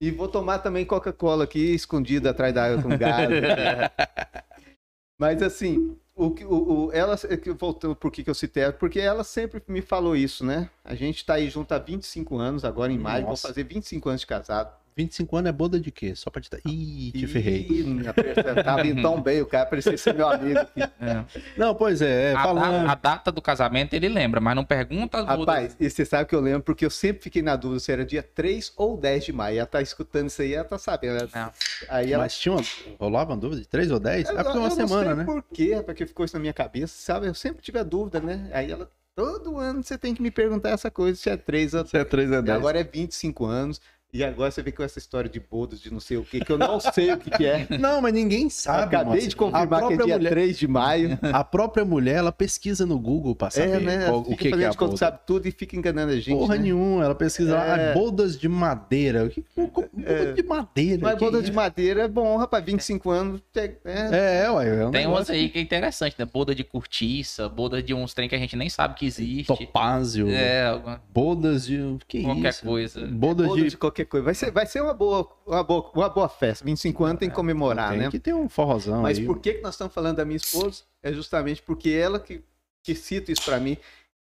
E 0.00 0.10
vou 0.10 0.26
tomar 0.28 0.58
também 0.58 0.84
Coca-Cola 0.84 1.44
aqui, 1.44 1.72
escondida 1.74 2.30
atrás 2.30 2.52
da 2.54 2.64
água 2.64 2.82
com 2.82 2.96
gás. 2.98 3.28
Mas 5.18 5.40
assim, 5.40 5.96
o, 6.16 6.32
que- 6.32 6.44
o, 6.44 6.86
o- 6.86 6.92
ela, 6.92 7.16
é 7.28 7.36
que 7.36 7.50
voltando 7.52 7.94
por 7.94 8.10
que 8.10 8.22
que 8.24 8.30
eu 8.30 8.34
citei 8.34 8.64
ela, 8.64 8.72
porque 8.72 8.98
ela 8.98 9.22
sempre 9.22 9.62
me 9.68 9.80
falou 9.82 10.16
isso, 10.16 10.44
né? 10.44 10.68
A 10.84 10.94
gente 10.96 11.24
tá 11.24 11.34
aí 11.34 11.48
junto 11.48 11.72
há 11.72 11.78
25 11.78 12.36
anos, 12.38 12.64
agora 12.64 12.92
em 12.92 12.98
maio, 12.98 13.26
vou 13.26 13.36
fazer 13.36 13.62
25 13.64 14.08
anos 14.08 14.20
de 14.22 14.26
casado. 14.26 14.72
25 14.98 15.36
anos 15.36 15.48
é 15.48 15.52
boda 15.52 15.78
de 15.78 15.92
quê? 15.92 16.12
Só 16.16 16.28
pra 16.28 16.42
te 16.42 16.50
dar. 16.50 16.58
Ih, 16.66 17.12
te 17.12 17.26
ferrei. 17.28 17.66
Ih, 17.70 17.84
me 17.84 18.08
apresentava 18.08 18.84
indo 18.84 19.00
tão 19.00 19.22
bem, 19.22 19.40
o 19.40 19.46
cara 19.46 19.64
parecia 19.64 19.96
ser 19.96 20.12
meu 20.12 20.28
amigo 20.28 20.58
aqui. 20.58 20.80
É. 21.00 21.24
Não, 21.56 21.72
pois 21.72 22.02
é, 22.02 22.32
é, 22.32 22.34
A, 22.34 22.42
falando. 22.42 22.84
da- 22.84 22.92
a 22.92 22.94
data 22.96 23.30
do 23.30 23.40
casamento 23.40 23.94
ele 23.94 24.08
lembra, 24.08 24.40
mas 24.40 24.56
não 24.56 24.64
pergunta 24.64 25.18
as. 25.18 25.26
Rapaz, 25.26 25.76
e 25.78 25.88
você 25.88 26.04
sabe 26.04 26.28
que 26.28 26.34
eu 26.34 26.40
lembro 26.40 26.62
porque 26.62 26.84
eu 26.84 26.90
sempre 26.90 27.22
fiquei 27.22 27.42
na 27.42 27.54
dúvida 27.54 27.78
se 27.78 27.92
era 27.92 28.04
dia 28.04 28.22
3 28.24 28.72
ou 28.76 28.96
10 28.96 29.24
de 29.24 29.32
maio. 29.32 29.58
Ela 29.58 29.66
tá 29.66 29.80
escutando 29.80 30.26
isso 30.26 30.42
aí, 30.42 30.52
ela 30.54 30.64
tá 30.64 30.78
sabendo. 30.78 31.18
Ela- 31.18 31.28
Não. 31.32 31.52
Aí 31.88 32.12
ela. 32.12 32.24
Mas 32.24 32.36
tinha 32.36 32.52
uma. 32.56 32.64
Rolava 32.98 33.30
uma 33.32 33.36
dúvida 33.40 33.60
de 33.62 33.68
3 33.68 33.92
ou 33.92 34.00
10? 34.00 34.28
É 34.28 34.34
porque 34.42 34.48
eu 34.58 34.60
uma 34.62 34.70
semana, 34.70 35.06
sei 35.06 35.14
né? 35.14 35.24
por 35.24 35.44
quê, 35.54 35.80
porque 35.86 36.06
ficou 36.06 36.24
isso 36.24 36.34
na 36.34 36.40
minha 36.40 36.52
cabeça, 36.52 36.92
sabe? 36.96 37.28
Eu 37.28 37.34
sempre 37.34 37.62
tive 37.62 37.78
a 37.78 37.84
dúvida, 37.84 38.18
né? 38.18 38.50
Aí 38.52 38.70
ela. 38.72 38.90
Todo 39.14 39.58
ano 39.58 39.82
você 39.82 39.98
tem 39.98 40.14
que 40.14 40.22
me 40.22 40.30
perguntar 40.30 40.70
essa 40.70 40.92
coisa, 40.92 41.18
se 41.18 41.28
é 41.28 41.36
3 41.36 41.74
ou 41.74 41.84
Se 41.84 41.96
é 41.98 42.04
3 42.04 42.30
ou 42.30 42.38
E 42.38 42.42
10. 42.42 42.56
agora 42.56 42.78
é 42.78 42.84
25 42.84 43.44
anos. 43.46 43.80
E 44.10 44.24
agora 44.24 44.50
você 44.50 44.62
vê 44.62 44.72
com 44.72 44.82
essa 44.82 44.98
história 44.98 45.28
de 45.28 45.38
bodas, 45.38 45.80
de 45.80 45.92
não 45.92 46.00
sei 46.00 46.16
o 46.16 46.24
que, 46.24 46.40
que 46.40 46.50
eu 46.50 46.56
não 46.56 46.80
sei 46.80 47.12
o 47.12 47.18
que, 47.18 47.30
que 47.30 47.44
é. 47.44 47.66
Não, 47.78 48.00
mas 48.00 48.14
ninguém 48.14 48.48
sabe. 48.48 48.84
Acabei 48.84 49.16
moça. 49.16 49.28
de 49.28 49.36
confirmar 49.36 49.62
a 49.62 49.66
que 49.68 49.74
é 49.74 49.78
própria 49.96 50.06
dia 50.06 50.16
mulher, 50.16 50.30
3 50.30 50.58
de 50.58 50.66
maio. 50.66 51.18
A 51.30 51.44
própria 51.44 51.84
mulher, 51.84 52.14
ela 52.16 52.32
pesquisa 52.32 52.86
no 52.86 52.98
Google 52.98 53.34
pra 53.36 53.50
saber 53.50 53.76
é, 53.76 53.80
né? 53.80 54.06
qual- 54.06 54.20
o 54.20 54.24
que, 54.34 54.50
que 54.50 54.62
é 54.62 54.66
a 54.66 54.72
boda. 54.72 54.96
sabe 54.96 55.18
tudo 55.26 55.46
e 55.46 55.50
fica 55.50 55.76
enganando 55.76 56.12
a 56.12 56.16
gente. 56.16 56.30
Porra 56.30 56.56
né? 56.56 56.62
nenhuma, 56.62 57.04
ela 57.04 57.14
pesquisa 57.14 57.54
lá, 57.54 57.78
É. 57.78 57.90
ah, 57.90 57.94
bodas 57.94 58.38
de 58.38 58.48
madeira. 58.48 59.26
O 59.26 59.28
que 59.30 59.44
boda 59.54 60.32
de 60.32 60.42
madeira? 60.42 61.02
Mas 61.02 61.14
que 61.18 61.24
boda 61.24 61.38
é 61.38 61.42
de 61.42 61.52
madeira 61.52 62.02
é 62.04 62.08
bom, 62.08 62.36
rapaz. 62.38 62.64
25 62.64 63.10
anos. 63.10 63.42
É, 63.54 63.72
é, 63.84 64.44
É, 64.44 64.50
ué. 64.50 64.68
É 64.80 64.86
um 64.86 64.90
Tem 64.90 65.06
umas 65.06 65.28
aí 65.28 65.50
que 65.50 65.58
é 65.58 65.62
interessante, 65.62 66.16
né? 66.18 66.24
Boda 66.24 66.54
de 66.54 66.64
cortiça, 66.64 67.46
boda 67.46 67.82
de 67.82 67.92
uns 67.92 68.14
trem 68.14 68.26
que 68.26 68.34
a 68.34 68.38
gente 68.38 68.56
nem 68.56 68.70
sabe 68.70 68.94
que 68.94 69.04
existe. 69.06 69.46
Topázio, 69.46 70.30
É, 70.30 70.66
alguma- 70.66 71.02
bodas 71.12 71.66
de. 71.66 71.78
Que 72.08 72.22
qualquer 72.22 72.48
isso? 72.48 72.64
coisa. 72.64 73.06
Bodas 73.06 73.46
boda 73.48 73.60
de. 73.62 73.68
de 73.68 73.76
qualquer 74.04 74.10
coisa. 74.10 74.24
Vai 74.24 74.34
ser, 74.34 74.50
vai 74.50 74.66
ser 74.66 74.80
uma, 74.82 74.94
boa, 74.94 75.28
uma, 75.46 75.62
boa, 75.62 75.90
uma 75.94 76.08
boa 76.08 76.28
festa. 76.28 76.64
25 76.64 77.04
anos 77.04 77.20
tem 77.20 77.28
que 77.28 77.34
comemorar, 77.34 77.90
Tem 77.90 77.98
né? 78.00 78.10
que 78.10 78.18
ter 78.18 78.34
um 78.34 78.48
forrozão 78.48 79.02
Mas 79.02 79.18
aí. 79.18 79.26
por 79.26 79.38
que, 79.40 79.54
que 79.54 79.60
nós 79.62 79.74
estamos 79.74 79.92
falando 79.94 80.16
da 80.16 80.24
minha 80.24 80.36
esposa? 80.36 80.82
É 81.02 81.12
justamente 81.12 81.62
porque 81.62 81.90
ela 81.90 82.18
que, 82.20 82.42
que 82.82 82.94
cita 82.94 83.32
isso 83.32 83.42
pra 83.44 83.58
mim. 83.60 83.76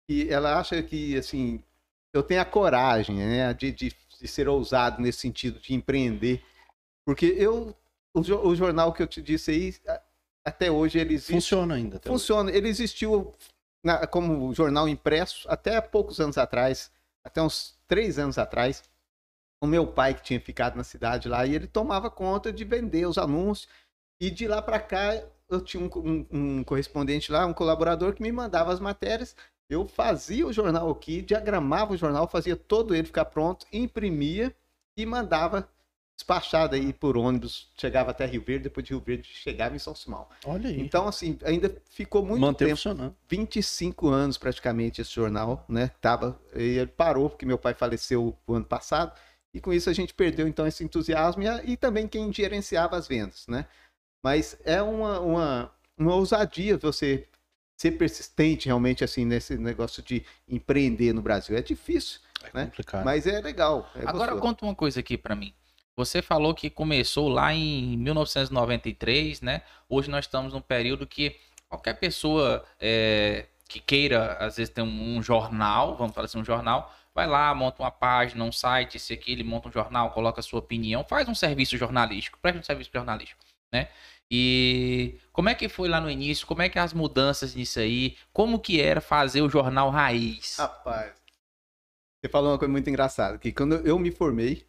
E 0.10 0.30
ela 0.30 0.60
acha 0.60 0.82
que, 0.84 1.18
assim, 1.18 1.62
eu 2.14 2.22
tenho 2.24 2.42
a 2.42 2.46
coragem, 2.46 3.16
né? 3.18 3.54
De, 3.54 3.72
de, 3.72 3.94
de 4.20 4.28
ser 4.28 4.48
ousado 4.48 5.02
nesse 5.02 5.20
sentido, 5.20 5.60
de 5.60 5.74
empreender. 5.74 6.44
Porque 7.06 7.26
eu. 7.38 7.76
O, 8.14 8.20
o 8.22 8.56
jornal 8.56 8.94
que 8.94 9.04
eu 9.04 9.08
te 9.08 9.22
disse 9.22 9.52
aí, 9.52 9.76
até 10.46 10.72
hoje 10.72 10.98
ele 11.00 11.16
existe. 11.16 11.34
Funciona 11.34 11.76
ainda. 11.76 11.98
até 11.98 12.10
hoje. 12.10 12.20
Funciona. 12.20 12.52
Ele 12.52 12.70
existiu 12.70 13.34
na- 13.84 14.08
como 14.08 14.54
jornal 14.54 14.88
impresso 14.88 15.46
até 15.50 15.82
poucos 15.82 16.20
anos 16.20 16.38
atrás, 16.38 16.90
até 17.26 17.42
uns 17.42 17.76
três 17.88 18.18
anos 18.18 18.38
atrás. 18.38 18.84
O 19.66 19.68
meu 19.68 19.86
pai, 19.88 20.14
que 20.14 20.24
tinha 20.24 20.40
ficado 20.40 20.76
na 20.78 20.84
cidade 20.84 21.28
lá, 21.28 21.46
e 21.46 21.54
ele 21.56 21.68
tomava 21.68 22.10
conta 22.10 22.54
de 22.54 22.64
vender 22.64 23.06
os 23.08 23.18
anúncios. 23.18 23.68
E 24.22 24.30
de 24.30 24.48
lá 24.48 24.62
para 24.62 24.80
cá, 24.80 25.22
eu 25.50 25.60
tinha 25.62 25.84
um, 25.84 25.90
um- 26.00 26.26
um 26.60 26.64
correspondente 26.64 27.32
lá, 27.32 27.46
um 27.46 27.54
colaborador 27.54 28.14
que 28.14 28.22
me 28.24 28.32
mandava 28.32 28.72
as 28.72 28.80
matérias. 28.80 29.36
Eu 29.70 29.88
fazia 29.88 30.46
o 30.48 30.54
jornal 30.54 30.90
aqui, 30.90 31.22
diagramava 31.22 31.94
o 31.94 31.98
jornal, 31.98 32.28
fazia 32.28 32.56
todo 32.56 32.96
ele 32.96 33.08
ficar 33.08 33.26
pronto, 33.26 33.66
imprimia 33.74 34.56
e 34.96 35.06
mandava 35.06 35.68
despachado 36.16 36.76
aí 36.76 36.94
por 36.94 37.18
ônibus. 37.18 37.70
Chegava 37.78 38.12
até 38.12 38.26
Rio 38.26 38.42
Verde, 38.46 38.64
depois 38.66 38.86
de 38.86 38.94
Rio 38.94 39.02
Verde 39.06 39.28
chegava 39.28 39.76
em 39.76 39.80
São 39.80 39.94
Simão. 39.94 40.28
Olha 40.46 40.70
aí. 40.70 40.80
Então, 40.80 41.08
assim, 41.08 41.38
ainda 41.44 41.76
ficou 41.90 42.24
muito 42.26 42.40
Mantém 42.40 42.68
tempo, 42.68 42.78
funcionando. 42.78 43.16
25 43.28 44.08
anos 44.08 44.38
praticamente 44.38 45.02
esse 45.02 45.12
jornal, 45.12 45.66
né? 45.68 45.92
Tava, 46.00 46.40
e 46.56 46.78
ele 46.78 46.88
parou 46.88 47.30
porque 47.30 47.46
meu 47.46 47.58
pai 47.58 47.74
faleceu 47.74 48.38
o 48.48 48.54
ano 48.54 48.64
passado, 48.66 49.12
e 49.56 49.62
com 49.62 49.72
isso 49.74 49.90
a 49.90 49.94
gente 49.94 50.14
perdeu 50.14 50.48
então 50.48 50.68
esse 50.68 50.84
entusiasmo 50.84 51.42
e, 51.42 51.48
a- 51.48 51.64
e 51.64 51.76
também 51.78 52.08
quem 52.08 52.32
gerenciava 52.32 52.96
as 52.98 53.08
vendas, 53.08 53.48
né? 53.48 53.66
Mas 54.24 54.58
é 54.66 54.82
uma, 54.82 55.20
uma, 55.20 55.72
uma 55.98 56.14
ousadia 56.16 56.78
você 56.78 57.28
ser 57.78 57.92
persistente 57.92 58.68
realmente 58.68 59.04
assim 59.04 59.26
nesse 59.26 59.58
negócio 59.58 60.02
de 60.04 60.24
empreender 60.48 61.14
no 61.14 61.22
Brasil. 61.22 61.56
É 61.58 61.62
difícil, 61.62 62.20
É 62.44 62.50
né? 62.54 62.66
complicado. 62.66 63.04
mas 63.06 63.26
é 63.28 63.40
legal. 63.42 63.90
é 63.96 64.00
Agora 64.02 64.32
gostoso. 64.32 64.42
conta 64.42 64.66
uma 64.66 64.76
coisa 64.76 65.00
aqui 65.00 65.18
pra 65.18 65.36
mim. 65.36 65.54
Você 65.98 66.22
falou 66.22 66.54
que 66.54 66.70
começou 66.70 67.30
lá 67.30 67.54
em 67.54 67.96
1993, 67.98 69.42
né? 69.42 69.62
Hoje 69.90 70.10
nós 70.10 70.26
estamos 70.26 70.54
num 70.54 70.62
período 70.62 71.06
que 71.08 71.36
qualquer 71.70 71.94
pessoa 72.00 72.64
é, 72.80 73.46
que 73.68 73.80
queira, 73.80 74.34
às 74.34 74.58
vezes, 74.58 74.74
ter 74.74 74.82
um, 74.82 75.18
um 75.18 75.22
jornal, 75.24 75.96
vamos 75.96 76.14
falar 76.14 76.26
assim, 76.26 76.38
um 76.40 76.46
jornal, 76.46 76.94
vai 77.16 77.26
lá, 77.26 77.56
monta 77.56 77.82
uma 77.82 77.90
página, 77.90 78.44
um 78.44 78.52
site, 78.52 78.98
esse 78.98 79.14
aqui, 79.14 79.32
ele 79.32 79.44
monta 79.44 79.70
um 79.70 79.72
jornal, 79.72 80.12
coloca 80.12 80.42
a 80.42 80.44
sua 80.44 80.60
opinião, 80.60 81.06
faz 81.06 81.30
um 81.30 81.34
serviço 81.34 81.78
jornalístico, 81.78 82.38
presta 82.42 82.60
um 82.60 82.64
serviço 82.64 82.92
jornalístico, 82.94 83.42
né? 83.74 83.88
E 84.30 85.18
como 85.32 85.48
é 85.48 85.56
que 85.56 85.70
foi 85.70 85.88
lá 85.88 86.02
no 86.02 86.10
início? 86.10 86.46
Como 86.46 86.62
é 86.62 86.68
que 86.68 86.78
as 86.78 86.94
mudanças 86.94 87.56
nisso 87.56 87.80
aí? 87.80 88.18
Como 88.34 88.60
que 88.60 88.82
era 88.82 89.00
fazer 89.00 89.42
o 89.42 89.50
jornal 89.50 89.90
raiz? 89.90 90.58
Rapaz, 90.58 91.14
você 92.20 92.30
falou 92.30 92.52
uma 92.52 92.58
coisa 92.60 92.72
muito 92.72 92.90
engraçada, 92.90 93.38
que 93.38 93.54
quando 93.54 93.76
eu 93.88 93.98
me 93.98 94.12
formei, 94.12 94.68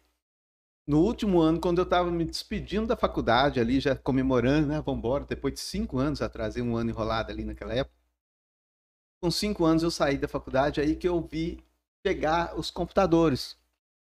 no 0.87 1.01
último 1.01 1.41
ano, 1.41 1.59
quando 1.59 1.79
eu 1.79 1.83
estava 1.83 2.09
me 2.09 2.23
despedindo 2.23 2.87
da 2.87 2.95
faculdade 2.95 3.59
ali, 3.59 3.81
já 3.81 3.93
comemorando, 3.93 4.67
né, 4.67 4.79
vambora, 4.79 5.25
depois 5.25 5.53
de 5.53 5.59
cinco 5.59 5.97
anos, 5.97 6.21
atrasei 6.21 6.63
um 6.63 6.77
ano 6.77 6.91
enrolado 6.91 7.29
ali 7.29 7.43
naquela 7.43 7.73
época, 7.73 7.97
com 9.19 9.29
cinco 9.29 9.65
anos 9.65 9.83
eu 9.83 9.91
saí 9.91 10.17
da 10.17 10.29
faculdade, 10.29 10.79
aí 10.79 10.95
que 10.95 11.07
eu 11.09 11.19
vi 11.19 11.66
chegar 12.11 12.57
os 12.57 12.71
computadores. 12.71 13.57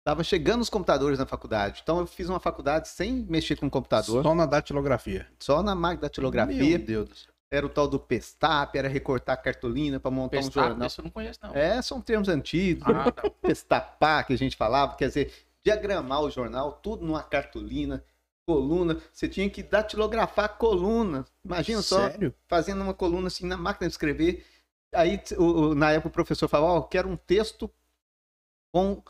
Tava 0.05 0.23
chegando 0.23 0.61
os 0.61 0.69
computadores 0.69 1.19
na 1.19 1.25
faculdade, 1.25 1.81
então 1.83 1.99
eu 1.99 2.07
fiz 2.07 2.29
uma 2.29 2.39
faculdade 2.39 2.87
sem 2.87 3.25
mexer 3.29 3.57
com 3.57 3.69
computador, 3.69 4.23
Só 4.23 4.33
na 4.33 4.45
datilografia. 4.45 5.27
só 5.37 5.61
na 5.61 5.75
máquina 5.75 6.01
da 6.03 6.07
datilografia, 6.07 6.77
Meu 6.77 6.85
Deus 6.87 7.09
do 7.09 7.15
céu. 7.15 7.33
era 7.51 7.65
o 7.65 7.69
tal 7.69 7.89
do 7.89 7.99
Pestap, 7.99 8.77
era 8.77 8.87
recortar 8.87 9.41
cartolina 9.41 9.99
para 9.99 10.09
montar 10.09 10.37
um 10.37 10.43
Pestap, 10.43 10.67
jornal. 10.69 10.87
isso 10.87 11.01
eu 11.01 11.03
não 11.03 11.11
conheço, 11.11 11.39
não. 11.43 11.53
É, 11.53 11.81
são 11.81 11.99
termos 11.99 12.29
antigos, 12.29 12.83
Ah, 12.87 13.11
tá. 13.11 13.29
pestapar 13.41 14.25
que 14.25 14.31
a 14.33 14.37
gente 14.37 14.55
falava, 14.55 14.95
quer 14.95 15.07
dizer, 15.09 15.33
diagramar 15.65 16.21
o 16.21 16.29
jornal, 16.29 16.71
tudo 16.81 17.05
numa 17.05 17.21
cartolina, 17.23 18.01
coluna, 18.47 18.97
você 19.11 19.27
tinha 19.27 19.49
que 19.49 19.61
datilografar 19.61 20.45
a 20.45 20.49
coluna. 20.49 21.25
Imagina 21.43 21.81
só, 21.81 22.07
Sério? 22.09 22.33
fazendo 22.47 22.81
uma 22.81 22.93
coluna 22.93 23.27
assim 23.27 23.45
na 23.45 23.57
máquina 23.57 23.89
de 23.89 23.93
escrever. 23.93 24.45
Aí, 24.95 25.21
o- 25.37 25.43
o- 25.43 25.75
na 25.75 25.91
época, 25.91 26.07
o 26.07 26.11
professor 26.11 26.47
falava, 26.47 26.75
ó, 26.75 26.81
quero 26.81 27.09
um 27.09 27.17
texto 27.17 27.69
com 28.73 29.01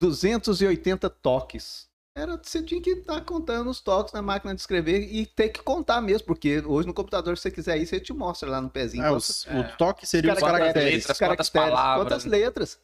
280 0.00 1.08
toques. 1.10 1.88
Era, 2.16 2.36
você 2.36 2.62
tinha 2.62 2.80
que 2.82 2.90
estar 2.90 3.20
contando 3.24 3.70
os 3.70 3.80
toques 3.80 4.12
na 4.12 4.20
máquina 4.20 4.52
de 4.54 4.60
escrever 4.60 5.00
e 5.12 5.24
ter 5.26 5.48
que 5.50 5.62
contar 5.62 6.00
mesmo, 6.00 6.26
porque 6.26 6.58
hoje 6.66 6.88
no 6.88 6.92
computador, 6.94 7.36
se 7.36 7.42
você 7.42 7.50
quiser 7.50 7.78
ir, 7.78 7.86
você 7.86 8.00
te 8.00 8.12
mostra 8.12 8.50
lá 8.50 8.60
no 8.60 8.68
pezinho. 8.68 9.04
Ah, 9.04 9.10
Quantos- 9.10 9.28
os- 9.28 9.46
É. 9.46 9.60
O 9.60 9.76
toque 9.76 10.06
seria 10.06 10.32
os 10.34 10.40
caracteres, 10.40 10.72
caracteres. 10.74 10.94
letras, 11.06 11.18
quantas 11.18 11.50
palavras, 11.50 12.04
Quantas 12.06 12.24
letras. 12.24 12.78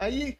Aí 0.00 0.38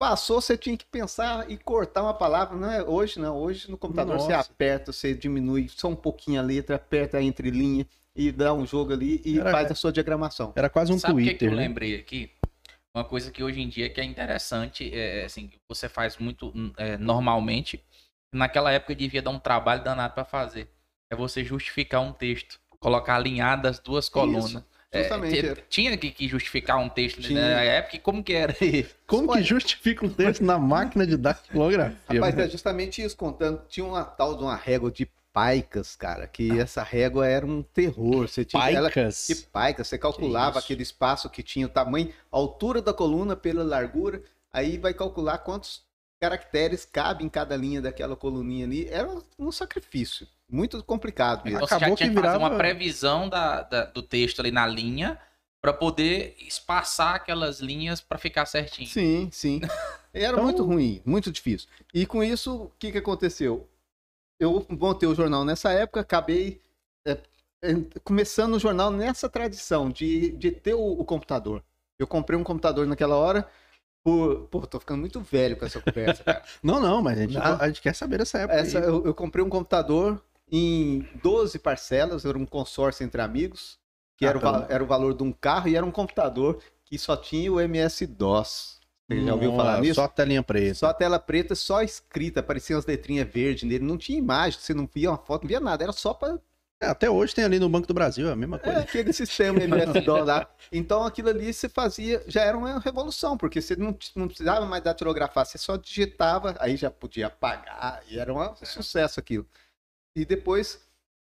passou, 0.00 0.40
você 0.40 0.56
tinha 0.56 0.76
que 0.76 0.86
pensar 0.86 1.50
e 1.50 1.56
cortar 1.58 2.02
uma 2.02 2.14
palavra. 2.14 2.56
Não 2.56 2.70
é 2.70 2.82
hoje, 2.82 3.20
não. 3.20 3.36
Hoje 3.36 3.70
no 3.70 3.76
computador 3.78 4.18
você 4.18 4.32
Nossa. 4.32 4.50
aperta, 4.50 4.90
você 4.92 5.14
diminui 5.14 5.68
só 5.68 5.88
um 5.88 5.96
pouquinho 5.96 6.40
a 6.40 6.42
letra, 6.42 6.76
aperta 6.76 7.18
a 7.18 7.22
entrelinha 7.22 7.86
e 8.16 8.32
dá 8.32 8.52
um 8.54 8.66
jogo 8.66 8.92
ali 8.92 9.20
e 9.24 9.38
Era- 9.38 9.50
faz 9.50 9.70
a 9.70 9.74
sua 9.74 9.92
diagramação. 9.92 10.52
Era 10.56 10.68
quase 10.70 10.92
um 10.92 10.98
Sabe 10.98 11.14
o 11.14 11.16
que, 11.18 11.22
que 11.24 11.30
Twitter, 11.30 11.52
eu 11.52 11.56
né? 11.56 11.62
lembrei 11.68 11.96
aqui? 11.96 12.30
Uma 12.94 13.04
coisa 13.04 13.32
que 13.32 13.42
hoje 13.42 13.60
em 13.60 13.68
dia 13.68 13.90
que 13.90 14.00
é 14.00 14.04
interessante, 14.04 14.88
é, 14.94 15.24
assim, 15.24 15.48
que 15.48 15.58
você 15.68 15.88
faz 15.88 16.16
muito 16.16 16.52
hum, 16.54 16.72
é, 16.76 16.96
normalmente. 16.96 17.84
Naquela 18.32 18.70
época 18.70 18.94
devia 18.94 19.20
dar 19.20 19.30
um 19.30 19.38
trabalho 19.38 19.82
danado 19.82 20.14
para 20.14 20.24
fazer. 20.24 20.68
É 21.10 21.16
você 21.16 21.44
justificar 21.44 22.00
um 22.00 22.12
texto, 22.12 22.60
colocar 22.78 23.16
alinhadas 23.16 23.80
duas 23.80 24.08
colunas. 24.08 24.64
É, 24.92 25.02
justamente, 25.02 25.40
te- 25.40 25.46
é. 25.48 25.54
tinha 25.68 25.96
que, 25.96 26.10
que 26.12 26.28
justificar 26.28 26.78
um 26.78 26.88
texto 26.88 27.20
Tinha. 27.20 27.40
na 27.40 27.62
época, 27.62 27.96
e 27.96 27.98
como 27.98 28.22
que 28.22 28.32
era? 28.32 28.54
Como 29.08 29.32
que 29.32 29.42
justifica 29.42 30.06
um 30.06 30.08
texto 30.08 30.44
na 30.44 30.56
máquina 30.56 31.04
de 31.04 31.16
datilografia? 31.16 31.98
Rapaz, 32.06 32.34
né? 32.36 32.44
é 32.44 32.48
justamente 32.48 33.02
isso, 33.02 33.16
contando. 33.16 33.66
Tinha 33.66 33.84
uma 33.84 34.04
tal 34.04 34.36
de 34.36 34.44
uma 34.44 34.54
régua 34.54 34.92
de 34.92 35.10
paicas, 35.34 35.96
cara, 35.96 36.28
que 36.28 36.58
essa 36.60 36.80
régua 36.82 37.26
era 37.26 37.44
um 37.44 37.60
terror. 37.60 38.28
Você 38.28 38.44
tinha, 38.44 38.70
ela, 38.70 38.88
Paicas. 38.88 39.26
de 39.28 39.34
paicas, 39.46 39.88
você 39.88 39.98
calculava 39.98 40.60
aquele 40.60 40.82
espaço 40.84 41.28
que 41.28 41.42
tinha 41.42 41.66
o 41.66 41.68
tamanho, 41.68 42.08
a 42.30 42.36
altura 42.36 42.80
da 42.80 42.94
coluna 42.94 43.34
pela 43.34 43.64
largura, 43.64 44.22
aí 44.52 44.78
vai 44.78 44.94
calcular 44.94 45.38
quantos 45.38 45.82
caracteres 46.20 46.84
cabe 46.84 47.24
em 47.24 47.28
cada 47.28 47.56
linha 47.56 47.82
daquela 47.82 48.14
coluninha 48.14 48.64
ali. 48.64 48.88
Era 48.88 49.10
um 49.36 49.50
sacrifício, 49.50 50.26
muito 50.48 50.80
complicado 50.84 51.42
mesmo. 51.44 51.58
Então 51.58 51.66
você 51.66 51.72
já 51.74 51.76
Acabou 51.78 51.96
tinha 51.96 52.08
que 52.08 52.14
virava- 52.14 52.38
uma 52.38 52.56
previsão 52.56 53.28
da, 53.28 53.62
da- 53.62 53.84
do 53.86 54.02
texto 54.02 54.38
ali 54.38 54.52
na 54.52 54.66
linha 54.68 55.18
para 55.60 55.72
poder 55.72 56.36
espaçar 56.38 57.16
aquelas 57.16 57.58
linhas 57.58 58.00
para 58.00 58.18
ficar 58.18 58.46
certinho. 58.46 58.86
Sim, 58.88 59.28
sim. 59.32 59.60
Era 60.14 60.34
Então- 60.34 60.44
muito 60.44 60.62
ruim, 60.64 61.02
muito 61.04 61.32
difícil. 61.32 61.68
E 61.92 62.06
com 62.06 62.22
isso, 62.22 62.54
o 62.54 62.72
que, 62.78 62.92
que 62.92 62.98
aconteceu? 62.98 63.68
Eu 64.38 64.66
montei 64.68 65.08
o 65.08 65.14
jornal 65.14 65.44
nessa 65.44 65.72
época, 65.72 66.00
acabei 66.00 66.60
é, 67.06 67.18
en- 67.62 67.88
começando 68.02 68.54
o 68.54 68.58
jornal 68.58 68.90
nessa 68.90 69.28
tradição 69.28 69.88
de, 69.90 70.30
de 70.32 70.50
ter 70.50 70.74
o, 70.74 70.80
o 70.80 71.04
computador. 71.04 71.62
Eu 71.98 72.06
comprei 72.06 72.38
um 72.38 72.44
computador 72.44 72.86
naquela 72.86 73.16
hora. 73.16 73.46
Por... 74.02 74.48
Pô, 74.50 74.66
tô 74.66 74.78
ficando 74.80 75.00
muito 75.00 75.20
velho 75.20 75.56
com 75.56 75.64
essa 75.64 75.80
conversa, 75.80 76.22
cara. 76.24 76.42
Não, 76.62 76.78
não, 76.80 77.00
mas 77.02 77.18
a 77.18 77.22
gente, 77.22 77.34
Não. 77.34 77.42
a 77.60 77.66
gente 77.68 77.80
quer 77.80 77.94
saber 77.94 78.18
dessa 78.18 78.38
época. 78.38 78.58
Essa, 78.58 78.78
eu, 78.78 79.04
eu 79.06 79.14
comprei 79.14 79.42
um 79.44 79.48
computador 79.48 80.22
em 80.50 81.08
12 81.22 81.58
parcelas, 81.58 82.24
era 82.24 82.36
um 82.36 82.44
consórcio 82.44 83.02
entre 83.04 83.22
amigos, 83.22 83.78
que 84.18 84.26
Ah, 84.26 84.30
era, 84.30 84.38
o, 84.38 84.40
tá. 84.40 84.66
era 84.68 84.84
o 84.84 84.86
valor 84.86 85.14
de 85.14 85.22
um 85.22 85.32
carro 85.32 85.68
e 85.68 85.76
era 85.76 85.86
um 85.86 85.90
computador 85.90 86.62
que 86.84 86.98
só 86.98 87.16
tinha 87.16 87.50
o 87.50 87.58
MS-DOS. 87.60 88.80
Você 89.08 89.22
já 89.22 89.34
ouviu 89.34 89.52
falar 89.52 89.80
nisso? 89.80 89.94
Só 89.96 90.04
a 90.04 90.08
telinha 90.08 90.42
preta. 90.42 90.74
Só 90.74 90.86
a 90.86 90.94
tela 90.94 91.18
preta, 91.18 91.54
só 91.54 91.82
escrita, 91.82 92.40
apareciam 92.40 92.78
as 92.78 92.86
letrinhas 92.86 93.28
verdes 93.28 93.64
nele, 93.64 93.84
não 93.84 93.98
tinha 93.98 94.18
imagem, 94.18 94.58
você 94.58 94.72
não 94.72 94.86
via 94.92 95.10
uma 95.10 95.18
foto, 95.18 95.42
não 95.42 95.48
via 95.48 95.60
nada, 95.60 95.84
era 95.84 95.92
só 95.92 96.14
para 96.14 96.38
É, 96.80 96.86
até 96.86 97.08
hoje 97.10 97.34
tem 97.34 97.44
ali 97.44 97.58
no 97.58 97.68
Banco 97.68 97.86
do 97.86 97.94
Brasil, 97.94 98.28
é 98.28 98.32
a 98.32 98.36
mesma 98.36 98.56
é, 98.56 98.60
coisa. 98.64 98.80
aquele 98.80 99.12
sistema 99.12 99.60
MS-DOS 99.62 100.26
lá. 100.26 100.48
Então 100.72 101.04
aquilo 101.04 101.28
ali 101.28 101.52
você 101.52 101.68
fazia, 101.68 102.22
já 102.26 102.42
era 102.42 102.56
uma 102.56 102.78
revolução, 102.80 103.36
porque 103.36 103.60
você 103.60 103.76
não, 103.76 103.96
não 104.16 104.26
precisava 104.26 104.64
mais 104.66 104.82
datilografar, 104.82 105.44
você 105.46 105.58
só 105.58 105.76
digitava, 105.76 106.56
aí 106.58 106.76
já 106.76 106.90
podia 106.90 107.26
apagar, 107.26 108.02
e 108.08 108.18
era 108.18 108.32
um 108.32 108.54
sucesso 108.64 109.20
aquilo. 109.20 109.46
E 110.16 110.24
depois, 110.24 110.80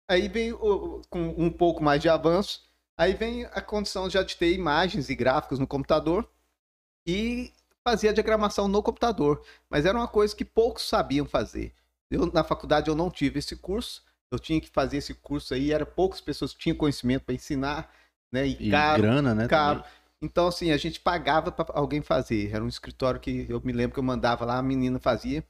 aí 0.09 0.27
vem 0.27 0.53
o- 0.53 1.01
com 1.09 1.21
um 1.37 1.51
pouco 1.51 1.83
mais 1.83 2.01
de 2.01 2.09
avanço, 2.09 2.61
aí 2.97 3.13
vem 3.13 3.45
a 3.45 3.61
condição 3.61 4.09
já 4.09 4.23
de 4.23 4.37
ter 4.37 4.53
imagens 4.53 5.09
e 5.09 5.15
gráficos 5.15 5.59
no 5.59 5.67
computador 5.67 6.29
e 7.07 7.51
fazia 7.83 8.09
a 8.09 8.13
diagramação 8.13 8.67
no 8.67 8.81
computador. 8.81 9.43
Mas 9.69 9.85
era 9.85 9.97
uma 9.97 10.07
coisa 10.07 10.35
que 10.35 10.45
poucos 10.45 10.87
sabiam 10.87 11.25
fazer. 11.25 11.73
Eu, 12.09 12.31
na 12.31 12.43
faculdade 12.43 12.89
eu 12.89 12.95
não 12.95 13.09
tive 13.09 13.39
esse 13.39 13.55
curso, 13.55 14.03
eu 14.31 14.39
tinha 14.39 14.59
que 14.59 14.69
fazer 14.69 14.97
esse 14.97 15.13
curso 15.13 15.53
aí, 15.53 15.71
era 15.71 15.85
poucas 15.85 16.21
pessoas 16.21 16.53
que 16.53 16.59
tinham 16.59 16.75
conhecimento 16.77 17.23
para 17.23 17.35
ensinar, 17.35 17.91
né? 18.31 18.47
E, 18.47 18.67
E 18.67 18.71
caro, 18.71 19.01
grana, 19.01 19.35
né? 19.35 19.47
caro. 19.47 19.79
também. 19.79 19.91
Então, 20.21 20.47
assim, 20.47 20.71
a 20.71 20.77
gente 20.77 21.01
pagava 21.01 21.51
para 21.51 21.77
alguém 21.77 22.01
fazer. 22.01 22.49
Era 22.53 22.63
um 22.63 22.67
escritório 22.67 23.19
que 23.19 23.45
eu 23.49 23.61
me 23.63 23.73
lembro 23.73 23.93
que 23.93 23.99
eu 23.99 24.03
mandava 24.03 24.45
lá, 24.45 24.57
a 24.57 24.63
menina 24.63 24.97
fazia, 24.97 25.43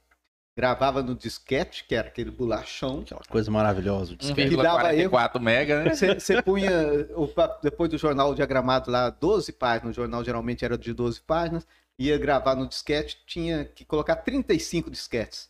gravava 0.56 1.00
no 1.00 1.14
disquete, 1.14 1.84
que 1.84 1.94
era 1.94 2.08
aquele 2.08 2.30
bolachão. 2.30 3.00
Aquela 3.00 3.20
coisa 3.28 3.50
maravilhosa. 3.52 4.14
o 4.14 4.16
disquete. 4.16 4.50
Que 4.50 4.56
dava 4.56 4.92
1,44 4.92 5.40
mega, 5.40 5.84
né? 5.84 5.94
Você 5.94 6.42
punha, 6.42 6.72
o 7.14 7.28
depois 7.62 7.88
do 7.88 7.98
jornal 7.98 8.34
diagramado 8.34 8.90
lá, 8.90 9.10
12 9.10 9.52
páginas, 9.52 9.96
o 9.96 10.00
jornal 10.00 10.24
geralmente 10.24 10.64
era 10.64 10.76
de 10.76 10.92
12 10.92 11.20
páginas, 11.20 11.66
ia 11.98 12.18
gravar 12.18 12.54
no 12.54 12.66
disquete, 12.66 13.22
tinha 13.26 13.64
que 13.64 13.84
colocar 13.84 14.16
35 14.16 14.90
disquetes. 14.90 15.48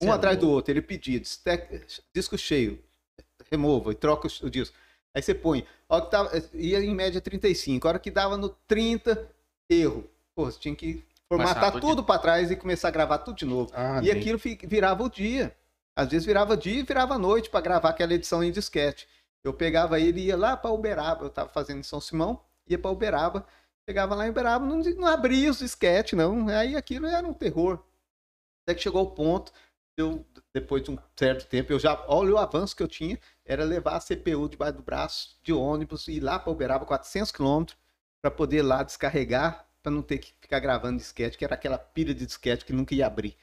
Um 0.00 0.06
Cê 0.06 0.10
é 0.10 0.14
atrás 0.14 0.38
do 0.38 0.48
outro. 0.50 0.72
Ele 0.72 0.82
pedia, 0.82 1.18
"Diste- 1.18 2.04
disco 2.14 2.36
cheio, 2.38 2.82
remova 3.50 3.92
e 3.92 3.94
troca 3.94 4.28
o 4.42 4.50
disco. 4.50 4.76
Aí 5.14 5.22
você 5.22 5.34
põe, 5.34 5.66
hora 5.88 6.04
que 6.04 6.10
tava, 6.10 6.30
ia 6.54 6.80
em 6.80 6.94
média 6.94 7.20
35, 7.20 7.86
a 7.86 7.90
hora 7.90 7.98
que 7.98 8.10
dava 8.10 8.36
no 8.36 8.50
30, 8.68 9.28
erro. 9.68 10.08
Pô, 10.34 10.44
você 10.44 10.58
tinha 10.58 10.74
que 10.76 11.02
formatar 11.28 11.72
tudo 11.72 11.80
tudo 11.88 12.04
para 12.04 12.20
trás 12.20 12.50
e 12.50 12.56
começar 12.56 12.88
a 12.88 12.90
gravar 12.90 13.18
tudo 13.18 13.36
de 13.36 13.44
novo. 13.44 13.70
Ah, 13.74 13.98
E 13.98 14.02
nem- 14.02 14.12
aquilo 14.12 14.38
virava 14.64 15.02
o 15.02 15.08
dia. 15.10 15.56
Às 15.96 16.08
vezes 16.10 16.24
virava 16.26 16.56
dia 16.56 16.78
e 16.80 16.82
virava 16.84 17.18
noite 17.18 17.50
para 17.50 17.60
gravar 17.60 17.88
aquela 17.88 18.14
edição 18.14 18.44
em 18.44 18.52
disquete. 18.52 19.08
Eu 19.42 19.52
pegava 19.52 19.98
ele 19.98 20.20
e 20.20 20.24
ia 20.26 20.36
lá 20.36 20.56
para 20.56 20.70
Uberaba. 20.70 21.24
Eu 21.24 21.28
estava 21.28 21.48
fazendo 21.48 21.80
em 21.80 21.82
São 21.82 22.00
Simão, 22.00 22.40
ia 22.68 22.78
para 22.78 22.90
Uberaba. 22.90 23.44
Chegava 23.88 24.14
lá 24.14 24.26
em 24.26 24.30
Uberaba, 24.30 24.66
não, 24.66 24.80
não 24.80 25.06
abria 25.06 25.50
os 25.50 25.60
disquete, 25.60 26.14
não. 26.14 26.46
Aí 26.48 26.76
aquilo 26.76 27.06
era 27.06 27.26
um 27.26 27.32
terror. 27.32 27.82
Até 28.62 28.74
que 28.74 28.82
chegou 28.82 29.02
o 29.02 29.10
ponto, 29.12 29.50
eu, 29.96 30.26
depois 30.52 30.82
de 30.82 30.90
um 30.90 30.98
certo 31.16 31.48
tempo, 31.48 31.72
eu 31.72 31.78
já, 31.78 32.04
olha 32.06 32.34
o 32.34 32.36
avanço 32.36 32.76
que 32.76 32.82
eu 32.82 32.86
tinha, 32.86 33.18
era 33.46 33.64
levar 33.64 33.96
a 33.96 34.00
CPU 34.00 34.46
debaixo 34.46 34.76
do 34.76 34.82
braço, 34.82 35.38
de 35.42 35.54
ônibus, 35.54 36.06
e 36.06 36.16
ir 36.16 36.20
lá 36.20 36.38
para 36.38 36.52
Uberaba, 36.52 36.84
400 36.84 37.32
quilômetros, 37.32 37.78
para 38.20 38.30
poder 38.30 38.60
lá 38.60 38.82
descarregar, 38.82 39.66
para 39.82 39.90
não 39.90 40.02
ter 40.02 40.18
que 40.18 40.34
ficar 40.38 40.60
gravando 40.60 40.98
disquete, 40.98 41.38
que 41.38 41.44
era 41.46 41.54
aquela 41.54 41.78
pilha 41.78 42.12
de 42.12 42.26
disquete 42.26 42.66
que 42.66 42.74
nunca 42.74 42.94
ia 42.94 43.06
abrir. 43.06 43.38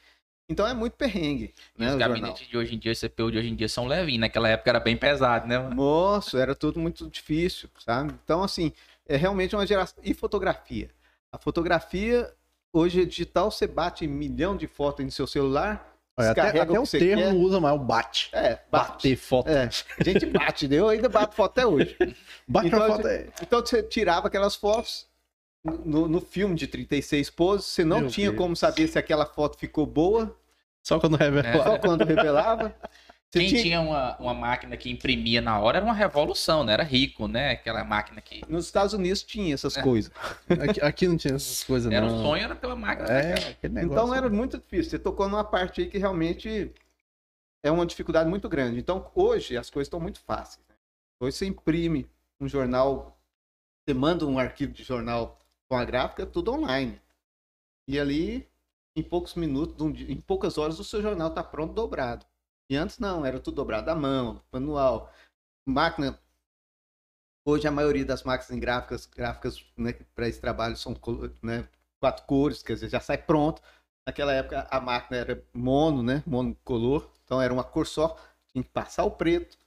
Então 0.47 0.67
é 0.67 0.75
muito 0.75 0.93
perrengue, 0.93 1.55
né, 1.75 1.87
os 1.87 1.91
jornal. 1.93 2.09
gabinetes 2.09 2.47
de 2.47 2.55
hoje 2.55 2.75
em 2.75 2.77
dia, 2.77 2.91
o 2.91 2.95
CPU 2.95 3.31
de 3.31 3.39
hoje 3.39 3.49
em 3.49 3.55
dia 3.55 3.67
são 3.67 3.87
levinhos. 3.87 4.21
Naquela 4.21 4.47
época 4.47 4.69
era 4.69 4.79
bem 4.79 4.95
pesado, 4.95 5.47
né? 5.47 5.57
mano? 5.57 5.75
Moço, 5.75 6.37
era 6.37 6.53
tudo 6.53 6.79
muito 6.79 7.09
difícil, 7.09 7.67
sabe? 7.79 8.13
Então, 8.23 8.43
assim, 8.43 8.71
é 9.07 9.15
realmente 9.17 9.55
uma 9.55 9.65
geração. 9.65 10.01
E 10.03 10.13
fotografia? 10.13 10.89
A 11.31 11.37
fotografia, 11.37 12.33
hoje 12.71 13.01
é 13.01 13.05
digital, 13.05 13.51
você 13.51 13.67
bate 13.67 14.07
milhão 14.07 14.55
de 14.55 14.67
fotos 14.67 15.03
no 15.05 15.11
seu 15.11 15.27
celular, 15.27 15.93
Olha, 16.17 16.31
até 16.31 16.41
descarrega 16.43 16.71
até 16.71 16.79
o 16.79 16.83
o 16.83 16.87
termo 16.87 17.21
quer. 17.23 17.33
não 17.33 17.39
usa 17.41 17.59
mais 17.59 17.75
o 17.75 17.79
bate. 17.79 18.29
É, 18.31 18.59
bate. 18.71 18.91
Bater 18.93 19.15
foto. 19.17 19.49
É, 19.49 19.63
a 19.99 20.03
gente 20.03 20.25
bate, 20.27 20.73
eu 20.73 20.87
ainda 20.87 21.09
bato 21.09 21.35
foto 21.35 21.51
até 21.51 21.65
hoje. 21.67 21.97
Bate 22.47 22.67
Então, 22.67 22.87
foto. 22.87 23.07
é- 23.07 23.27
Então 23.41 23.59
você 23.59 23.83
tirava 23.83 24.27
aquelas 24.27 24.55
fotos 24.55 25.07
no, 25.63 26.07
no 26.07 26.21
filme 26.21 26.55
de 26.55 26.67
36 26.67 27.29
poses, 27.31 27.65
você 27.65 27.83
não 27.83 28.01
Meu 28.01 28.09
tinha 28.09 28.29
Deus. 28.29 28.37
como 28.41 28.55
saber 28.55 28.87
se 28.87 28.97
aquela 28.97 29.25
foto 29.25 29.57
ficou 29.57 29.85
boa, 29.85 30.33
Só 30.81 30.99
quando 30.99 31.17
revela. 31.17 31.47
É. 31.47 31.63
só 31.63 31.77
quando 31.79 32.03
revelava. 32.05 32.73
Você 33.35 33.39
Quem 33.41 33.49
tinha- 33.49 33.61
tinha 33.63 33.81
uma, 33.81 34.15
uma 34.17 34.33
máquina 34.33 34.77
que 34.77 34.89
imprimia 34.89 35.41
na 35.41 35.59
hora 35.59 35.79
era 35.79 35.85
uma 35.85 35.93
revolução, 35.93 36.63
né? 36.63 36.71
Era 36.71 36.83
rico, 36.83 37.27
né? 37.27 37.51
Aquela 37.51 37.83
máquina 37.83 38.21
que. 38.21 38.41
Nos 38.47 38.65
Estados 38.65 38.93
Unidos 38.93 39.23
tinha 39.23 39.53
essas 39.53 39.75
É. 39.75 39.81
coisas. 39.83 40.09
Aqui, 40.69 40.79
aqui 40.81 41.07
não 41.07 41.17
tinha 41.17 41.35
essas 41.35 41.61
coisas, 41.61 41.91
Era 41.91 42.05
não. 42.07 42.17
o 42.17 42.21
sonho, 42.21 42.41
era 42.43 42.55
ter 42.55 42.65
uma 42.67 42.77
máquina 42.77 43.09
É, 43.09 43.35
negócio. 43.67 43.91
Então 43.91 44.13
era 44.15 44.29
muito 44.29 44.57
difícil. 44.57 44.91
Você 44.91 44.99
tocou 44.99 45.27
numa 45.27 45.43
parte 45.43 45.81
aí 45.81 45.87
que 45.89 45.97
realmente 45.97 46.71
é 47.61 47.69
uma 47.69 47.85
dificuldade 47.85 48.29
muito 48.29 48.47
grande. 48.47 48.79
Então 48.79 49.11
hoje 49.13 49.57
as 49.57 49.69
coisas 49.69 49.87
estão 49.87 49.99
muito 49.99 50.21
fáceis. 50.21 50.63
né? 50.69 50.75
Hoje 51.19 51.35
você 51.35 51.45
imprime 51.45 52.09
um 52.39 52.47
jornal, 52.47 53.19
você 53.85 53.93
manda 53.93 54.25
um 54.25 54.39
arquivo 54.39 54.71
de 54.71 54.83
jornal 54.83 55.37
com 55.67 55.75
a 55.75 55.83
gráfica, 55.83 56.25
tudo 56.25 56.53
online. 56.53 57.01
E 57.85 57.99
ali, 57.99 58.47
em 58.95 59.03
poucos 59.03 59.35
minutos, 59.35 59.75
um 59.81 59.89
em 59.89 60.21
poucas 60.21 60.57
horas, 60.57 60.79
o 60.79 60.85
seu 60.85 61.01
jornal 61.01 61.27
está 61.27 61.43
pronto 61.43 61.73
dobrado. 61.73 62.25
E 62.69 62.75
antes 62.75 62.97
não, 62.99 63.25
era 63.25 63.39
tudo 63.39 63.55
dobrado 63.55 63.91
à 63.91 63.95
mão, 63.95 64.41
manual, 64.51 65.11
máquina. 65.65 66.19
Hoje 67.45 67.67
a 67.67 67.71
maioria 67.71 68.03
das 68.03 68.23
máquinas 68.23 68.59
gráficas, 68.59 69.05
gráficas 69.05 69.63
né, 69.77 69.93
para 70.15 70.27
esse 70.27 70.41
trabalho 70.41 70.75
são 70.75 70.95
né, 71.43 71.67
quatro 71.99 72.25
cores, 72.25 72.63
quer 72.63 72.73
dizer, 72.73 72.89
já 72.89 72.99
sai 72.99 73.19
pronto. 73.19 73.61
Naquela 74.05 74.33
época 74.33 74.67
a 74.69 74.79
máquina 74.79 75.17
era 75.17 75.43
mono, 75.53 76.03
né? 76.03 76.23
Monocolor. 76.25 77.09
Então 77.23 77.41
era 77.41 77.53
uma 77.53 77.63
cor 77.63 77.87
só. 77.87 78.15
Tinha 78.47 78.63
que 78.63 78.69
passar 78.69 79.03
o 79.03 79.11
preto. 79.11 79.57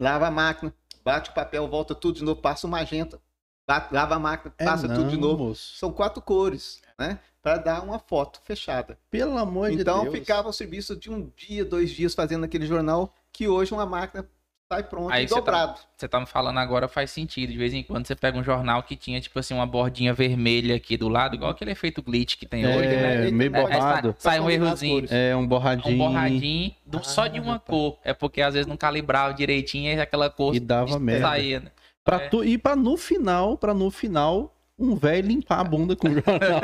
Lava 0.00 0.26
a 0.26 0.30
máquina, 0.30 0.74
bate 1.02 1.30
o 1.30 1.34
papel, 1.34 1.68
volta 1.68 1.94
tudo 1.94 2.16
de 2.16 2.24
novo, 2.24 2.40
passa 2.40 2.66
o 2.66 2.70
magenta, 2.70 3.22
lava 3.68 4.14
a 4.14 4.18
máquina, 4.18 4.52
É 4.58 4.64
passa 4.64 4.88
tudo 4.88 5.08
de 5.08 5.16
não, 5.16 5.28
novo. 5.28 5.44
moço. 5.48 5.76
São 5.76 5.90
quatro 5.92 6.20
cores, 6.22 6.80
né? 6.98 7.18
Para 7.42 7.58
dar 7.58 7.82
uma 7.82 7.98
foto 7.98 8.40
fechada. 8.44 8.98
Pelo 9.10 9.36
amor 9.38 9.70
de 9.70 9.80
Então 9.80 10.02
Deus. 10.04 10.14
ficava 10.14 10.48
o 10.48 10.52
serviço 10.52 10.96
de 10.96 11.10
um 11.10 11.30
dia, 11.36 11.64
dois 11.64 11.90
dias 11.90 12.14
fazendo 12.14 12.44
aquele 12.44 12.66
jornal, 12.66 13.12
que 13.32 13.48
hoje 13.48 13.72
uma 13.74 13.84
máquina 13.84 14.26
sai 14.72 14.82
pronta 14.82 15.14
Aí 15.14 15.24
e 15.24 15.28
você 15.28 15.34
tá- 15.34 15.40
dobrado. 15.40 15.80
Você 15.94 16.08
tá 16.08 16.20
me 16.20 16.26
falando 16.26 16.58
agora 16.58 16.88
faz 16.88 17.10
sentido. 17.10 17.52
De 17.52 17.58
vez 17.58 17.74
em 17.74 17.82
quando 17.82 18.06
você 18.06 18.14
pega 18.16 18.38
um 18.38 18.42
jornal 18.42 18.82
que 18.82 18.96
tinha, 18.96 19.20
tipo 19.20 19.38
assim, 19.38 19.52
uma 19.52 19.66
bordinha 19.66 20.12
vermelha 20.14 20.74
aqui 20.74 20.96
do 20.96 21.06
lado, 21.08 21.34
igual 21.36 21.50
aquele 21.50 21.70
efeito 21.72 22.02
glitch 22.02 22.36
que 22.36 22.46
tem 22.46 22.66
hoje, 22.66 22.88
né? 22.88 23.28
É, 23.28 23.30
meio 23.30 23.54
É, 23.54 23.58
Aí 23.58 23.62
sai- 23.66 23.78
borrado. 23.78 24.14
sai, 24.18 24.40
um 24.40 24.50
errozinho. 24.50 25.06
É, 25.10 25.36
um 25.36 25.46
borradinho. 25.46 25.94
Um 25.94 25.98
borradinho 25.98 26.74
do- 26.86 26.98
Ah, 26.98 27.02
só 27.02 27.26
de 27.26 27.38
uma 27.40 27.54
rapaz. 27.54 27.68
cor. 27.78 27.98
É 28.02 28.14
porque 28.14 28.40
às 28.40 28.54
vezes 28.54 28.66
não 28.66 28.76
calibrava 28.76 29.34
direitinho 29.34 29.92
e 29.92 30.00
aquela 30.00 30.30
cor 30.30 30.54
E 30.54 30.60
dava 30.60 30.98
merda. 30.98 31.26
saía, 31.28 31.60
né? 31.60 31.70
Pra 32.04 32.16
É. 32.22 32.28
tu, 32.28 32.44
e 32.44 32.58
pra 32.58 32.76
no 32.76 32.96
final, 32.96 33.56
pra 33.56 33.72
no 33.72 33.90
final, 33.90 34.54
um 34.78 34.94
velho 34.94 35.26
limpar 35.28 35.60
a 35.60 35.64
bunda 35.64 35.96
com 35.96 36.08
o 36.08 36.12
jornal. 36.12 36.60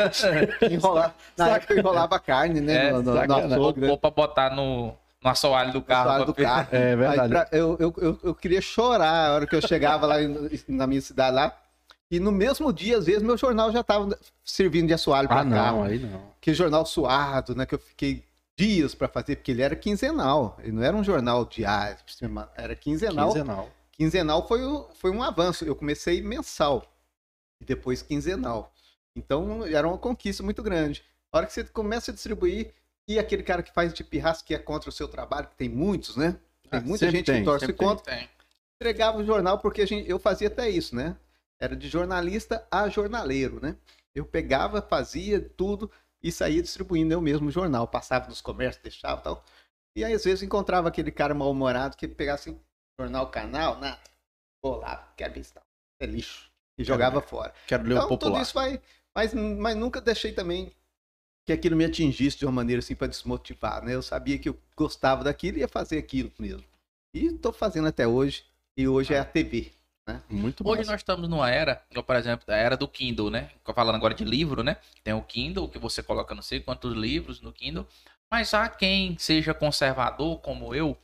Enrolar, 0.70 1.14
na 1.36 1.48
época 1.56 1.74
enrolava 1.78 2.16
a 2.16 2.18
carne, 2.20 2.60
né? 2.60 2.88
É, 2.88 2.92
no, 2.92 3.02
no, 3.02 3.10
no 3.12 3.16
sacanagem. 3.18 3.52
açougue, 3.52 3.80
né? 3.80 3.96
Pra 3.96 4.10
botar 4.10 4.54
no, 4.54 4.94
no 5.22 5.30
assoalho 5.30 5.72
do 5.72 5.80
carro. 5.80 6.08
Assoalho 6.10 6.24
do 6.26 6.34
carro. 6.34 6.68
É 6.72 6.94
verdade. 6.96 7.28
pra- 7.30 7.48
eu, 7.52 7.76
eu, 7.80 7.94
eu, 7.98 8.18
eu 8.22 8.34
queria 8.34 8.60
chorar 8.60 9.28
a 9.30 9.34
hora 9.34 9.46
que 9.46 9.56
eu 9.56 9.62
chegava 9.66 10.06
lá 10.06 10.16
na 10.68 10.86
minha 10.86 11.00
cidade 11.00 11.34
lá. 11.34 11.56
E 12.10 12.18
no 12.18 12.32
mesmo 12.32 12.72
dia, 12.72 12.98
às 12.98 13.06
vezes, 13.06 13.22
meu 13.22 13.38
jornal 13.38 13.70
já 13.70 13.80
estava 13.80 14.08
servindo 14.44 14.88
de 14.88 14.94
assoalho 14.94 15.28
para 15.28 15.40
Ah, 15.40 15.44
não, 15.44 15.56
carro. 15.56 15.82
aí 15.84 16.00
não. 16.00 16.20
Aquele 16.40 16.56
jornal 16.56 16.84
suado, 16.84 17.54
né? 17.54 17.64
Que 17.64 17.76
eu 17.76 17.78
fiquei 17.78 18.24
dias 18.58 18.94
para 18.96 19.06
fazer, 19.06 19.36
porque 19.36 19.52
ele 19.52 19.62
era 19.62 19.76
quinzenal. 19.76 20.58
Ele 20.60 20.72
não 20.72 20.82
era 20.82 20.94
um 20.96 21.04
jornal 21.04 21.44
diário, 21.44 21.96
era 22.56 22.74
quinzenal. 22.74 23.28
Quinzenal. 23.28 23.68
Quinzenal 24.00 24.48
foi, 24.48 24.64
o- 24.64 24.88
foi 24.94 25.10
um 25.10 25.22
avanço. 25.22 25.62
Eu 25.62 25.76
comecei 25.76 26.22
mensal 26.22 26.82
e 27.60 27.66
depois 27.66 28.00
quinzenal. 28.00 28.72
Então 29.14 29.66
era 29.66 29.86
uma 29.86 29.98
conquista 29.98 30.42
muito 30.42 30.62
grande. 30.62 31.04
A 31.30 31.36
hora 31.36 31.46
que 31.46 31.52
você 31.52 31.64
começa 31.64 32.10
a 32.10 32.14
distribuir, 32.14 32.72
e 33.06 33.18
aquele 33.18 33.42
cara 33.42 33.62
que 33.62 33.70
faz 33.74 33.92
de 33.92 34.02
pirraça 34.02 34.42
que 34.42 34.54
é 34.54 34.58
contra 34.58 34.88
o 34.88 34.92
seu 34.92 35.06
trabalho, 35.06 35.48
que 35.48 35.54
tem 35.56 35.68
muitos, 35.68 36.16
né? 36.16 36.38
Tem 36.70 36.80
Ah, 36.80 36.82
muita 36.82 37.10
gente 37.10 37.26
tem, 37.26 37.40
que 37.40 37.44
torce 37.44 37.66
sempre 37.66 37.76
tem. 37.78 37.88
contra. 37.88 38.04
Tem. 38.16 38.26
Entregava 38.80 39.18
o 39.18 39.24
jornal 39.24 39.58
porque 39.58 39.82
a 39.82 39.86
gente, 39.86 40.08
eu 40.08 40.18
fazia 40.18 40.48
até 40.48 40.70
isso, 40.70 40.96
né? 40.96 41.14
Era 41.60 41.76
de 41.76 41.86
jornalista 41.86 42.66
a 42.70 42.88
jornaleiro, 42.88 43.60
né? 43.60 43.76
Eu 44.14 44.24
pegava, 44.24 44.80
fazia 44.80 45.38
tudo 45.58 45.90
e 46.22 46.32
saía 46.32 46.62
distribuindo 46.62 47.12
eu 47.12 47.20
mesmo 47.20 47.48
o 47.48 47.52
jornal. 47.52 47.86
Passava 47.86 48.28
nos 48.28 48.40
comércios, 48.40 48.82
deixava 48.82 49.20
e 49.20 49.24
tal. 49.24 49.44
E 49.94 50.02
aí, 50.04 50.14
às 50.14 50.24
vezes, 50.24 50.42
encontrava 50.42 50.88
aquele 50.88 51.10
cara 51.10 51.34
mal-humorado 51.34 51.98
que 51.98 52.08
pegava 52.08 52.36
assim, 52.36 52.58
jornal 53.00 53.28
canal, 53.30 53.78
nada. 53.78 53.98
Vou 54.62 54.76
lá, 54.76 55.12
quero 55.16 55.34
não. 55.38 55.62
É 56.00 56.06
lixo. 56.06 56.50
E 56.78 56.84
jogava 56.84 57.20
fora. 57.20 57.52
Quero 57.66 57.82
ler 57.84 57.94
o 57.94 57.96
Então, 57.96 58.08
popular. 58.08 58.32
tudo 58.32 58.42
isso 58.42 58.54
vai. 58.54 58.80
Mas, 59.14 59.34
mas 59.34 59.76
nunca 59.76 60.00
deixei 60.00 60.32
também 60.32 60.72
que 61.46 61.52
aquilo 61.52 61.76
me 61.76 61.84
atingisse 61.84 62.38
de 62.38 62.46
uma 62.46 62.52
maneira 62.52 62.80
assim 62.80 62.94
para 62.94 63.06
desmotivar, 63.08 63.82
né? 63.82 63.94
Eu 63.94 64.02
sabia 64.02 64.38
que 64.38 64.48
eu 64.48 64.58
gostava 64.76 65.24
daquilo 65.24 65.58
e 65.58 65.60
ia 65.60 65.68
fazer 65.68 65.98
aquilo 65.98 66.30
mesmo. 66.38 66.64
E 67.14 67.26
estou 67.26 67.52
fazendo 67.52 67.88
até 67.88 68.06
hoje. 68.06 68.44
E 68.76 68.86
hoje 68.86 69.12
é 69.14 69.18
a 69.18 69.24
TV. 69.24 69.72
Muito 70.28 70.66
Hoje 70.66 70.78
massa. 70.80 70.92
nós 70.92 71.00
estamos 71.02 71.28
numa 71.28 71.50
era, 71.50 71.76
por 72.04 72.16
exemplo, 72.16 72.44
a 72.48 72.56
era 72.56 72.76
do 72.76 72.88
Kindle, 72.88 73.30
né? 73.30 73.50
Falando 73.74 73.94
agora 73.94 74.14
de 74.14 74.24
livro, 74.24 74.62
né? 74.62 74.76
Tem 75.04 75.14
o 75.14 75.22
Kindle, 75.22 75.68
que 75.68 75.78
você 75.78 76.02
coloca 76.02 76.34
não 76.34 76.42
sei 76.42 76.60
quantos 76.60 76.94
livros 76.94 77.40
no 77.40 77.52
Kindle. 77.52 77.86
Mas 78.32 78.52
há 78.54 78.68
quem 78.68 79.16
seja 79.18 79.52
conservador, 79.54 80.38
como 80.40 80.74
eu, 80.74 80.96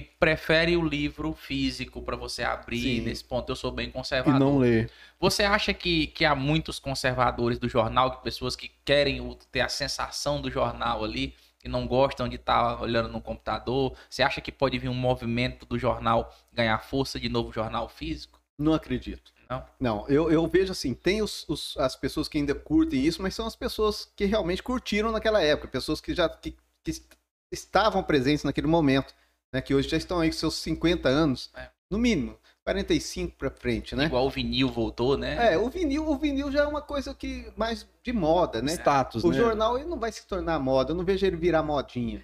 prefere 0.18 0.76
o 0.76 0.82
livro 0.86 1.32
físico 1.32 2.02
para 2.02 2.16
você 2.16 2.42
abrir. 2.42 2.98
Sim. 2.98 3.00
Nesse 3.02 3.24
ponto, 3.24 3.50
eu 3.50 3.56
sou 3.56 3.70
bem 3.70 3.88
E 3.88 3.92
conservador. 3.92 4.38
não 4.38 4.58
ler. 4.58 4.90
Você 5.18 5.42
acha 5.44 5.72
que, 5.72 6.08
que 6.08 6.24
há 6.24 6.34
muitos 6.34 6.78
conservadores 6.78 7.58
do 7.58 7.68
jornal, 7.68 8.10
que 8.16 8.22
pessoas 8.22 8.54
que 8.54 8.70
querem 8.84 9.36
ter 9.50 9.60
a 9.60 9.68
sensação 9.68 10.40
do 10.40 10.50
jornal 10.50 11.02
ali, 11.02 11.34
que 11.58 11.68
não 11.68 11.86
gostam 11.86 12.28
de 12.28 12.36
estar 12.36 12.82
olhando 12.82 13.08
no 13.08 13.20
computador? 13.20 13.96
Você 14.10 14.22
acha 14.22 14.40
que 14.40 14.52
pode 14.52 14.78
vir 14.78 14.88
um 14.90 14.94
movimento 14.94 15.64
do 15.64 15.78
jornal 15.78 16.34
ganhar 16.52 16.78
força 16.78 17.18
de 17.18 17.28
novo 17.28 17.50
jornal 17.52 17.88
físico? 17.88 18.38
Não 18.58 18.74
acredito. 18.74 19.32
Não? 19.48 19.64
Não, 19.80 20.08
eu, 20.08 20.30
eu 20.30 20.46
vejo 20.46 20.72
assim, 20.72 20.92
tem 20.92 21.22
os, 21.22 21.48
os- 21.48 21.76
as 21.78 21.94
pessoas 21.96 22.28
que 22.28 22.36
ainda 22.36 22.54
curtem 22.54 23.00
isso, 23.00 23.22
mas 23.22 23.34
são 23.34 23.46
as 23.46 23.54
pessoas 23.56 24.10
que 24.16 24.24
realmente 24.24 24.62
curtiram 24.62 25.10
naquela 25.12 25.40
época, 25.42 25.68
pessoas 25.68 26.00
que 26.00 26.12
já 26.14 26.28
que, 26.28 26.50
que 26.82 26.90
est- 26.90 27.16
estavam 27.52 28.02
presentes 28.02 28.42
naquele 28.44 28.66
momento, 28.66 29.14
né? 29.56 29.62
Que 29.62 29.74
hoje 29.74 29.88
já 29.88 29.96
estão 29.96 30.20
aí 30.20 30.28
com 30.30 30.36
seus 30.36 30.54
50 30.56 31.08
anos, 31.08 31.50
É. 31.56 31.70
no 31.90 31.96
mínimo, 31.98 32.36
45 32.62 33.36
para 33.36 33.50
frente, 33.50 33.96
né? 33.96 34.04
Igual 34.04 34.26
o 34.26 34.30
vinil 34.30 34.68
voltou, 34.68 35.16
né? 35.16 35.54
É, 35.54 35.56
o 35.58 35.70
vinil, 35.70 36.06
o 36.08 36.16
vinil 36.18 36.52
já 36.52 36.64
é 36.64 36.66
uma 36.66 36.82
coisa 36.82 37.14
que 37.14 37.50
mais 37.56 37.86
de 38.02 38.12
moda, 38.12 38.60
né? 38.60 38.72
Status, 38.74 39.24
O 39.24 39.30
né? 39.30 39.36
jornal 39.38 39.78
ele 39.78 39.88
não 39.88 39.98
vai 39.98 40.12
se 40.12 40.26
tornar 40.26 40.58
moda, 40.58 40.90
eu 40.92 40.94
não 40.96 41.04
vejo 41.04 41.24
ele 41.24 41.36
virar 41.36 41.62
modinha. 41.62 42.22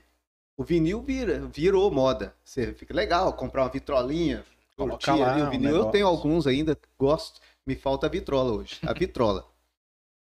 O 0.57 0.62
vinil 0.64 1.01
vira, 1.01 1.41
virou 1.47 1.91
moda. 1.91 2.35
Você 2.45 2.74
fica 2.74 2.93
legal 2.95 3.33
comprar 3.33 3.62
uma 3.62 3.70
vitrolinha, 3.70 4.45
Colocar 4.76 5.12
curtir 5.12 5.20
lá 5.22 5.33
ali 5.33 5.43
o 5.43 5.47
um 5.47 5.51
vinil. 5.51 5.68
Eu 5.68 5.74
negócio. 5.76 5.93
tenho 5.93 6.07
alguns 6.07 6.47
ainda, 6.47 6.76
gosto. 6.99 7.41
Me 7.66 7.74
falta 7.76 8.07
a 8.07 8.11
vitrola 8.11 8.53
hoje, 8.53 8.78
a 8.87 8.93
vitrola. 8.93 9.47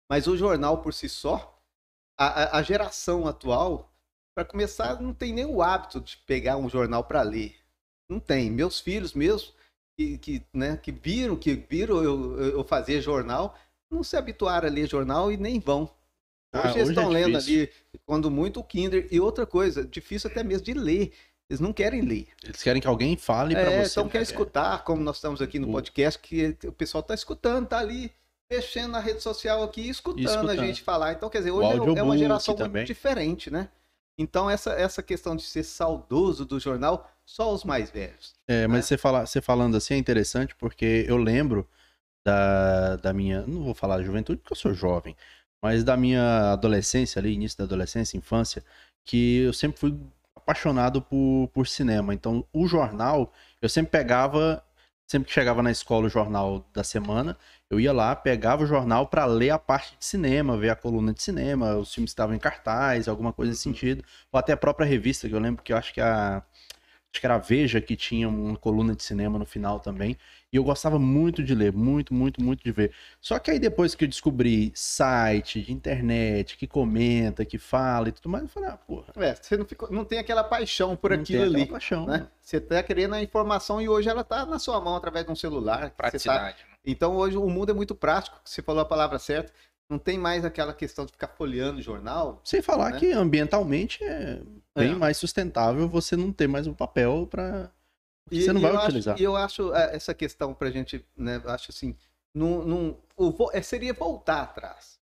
Mas 0.10 0.28
o 0.28 0.36
jornal 0.38 0.80
por 0.80 0.94
si 0.94 1.08
só, 1.10 1.58
a- 2.18 2.58
a 2.58 2.62
geração 2.62 3.26
atual, 3.28 3.90
para 4.36 4.46
começar, 4.46 5.00
não 5.02 5.14
tem 5.14 5.32
nem 5.34 5.46
o 5.46 5.62
hábito 5.62 6.00
de 6.02 6.18
pegar 6.18 6.58
um 6.58 6.70
jornal 6.70 7.04
para 7.04 7.22
ler. 7.22 7.56
Não 8.10 8.20
tem. 8.20 8.50
Meus 8.50 8.80
filhos 8.80 9.14
mesmo, 9.14 9.50
que, 9.98 10.18
que, 10.18 10.42
né, 10.54 10.78
que 10.82 10.92
viram, 10.92 11.36
que 11.36 11.54
viram 11.54 12.04
eu, 12.04 12.40
eu 12.40 12.64
fazer 12.64 13.02
jornal, 13.02 13.56
não 13.90 14.04
se 14.04 14.18
habituaram 14.18 14.68
a 14.68 14.72
ler 14.72 14.88
jornal 14.90 15.32
e 15.32 15.38
nem 15.38 15.60
vão. 15.60 15.84
Hoje 15.84 16.64
Ah, 16.68 16.72
eles 16.72 16.82
hoje 16.84 16.92
estão 16.92 17.10
é 17.12 17.14
lendo 17.14 17.38
ali, 17.38 17.70
quando 18.06 18.30
muito 18.30 18.60
o 18.60 18.64
Kinder. 18.64 19.08
E 19.12 19.20
outra 19.20 19.46
coisa, 19.46 19.84
difícil 19.86 20.30
até 20.30 20.44
mesmo 20.44 20.66
de 20.66 20.74
ler. 20.74 21.14
Eles 21.50 21.60
não 21.60 21.74
querem 21.74 22.02
ler. 22.02 22.28
Eles 22.44 22.64
querem 22.64 22.82
que 22.82 22.88
alguém 22.88 23.16
fale 23.18 23.54
É, 23.56 23.84
você. 23.84 23.92
então 24.00 24.10
quer 24.10 24.20
né? 24.20 24.24
escutar, 24.24 24.84
como 24.84 25.04
nós 25.04 25.18
estamos 25.18 25.42
aqui 25.42 25.60
no 25.60 25.70
O- 25.70 25.72
podcast, 25.72 26.20
que 26.20 26.58
o 26.66 26.72
pessoal 26.72 27.02
está 27.02 27.14
escutando, 27.14 27.68
tá 27.68 27.80
ali 27.80 28.12
mexendo 28.52 28.92
na 28.92 29.00
rede 29.00 29.22
social 29.22 29.62
aqui, 29.64 29.88
escutando, 29.90 30.26
Escutando. 30.26 30.50
a 30.52 30.56
gente 30.56 30.82
falar. 30.82 31.14
Então, 31.14 31.30
quer 31.30 31.40
dizer, 31.40 31.52
hoje 31.52 31.70
é- 31.72 32.00
é 32.00 32.04
uma 32.04 32.18
geração 32.18 32.54
muito 32.56 32.64
também. 32.66 32.86
diferente, 32.86 33.52
né? 33.52 33.70
Então, 34.18 34.50
essa, 34.50 34.72
essa 34.74 35.02
questão 35.02 35.36
de 35.36 35.44
ser 35.44 35.64
saudoso 35.64 36.46
do 36.46 36.60
jornal, 36.60 37.10
só 37.26 37.54
os 37.54 37.64
mais 37.64 37.90
velhos. 37.90 38.34
É, 38.48 38.68
mas 38.68 38.78
né? 38.78 38.82
você, 38.84 38.98
fala, 38.98 39.26
você 39.26 39.42
falando 39.42 39.76
assim 39.76 39.96
é 39.96 39.98
interessante 39.98 40.56
porque 40.56 41.06
eu 41.08 41.18
lembro 41.18 41.68
da, 42.26 42.96
da 42.98 43.14
minha. 43.14 43.46
Não 43.48 43.64
vou 43.64 43.74
falar 43.74 44.04
juventude 44.04 44.40
porque 44.40 44.54
eu 44.54 44.58
sou 44.58 44.74
jovem, 44.74 45.16
mas 45.62 45.84
da 45.84 45.98
minha 45.98 46.54
adolescência 46.54 47.20
ali, 47.20 47.34
início 47.34 47.58
da 47.58 47.64
adolescência, 47.64 48.18
infância, 48.18 48.64
que 49.06 49.40
eu 49.40 49.54
sempre 49.54 49.80
fui 49.80 49.98
apaixonado 50.36 51.02
por, 51.02 51.50
por 51.54 51.68
cinema. 51.68 52.14
Então, 52.14 52.46
o 52.54 52.68
jornal, 52.68 53.32
eu 53.62 53.70
sempre 53.70 53.92
pegava. 53.92 54.64
Sempre 55.08 55.28
que 55.28 55.34
chegava 55.34 55.62
na 55.62 55.72
escola 55.72 56.08
o 56.08 56.10
jornal 56.10 56.66
da 56.74 56.84
semana, 56.84 57.38
eu 57.70 57.80
ia 57.80 57.92
lá, 57.94 58.16
pegava 58.16 58.64
o 58.64 58.66
jornal 58.66 59.08
para 59.08 59.26
ler 59.26 59.52
a 59.52 59.60
parte 59.60 59.98
de 59.98 60.06
cinema, 60.06 60.58
ver 60.58 60.70
a 60.70 60.76
coluna 60.76 61.14
de 61.14 61.22
cinema, 61.22 61.76
os 61.76 61.94
filmes 61.94 62.12
que 62.12 62.14
estavam 62.14 62.36
em 62.36 62.40
cartaz, 62.40 63.08
alguma 63.08 63.34
coisa 63.34 63.52
nesse 63.52 63.64
sentido. 63.64 64.04
Ou 64.32 64.40
até 64.40 64.54
a 64.54 64.58
própria 64.58 64.86
revista, 64.86 65.28
que 65.28 65.36
eu 65.36 65.40
lembro 65.40 65.64
que 65.64 65.74
eu 65.74 65.78
acho 65.78 65.94
que 65.94 66.02
a. 66.02 66.44
Acho 67.14 67.22
que 67.22 67.28
era 67.28 67.36
a 67.36 67.38
Veja 67.38 67.80
que 67.80 67.96
tinha 67.96 68.28
uma 68.28 68.58
coluna 68.58 68.96
de 68.96 69.04
cinema 69.04 69.38
no 69.38 69.46
final 69.46 69.80
também. 69.80 70.18
E 70.52 70.56
eu 70.56 70.64
gostava 70.64 70.98
muito 70.98 71.44
de 71.44 71.54
ler, 71.54 71.72
muito, 71.72 72.12
muito, 72.12 72.42
muito 72.44 72.64
de 72.64 72.72
ver. 72.72 72.92
Só 73.22 73.38
que 73.38 73.52
aí 73.52 73.60
depois 73.60 73.94
que 73.94 74.04
eu 74.04 74.08
descobri 74.08 74.72
site 74.74 75.62
de 75.62 75.72
internet 75.72 76.58
que 76.58 76.66
comenta, 76.66 77.46
que 77.46 77.60
fala 77.60 78.10
e 78.10 78.12
tudo 78.12 78.30
mais, 78.30 78.46
eu 78.46 78.50
falei, 78.50 78.70
ah, 78.70 78.78
porra. 78.78 79.14
É, 79.18 79.36
você 79.36 79.56
não, 79.56 79.64
ficou, 79.64 79.92
não 79.92 80.04
tem 80.04 80.18
aquela 80.18 80.44
paixão 80.44 80.96
por 80.96 81.12
não 81.12 81.22
aquilo 81.22 81.44
tem 81.44 81.50
aquela 81.50 81.64
ali. 81.64 81.72
Paixão, 81.72 82.08
Né? 82.08 82.28
Você 82.42 82.60
tá 82.60 82.82
querendo 82.82 83.14
a 83.14 83.22
informação 83.22 83.80
e 83.80 83.88
hoje 83.88 84.10
ela 84.10 84.24
tá 84.24 84.44
na 84.44 84.58
sua 84.58 84.82
mão 84.82 84.96
através 84.96 85.24
de 85.24 85.32
um 85.32 85.36
celular. 85.36 85.82
Tá- 85.82 85.90
Praticidade. 85.92 86.66
Então 86.84 87.16
hoje 87.16 87.38
o 87.38 87.48
mundo 87.48 87.70
é 87.72 87.76
muito 87.76 87.94
prático, 87.94 88.42
você 88.44 88.64
falou 88.64 88.82
a 88.82 88.86
palavra 88.86 89.20
certa. 89.20 89.54
Não 89.90 90.00
tem 90.00 90.18
mais 90.18 90.44
aquela 90.46 90.74
questão 90.74 91.06
de 91.06 91.12
ficar 91.12 91.28
folheando 91.28 91.82
jornal. 91.82 92.42
Sem 92.44 92.62
falar 92.62 92.92
Né? 92.92 93.00
que 93.00 93.12
ambientalmente 93.12 94.04
é 94.04 94.42
bem 94.76 94.94
É. 94.94 94.96
mais 94.96 95.18
sustentável 95.18 95.88
você 95.88 96.16
não 96.16 96.32
ter 96.32 96.48
mais 96.48 96.66
o 96.68 96.74
papel 96.74 97.28
para 97.30 97.70
você 98.32 98.52
não 98.54 98.62
vai 98.62 98.72
eu 98.72 98.78
acho- 98.78 98.86
utilizar. 98.88 99.20
E 99.20 99.24
eu 99.24 99.36
acho 99.36 99.74
é, 99.76 99.96
essa 99.96 100.14
questão 100.14 100.54
pra 100.54 100.72
gente, 100.72 101.06
né, 101.16 101.42
acho 101.46 101.72
assim, 101.72 101.96
não, 102.34 102.64
não, 102.66 102.98
o 103.18 103.50
é, 103.52 103.62
seria 103.62 103.94
voltar 103.94 104.42
atrás. 104.44 104.98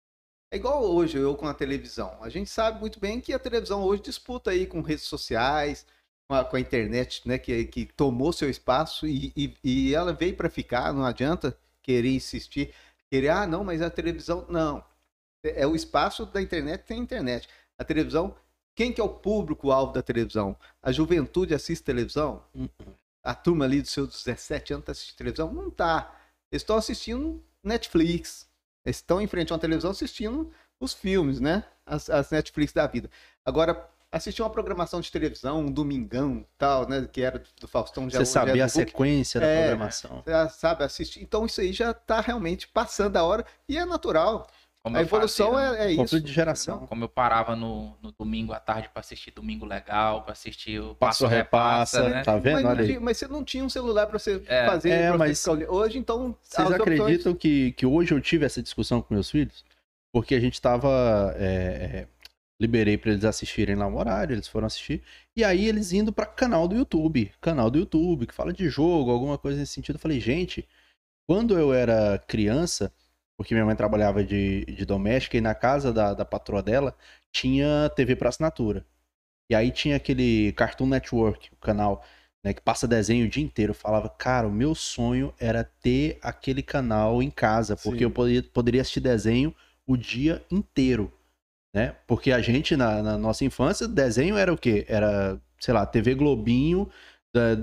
É 0.51 0.57
igual 0.57 0.83
hoje 0.83 1.19
eu 1.19 1.35
com 1.35 1.47
a 1.47 1.53
televisão. 1.53 2.17
A 2.23 2.29
gente 2.31 2.49
sabe 2.49 2.81
muito 2.81 2.99
bem 2.99 3.21
que 3.21 3.35
a 3.35 3.39
televisão 3.39 3.83
hoje 3.83 4.01
disputa 4.03 4.51
aí 4.51 4.67
com 4.67 4.81
redes 4.81 5.05
sociais, 5.05 5.85
com 6.27 6.35
a, 6.37 6.45
com 6.45 6.57
a 6.57 6.61
internet, 6.61 7.27
né, 7.29 7.37
que, 7.37 7.67
que 7.67 7.85
tomou 7.87 8.33
seu 8.33 8.49
espaço 8.49 9.07
e, 9.07 9.33
e, 9.37 9.55
e 9.63 9.95
ela 9.95 10.13
veio 10.15 10.35
para 10.37 10.49
ficar, 10.49 10.93
não 10.95 11.05
adianta 11.05 11.59
querer 11.83 12.11
insistir, 12.15 12.73
querer, 13.11 13.29
ah, 13.31 13.47
não, 13.47 13.65
mas 13.65 13.83
a 13.83 13.91
televisão, 13.91 14.47
não. 14.49 14.85
É, 15.45 15.63
é 15.63 15.67
o 15.67 15.75
espaço 15.75 16.27
da 16.27 16.41
internet, 16.41 16.85
tem 16.85 16.99
internet. 17.01 17.49
A 17.79 17.85
televisão, 17.85 18.35
quem 18.75 18.93
que 18.93 19.01
é 19.01 19.05
o 19.05 19.09
público-alvo 19.09 19.93
da 19.93 20.03
televisão? 20.03 20.57
A 20.83 20.93
juventude 20.93 21.55
assiste 21.55 21.85
televisão? 21.85 22.45
Uhum. 22.55 22.69
a 23.23 23.35
turma 23.35 23.65
ali 23.65 23.83
dos 23.83 23.91
seus 23.91 24.25
17 24.25 24.73
anos 24.73 24.87
tá 24.87 24.93
assistindo 24.93 25.19
televisão? 25.19 25.53
Não 25.53 25.71
tá. 25.71 26.15
Eles 26.51 26.63
estão 26.63 26.77
assistindo 26.77 27.43
Netflix. 27.63 28.49
Eles 28.85 28.97
estão 28.97 29.21
em 29.21 29.27
frente 29.27 29.53
a 29.53 29.57
uma 29.57 29.61
televisão 29.61 29.91
assistindo 29.91 30.51
os 30.81 30.95
filmes, 30.95 31.41
né? 31.41 31.65
As, 31.85 32.09
as 32.09 32.31
Netflix 32.31 32.73
da 32.73 32.87
vida. 32.87 33.11
Agora, 33.45 33.89
assistir 34.11 34.43
uma 34.43 34.51
programação 34.51 35.01
de 35.01 35.11
televisão, 35.13 35.61
um 35.61 35.71
domingão, 35.71 36.45
tal, 36.57 36.89
né? 36.89 37.07
Que 37.13 37.21
era 37.23 37.43
do 37.61 37.69
Faustão. 37.69 38.09
Já, 38.09 38.19
Você 38.25 38.39
do 38.53 38.63
a 38.63 38.69
sequência 38.69 39.41
da 39.41 39.47
É. 39.47 39.67
programação. 39.69 40.23
já 40.27 40.49
sabe 40.49 40.85
assistir. 40.85 41.23
Então, 41.23 41.45
isso 41.47 41.61
aí 41.61 41.73
já 41.73 41.93
tá 41.93 42.21
realmente 42.21 42.67
passando 42.69 43.17
a 43.17 43.23
hora 43.25 43.45
e 43.69 43.77
é 43.77 43.85
natural. 43.85 44.47
Como 44.81 44.97
a 44.97 45.03
evolução 45.03 45.53
fazia, 45.55 45.77
é, 45.79 45.87
é 45.87 45.91
isso. 45.91 45.97
Conflito 46.03 46.25
de 46.25 46.33
geração. 46.33 46.87
Como 46.87 47.05
eu 47.05 47.09
parava 47.09 47.55
no, 47.57 47.95
no 48.01 48.13
domingo 48.13 48.53
à 48.53 48.61
tarde 48.61 48.89
pra 48.89 49.01
assistir 49.01 49.33
Domingo 49.33 49.67
Legal, 49.67 50.23
pra 50.23 50.33
assistir 50.33 50.81
o 50.81 50.95
Passo 50.95 51.25
Passo 51.25 51.27
Repassa, 51.27 51.97
repassa, 52.03 52.09
né? 52.17 52.23
tá 52.23 52.39
vendo? 52.39 52.63
Mas, 52.63 52.87
tinha- 52.87 53.01
mas 53.01 53.19
você 53.19 53.27
não 53.29 53.45
tinha 53.45 53.65
um 53.65 53.69
celular 53.69 54.07
para 54.07 54.19
você 54.19 54.43
É. 54.47 54.65
fazer. 54.67 54.91
É, 54.91 55.11
você 55.11 55.19
mas 55.19 55.47
olhando. 55.49 55.73
Hoje, 55.75 55.99
então. 55.99 56.35
Vocês 56.43 56.67
as 56.67 56.75
opções- 56.81 57.01
acreditam 57.01 57.35
que, 57.35 57.73
que 57.73 57.85
hoje 57.85 58.15
eu 58.15 58.21
tive 58.21 58.47
essa 58.47 58.63
discussão 58.63 59.03
com 59.03 59.13
meus 59.13 59.29
filhos? 59.31 59.63
Porque 60.13 60.35
a 60.35 60.41
gente 60.41 60.59
tava. 60.63 61.35
é, 61.37 61.45
é, 62.07 62.09
liberei 62.61 62.99
pra 62.99 63.13
eles 63.13 63.25
assistirem 63.25 63.77
lá 63.77 63.87
um 63.87 63.97
horário, 63.97 64.35
eles 64.35 64.49
foram 64.49 64.67
assistir. 64.67 65.03
E 65.37 65.45
aí 65.45 65.67
eles 65.67 65.93
indo 65.93 66.13
pra 66.13 66.27
canal 66.27 66.67
do 66.67 66.77
YouTube. 66.77 67.33
Canal 67.41 67.71
do 67.71 67.79
YouTube, 67.79 68.27
que 68.27 68.35
fala 68.35 68.53
de 68.53 68.69
jogo, 68.69 69.11
alguma 69.11 69.39
coisa 69.39 69.59
nesse 69.59 69.73
sentido. 69.73 69.97
Eu 69.97 70.01
falei, 70.01 70.21
gente, 70.21 70.67
quando 71.29 71.59
eu 71.59 71.73
era 71.73 72.19
criança, 72.27 72.93
porque 73.37 73.55
minha 73.55 73.65
mãe 73.65 73.77
trabalhava 73.77 74.25
de, 74.25 74.65
de 74.65 74.85
doméstica 74.85 75.37
e 75.37 75.41
na 75.41 75.55
casa 75.55 75.93
da, 75.93 76.15
da 76.15 76.25
patroa 76.25 76.63
dela 76.63 76.97
tinha 77.33 77.91
TV 77.95 78.17
pra 78.17 78.31
assinatura. 78.31 78.85
E 79.51 79.55
aí 79.55 79.71
tinha 79.71 79.97
aquele 79.97 80.53
Cartoon 80.53 80.87
Network, 80.87 81.51
o 81.53 81.57
canal 81.57 82.05
né, 82.45 82.53
que 82.53 82.61
passa 82.61 82.89
desenho 82.89 83.27
o 83.27 83.29
dia 83.29 83.43
inteiro. 83.43 83.71
Eu 83.71 83.75
falava, 83.75 84.09
cara, 84.09 84.47
o 84.49 84.53
meu 84.53 84.75
sonho 84.75 85.33
era 85.39 85.65
ter 85.65 86.19
aquele 86.21 86.63
canal 86.63 87.23
em 87.23 87.31
casa, 87.31 87.77
porque 87.77 87.99
Sim. 87.99 88.05
eu 88.05 88.11
poderia, 88.11 88.43
poderia 88.43 88.81
assistir 88.83 89.01
desenho 89.01 89.55
o 89.87 89.97
dia 89.97 90.45
inteiro, 90.51 91.13
né? 91.75 91.95
Porque 92.07 92.33
a 92.33 92.41
gente, 92.41 92.77
na, 92.77 93.03
na 93.03 93.19
nossa 93.19 93.45
infância, 93.45 93.87
desenho 93.87 94.37
era 94.37 94.53
o 94.53 94.59
quê? 94.59 94.85
Era, 94.89 95.41
sei 95.61 95.75
lá, 95.75 95.85
TV 95.87 96.15
Globinho, 96.15 96.89
da- 97.35 97.57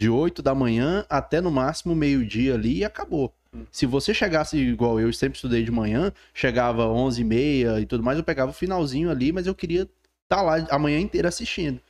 de 0.00 0.10
8 0.10 0.42
da 0.42 0.54
manhã 0.54 1.06
até 1.08 1.40
no 1.40 1.50
máximo 1.50 1.94
meio-dia 1.94 2.54
ali 2.54 2.78
e 2.78 2.84
acabou. 2.84 3.32
Hum. 3.54 3.64
Se 3.72 3.86
você 3.86 4.12
chegasse 4.12 4.56
igual 4.58 5.00
eu, 5.00 5.12
sempre 5.12 5.36
estudei 5.36 5.64
de 5.64 5.70
manhã, 5.70 6.12
chegava 6.34 6.86
11 6.88 7.22
e 7.22 7.24
meia 7.24 7.80
e 7.80 7.86
tudo 7.86 8.02
mais, 8.04 8.18
eu 8.18 8.24
pegava 8.24 8.50
o 8.50 8.54
finalzinho 8.54 9.10
ali, 9.10 9.32
mas 9.32 9.46
eu 9.46 9.54
queria 9.54 9.88
estar 10.24 10.42
lá 10.42 10.56
a 10.70 10.78
manhã 10.78 10.98
inteira 11.00 11.28
assistindo. 11.28 11.80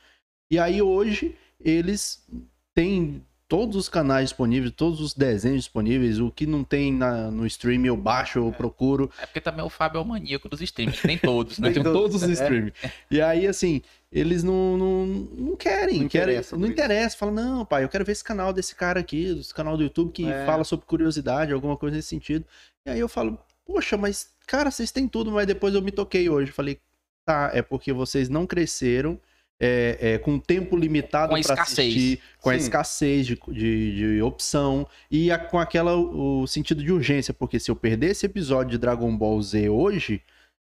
E 0.49 0.57
aí 0.59 0.81
hoje 0.81 1.35
eles 1.59 2.25
têm 2.73 3.21
todos 3.47 3.75
os 3.77 3.87
canais 3.87 4.29
disponíveis, 4.29 4.73
todos 4.75 4.99
os 4.99 5.13
desenhos 5.13 5.63
disponíveis, 5.63 6.19
o 6.19 6.29
que 6.29 6.45
não 6.45 6.63
tem 6.63 6.91
na- 6.93 7.31
no 7.31 7.45
stream 7.47 7.85
eu 7.85 7.95
baixo, 7.95 8.39
eu 8.39 8.51
procuro. 8.51 9.09
É 9.21 9.25
porque 9.25 9.39
também 9.39 9.63
o 9.63 9.69
Fábio 9.69 9.99
é 9.99 10.01
o 10.01 10.05
maníaco 10.05 10.49
dos 10.49 10.61
streams. 10.61 11.01
Tem 11.01 11.17
todos, 11.17 11.57
né? 11.57 11.71
Tem 11.71 11.81
todos, 11.81 12.01
todos 12.01 12.23
os 12.23 12.29
é. 12.29 12.33
streams. 12.43 12.73
E 13.09 13.21
aí, 13.21 13.47
assim, 13.47 13.81
eles 14.11 14.43
não, 14.43 14.77
não, 14.77 15.05
não 15.05 15.55
querem, 15.55 16.01
Não 16.01 16.07
querem, 16.09 16.33
interessa 16.35 16.57
não 16.57 16.67
interessa. 16.67 17.17
Fala, 17.17 17.31
não, 17.31 17.65
pai, 17.65 17.83
eu 17.85 17.89
quero 17.89 18.03
ver 18.03 18.11
esse 18.11 18.23
canal 18.23 18.51
desse 18.51 18.75
cara 18.75 18.99
aqui, 18.99 19.37
esse 19.39 19.53
canal 19.53 19.77
do 19.77 19.83
YouTube 19.83 20.11
que 20.11 20.25
É. 20.29 20.45
fala 20.45 20.63
sobre 20.65 20.85
curiosidade, 20.85 21.53
alguma 21.53 21.77
coisa 21.77 21.95
nesse 21.95 22.09
sentido. 22.09 22.45
E 22.85 22.89
aí 22.89 22.99
eu 22.99 23.07
falo, 23.07 23.39
poxa, 23.65 23.95
mas, 23.97 24.29
cara, 24.45 24.69
vocês 24.71 24.91
têm 24.91 25.07
tudo, 25.07 25.31
mas 25.31 25.47
depois 25.47 25.73
eu 25.73 25.81
me 25.81 25.91
toquei 25.91 26.29
hoje. 26.29 26.51
Falei, 26.51 26.79
tá, 27.25 27.49
é 27.53 27.61
porque 27.61 27.93
vocês 27.93 28.27
não 28.29 28.45
cresceram 28.45 29.17
é, 29.59 29.97
é, 29.99 30.17
com 30.19 30.37
tempo 30.37 30.75
limitado 30.77 31.35
a 31.35 31.39
para 31.41 31.61
assistir, 31.63 32.19
com 32.41 32.49
a 32.49 32.53
Sim. 32.53 32.59
escassez 32.59 33.25
de, 33.25 33.39
de, 33.49 33.95
de 34.15 34.21
opção 34.21 34.87
e 35.09 35.31
a- 35.31 35.39
com 35.39 35.57
aquela 35.59 35.95
o 35.95 36.45
sentido 36.45 36.83
de 36.83 36.91
urgência, 36.91 37.33
porque 37.33 37.59
se 37.59 37.71
eu 37.71 37.75
perder 37.75 38.11
esse 38.11 38.25
episódio 38.25 38.71
de 38.71 38.77
Dragon 38.77 39.15
Ball 39.17 39.41
Z 39.41 39.67
hoje, 39.69 40.21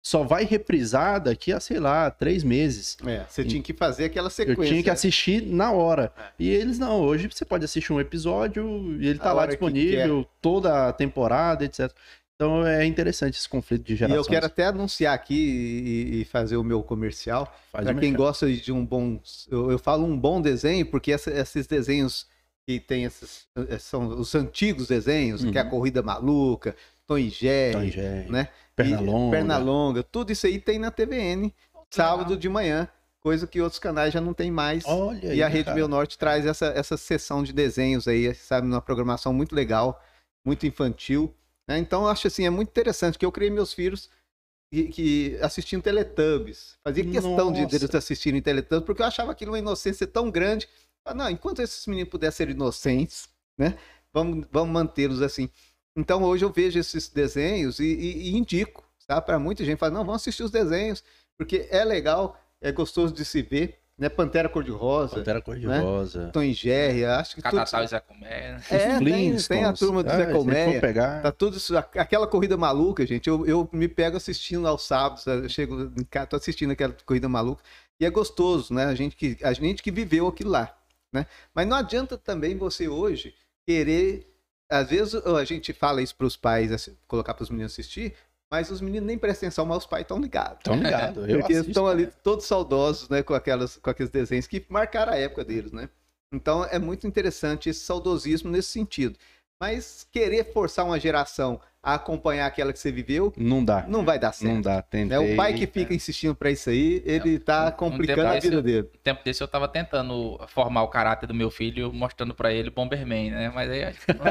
só 0.04 0.24
vai 0.24 0.46
reprisar 0.46 1.22
daqui 1.22 1.54
a, 1.54 1.60
sei 1.60 1.80
lá, 1.80 2.10
três 2.10 2.44
meses. 2.44 2.98
É, 3.06 3.24
você 3.30 3.44
tinha 3.46 3.62
que 3.62 3.72
fazer 3.72 4.06
aquela 4.06 4.26
Eu 4.28 4.32
sequência. 4.32 4.66
tinha 4.66 4.82
que 4.82 4.90
assistir 4.90 5.44
na 5.46 5.72
hora. 5.72 6.12
É. 6.18 6.22
E 6.40 6.50
eles 6.50 6.80
não, 6.80 7.02
hoje 7.02 7.30
você 7.32 7.46
pode 7.46 7.64
assistir 7.66 7.94
um 7.94 8.00
episódio 8.00 8.98
e 9.00 9.08
ele 9.08 9.20
tá 9.20 9.30
A 9.30 9.34
lá 9.34 9.46
disponível, 9.46 10.26
toda 10.42 10.88
a 10.90 10.92
temporada, 10.94 11.64
etc. 11.66 11.92
Então 12.42 12.66
é 12.66 12.84
interessante 12.88 13.38
esse 13.38 13.48
conflito 13.48 13.84
de 13.84 13.94
E 13.94 13.96
gerações. 13.98 14.26
eu 14.26 14.32
quero 14.32 14.48
até 14.48 14.66
anunciar 14.66 15.14
aqui 15.14 15.36
e, 15.36 16.22
e 16.22 16.26
fazer 16.26 16.58
o 16.58 16.64
meu 16.64 16.82
comercial. 16.82 17.46
Faz 17.72 17.86
Para 17.86 17.94
quem 18.00 18.14
gosta 18.16 18.52
de 18.52 18.72
um 18.72 18.84
bom. 18.84 19.20
Eu, 19.48 19.70
eu 19.70 19.78
falo 19.78 20.06
um 20.08 20.18
bom 20.18 20.42
desenho, 20.42 20.84
porque 20.88 21.12
essa- 21.12 21.30
esses 21.30 21.68
desenhos 21.68 22.26
que 22.68 22.80
tem 22.80 23.04
esses. 23.04 23.46
eh, 23.70 23.78
São 23.78 24.08
os 24.08 24.34
antigos 24.34 24.88
desenhos, 24.88 25.46
que 25.46 25.56
é 25.56 25.62
a 25.62 25.64
Uhum. 25.66 25.70
Corrida 25.70 26.02
Maluca, 26.02 26.76
Tom 27.06 27.20
e 27.20 27.30
Jerry, 27.30 27.74
Tom 27.74 27.84
e 27.84 27.92
Jerry, 27.92 28.32
né? 28.32 28.48
Perna 28.76 29.02
E- 29.02 29.06
longa. 29.06 29.38
Perna 29.38 29.58
longa, 29.60 30.02
tudo 30.04 30.32
isso 30.32 30.48
aí 30.48 30.58
tem 30.60 30.80
na 30.80 30.90
TVN, 30.90 31.54
sábado 31.92 32.36
de 32.36 32.50
manhã, 32.50 32.88
coisa 33.20 33.46
que 33.46 33.62
outros 33.62 33.78
canais 33.78 34.12
já 34.12 34.20
não 34.20 34.34
tem 34.34 34.50
mais. 34.50 34.84
Olha 34.88 35.30
aí, 35.30 35.38
E 35.38 35.44
a 35.44 35.48
Rede 35.48 35.66
cara. 35.66 35.76
Meu 35.76 35.88
Norte 35.88 36.18
traz 36.18 36.44
essa, 36.48 36.68
essa 36.76 36.98
sessão 36.98 37.44
de 37.44 37.54
desenhos 37.54 38.08
aí, 38.08 38.34
sabe, 38.34 38.66
uma 38.66 38.82
programação 38.82 39.32
muito 39.32 39.54
legal, 39.54 40.02
muito 40.44 40.66
infantil. 40.66 41.32
Né? 41.72 41.78
Então, 41.80 42.04
eu 42.04 42.08
acho 42.10 42.28
assim, 42.28 42.46
é 42.46 42.50
muito 42.50 42.70
interessante, 42.70 43.18
que 43.18 43.26
eu 43.26 43.32
criei 43.32 43.50
meus 43.50 43.74
filhos 43.74 44.10
que, 44.74 44.88
que 44.90 45.38
assistindo 45.42 45.82
Teletubbies. 45.82 46.78
Fazia 46.84 47.04
questão 47.06 47.52
de 47.52 47.62
Nossa. 47.62 47.76
eles 47.76 47.96
assistirem 47.96 48.42
Teletubbies, 48.42 48.86
porque 48.86 49.02
eu 49.02 49.06
achava 49.06 49.32
aquilo 49.32 49.52
uma 49.52 49.60
inocência 49.60 50.06
tão 50.08 50.30
grande. 50.30 50.68
Ah, 51.06 51.14
Não, 51.14 51.30
enquanto 51.30 51.62
esses 51.62 51.86
meninos 51.88 52.10
puderem 52.10 52.32
ser 52.32 52.50
inocentes, 52.50 53.30
né? 53.58 53.78
Vamos, 54.14 54.46
vamos 54.52 54.74
mantê-los 54.74 55.22
assim. 55.22 55.50
Então, 55.98 56.24
hoje 56.24 56.46
eu 56.46 56.52
vejo 56.52 56.80
esses 56.80 57.10
desenhos 57.10 57.80
e, 57.80 57.86
e- 57.86 58.30
e 58.32 58.38
indico, 58.38 58.84
sabe? 59.00 59.26
Para 59.26 59.40
muita 59.40 59.64
gente, 59.66 59.78
fala, 59.80 59.94
não, 59.94 60.06
vamos 60.06 60.22
assistir 60.22 60.44
os 60.44 60.52
desenhos, 60.52 61.04
porque 61.38 61.68
é 61.70 61.84
legal, 61.84 62.40
é 62.62 62.72
gostoso 62.72 63.14
de 63.14 63.26
se 63.26 63.42
ver, 63.42 63.81
né? 64.02 64.10
Pantera 64.10 64.50
Cor-de-Rosa, 64.50 65.16
Pantera 65.16 65.42
Cor-de-Rosa. 65.42 66.30
Tom 66.34 66.42
e 66.42 66.52
Jerry, 66.54 67.06
acho 67.06 67.36
que 67.36 67.42
tudo... 67.42 67.52
Catatal 67.56 67.84
e 67.84 67.88
Zé 67.88 68.00
Comé. 68.00 68.60
É, 68.70 68.98
tem, 69.00 69.38
tem 69.38 69.64
a 69.64 69.72
turma 69.72 70.02
do 70.04 70.10
Ah, 70.10 70.18
Zé 70.18 70.32
Colmeia. 70.34 70.82
pegar... 70.82 71.22
Tá 71.22 71.32
tudo 71.32 71.58
isso, 71.58 71.78
aqu- 71.78 72.00
aquela 72.00 72.26
corrida 72.26 72.58
maluca, 72.58 73.06
gente. 73.06 73.28
Eu, 73.30 73.46
eu 73.46 73.70
me 73.72 73.88
pego 73.88 74.18
assistindo 74.18 74.68
aos 74.68 74.86
sábados, 74.88 75.26
eu 75.28 75.48
chego 75.48 75.92
em 75.98 76.04
casa, 76.04 76.28
tô 76.28 76.36
assistindo 76.36 76.72
aquela 76.72 76.96
corrida 77.06 77.30
maluca. 77.30 77.64
E 78.00 78.06
é 78.06 78.10
gostoso, 78.10 78.74
né? 78.74 78.86
A 78.86 78.96
gente 78.96 79.16
que, 79.16 79.38
a 79.44 79.54
gente 79.54 79.84
que 79.84 79.92
viveu 79.92 80.28
aquilo 80.28 80.50
lá, 80.50 80.76
né? 81.14 81.28
Mas 81.54 81.68
não 81.68 81.78
adianta 81.78 82.18
também 82.18 82.58
você 82.58 82.88
hoje 82.88 83.36
querer. 83.68 84.28
Às 84.68 84.90
vezes 84.90 85.14
a 85.14 85.44
gente 85.44 85.74
fala 85.74 86.02
isso 86.02 86.16
para 86.16 86.26
os 86.26 86.36
pais, 86.36 86.72
assim, 86.72 86.98
colocar 87.08 87.34
para 87.36 87.44
os 87.44 87.50
meninos 87.50 87.74
assistir, 87.74 88.14
mas 88.52 88.70
os 88.70 88.82
meninos 88.82 89.08
nem 89.08 89.18
prestam 89.18 89.48
atenção, 89.48 89.66
mas 89.66 89.78
os 89.78 89.86
pais 89.86 90.02
estão 90.02 90.20
ligados. 90.20 90.60
Tão 90.62 90.76
ligado. 90.76 91.26
Eu 91.26 91.40
Porque 91.40 91.54
estão 91.54 91.88
ali 91.88 92.04
cara. 92.08 92.18
todos 92.22 92.46
saudosos, 92.46 93.08
né, 93.08 93.24
com, 93.24 93.34
aquelas, 93.34 93.78
com 93.78 93.90
aqueles 93.90 94.12
desenhos 94.12 94.46
que 94.46 94.64
marcaram 94.68 95.14
a 95.14 95.16
época 95.18 95.46
deles, 95.46 95.72
né? 95.72 95.88
Então 96.34 96.66
é 96.66 96.78
muito 96.78 97.08
interessante 97.08 97.70
esse 97.70 97.80
saudosismo 97.80 98.52
nesse 98.52 98.70
sentido. 98.70 99.18
Mas 99.62 100.08
querer 100.12 100.52
forçar 100.52 100.84
uma 100.86 101.00
geração 101.00 101.62
a 101.84 101.94
acompanhar 101.94 102.46
aquela 102.48 102.74
que 102.74 102.80
você 102.80 102.92
viveu, 102.92 103.32
Não 103.38 103.64
dá. 103.64 103.86
não 103.88 104.04
vai 104.04 104.18
dar 104.20 104.32
certo. 104.34 104.54
Não 104.54 104.62
dá. 104.62 104.82
Tentei. 104.82 105.06
né? 105.18 105.20
O 105.34 105.36
pai 105.36 105.54
que 105.54 105.66
fica 105.68 105.94
insistindo 105.94 106.34
pra 106.36 106.50
isso 106.52 106.70
aí, 106.70 107.02
ele 107.06 107.38
tá 107.40 107.68
um 107.68 107.72
complicando 107.72 108.22
tempo 108.24 108.38
a 108.38 108.40
vida 108.40 108.56
eu- 108.56 108.62
dele. 108.62 108.90
Tempo 109.04 109.24
desse 109.24 109.42
eu 109.42 109.48
tava 109.48 109.68
tentando 109.68 110.40
formar 110.48 110.84
o 110.84 110.88
caráter 110.90 111.28
do 111.28 111.34
meu 111.34 111.50
filho, 111.52 111.92
mostrando 111.94 112.34
pra 112.34 112.52
ele 112.52 112.70
Bomberman, 112.72 113.32
né? 113.32 113.52
Mas 113.54 113.70
aí 113.70 113.84
acho 113.84 114.00
que 114.06 114.14
não, 114.14 114.26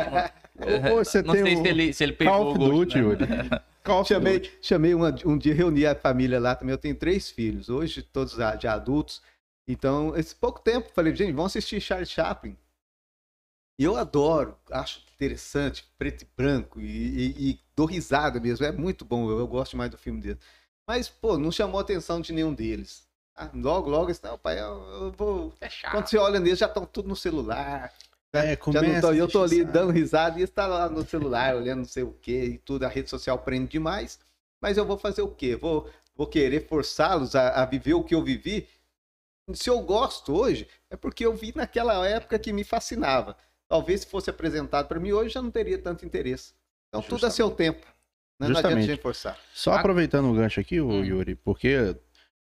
não 1.25 1.35
tem 1.35 1.45
sei 1.45 1.55
o 1.55 1.63
se 1.63 1.69
ele, 1.69 1.93
se 1.93 2.05
ele 2.05 2.13
pegou 2.13 2.35
Call 2.35 2.47
o 2.47 2.51
of 2.51 2.59
gosto, 2.59 2.99
Duty, 3.01 3.27
né? 3.27 3.61
Chamei, 4.07 4.43
chamei 4.61 4.95
uma- 4.95 5.15
um 5.25 5.37
dia, 5.39 5.55
reuni 5.55 5.87
a 5.87 5.95
família 5.95 6.39
lá 6.41 6.55
também. 6.55 6.73
Eu 6.73 6.79
tenho 6.79 6.95
três 6.97 7.31
filhos, 7.31 7.69
hoje 7.69 8.03
todos 8.03 8.35
já 8.35 8.57
já 8.57 8.75
adultos. 8.75 9.23
Então, 9.69 10.17
esse 10.17 10.35
pouco 10.35 10.61
tempo, 10.61 10.91
falei, 10.95 11.15
gente, 11.15 11.33
vamos 11.33 11.53
assistir 11.53 11.81
Charles 11.81 12.11
Chaplin. 12.11 12.57
E 13.79 13.85
eu 13.85 13.97
adoro, 13.97 14.57
acho 14.71 15.01
interessante, 15.15 15.85
preto 15.99 16.23
e 16.23 16.29
branco, 16.37 16.81
e, 16.81 16.85
e- 16.87 17.51
e 17.53 17.61
dou 17.75 17.87
risada 17.87 18.39
mesmo. 18.39 18.65
É 18.67 18.73
muito 18.73 19.05
bom, 19.05 19.31
eu, 19.31 19.39
eu 19.39 19.47
gosto 19.47 19.77
mais 19.77 19.91
do 19.91 19.97
filme 19.99 20.21
dele. 20.21 20.39
Mas, 20.87 21.09
pô, 21.09 21.39
não 21.39 21.51
chamou 21.51 21.79
a 21.79 21.83
atenção 21.83 22.21
de 22.21 22.33
nenhum 22.33 22.53
deles. 22.53 23.09
Ah, 23.35 23.51
logo, 23.55 23.89
logo, 23.89 24.11
esse, 24.11 24.23
não, 24.23 24.37
pai, 24.37 24.59
eu, 24.61 24.65
eu 25.03 25.13
vou. 25.13 25.55
É 25.61 25.71
chato. 25.71 25.93
Quando 25.93 26.09
você 26.09 26.19
olha 26.19 26.39
neles, 26.41 26.59
já 26.59 26.67
estão 26.67 26.85
tudo 26.85 27.09
no 27.09 27.17
celular. 27.17 27.93
É, 28.33 28.55
começa 28.57 29.01
tô, 29.09 29.13
eu 29.13 29.27
tô 29.29 29.43
ali 29.43 29.59
saco. 29.61 29.73
dando 29.73 29.91
risada 29.93 30.39
e 30.39 30.43
está 30.43 30.67
lá 30.67 30.89
no 30.89 31.05
celular, 31.05 31.57
olhando 31.57 31.79
não 31.79 31.85
sei 31.85 32.03
o 32.05 32.13
que 32.13 32.45
e 32.45 32.59
tudo. 32.59 32.85
A 32.85 32.89
rede 32.89 33.11
social 33.11 33.39
prende 33.39 33.69
demais. 33.73 34.21
Mas 34.63 34.77
eu 34.77 34.85
vou 34.85 34.97
fazer 34.99 35.23
o 35.23 35.29
quê? 35.29 35.57
Vou, 35.57 35.91
vou 36.15 36.27
querer 36.27 36.67
forçá-los 36.69 37.35
a, 37.35 37.63
a 37.63 37.65
viver 37.67 37.95
o 37.95 38.05
que 38.05 38.15
eu 38.15 38.23
vivi? 38.23 38.69
Se 39.53 39.69
eu 39.69 39.81
gosto 39.81 40.33
hoje, 40.33 40.69
é 40.89 40.97
porque 40.97 41.27
eu 41.27 41.35
vi 41.35 41.53
naquela 41.57 42.07
época 42.07 42.39
que 42.39 42.53
me 42.53 42.63
fascinava. 42.63 43.37
Talvez 43.69 44.03
se 44.03 44.07
fosse 44.07 44.31
apresentado 44.31 44.87
para 44.87 45.01
mim 45.01 45.11
hoje, 45.13 45.35
já 45.35 45.43
não 45.43 45.51
teria 45.51 45.79
tanto 45.79 46.05
interesse. 46.07 46.55
Então 46.89 47.03
tudo 47.03 47.27
a 47.27 47.31
seu 47.31 47.51
tempo. 47.51 47.85
né? 48.39 48.47
Não 48.47 48.47
adianta 48.49 48.69
a 48.69 48.71
Justamente. 48.71 48.91
gente 48.93 49.03
forçar. 49.03 49.39
Só 49.53 49.73
aproveitando 49.73 50.31
o 50.31 50.35
gancho 50.35 50.61
aqui, 50.61 50.81
o 50.81 50.89
Hum. 50.89 51.05
Yuri, 51.05 51.35
porque 51.35 51.97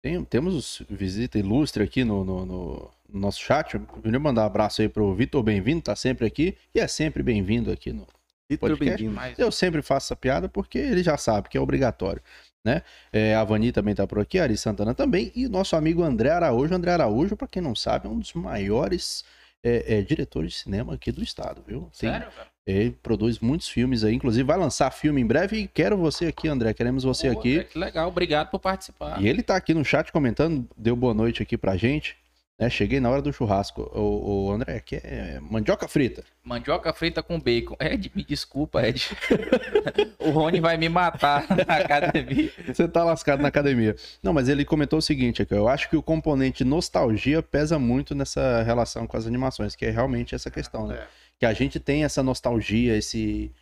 tem- 0.03 0.25
temos 0.25 0.83
visita 0.89 1.39
ilustre 1.39 1.83
aqui 1.83 2.05
no, 2.05 2.25
no- 2.25 2.47
no- 2.47 2.91
no 3.09 3.21
nosso 3.21 3.41
chat. 3.41 3.75
Eu 3.75 3.81
queria 4.03 4.21
mandar 4.21 4.43
um 4.43 4.47
abraço 4.47 4.83
aí 4.83 4.89
pro 4.89 5.15
Vitor 5.15 5.43
Bem-vindo, 5.43 5.83
tá 5.83 5.97
sempre 5.97 6.27
aqui 6.27 6.57
e 6.75 6.81
é 6.81 6.87
sempre 6.87 7.23
bem-vindo 7.23 7.71
aqui 7.71 7.93
no. 7.93 8.07
Vitor, 8.51 8.71
Podcast? 8.71 9.03
bem-vindo. 9.03 9.35
Eu 9.37 9.53
sempre 9.53 9.83
faço 9.83 10.07
essa 10.07 10.17
piada 10.17 10.49
porque 10.49 10.79
ele 10.79 11.03
já 11.03 11.19
sabe 11.19 11.49
que 11.51 11.59
é 11.59 11.61
obrigatório, 11.61 12.23
né? 12.65 12.83
É, 13.13 13.35
a 13.35 13.45
Vani 13.45 13.73
também 13.73 13.95
tá 13.95 14.07
por 14.07 14.19
aqui, 14.21 14.39
a 14.39 14.45
Ari 14.45 14.57
Santana 14.57 14.95
também 14.95 15.31
e 15.35 15.45
o 15.47 15.51
nosso 15.51 15.77
amigo 15.77 16.03
André 16.03 16.31
Araújo. 16.31 16.75
André 16.75 16.93
Araújo, 16.93 17.37
para 17.37 17.47
quem 17.47 17.61
não 17.61 17.75
sabe, 17.75 18.07
é 18.07 18.11
um 18.11 18.19
dos 18.19 18.33
maiores 18.33 19.23
é, 19.63 19.99
é, 19.99 20.03
diretores 20.03 20.53
de 20.53 20.59
cinema 20.61 20.95
aqui 20.95 21.13
do 21.13 21.23
estado, 21.23 21.63
viu? 21.67 21.91
Tem- 21.99 22.11
sério? 22.11 22.29
Ele 22.69 22.91
produz 23.03 23.39
muitos 23.39 23.67
filmes 23.67 24.05
aí, 24.05 24.15
inclusive 24.15 24.45
vai 24.45 24.59
lançar 24.59 24.91
filme 24.91 25.23
em 25.23 25.27
breve 25.27 25.57
e 25.57 25.67
quero 25.67 25.97
você 25.97 26.27
aqui, 26.27 26.49
André. 26.49 26.75
Queremos 26.75 27.03
você 27.03 27.33
Pô, 27.33 27.39
aqui. 27.39 27.53
André, 27.53 27.65
Que 27.65 27.79
legal, 27.79 28.09
obrigado 28.09 28.51
por 28.51 28.61
participar. 28.61 29.23
E 29.23 29.27
ele 29.27 29.43
tá 29.43 29.57
aqui 29.57 29.73
no 29.73 29.83
chat 29.83 30.13
comentando, 30.13 30.69
deu 30.77 30.95
boa 30.95 31.15
noite 31.15 31.43
aqui 31.43 31.57
pra 31.57 31.79
gente. 31.79 32.15
Né? 32.59 32.69
Cheguei 32.69 33.01
na 33.01 33.09
hora 33.09 33.23
do 33.23 33.33
churrasco. 33.33 33.91
O, 33.95 34.49
o 34.49 34.53
André, 34.53 34.77
aqui 34.77 34.97
é 34.97 35.39
mandioca 35.41 35.89
frita. 35.89 36.23
Mandioca 36.45 36.93
frita 36.93 37.23
com 37.23 37.41
bacon. 37.41 37.75
Ed, 37.81 38.13
me 38.15 38.23
desculpa, 38.23 38.87
Ed. 38.87 39.17
o 40.21 40.29
Rony 40.29 40.61
vai 40.61 40.77
me 40.77 40.91
matar 40.91 41.47
na 41.67 41.77
academia. 41.77 42.53
Você 42.67 42.87
tá 42.87 43.03
lascado 43.03 43.41
na 43.41 43.49
academia. 43.49 43.97
Não, 44.23 44.35
mas 44.35 44.47
ele 44.47 44.67
comentou 44.67 44.99
o 44.99 45.03
seguinte 45.03 45.41
aqui, 45.41 45.55
eu 45.55 45.69
acho 45.69 45.89
que 45.89 45.97
o 45.97 46.03
componente 46.03 46.65
nostalgia 46.65 47.43
pesa 47.43 47.79
muito 47.79 48.15
nessa 48.15 48.63
relação 48.63 49.07
com 49.07 49.17
as 49.17 49.27
animações, 49.27 49.75
que 49.75 49.87
é 49.87 49.91
realmente 49.91 50.35
essa 50.35 50.51
questão, 50.51 50.87
né? 50.87 50.97
É. 50.97 51.28
Que 51.39 51.47
a 51.47 51.53
gente 51.53 51.79
tem 51.79 52.05
essa 52.05 52.23
nostalgia, 52.23 52.97
esse 52.97 53.53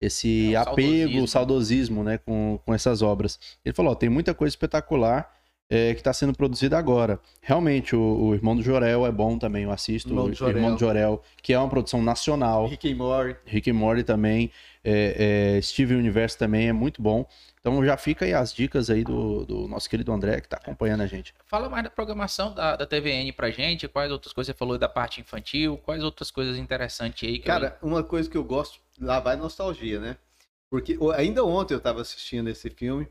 esse 0.00 0.54
É, 0.54 0.58
o 0.58 0.62
apego, 0.62 0.88
saudosismo. 0.88 1.28
saudosismo, 1.28 2.04
né, 2.04 2.18
com, 2.18 2.58
com 2.64 2.72
essas 2.72 3.02
obras. 3.02 3.38
Ele 3.64 3.74
falou, 3.74 3.92
ó, 3.92 3.94
tem 3.94 4.08
muita 4.08 4.32
coisa 4.32 4.52
espetacular 4.52 5.30
é, 5.68 5.92
que 5.92 6.00
está 6.00 6.12
sendo 6.12 6.34
produzida 6.34 6.78
agora. 6.78 7.20
Realmente, 7.42 7.94
o, 7.94 8.00
o 8.00 8.34
Irmão 8.34 8.56
do 8.56 8.62
Jorel 8.62 9.06
é 9.06 9.12
bom 9.12 9.38
também, 9.38 9.64
eu 9.64 9.70
assisto. 9.70 10.08
Irmão 10.08 10.24
o 10.24 10.34
Jorel. 10.34 10.56
Irmão 10.56 10.74
do 10.74 10.80
Jorel, 10.80 11.22
que 11.42 11.52
é 11.52 11.58
uma 11.58 11.68
produção 11.68 12.02
nacional. 12.02 12.66
Rick 12.66 12.90
and 12.90 12.96
Morty. 12.96 13.36
Rick 13.44 13.70
and 13.70 13.74
Morty 13.74 14.02
também, 14.02 14.50
é, 14.82 15.56
é, 15.56 15.62
Steven 15.62 15.98
Universe 15.98 16.36
também 16.36 16.68
é 16.68 16.72
muito 16.72 17.00
bom. 17.00 17.26
Então 17.60 17.84
já 17.84 17.96
fica 17.96 18.24
aí 18.24 18.32
as 18.32 18.54
dicas 18.54 18.88
aí 18.88 19.04
do, 19.04 19.44
do 19.44 19.68
nosso 19.68 19.88
querido 19.88 20.10
André, 20.12 20.40
que 20.40 20.48
tá 20.48 20.56
acompanhando 20.56 21.02
a 21.02 21.06
gente. 21.06 21.34
Fala 21.44 21.68
mais 21.68 21.84
da 21.84 21.90
programação 21.90 22.54
da, 22.54 22.74
da 22.74 22.86
TVN 22.86 23.32
pra 23.32 23.50
gente. 23.50 23.86
Quais 23.86 24.10
outras 24.10 24.32
coisas 24.32 24.52
você 24.54 24.58
falou 24.58 24.78
da 24.78 24.88
parte 24.88 25.20
infantil? 25.20 25.76
Quais 25.76 26.02
outras 26.02 26.30
coisas 26.30 26.56
interessantes 26.56 27.28
aí? 27.28 27.38
Que 27.38 27.46
Cara, 27.46 27.78
uma 27.82 28.02
coisa 28.02 28.30
que 28.30 28.36
eu 28.36 28.44
gosto, 28.44 28.80
lá 28.98 29.20
vai 29.20 29.36
nostalgia, 29.36 30.00
né? 30.00 30.16
Porque 30.70 30.98
ainda 31.14 31.44
ontem 31.44 31.74
eu 31.74 31.80
tava 31.80 32.00
assistindo 32.00 32.48
esse 32.48 32.70
filme 32.70 33.06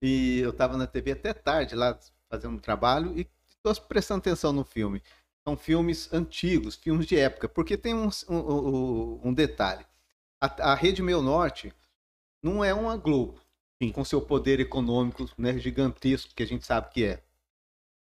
e 0.00 0.38
eu 0.38 0.52
tava 0.52 0.76
na 0.76 0.86
TV 0.86 1.12
até 1.12 1.32
tarde 1.32 1.74
lá 1.74 1.98
fazendo 2.30 2.54
um 2.54 2.60
trabalho 2.60 3.18
e 3.18 3.26
tô 3.62 3.74
prestando 3.82 4.20
atenção 4.20 4.52
no 4.52 4.64
filme. 4.64 5.02
são 5.42 5.56
filmes 5.56 6.12
antigos, 6.12 6.76
filmes 6.76 7.06
de 7.06 7.18
época, 7.18 7.48
porque 7.48 7.76
tem 7.76 7.94
um, 7.94 8.08
um, 8.28 9.20
um 9.24 9.34
detalhe. 9.34 9.84
A, 10.40 10.72
a 10.72 10.74
Rede 10.74 11.02
Meio 11.02 11.22
Norte 11.22 11.72
não 12.42 12.64
é 12.64 12.72
uma 12.72 12.96
Globo, 12.96 13.40
Sim. 13.82 13.92
com 13.92 14.04
seu 14.04 14.20
poder 14.20 14.60
econômico 14.60 15.26
né, 15.38 15.56
gigantesco, 15.58 16.34
que 16.34 16.42
a 16.42 16.46
gente 16.46 16.66
sabe 16.66 16.90
que 16.90 17.04
é. 17.04 17.22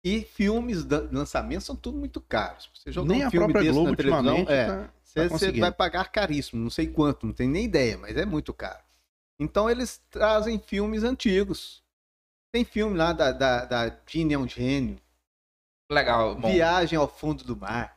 E 0.03 0.22
filmes 0.22 0.84
de 0.84 0.99
lançamento 1.11 1.61
são 1.63 1.76
tudo 1.76 1.97
muito 1.97 2.22
caros. 2.22 2.70
Você 2.76 2.91
jogar 2.91 3.07
Nem 3.13 3.24
um 3.24 3.28
a 3.28 3.32
filme 3.32 3.45
própria 3.51 3.63
desse 3.63 3.74
Globo 3.74 3.89
na 3.89 3.97
televisão, 3.97 4.38
é, 4.47 4.66
tá- 4.68 4.93
você, 5.03 5.24
você 5.24 5.30
conseguindo. 5.30 5.59
vai 5.61 5.72
pagar 5.72 6.11
caríssimo, 6.11 6.61
não 6.61 6.70
sei 6.70 6.88
quanto, 6.88 7.26
não 7.26 7.34
tem 7.34 7.47
nem 7.47 7.66
ideia, 7.66 7.97
mas 7.97 8.16
é 8.16 8.26
muito 8.26 8.53
caro. 8.53 8.84
Então 9.39 9.68
eles 9.70 9.97
trazem 10.11 10.59
filmes 10.59 11.03
antigos. 11.03 11.84
Tem 12.53 12.63
filme 12.63 12.95
lá 12.95 13.11
da, 13.11 13.32
da, 13.32 13.66
da 13.66 13.99
Gene 14.07 14.34
é 14.34 14.38
um 14.38 14.47
gênio, 14.47 15.01
Legal, 15.91 16.36
bom. 16.36 16.51
Viagem 16.51 16.97
ao 16.97 17.07
Fundo 17.07 17.43
do 17.43 17.55
Mar, 17.55 17.95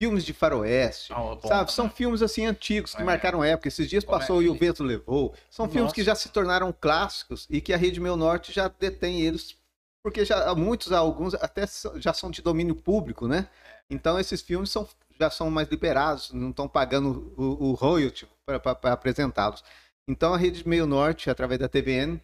filmes 0.00 0.24
de 0.24 0.32
faroeste, 0.32 1.12
Ah, 1.12 1.16
bom, 1.34 1.40
sabe? 1.46 1.70
São 1.72 1.84
né? 1.84 1.92
filmes 1.94 2.22
assim 2.22 2.46
antigos 2.46 2.94
que 2.94 3.02
É. 3.02 3.04
marcaram 3.04 3.44
época. 3.44 3.68
Esses 3.68 3.88
dias 3.88 4.02
é 4.02 4.06
passou 4.06 4.42
e 4.42 4.48
o 4.48 4.54
vento 4.54 4.82
levou. 4.82 5.34
São 5.50 5.66
filmes 5.66 5.84
Nossa. 5.84 5.94
que 5.94 6.02
já 6.02 6.14
se 6.14 6.30
tornaram 6.30 6.72
clássicos 6.72 7.46
e 7.50 7.60
que 7.60 7.72
a 7.72 7.76
Rede 7.76 8.00
Meu 8.00 8.16
Norte 8.16 8.50
já 8.50 8.66
detém 8.68 9.20
eles, 9.20 9.54
porque 10.02 10.24
já 10.24 10.54
muitos, 10.54 10.90
alguns 10.90 11.34
até 11.34 11.64
já 11.96 12.14
são 12.14 12.30
de 12.30 12.40
domínio 12.40 12.74
público, 12.74 13.28
né? 13.28 13.46
Então 13.90 14.18
esses 14.18 14.40
filmes 14.40 14.70
são, 14.70 14.88
já 15.18 15.28
são 15.28 15.50
mais 15.50 15.68
liberados, 15.68 16.32
não 16.32 16.48
estão 16.48 16.66
pagando 16.66 17.34
o, 17.36 17.68
o 17.68 17.72
royalty 17.74 18.26
para 18.46 18.92
apresentá-los. 18.92 19.62
Então 20.08 20.32
a 20.32 20.38
Rede 20.38 20.66
Meio 20.66 20.86
Norte, 20.86 21.28
através 21.28 21.60
da 21.60 21.68
TVN, 21.68 22.18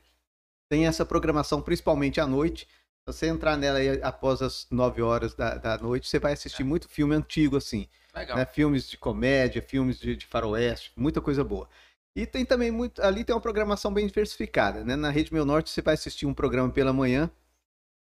tem 0.71 0.87
essa 0.87 1.05
programação 1.05 1.61
principalmente 1.61 2.21
à 2.23 2.27
noite. 2.27 2.67
Se 3.09 3.13
você 3.19 3.27
entrar 3.29 3.57
nela 3.57 3.79
aí 3.79 4.01
após 4.03 4.43
as 4.43 4.67
9 4.69 5.01
horas 5.01 5.33
da, 5.33 5.55
da 5.55 5.79
noite, 5.79 6.09
você 6.09 6.19
vai 6.19 6.33
assistir 6.33 6.65
muito 6.65 6.89
filme 6.89 7.15
antigo 7.15 7.57
assim 7.57 7.87
Legal. 8.13 8.37
né? 8.37 8.45
Filmes 8.45 8.91
de 8.91 8.97
comédia, 8.97 9.63
filmes 9.63 10.01
de, 10.01 10.17
de 10.17 10.27
faroeste, 10.27 10.91
muita 10.97 11.21
coisa 11.21 11.45
boa. 11.45 11.69
E 12.17 12.27
tem 12.27 12.45
também 12.45 12.73
muito. 12.73 13.01
Ali 13.01 13.23
tem 13.23 13.33
uma 13.33 13.41
programação 13.41 13.93
bem 13.95 14.09
diversificada, 14.09 14.83
né? 14.83 14.97
Na 14.97 15.11
Rede 15.11 15.33
Meu 15.33 15.45
Norte 15.45 15.71
você 15.71 15.81
vai 15.81 15.95
assistir 15.95 16.27
um 16.27 16.35
programa 16.35 16.69
pela 16.69 16.93
manhã 16.93 17.31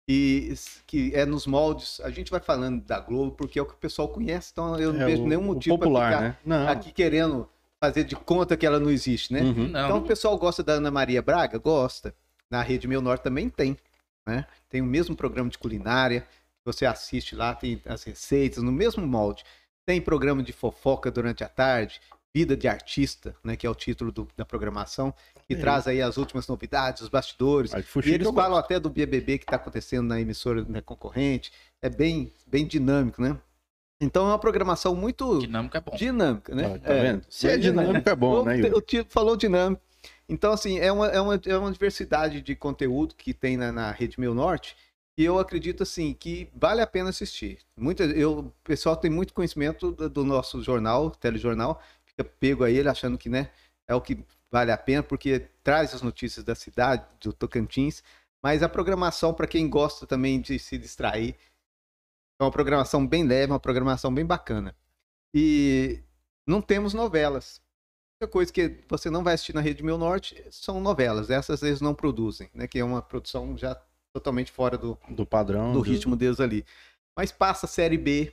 e 0.08 0.54
que 0.86 1.14
é 1.14 1.26
nos 1.26 1.46
moldes. 1.46 2.00
A 2.00 2.08
gente 2.08 2.30
vai 2.30 2.40
falando 2.40 2.82
da 2.82 2.98
Globo 2.98 3.32
porque 3.32 3.58
é 3.58 3.62
o 3.62 3.66
que 3.66 3.74
o 3.74 3.78
pessoal 3.78 4.08
conhece, 4.08 4.52
então 4.52 4.78
eu 4.78 4.90
não 4.90 5.02
É 5.02 5.06
vejo 5.06 5.26
nenhum 5.26 5.42
o 5.42 5.44
motivo 5.44 5.76
para 5.76 5.88
ficar 5.88 6.20
né? 6.22 6.36
Não. 6.46 6.66
aqui 6.66 6.90
querendo 6.90 7.46
fazer 7.78 8.04
de 8.04 8.16
conta 8.16 8.56
que 8.56 8.64
ela 8.64 8.80
não 8.80 8.88
existe, 8.88 9.34
né? 9.34 9.42
Uhum. 9.42 9.68
Não, 9.68 9.84
Então 9.84 9.98
o 9.98 10.06
pessoal 10.06 10.38
gosta 10.38 10.62
da 10.62 10.74
Ana 10.74 10.90
Maria 10.90 11.20
Braga? 11.20 11.58
Gosta. 11.58 12.14
Na 12.48 12.62
Rede 12.62 12.88
Meu 12.88 13.02
Norte 13.02 13.22
também 13.22 13.50
tem. 13.50 13.76
Né? 14.26 14.46
Tem 14.68 14.80
o 14.80 14.86
mesmo 14.86 15.14
programa 15.14 15.50
de 15.50 15.58
culinária. 15.58 16.26
Você 16.64 16.86
assiste 16.86 17.34
lá, 17.34 17.54
tem 17.54 17.80
as 17.84 18.02
receitas 18.04 18.62
no 18.62 18.72
mesmo 18.72 19.06
molde. 19.06 19.44
Tem 19.86 20.00
programa 20.00 20.42
de 20.42 20.52
fofoca 20.52 21.10
durante 21.10 21.44
a 21.44 21.48
tarde. 21.48 22.00
Vida 22.34 22.56
de 22.56 22.66
Artista, 22.66 23.36
né? 23.44 23.54
Que 23.54 23.64
é 23.64 23.70
o 23.70 23.74
título 23.74 24.10
do- 24.10 24.26
da 24.36 24.44
programação. 24.44 25.14
Que 25.46 25.54
É. 25.54 25.56
traz 25.58 25.86
aí 25.86 26.02
as 26.02 26.16
últimas 26.16 26.48
novidades, 26.48 27.02
os 27.02 27.08
bastidores. 27.08 27.72
E 27.72 28.10
eles 28.10 28.28
falam 28.30 28.56
até 28.56 28.80
do 28.80 28.90
BBB 28.90 29.38
que 29.38 29.44
está 29.44 29.54
acontecendo 29.56 30.08
na 30.08 30.20
emissora 30.20 30.64
né, 30.64 30.80
concorrente. 30.80 31.52
É 31.80 31.88
bem, 31.88 32.32
bem 32.46 32.66
dinâmico, 32.66 33.22
né? 33.22 33.38
Então 34.00 34.24
é 34.24 34.28
uma 34.30 34.38
programação 34.38 34.96
muito 34.96 35.38
dinâmico 35.38 35.76
é 35.76 35.80
bom. 35.80 35.94
dinâmica, 35.94 36.54
né? 36.54 36.68
gosto. 36.70 36.82
Tá 36.82 36.92
vendo? 36.94 37.24
Se 37.28 37.46
é 37.46 37.50
bem 37.52 37.60
dinâmico, 37.60 38.08
é 38.08 38.16
bom, 38.16 38.40
o, 38.40 38.44
né, 38.44 38.54
te- 38.56 38.62
Yuri? 38.62 38.74
o 38.74 38.80
tipo 38.80 39.12
falou 39.12 39.36
dinâmico. 39.36 39.80
Então, 40.28 40.52
assim, 40.52 40.78
é 40.78 40.90
uma, 40.90 41.08
é 41.08 41.20
uma, 41.20 41.40
é 41.44 41.58
uma 41.58 41.70
diversidade 41.70 42.40
de 42.40 42.56
conteúdo 42.56 43.14
que 43.14 43.34
tem 43.34 43.56
na, 43.56 43.70
na 43.70 43.90
Rede 43.90 44.18
Meu 44.18 44.34
Norte 44.34 44.76
e 45.16 45.24
eu 45.24 45.38
acredito, 45.38 45.82
assim, 45.82 46.12
que 46.12 46.50
vale 46.54 46.80
a 46.80 46.86
pena 46.86 47.10
assistir. 47.10 47.60
Muita, 47.76 48.04
eu, 48.04 48.38
o 48.40 48.50
pessoal 48.64 48.96
tem 48.96 49.10
muito 49.10 49.32
conhecimento 49.32 49.92
do, 49.92 50.08
do 50.10 50.24
nosso 50.24 50.62
jornal, 50.62 51.10
telejornal, 51.10 51.80
fica 52.04 52.24
pego 52.24 52.64
a 52.64 52.70
ele 52.70 52.88
achando 52.88 53.16
que, 53.16 53.28
né, 53.28 53.50
é 53.86 53.94
o 53.94 54.00
que 54.00 54.24
vale 54.50 54.72
a 54.72 54.78
pena, 54.78 55.02
porque 55.02 55.48
traz 55.62 55.94
as 55.94 56.02
notícias 56.02 56.44
da 56.44 56.54
cidade, 56.54 57.06
do 57.20 57.32
Tocantins, 57.32 58.02
mas 58.42 58.62
a 58.62 58.68
programação, 58.68 59.32
para 59.32 59.46
quem 59.46 59.68
gosta 59.68 60.06
também 60.06 60.40
de 60.40 60.58
se 60.58 60.76
distrair, 60.76 61.36
é 62.40 62.44
uma 62.44 62.50
programação 62.50 63.06
bem 63.06 63.24
leve, 63.24 63.52
uma 63.52 63.60
programação 63.60 64.12
bem 64.12 64.26
bacana. 64.26 64.76
E 65.32 66.02
não 66.46 66.60
temos 66.60 66.92
novelas. 66.92 67.62
A 68.24 68.28
coisa 68.28 68.52
que 68.52 68.78
você 68.88 69.08
não 69.10 69.22
vai 69.22 69.34
assistir 69.34 69.54
na 69.54 69.60
Rede 69.60 69.82
Meu 69.82 69.96
Norte 69.98 70.42
são 70.50 70.80
novelas. 70.80 71.30
Essas 71.30 71.62
eles 71.62 71.80
não 71.80 71.94
produzem, 71.94 72.48
né? 72.54 72.66
Que 72.66 72.78
é 72.78 72.84
uma 72.84 73.00
produção 73.02 73.56
já 73.56 73.76
totalmente 74.12 74.50
fora 74.52 74.76
do, 74.78 74.98
Do 75.08 75.24
padrão. 75.26 75.72
do 75.72 75.80
ritmo 75.80 76.14
deles 76.16 76.40
ali. 76.40 76.64
Mas 77.16 77.30
passa 77.32 77.66
série 77.66 77.98
B, 77.98 78.32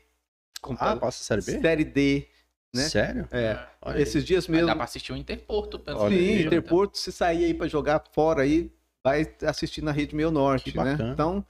Ah, 0.80 0.96
passa 0.96 1.22
a 1.22 1.26
série 1.26 1.42
B? 1.42 1.62
série 1.62 1.84
D, 1.84 2.28
né? 2.74 2.84
Sério? 2.90 3.28
É. 3.32 3.60
Olha 3.82 3.98
aí. 3.98 4.02
Esses 4.02 4.24
dias 4.24 4.48
Mas 4.48 4.56
mesmo. 4.56 4.68
dá 4.68 4.76
pra 4.76 4.86
assistir 4.86 5.12
o 5.12 5.16
Interporto. 5.18 5.80
pelo 5.80 6.00
Olha 6.00 6.16
Sim, 6.16 6.22
aí, 6.24 6.28
menos. 6.32 6.46
Interporto, 6.46 6.98
se 6.98 7.12
sair 7.12 7.46
aí 7.46 7.54
pra 7.54 7.68
jogar 7.68 8.04
fora 8.14 8.44
aí, 8.44 8.72
vai 9.04 9.28
assistir 9.46 9.82
na 9.84 9.92
Rede 9.92 10.16
Meu 10.16 10.32
Norte, 10.32 10.72
Que 10.72 10.78
né? 10.78 10.98
Então, 11.14 11.46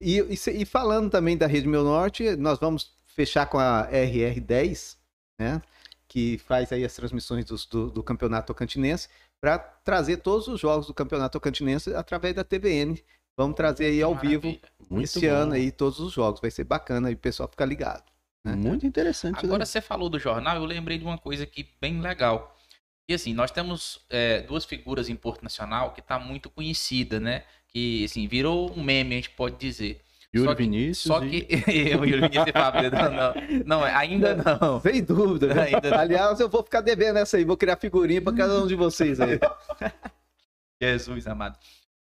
e, 0.00 0.18
e, 0.18 0.62
e 0.62 0.64
falando 0.64 1.10
também 1.10 1.36
da 1.36 1.46
Rede 1.46 1.66
Meu 1.68 1.84
Norte, 1.84 2.34
nós 2.36 2.58
vamos 2.58 2.92
fechar 3.06 3.46
com 3.46 3.58
a 3.58 3.88
RR10, 3.90 4.96
né? 5.38 5.60
Que 6.12 6.36
faz 6.36 6.70
aí 6.72 6.84
as 6.84 6.94
transmissões 6.94 7.44
dos- 7.46 7.64
do, 7.64 7.90
do 7.90 8.02
Campeonato 8.02 8.48
Tocantinense, 8.48 9.08
para 9.40 9.58
trazer 9.58 10.18
todos 10.18 10.46
os 10.46 10.60
jogos 10.60 10.86
do 10.86 10.92
Campeonato 10.92 11.32
Tocantinense 11.38 11.94
através 11.94 12.34
da 12.34 12.44
TVN. 12.44 13.02
Vamos 13.34 13.56
trazer 13.56 13.86
aí 13.86 14.02
ao 14.02 14.14
vivo 14.14 14.46
Maravilha. 14.48 14.60
Muito 14.90 15.04
esse 15.04 15.26
bom. 15.26 15.34
ano 15.34 15.52
aí 15.54 15.72
todos 15.72 16.00
os 16.00 16.12
jogos. 16.12 16.38
Vai 16.38 16.50
ser 16.50 16.64
bacana 16.64 17.10
e 17.10 17.14
o 17.14 17.16
pessoal 17.16 17.48
fica 17.48 17.64
ligado. 17.64 18.04
né? 18.44 18.54
Muito 18.54 18.84
interessante. 18.86 19.38
Agora 19.42 19.60
né? 19.60 19.64
você 19.64 19.80
falou 19.80 20.10
do 20.10 20.18
jornal, 20.18 20.56
eu 20.56 20.64
lembrei 20.66 20.98
de 20.98 21.04
uma 21.04 21.16
coisa 21.16 21.44
aqui 21.44 21.66
bem 21.80 21.98
legal. 22.02 22.54
E 23.08 23.14
assim, 23.14 23.32
nós 23.32 23.50
temos 23.50 24.00
é, 24.10 24.42
duas 24.42 24.66
figuras 24.66 25.08
em 25.08 25.16
Porto 25.16 25.42
Nacional 25.42 25.92
que 25.94 26.02
tá 26.02 26.18
muito 26.18 26.50
conhecida, 26.50 27.18
né? 27.18 27.44
Que 27.68 28.04
assim, 28.04 28.28
virou 28.28 28.70
um 28.76 28.82
meme, 28.84 29.14
a 29.14 29.16
gente 29.16 29.30
pode 29.30 29.56
dizer. 29.56 30.02
Yuri 30.34 30.48
só 30.48 30.54
que- 30.54 30.62
Vinícius. 30.62 31.06
Só 31.16 31.24
e- 31.24 31.40
que 31.42 31.54
eu 31.70 32.04
e 32.06 32.14
o 32.14 32.20
Vinícius 32.20 32.46
e 32.46 32.52
Fábio, 32.52 32.90
não, 32.90 33.12
não, 33.12 33.34
não, 33.66 33.84
ainda 33.84 34.34
não. 34.34 34.80
Sem 34.80 35.02
dúvida. 35.04 35.52
né? 35.54 35.62
Ainda. 35.74 36.00
Aliás, 36.00 36.40
eu 36.40 36.48
vou 36.48 36.62
ficar 36.62 36.80
devendo 36.80 37.18
essa 37.18 37.36
aí. 37.36 37.44
Vou 37.44 37.56
criar 37.56 37.76
figurinha 37.76 38.20
para 38.22 38.32
cada 38.36 38.62
um 38.62 38.66
de 38.66 38.74
vocês 38.74 39.20
aí. 39.20 39.38
Jesus 40.80 41.26
amado. 41.26 41.58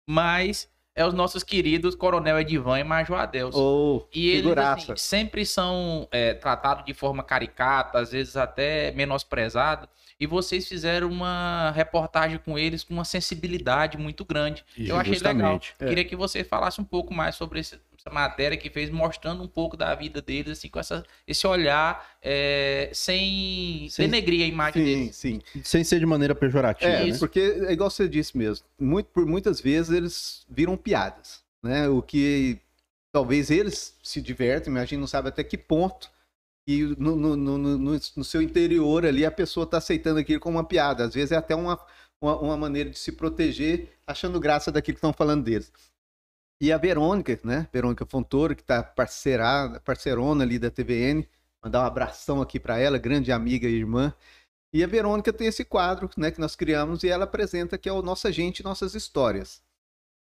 Mas 0.08 0.70
é 0.96 1.06
os 1.06 1.14
nossos 1.14 1.44
queridos 1.44 1.96
Coronel 1.96 2.40
Edivan 2.40 2.80
e 2.80 2.84
Major 2.84 3.18
Adelson. 3.20 3.58
Ou 3.60 4.10
E 4.14 4.28
eles 4.30 4.42
figuraça. 4.44 4.94
assim, 4.94 5.02
sempre 5.02 5.46
são 5.46 6.08
é, 6.12 6.34
tratados 6.34 6.86
de 6.86 6.94
forma 6.94 7.24
caricata, 7.24 8.00
às 8.00 8.12
vezes 8.12 8.36
até 8.38 8.92
menosprezado. 8.92 9.88
E 10.20 10.28
vocês 10.28 10.68
fizeram 10.68 11.10
uma 11.10 11.72
reportagem 11.72 12.38
com 12.38 12.58
eles 12.60 12.84
com 12.84 12.94
uma 12.94 13.06
sensibilidade 13.06 13.98
muito 13.98 14.24
grande. 14.24 14.64
Eu 14.78 14.96
achei 14.98 15.18
legal. 15.18 15.60
É. 15.80 15.88
Queria 15.88 16.06
que 16.06 16.16
você 16.16 16.44
falasse 16.44 16.80
um 16.80 16.84
pouco 16.84 17.12
mais 17.14 17.36
sobre 17.36 17.60
esse- 17.60 17.80
essa 18.04 18.14
matéria 18.14 18.58
que 18.58 18.70
fez, 18.70 18.90
mostrando 18.90 19.44
um 19.44 19.48
pouco 19.48 19.78
da 19.78 19.94
vida 19.94 20.22
deles, 20.22 20.58
assim, 20.58 20.70
com 20.70 20.80
essa, 20.80 21.06
esse 21.28 21.46
olhar 21.46 22.18
é, 22.22 22.90
sem, 22.94 23.88
Sem- 23.90 24.08
denegrir 24.10 24.44
a 24.44 24.48
imagem 24.48 24.84
Sim, 24.84 24.96
deles. 25.02 25.16
sim. 25.16 25.42
Sem 25.64 25.84
ser 25.84 26.00
de 26.00 26.06
maneira 26.06 26.34
pejorativa, 26.34 26.90
É, 26.92 27.06
né? 27.06 27.18
porque 27.20 27.40
é 27.40 27.72
igual 27.72 27.90
você 27.90 28.08
disse 28.10 28.36
mesmo. 28.38 28.66
Muito, 28.80 29.08
por 29.08 29.26
muitas 29.26 29.62
vezes 29.62 29.92
eles 29.92 30.46
viram 30.50 30.76
piadas, 30.76 31.44
né? 31.64 31.88
O 31.88 32.02
que 32.02 32.60
talvez 33.14 33.52
eles 33.52 33.96
se 34.02 34.20
divertem, 34.22 34.74
mas 34.74 34.84
a 34.84 34.86
gente 34.86 35.00
não 35.00 35.08
sabe 35.08 35.30
até 35.30 35.44
que 35.44 35.58
ponto 35.58 36.10
e 36.68 36.84
no, 36.98 37.16
no, 37.16 37.36
no, 37.36 37.58
no- 37.58 38.00
no 38.16 38.24
seu 38.24 38.42
interior 38.42 39.06
ali 39.06 39.26
a 39.26 39.32
pessoa 39.32 39.64
está 39.66 39.78
aceitando 39.78 40.20
aquilo 40.20 40.40
como 40.40 40.58
uma 40.58 40.64
piada. 40.64 41.04
Às 41.06 41.14
vezes 41.14 41.32
é 41.32 41.36
até 41.36 41.54
uma, 41.54 41.80
uma, 42.20 42.38
uma 42.40 42.58
maneira 42.58 42.90
de 42.90 42.98
se 42.98 43.12
proteger, 43.12 43.90
achando 44.08 44.40
graça 44.40 44.72
daquilo 44.72 44.96
que 44.96 45.00
estão 45.00 45.14
falando 45.14 45.44
deles. 45.44 45.72
E 46.62 46.72
a 46.72 46.78
Verônica, 46.78 47.40
né? 47.44 47.68
Verônica 47.74 48.06
Fontoura, 48.06 48.54
que 48.54 48.62
está 48.62 48.84
parceira, 48.84 49.82
parceirona 49.84 50.44
ali 50.44 50.60
da 50.60 50.70
TVN, 50.70 51.28
mandar 51.60 51.82
um 51.82 51.86
abração 51.88 52.40
aqui 52.40 52.60
para 52.60 52.78
ela, 52.78 53.00
grande 53.00 53.32
amiga 53.32 53.68
e 53.68 53.74
irmã. 53.74 54.14
E 54.72 54.84
a 54.84 54.88
Verônica 54.88 55.34
tem 55.34 55.48
esse 55.48 55.66
quadro 55.66 56.08
né, 56.16 56.30
que 56.30 56.40
nós 56.40 56.56
criamos 56.56 57.04
e 57.04 57.10
ela 57.10 57.24
apresenta 57.24 57.80
que 57.80 57.90
é 57.90 57.92
o 57.92 58.04
Nossa 58.04 58.32
Gente, 58.32 58.64
Nossas 58.64 58.94
Histórias. 58.94 59.60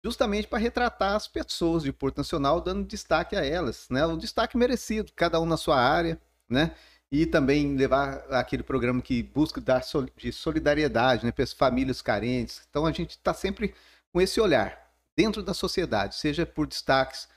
Justamente 0.03 0.47
para 0.47 0.57
retratar 0.57 1.13
as 1.13 1.27
pessoas 1.27 1.83
de 1.83 1.93
Porto 1.93 2.17
Nacional, 2.17 2.59
dando 2.59 2.83
destaque 2.87 3.35
a 3.35 3.45
elas, 3.45 3.87
né? 3.91 4.03
Um 4.07 4.17
destaque 4.17 4.57
merecido, 4.57 5.11
cada 5.15 5.39
um 5.39 5.45
na 5.45 5.57
sua 5.57 5.79
área, 5.79 6.19
né? 6.49 6.75
E 7.11 7.27
também 7.27 7.75
levar 7.75 8.25
aquele 8.31 8.63
programa 8.63 8.99
que 8.99 9.21
busca 9.21 9.61
dar 9.61 9.83
de 10.17 10.31
solidariedade 10.31 11.23
né, 11.23 11.31
para 11.31 11.43
as 11.43 11.53
famílias 11.53 12.01
carentes. 12.01 12.63
Então 12.67 12.83
a 12.87 12.91
gente 12.91 13.11
está 13.11 13.31
sempre 13.31 13.75
com 14.11 14.19
esse 14.19 14.41
olhar 14.41 14.84
dentro 15.17 15.41
da 15.41 15.53
sociedade, 15.53 16.15
seja 16.15 16.45
por 16.45 16.67
destaques 16.67 17.27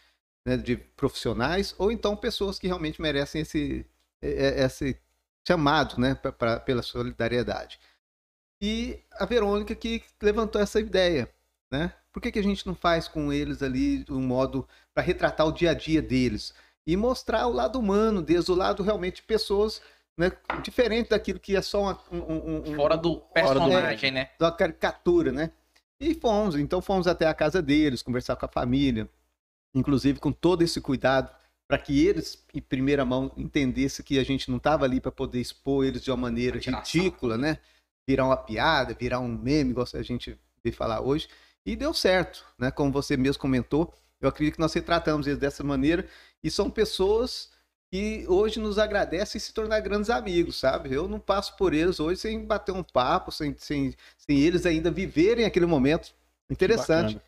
né, 0.47 0.57
de 0.57 0.77
profissionais 0.77 1.75
ou 1.79 1.93
então 1.93 2.17
pessoas 2.17 2.59
que 2.59 2.67
realmente 2.67 3.01
merecem 3.01 3.43
esse, 3.43 3.87
é- 4.23 4.61
é- 4.61 4.65
esse 4.65 4.99
chamado 5.47 6.01
né, 6.01 6.15
pra- 6.15 6.33
pra- 6.33 6.61
pela 6.61 6.83
solidariedade. 6.83 7.79
E 8.63 9.01
a 9.13 9.25
Verônica 9.25 9.75
que 9.75 10.03
levantou 10.21 10.61
essa 10.61 10.81
ideia, 10.81 11.33
né? 11.71 11.93
Por 12.13 12.21
que, 12.21 12.33
que 12.33 12.39
a 12.39 12.43
gente 12.43 12.67
não 12.67 12.75
faz 12.75 13.07
com 13.07 13.33
eles 13.33 13.63
ali 13.63 14.05
um 14.11 14.21
modo 14.21 14.67
para 14.93 15.05
retratar 15.05 15.47
o 15.47 15.53
dia 15.53 15.71
a 15.71 15.75
dia 15.75 16.03
deles? 16.03 16.53
e 16.87 16.97
mostrar 16.97 17.47
o 17.47 17.53
lado 17.53 17.79
humano, 17.79 18.23
desde 18.23 18.51
o 18.51 18.55
lado 18.55 18.83
realmente 18.83 19.17
de 19.17 19.23
pessoas 19.25 19.83
né, 20.17 20.33
diferente 20.63 21.11
daquilo 21.11 21.39
que 21.39 21.55
é 21.55 21.61
só 21.61 21.83
uma, 21.83 22.01
um, 22.11 22.17
um, 22.17 22.63
um, 22.73 22.75
Fora 22.77 22.97
do 22.97 23.17
personagem, 23.21 24.11
né? 24.11 24.31
da 24.39 24.51
caricatura, 24.51 25.31
né? 25.31 25.51
E 26.01 26.15
fomos, 26.15 26.55
então 26.55 26.81
fomos 26.81 27.07
até 27.07 27.27
a 27.27 27.35
casa 27.35 27.61
deles, 27.61 28.03
conversar 28.03 28.37
com 28.37 28.47
a 28.47 28.49
família, 28.49 29.09
inclusive 29.75 30.21
com 30.21 30.33
todo 30.33 30.63
esse 30.63 30.81
cuidado 30.81 31.31
para 31.69 31.79
que 31.79 32.07
eles, 32.07 32.43
em 32.55 32.63
primeira 32.63 33.05
mão, 33.05 33.31
entendessem 33.37 34.05
que 34.05 34.19
a 34.19 34.25
gente 34.25 34.51
não 34.51 34.57
estava 34.57 34.87
ali 34.87 35.01
para 35.01 35.13
poder 35.13 35.41
expor 35.41 35.85
eles 35.85 36.03
de 36.03 36.11
uma 36.11 36.17
maneira 36.17 36.59
ridícula, 36.59 37.37
né? 37.37 37.59
Virar 38.09 38.25
uma 38.25 38.37
piada, 38.39 38.95
virar 38.95 39.21
um 39.21 39.29
meme, 39.29 39.73
igual 39.73 39.87
a 39.93 40.03
gente 40.03 40.39
vê 40.65 40.73
falar 40.73 41.03
hoje. 41.03 41.29
E 41.67 41.77
deu 41.77 41.93
certo, 41.93 42.47
né? 42.59 42.71
Como 42.71 42.91
você 42.91 43.19
mesmo 43.19 43.43
comentou, 43.43 43.93
eu 44.19 44.29
acredito 44.31 44.55
que 44.55 44.61
nós 44.61 44.73
retratamos 44.73 45.27
eles 45.27 45.39
dessa 45.39 45.63
maneira 45.63 46.09
e 46.43 46.51
são 46.51 46.71
pessoas 46.71 47.51
que 47.91 48.27
hoje 48.29 48.61
nos 48.61 48.79
agradecem 48.79 49.39
e 49.39 49.41
se 49.41 49.53
tornar 49.53 49.81
grandes 49.81 50.11
amigos, 50.11 50.61
sabe? 50.61 50.93
Eu 50.93 51.09
não 51.09 51.19
passo 51.19 51.57
por 51.57 51.73
eles 51.73 51.99
hoje 51.99 52.21
sem 52.21 52.45
bater 52.45 52.73
um 52.73 52.83
papo, 52.83 53.33
sem, 53.33 53.55
sem, 53.59 53.95
sem 54.17 54.39
eles 54.39 54.67
ainda 54.67 54.91
viverem 54.91 55.45
aquele 55.45 55.67
momento. 55.67 56.15
Interessante. 56.51 57.21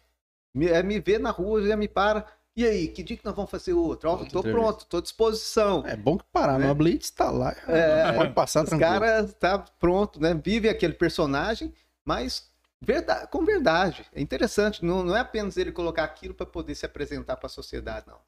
Me, 0.55 0.67
é 0.67 0.83
me 0.83 1.01
ver 1.01 1.19
na 1.19 1.31
rua, 1.31 1.67
já 1.67 1.77
me 1.77 1.89
para. 1.89 2.27
E 2.55 2.67
aí, 2.67 2.89
que 2.89 3.03
dia 3.03 3.17
que 3.17 3.25
nós 3.25 3.35
vamos 3.35 3.51
fazer 3.51 3.73
outro? 3.73 4.11
Ó, 4.11 4.17
tô 4.25 4.43
pronto, 4.43 4.85
tô 4.85 4.99
à 4.99 5.01
disposição. 5.01 5.83
É 5.87 5.97
bom 5.97 6.19
que 6.19 6.25
parar, 6.33 6.59
né? 6.59 6.69
a 6.69 6.75
Blitz 6.75 7.11
tá 7.11 7.31
lá. 7.31 7.55
É, 7.67 8.13
pode 8.13 8.35
passar 8.35 8.65
os 8.65 8.69
tranquilo. 8.69 8.93
Os 8.93 8.99
caras 8.99 9.35
tá 9.35 9.59
pronto, 9.79 10.21
né? 10.21 10.35
Vive 10.35 10.69
aquele 10.69 10.93
personagem, 10.93 11.73
mas 12.05 12.51
verdade, 12.83 13.29
com 13.29 13.45
verdade. 13.45 14.05
É 14.13 14.21
interessante, 14.21 14.85
não, 14.85 15.05
não 15.05 15.17
é 15.17 15.21
apenas 15.21 15.57
ele 15.57 15.73
colocar 15.73 16.05
aquilo 16.05 16.35
para 16.35 16.45
poder 16.45 16.75
se 16.75 16.85
apresentar 16.85 17.37
para 17.37 17.47
a 17.47 17.51
sociedade, 17.51 18.07
não. 18.09 18.19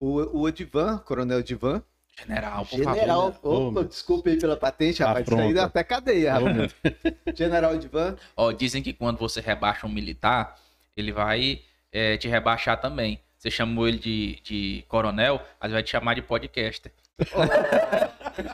O, 0.00 0.40
o 0.40 0.48
Edivan, 0.48 0.98
Coronel 0.98 1.40
Edivan. 1.40 1.82
General, 2.16 2.66
por 2.66 2.76
General, 2.76 3.32
favor. 3.32 3.68
Opa, 3.68 3.80
oh, 3.80 3.84
desculpa 3.84 4.28
aí 4.28 4.38
pela 4.38 4.56
patente, 4.56 5.02
rapaz. 5.02 5.26
Isso 5.26 5.38
aí 5.38 5.54
dá 5.54 5.64
até 5.64 5.84
cadeia, 5.84 6.32
rapaz. 6.32 6.74
General 7.34 7.74
Edivan. 7.74 8.16
Ó, 8.36 8.50
dizem 8.50 8.82
que 8.82 8.92
quando 8.92 9.18
você 9.18 9.40
rebaixa 9.40 9.86
um 9.86 9.90
militar, 9.90 10.56
ele 10.96 11.12
vai 11.12 11.62
é, 11.92 12.16
te 12.16 12.26
rebaixar 12.28 12.80
também. 12.80 13.20
Você 13.38 13.50
chamou 13.52 13.86
ele 13.86 13.98
de, 13.98 14.40
de 14.42 14.84
coronel, 14.88 15.40
mas 15.60 15.70
vai 15.70 15.82
te 15.82 15.90
chamar 15.90 16.14
de 16.14 16.22
podcaster. 16.22 16.92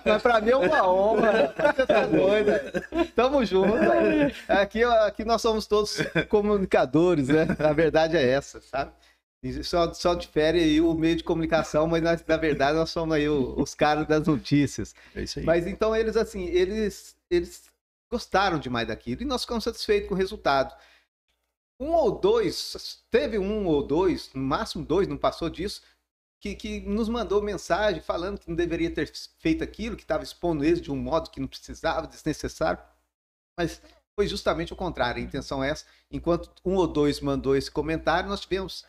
Mas 0.04 0.22
pra 0.22 0.40
mim 0.40 0.50
é 0.50 0.56
uma 0.56 0.88
honra. 0.88 1.54
Você 1.76 1.86
tá 1.86 2.06
doido. 2.06 2.52
Tamo 3.14 3.44
junto. 3.44 3.74
Aqui, 4.48 4.82
aqui 4.82 5.24
nós 5.24 5.42
somos 5.42 5.66
todos 5.66 5.98
comunicadores, 6.30 7.28
né? 7.28 7.46
A 7.58 7.72
verdade 7.74 8.16
é 8.16 8.30
essa, 8.30 8.62
sabe? 8.62 8.92
Só, 9.62 9.92
só 9.92 10.14
difere 10.14 10.58
aí 10.58 10.80
o 10.80 10.94
meio 10.94 11.16
de 11.16 11.24
comunicação, 11.24 11.86
mas 11.86 12.02
na, 12.02 12.18
na 12.26 12.36
verdade 12.36 12.78
nós 12.78 12.90
somos 12.90 13.14
aí 13.14 13.28
o, 13.28 13.54
os 13.60 13.74
caras 13.74 14.06
das 14.06 14.26
notícias. 14.26 14.94
É 15.14 15.22
isso 15.22 15.38
aí. 15.38 15.44
Mas 15.44 15.66
então 15.66 15.94
eles, 15.94 16.16
assim, 16.16 16.44
eles, 16.46 17.16
eles 17.28 17.70
gostaram 18.10 18.58
demais 18.58 18.88
daquilo 18.88 19.22
e 19.22 19.26
nós 19.26 19.42
ficamos 19.42 19.64
satisfeitos 19.64 20.08
com 20.08 20.14
o 20.14 20.18
resultado. 20.18 20.74
Um 21.78 21.90
ou 21.90 22.18
dois, 22.18 23.02
teve 23.10 23.38
um 23.38 23.66
ou 23.66 23.86
dois, 23.86 24.32
no 24.32 24.42
máximo 24.42 24.84
dois, 24.84 25.08
não 25.08 25.18
passou 25.18 25.50
disso, 25.50 25.82
que, 26.40 26.54
que 26.54 26.80
nos 26.80 27.08
mandou 27.08 27.42
mensagem 27.42 28.00
falando 28.00 28.38
que 28.38 28.48
não 28.48 28.54
deveria 28.54 28.90
ter 28.90 29.10
feito 29.38 29.64
aquilo, 29.64 29.96
que 29.96 30.02
estava 30.02 30.22
expondo 30.22 30.64
eles 30.64 30.80
de 30.80 30.92
um 30.92 30.96
modo 30.96 31.30
que 31.30 31.40
não 31.40 31.48
precisava, 31.48 32.06
desnecessário. 32.06 32.82
Mas 33.58 33.82
foi 34.14 34.26
justamente 34.26 34.72
o 34.72 34.76
contrário, 34.76 35.20
a 35.20 35.24
intenção 35.24 35.62
é 35.62 35.70
essa. 35.70 35.84
Enquanto 36.10 36.50
um 36.64 36.76
ou 36.76 36.86
dois 36.86 37.20
mandou 37.20 37.56
esse 37.56 37.70
comentário, 37.70 38.28
nós 38.28 38.40
tivemos 38.40 38.84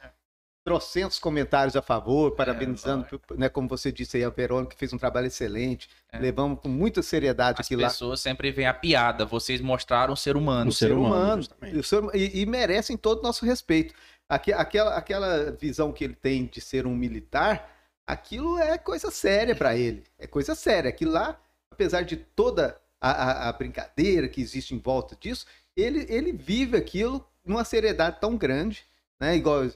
trocentos 0.66 1.20
comentários 1.20 1.76
a 1.76 1.82
favor, 1.82 2.32
é, 2.32 2.36
parabenizando, 2.36 3.06
é, 3.32 3.38
né, 3.38 3.50
como 3.50 3.70
você 3.70 3.92
disse 3.92 4.18
aí, 4.18 4.24
a 4.24 4.32
Verônica, 4.32 4.74
que 4.74 4.80
fez 4.80 4.92
um 4.92 4.98
trabalho 4.98 5.28
excelente. 5.28 5.88
É. 6.12 6.18
Levamos 6.18 6.60
com 6.60 6.68
muita 6.68 7.04
seriedade 7.04 7.58
As 7.60 7.68
aquilo 7.68 7.82
lá. 7.82 7.88
As 7.88 7.94
pessoas 7.94 8.20
sempre 8.20 8.52
veem 8.52 8.68
a 8.68 8.74
piada, 8.74 9.26
vocês 9.26 9.62
mostraram 9.62 10.14
o 10.14 10.18
ser 10.18 10.36
humano. 10.36 10.72
O 10.72 10.74
ser, 10.74 10.88
ser 10.88 10.94
humano. 10.94 11.48
humano 11.62 12.12
e, 12.16 12.42
e, 12.42 12.46
merecem 12.48 12.98
todo 12.98 13.20
o 13.20 13.22
nosso 13.22 13.46
respeito. 13.46 13.94
Aqui, 14.28 14.52
aquela, 14.52 14.96
aquela 14.96 15.52
visão 15.52 15.92
que 15.94 16.04
ele 16.04 16.16
tem 16.16 16.48
de 16.48 16.60
ser 16.60 16.88
um 16.88 16.96
militar, 16.96 17.70
aquilo 18.08 18.58
é 18.58 18.76
coisa 18.76 19.12
séria 19.12 19.56
para 19.56 19.78
ele. 19.78 20.04
É 20.18 20.26
coisa 20.26 20.56
séria. 20.56 20.90
Aquilo 20.90 21.12
lá, 21.12 21.40
apesar 21.70 22.02
de 22.02 22.18
toda 22.18 22.76
a, 23.00 23.12
a, 23.12 23.50
a 23.50 23.54
brincadeira 23.54 24.28
que 24.28 24.42
existe 24.42 24.74
em 24.74 24.80
volta 24.80 25.16
disso, 25.16 25.46
ele, 25.78 26.08
ele 26.10 26.32
vive 26.32 26.76
aquilo 26.76 27.24
numa 27.46 27.64
seriedade 27.64 28.18
tão 28.20 28.36
grande, 28.36 28.84
né? 29.20 29.36
Igual 29.36 29.70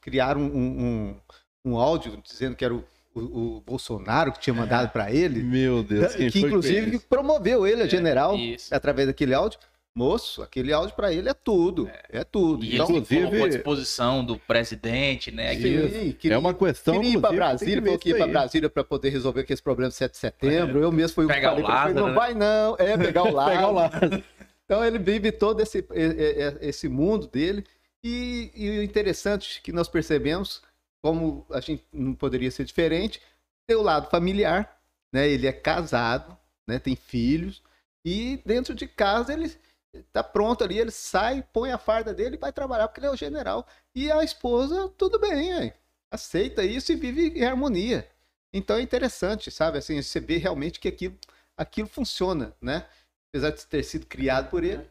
criaram 0.00 0.40
um, 0.40 1.16
um, 1.64 1.72
um 1.72 1.76
áudio 1.76 2.20
dizendo 2.24 2.56
que 2.56 2.64
era 2.64 2.74
o, 2.74 2.84
o, 3.14 3.56
o 3.56 3.60
Bolsonaro 3.60 4.32
que 4.32 4.40
tinha 4.40 4.54
mandado 4.54 4.90
para 4.90 5.12
ele. 5.12 5.42
Meu 5.44 5.82
Deus, 5.82 6.14
que 6.14 6.40
inclusive 6.40 6.98
que 6.98 7.06
promoveu 7.06 7.66
ele 7.66 7.82
a 7.82 7.86
é, 7.86 7.88
general 7.88 8.36
é, 8.36 8.56
através 8.70 9.08
daquele 9.08 9.34
áudio. 9.34 9.58
Moço, 9.96 10.42
aquele 10.42 10.72
áudio 10.72 10.96
para 10.96 11.12
ele 11.12 11.28
é 11.28 11.34
tudo, 11.34 11.86
é, 11.86 12.18
é 12.18 12.24
tudo. 12.24 12.64
E 12.64 12.74
então, 12.74 12.86
inclusive 12.86 13.42
à 13.44 13.48
disposição 13.48 14.24
do 14.24 14.36
presidente, 14.36 15.30
né? 15.30 15.54
Sim, 15.54 16.16
queria, 16.18 16.34
é 16.34 16.38
uma 16.38 16.52
questão 16.52 16.94
queria 16.96 17.16
ir 17.16 17.20
para 17.20 17.32
Brasília, 17.32 17.98
que 17.98 18.10
ir 18.10 18.16
para 18.16 18.26
Brasília 18.26 18.68
para 18.68 18.82
poder 18.82 19.10
resolver 19.10 19.42
aquele 19.42 19.62
problema 19.62 19.90
de 19.90 19.94
7 19.94 20.10
de 20.10 20.18
setembro. 20.18 20.80
É. 20.80 20.84
Eu 20.84 20.90
mesmo 20.90 21.14
fui 21.14 21.26
o 21.26 21.28
que 21.28 21.40
falei, 21.40 21.62
o 21.62 21.68
Lázaro, 21.68 21.94
não 21.94 22.08
né? 22.08 22.12
vai 22.12 22.34
não, 22.34 22.74
é 22.76 22.98
pegar 22.98 23.22
o 23.22 23.32
lado. 23.32 23.50
pegar 23.54 23.68
o 23.68 23.72
lado. 23.72 24.24
Então 24.64 24.84
ele 24.84 24.98
vive 24.98 25.30
todo 25.30 25.60
esse, 25.60 25.86
esse 26.60 26.88
mundo 26.88 27.28
dele 27.28 27.64
e, 28.04 28.52
e 28.54 28.78
o 28.78 28.82
interessante 28.82 29.62
que 29.62 29.72
nós 29.72 29.88
percebemos, 29.88 30.62
como 31.02 31.46
a 31.50 31.60
gente 31.60 31.82
não 31.90 32.14
poderia 32.14 32.50
ser 32.50 32.64
diferente, 32.66 33.20
tem 33.66 33.76
o 33.76 33.82
lado 33.82 34.10
familiar, 34.10 34.78
né? 35.10 35.26
Ele 35.26 35.46
é 35.46 35.52
casado, 35.52 36.38
né? 36.68 36.78
Tem 36.78 36.94
filhos 36.94 37.62
e 38.04 38.42
dentro 38.44 38.74
de 38.74 38.86
casa 38.86 39.32
ele 39.32 39.50
tá 40.12 40.22
pronto 40.22 40.62
ali, 40.62 40.78
ele 40.78 40.90
sai, 40.90 41.42
põe 41.52 41.72
a 41.72 41.78
farda 41.78 42.12
dele 42.12 42.36
e 42.36 42.38
vai 42.38 42.52
trabalhar 42.52 42.88
porque 42.88 43.00
ele 43.00 43.06
é 43.06 43.10
o 43.10 43.16
general. 43.16 43.66
E 43.94 44.12
a 44.12 44.22
esposa, 44.22 44.88
tudo 44.98 45.18
bem, 45.18 45.54
aí, 45.54 45.72
aceita 46.10 46.62
isso 46.62 46.92
e 46.92 46.96
vive 46.96 47.38
em 47.38 47.44
harmonia. 47.44 48.06
Então 48.52 48.76
é 48.76 48.82
interessante, 48.82 49.50
sabe? 49.50 49.78
Assim, 49.78 50.00
você 50.02 50.20
vê 50.20 50.36
realmente 50.36 50.78
que 50.78 50.88
aquilo, 50.88 51.18
aquilo 51.56 51.88
funciona, 51.88 52.54
né? 52.60 52.86
Apesar 53.30 53.50
de 53.50 53.66
ter 53.66 53.82
sido 53.82 54.06
criado 54.06 54.50
por 54.50 54.62
ele, 54.62 54.88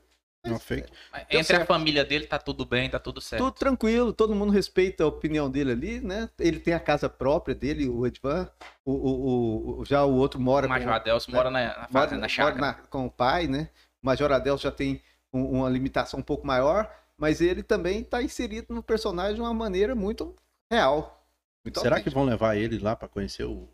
não 0.49 0.59
fake. 0.59 0.91
Entre 1.29 1.43
certo. 1.43 1.63
a 1.63 1.65
família 1.65 2.03
dele 2.03 2.27
tá 2.27 2.37
tudo 2.37 2.65
bem, 2.65 2.89
tá 2.89 2.99
tudo 2.99 3.21
certo. 3.21 3.43
Tudo 3.43 3.53
tranquilo, 3.53 4.11
todo 4.11 4.35
mundo 4.35 4.51
respeita 4.51 5.03
a 5.03 5.07
opinião 5.07 5.49
dele 5.49 5.71
ali, 5.71 5.99
né? 6.01 6.29
Ele 6.37 6.59
tem 6.59 6.73
a 6.73 6.79
casa 6.79 7.09
própria 7.09 7.55
dele, 7.55 7.87
o 7.87 8.05
Edvan. 8.05 8.49
O, 8.83 8.91
o, 8.91 9.79
o, 9.79 9.85
já 9.85 10.03
o 10.03 10.13
outro 10.13 10.39
mora. 10.39 10.67
O 10.67 10.69
Major 10.69 10.89
com, 10.89 10.93
Adelso 10.93 11.31
né? 11.31 11.37
mora 11.37 11.49
na, 11.49 11.65
na 11.79 11.87
fazenda, 11.87 12.21
na 12.21 12.27
chácara. 12.27 12.55
Mora 12.55 12.67
na, 12.67 12.73
com 12.87 13.05
o 13.05 13.11
pai, 13.11 13.47
né? 13.47 13.69
O 14.01 14.05
Major 14.05 14.31
Adelso 14.31 14.63
já 14.63 14.71
tem 14.71 15.01
um, 15.31 15.59
uma 15.59 15.69
limitação 15.69 16.19
um 16.19 16.23
pouco 16.23 16.45
maior, 16.45 16.93
mas 17.17 17.39
ele 17.39 17.63
também 17.63 18.01
está 18.01 18.21
inserido 18.21 18.73
no 18.73 18.83
personagem 18.83 19.35
de 19.35 19.41
uma 19.41 19.53
maneira 19.53 19.95
muito 19.95 20.35
real. 20.69 21.25
Muito 21.65 21.79
Será 21.79 22.01
que 22.01 22.09
vão 22.09 22.25
levar 22.25 22.57
ele 22.57 22.77
lá 22.79 22.95
para 22.95 23.07
conhecer 23.07 23.45
o 23.45 23.69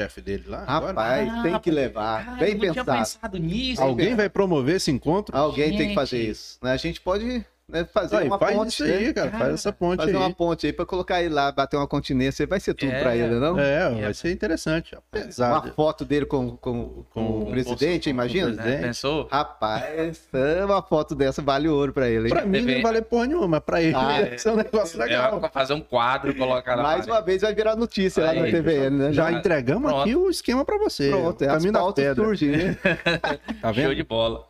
chefe 0.00 0.20
dele 0.20 0.44
lá? 0.46 0.64
Rapaz, 0.64 1.28
agora? 1.28 1.42
tem 1.42 1.58
que 1.58 1.70
levar. 1.70 2.24
Cara, 2.24 2.36
bem 2.38 2.58
pensado. 2.58 2.92
pensado 2.92 3.38
nisso. 3.38 3.82
Alguém 3.82 4.14
vai 4.14 4.28
promover 4.28 4.76
esse 4.76 4.90
encontro? 4.90 5.36
Alguém 5.36 5.68
gente. 5.68 5.78
tem 5.78 5.88
que 5.90 5.94
fazer 5.94 6.22
isso. 6.22 6.58
Né? 6.62 6.72
A 6.72 6.76
gente 6.76 7.00
pode 7.00 7.44
né, 7.70 7.84
fazer 7.92 8.16
aí, 8.16 8.26
uma 8.26 8.38
faz 8.38 8.56
ponte. 8.56 8.68
Isso 8.68 8.84
aí, 8.84 9.12
cara, 9.12 9.30
faz 9.30 9.54
essa 9.54 9.72
ponte 9.72 9.98
fazer 9.98 10.10
aí. 10.10 10.16
uma 10.16 10.32
ponte 10.32 10.66
aí 10.66 10.72
pra 10.72 10.86
colocar 10.86 11.22
ele 11.22 11.34
lá, 11.34 11.50
bater 11.52 11.76
uma 11.76 11.86
continência, 11.86 12.46
vai 12.46 12.60
ser 12.60 12.74
tudo 12.74 12.92
é, 12.92 13.00
pra 13.00 13.16
ele, 13.16 13.34
não? 13.38 13.58
É, 13.58 13.88
vai 14.02 14.14
ser 14.14 14.32
interessante. 14.32 14.94
Apesar 14.94 15.50
uma 15.50 15.72
foto 15.72 16.04
dele 16.04 16.26
com, 16.26 16.56
com, 16.56 17.04
com, 17.04 17.04
com 17.12 17.38
o 17.40 17.50
presidente, 17.50 18.04
com, 18.04 18.10
imagina? 18.10 18.52
Presidente. 18.52 18.82
Pensou? 18.82 19.28
Rapaz, 19.30 20.28
uma 20.64 20.82
foto 20.82 21.14
dessa 21.14 21.42
vale 21.42 21.68
ouro 21.68 21.92
pra 21.92 22.08
ele. 22.08 22.28
Hein? 22.28 22.34
Pra 22.34 22.44
mim 22.44 22.60
não 22.62 22.82
vale 22.82 23.02
porra 23.02 23.26
nenhuma, 23.26 23.48
mas 23.48 23.60
pra 23.60 23.82
ele 23.82 23.94
ah, 23.94 24.20
é. 24.20 24.36
é 24.42 24.50
um 24.50 24.56
negócio 24.56 25.00
é, 25.00 25.04
legal. 25.04 25.36
É, 25.36 25.40
pra 25.40 25.48
fazer 25.48 25.74
um 25.74 25.80
quadro, 25.80 26.34
colocar 26.34 26.74
lá. 26.74 26.82
Mais 26.82 27.06
uma 27.06 27.20
vez 27.20 27.42
vai 27.42 27.54
virar 27.54 27.76
notícia 27.76 28.28
aí, 28.28 28.38
lá 28.38 28.46
na 28.46 28.50
TVN, 28.50 28.90
né? 28.90 29.12
Já, 29.12 29.30
já 29.30 29.38
entregamos 29.38 29.90
Pronto. 29.90 30.02
aqui 30.02 30.16
o 30.16 30.30
esquema 30.30 30.64
pra 30.64 30.78
você. 30.78 31.10
Pronto, 31.10 31.42
é 31.42 31.48
as 31.48 31.66
pautas 31.66 32.16
surgem, 32.16 32.50
né? 32.50 32.78
tá 33.60 33.72
vendo? 33.72 33.86
Show 33.86 33.94
de 33.94 34.04
bola. 34.04 34.49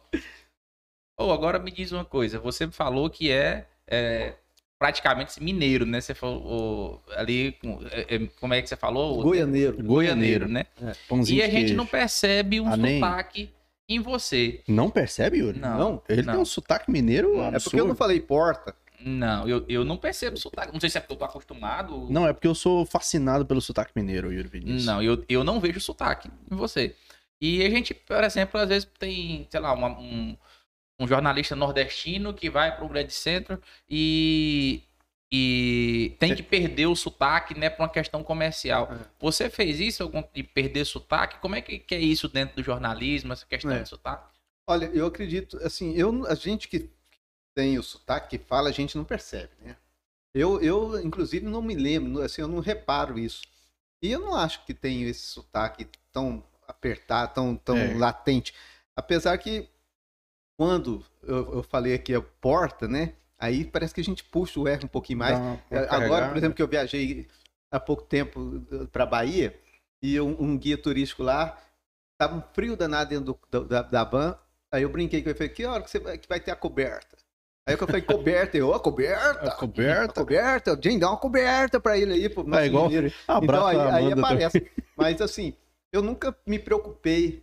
Oh, 1.20 1.32
agora 1.32 1.58
me 1.58 1.70
diz 1.70 1.92
uma 1.92 2.04
coisa, 2.04 2.38
você 2.38 2.66
falou 2.70 3.10
que 3.10 3.30
é 3.30 3.66
é, 3.86 4.34
praticamente 4.78 5.42
mineiro, 5.42 5.84
né? 5.84 6.00
Você 6.00 6.14
falou 6.14 7.02
ali, 7.14 7.54
é, 7.90 8.14
é, 8.14 8.26
como 8.40 8.54
é 8.54 8.62
que 8.62 8.68
você 8.68 8.76
falou? 8.76 9.22
Goianeiro. 9.22 9.82
Goianeiro, 9.84 10.48
né? 10.48 10.64
É. 10.80 10.92
E 11.28 11.42
a 11.42 11.50
gente 11.50 11.74
não 11.74 11.84
percebe 11.84 12.60
um 12.60 12.76
nem... 12.76 12.98
sotaque 13.00 13.50
em 13.86 14.00
você. 14.00 14.62
Não 14.66 14.88
percebe, 14.88 15.38
Yuri? 15.38 15.58
Não. 15.58 15.78
não? 15.78 16.02
Ele 16.08 16.22
não. 16.22 16.32
tem 16.32 16.42
um 16.42 16.46
sotaque 16.46 16.90
mineiro 16.90 17.40
absurdo. 17.42 17.56
É 17.56 17.60
porque 17.60 17.80
eu 17.80 17.88
não 17.88 17.94
falei 17.94 18.20
porta. 18.20 18.74
Não, 19.02 19.48
eu, 19.48 19.64
eu 19.68 19.84
não 19.84 19.98
percebo 19.98 20.38
sotaque. 20.38 20.72
Não 20.72 20.80
sei 20.80 20.88
se 20.88 20.96
é 20.96 21.00
porque 21.00 21.12
eu 21.14 21.18
tô 21.18 21.24
acostumado. 21.24 22.06
Não, 22.08 22.26
é 22.26 22.32
porque 22.32 22.46
eu 22.46 22.54
sou 22.54 22.86
fascinado 22.86 23.44
pelo 23.44 23.60
sotaque 23.60 23.92
mineiro, 23.94 24.32
Yuri 24.32 24.48
Vinícius. 24.48 24.86
Não, 24.86 25.02
eu, 25.02 25.22
eu 25.28 25.44
não 25.44 25.60
vejo 25.60 25.80
sotaque 25.80 26.30
em 26.50 26.56
você. 26.56 26.94
E 27.40 27.64
a 27.64 27.70
gente, 27.70 27.94
por 27.94 28.22
exemplo, 28.22 28.60
às 28.60 28.68
vezes 28.68 28.88
tem, 28.98 29.46
sei 29.50 29.60
lá, 29.60 29.72
uma, 29.72 29.88
um, 29.88 30.36
um 31.00 31.08
jornalista 31.08 31.56
nordestino 31.56 32.34
que 32.34 32.50
vai 32.50 32.76
para 32.76 32.84
o 32.84 32.88
grande 32.88 33.12
centro 33.12 33.60
e, 33.88 34.82
e 35.32 36.14
tem 36.18 36.34
que 36.34 36.42
perder 36.42 36.86
o 36.86 36.94
sotaque, 36.94 37.58
né, 37.58 37.70
para 37.70 37.82
uma 37.84 37.88
questão 37.88 38.22
comercial. 38.22 38.92
É. 38.92 38.98
Você 39.18 39.48
fez 39.48 39.80
isso 39.80 40.02
algum- 40.02 40.22
de 40.32 40.42
perder 40.42 40.84
sotaque? 40.84 41.38
Como 41.38 41.54
é 41.54 41.62
que, 41.62 41.78
que 41.78 41.94
é 41.94 41.98
isso 42.00 42.28
dentro 42.28 42.56
do 42.56 42.62
jornalismo, 42.62 43.32
essa 43.32 43.46
questão 43.46 43.72
É. 43.72 43.82
de 43.82 43.88
sotaque? 43.88 44.28
Olha, 44.68 44.86
eu 44.92 45.06
acredito, 45.06 45.56
assim, 45.64 45.94
eu, 45.96 46.26
a 46.26 46.34
gente 46.34 46.68
que 46.68 46.90
tem 47.54 47.78
o 47.78 47.82
sotaque, 47.82 48.38
que 48.38 48.44
fala, 48.44 48.68
a 48.68 48.72
gente 48.72 48.96
não 48.96 49.04
percebe, 49.04 49.52
né? 49.62 49.76
Eu, 50.34 50.60
eu, 50.62 51.00
inclusive, 51.04 51.44
não 51.46 51.60
me 51.62 51.74
lembro, 51.74 52.22
assim, 52.22 52.40
eu 52.42 52.46
não 52.46 52.60
reparo 52.60 53.18
isso. 53.18 53.42
E 54.02 54.12
eu 54.12 54.20
não 54.20 54.34
acho 54.36 54.64
que 54.64 54.72
tenho 54.72 55.08
esse 55.08 55.22
sotaque 55.26 55.88
tão 56.12 56.44
apertado, 56.68 57.34
tão, 57.34 57.56
tão 57.56 57.76
É. 57.76 57.94
latente. 57.94 58.54
Apesar 58.94 59.36
que, 59.38 59.68
quando 60.60 61.02
eu, 61.22 61.54
eu 61.54 61.62
falei 61.62 61.94
aqui 61.94 62.14
a 62.14 62.20
porta, 62.20 62.86
né? 62.86 63.14
Aí 63.38 63.64
parece 63.64 63.94
que 63.94 64.00
a 64.02 64.04
gente 64.04 64.22
puxa 64.22 64.60
o 64.60 64.68
R 64.68 64.84
um 64.84 64.88
pouquinho 64.88 65.18
mais. 65.20 65.38
Uma 65.38 65.58
É, 65.70 65.78
Agora, 65.88 66.28
por 66.28 66.36
exemplo, 66.36 66.54
que 66.54 66.60
eu 66.62 66.68
viajei 66.68 67.26
há 67.72 67.80
pouco 67.80 68.02
tempo 68.02 68.60
para 68.92 69.06
Bahia 69.06 69.58
e 70.02 70.20
um, 70.20 70.36
um 70.38 70.58
guia 70.58 70.76
turístico 70.76 71.22
lá, 71.22 71.58
tava 72.20 72.36
um 72.36 72.42
frio 72.52 72.76
danado 72.76 73.08
dentro 73.08 73.38
do- 73.50 73.64
da, 73.64 73.80
da 73.80 74.04
van. 74.04 74.38
Aí 74.70 74.82
eu 74.82 74.90
brinquei 74.90 75.22
com 75.22 75.30
ele, 75.30 75.38
falei, 75.38 75.48
que 75.54 75.64
hora 75.64 75.82
que, 75.82 75.90
você 75.90 75.98
vai, 75.98 76.18
que 76.18 76.28
vai 76.28 76.38
ter 76.38 76.50
a 76.50 76.56
coberta? 76.56 77.16
Aí 77.66 77.74
eu 77.74 77.78
falei, 77.78 78.02
coberta, 78.02 78.54
eu, 78.58 78.74
a 78.74 78.78
coberta? 78.80 79.48
A 79.48 79.52
coberta? 79.52 80.12
A 80.20 80.24
coberta? 80.24 80.80
Jim, 80.82 80.98
dá 80.98 81.08
uma 81.08 81.16
coberta 81.16 81.80
pra 81.80 81.96
ele 81.96 82.12
aí, 82.12 82.28
nosso 82.36 82.54
É 82.58 82.66
igual- 82.66 82.84
mineiro. 82.84 83.06
Então 83.42 83.66
aí, 83.66 83.76
a 83.78 83.94
aí 83.94 84.08
também. 84.10 84.24
aparece. 84.24 84.70
Mas 84.94 85.22
assim, 85.22 85.54
eu 85.90 86.02
nunca 86.02 86.36
me 86.46 86.58
preocupei 86.58 87.42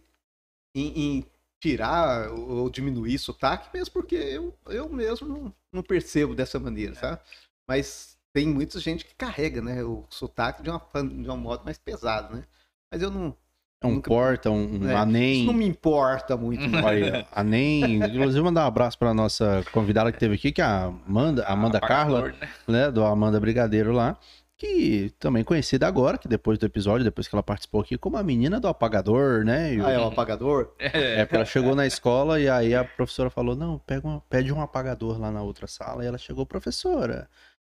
em, 0.75 1.17
em 1.17 1.25
tirar 1.59 2.29
ou 2.31 2.69
diminuir 2.69 3.17
sotaque, 3.17 3.69
mesmo 3.73 3.93
porque 3.93 4.15
eu, 4.15 4.53
eu 4.67 4.87
mesmo 4.89 5.27
não, 5.27 5.53
não 5.73 5.81
percebo 5.83 6.35
dessa 6.35 6.59
maneira, 6.59 6.93
sabe? 6.95 7.19
Mas 7.67 8.15
tem 8.33 8.47
muita 8.47 8.79
gente 8.79 9.03
que 9.05 9.15
carrega, 9.15 9.61
né, 9.61 9.83
o 9.83 10.05
sotaque 10.09 10.61
de, 10.61 10.69
uma, 10.69 10.81
de 11.03 11.29
um 11.29 11.37
modo 11.37 11.63
mais 11.65 11.77
pesado, 11.77 12.35
né? 12.35 12.43
Mas 12.91 13.01
eu 13.01 13.09
não. 13.09 13.35
É 13.83 13.85
um 13.85 13.91
nunca- 13.95 14.09
porta, 14.09 14.49
um, 14.49 14.81
um 14.81 14.89
É, 14.89 14.95
anem. 14.95 15.33
Isso 15.41 15.45
não 15.45 15.53
me 15.53 15.67
importa 15.67 16.35
muito. 16.35 16.67
não. 16.67 16.83
Olha, 16.83 17.27
a 17.31 17.43
NEM, 17.43 17.97
inclusive 18.05 18.41
mandar 18.43 18.63
um 18.63 18.67
abraço 18.67 18.97
para 18.97 19.13
nossa 19.13 19.63
convidada 19.71 20.11
que 20.11 20.17
teve 20.17 20.33
aqui, 20.33 20.51
que 20.51 20.61
é 20.61 20.65
a 20.65 20.85
Amanda, 20.85 21.43
a 21.43 21.53
Amanda 21.53 21.79
Carla, 21.79 22.19
Apagador, 22.19 22.39
né? 22.41 22.49
né, 22.85 22.91
do 22.91 23.05
Amanda 23.05 23.39
Brigadeiro 23.39 23.91
lá, 23.91 24.17
que 24.57 25.13
também 25.19 25.43
conhecida 25.43 25.87
agora, 25.87 26.17
que 26.17 26.27
depois 26.27 26.57
do 26.57 26.65
episódio, 26.65 27.03
depois 27.03 27.27
que 27.27 27.35
ela 27.35 27.43
participou 27.43 27.81
aqui, 27.81 27.95
como 27.97 28.17
a 28.17 28.23
menina 28.23 28.59
do 28.59 28.67
apagador, 28.67 29.45
né? 29.45 29.75
E 29.75 29.79
o- 29.81 29.85
Ah, 29.85 29.91
é 29.91 29.99
o 29.99 30.05
apagador? 30.07 30.73
É, 30.79 31.23
porque 31.23 31.35
ela 31.35 31.45
chegou 31.45 31.75
na 31.75 31.85
escola 31.85 32.39
e 32.39 32.49
aí 32.49 32.73
a 32.73 32.83
professora 32.83 33.29
falou, 33.29 33.55
não, 33.55 33.77
pega 33.77 34.07
uma- 34.07 34.21
pede 34.21 34.51
um 34.51 34.59
apagador 34.61 35.19
lá 35.19 35.31
na 35.31 35.43
outra 35.43 35.67
sala, 35.67 36.03
e 36.03 36.07
ela 36.07 36.17
chegou, 36.17 36.43
professora, 36.45 37.29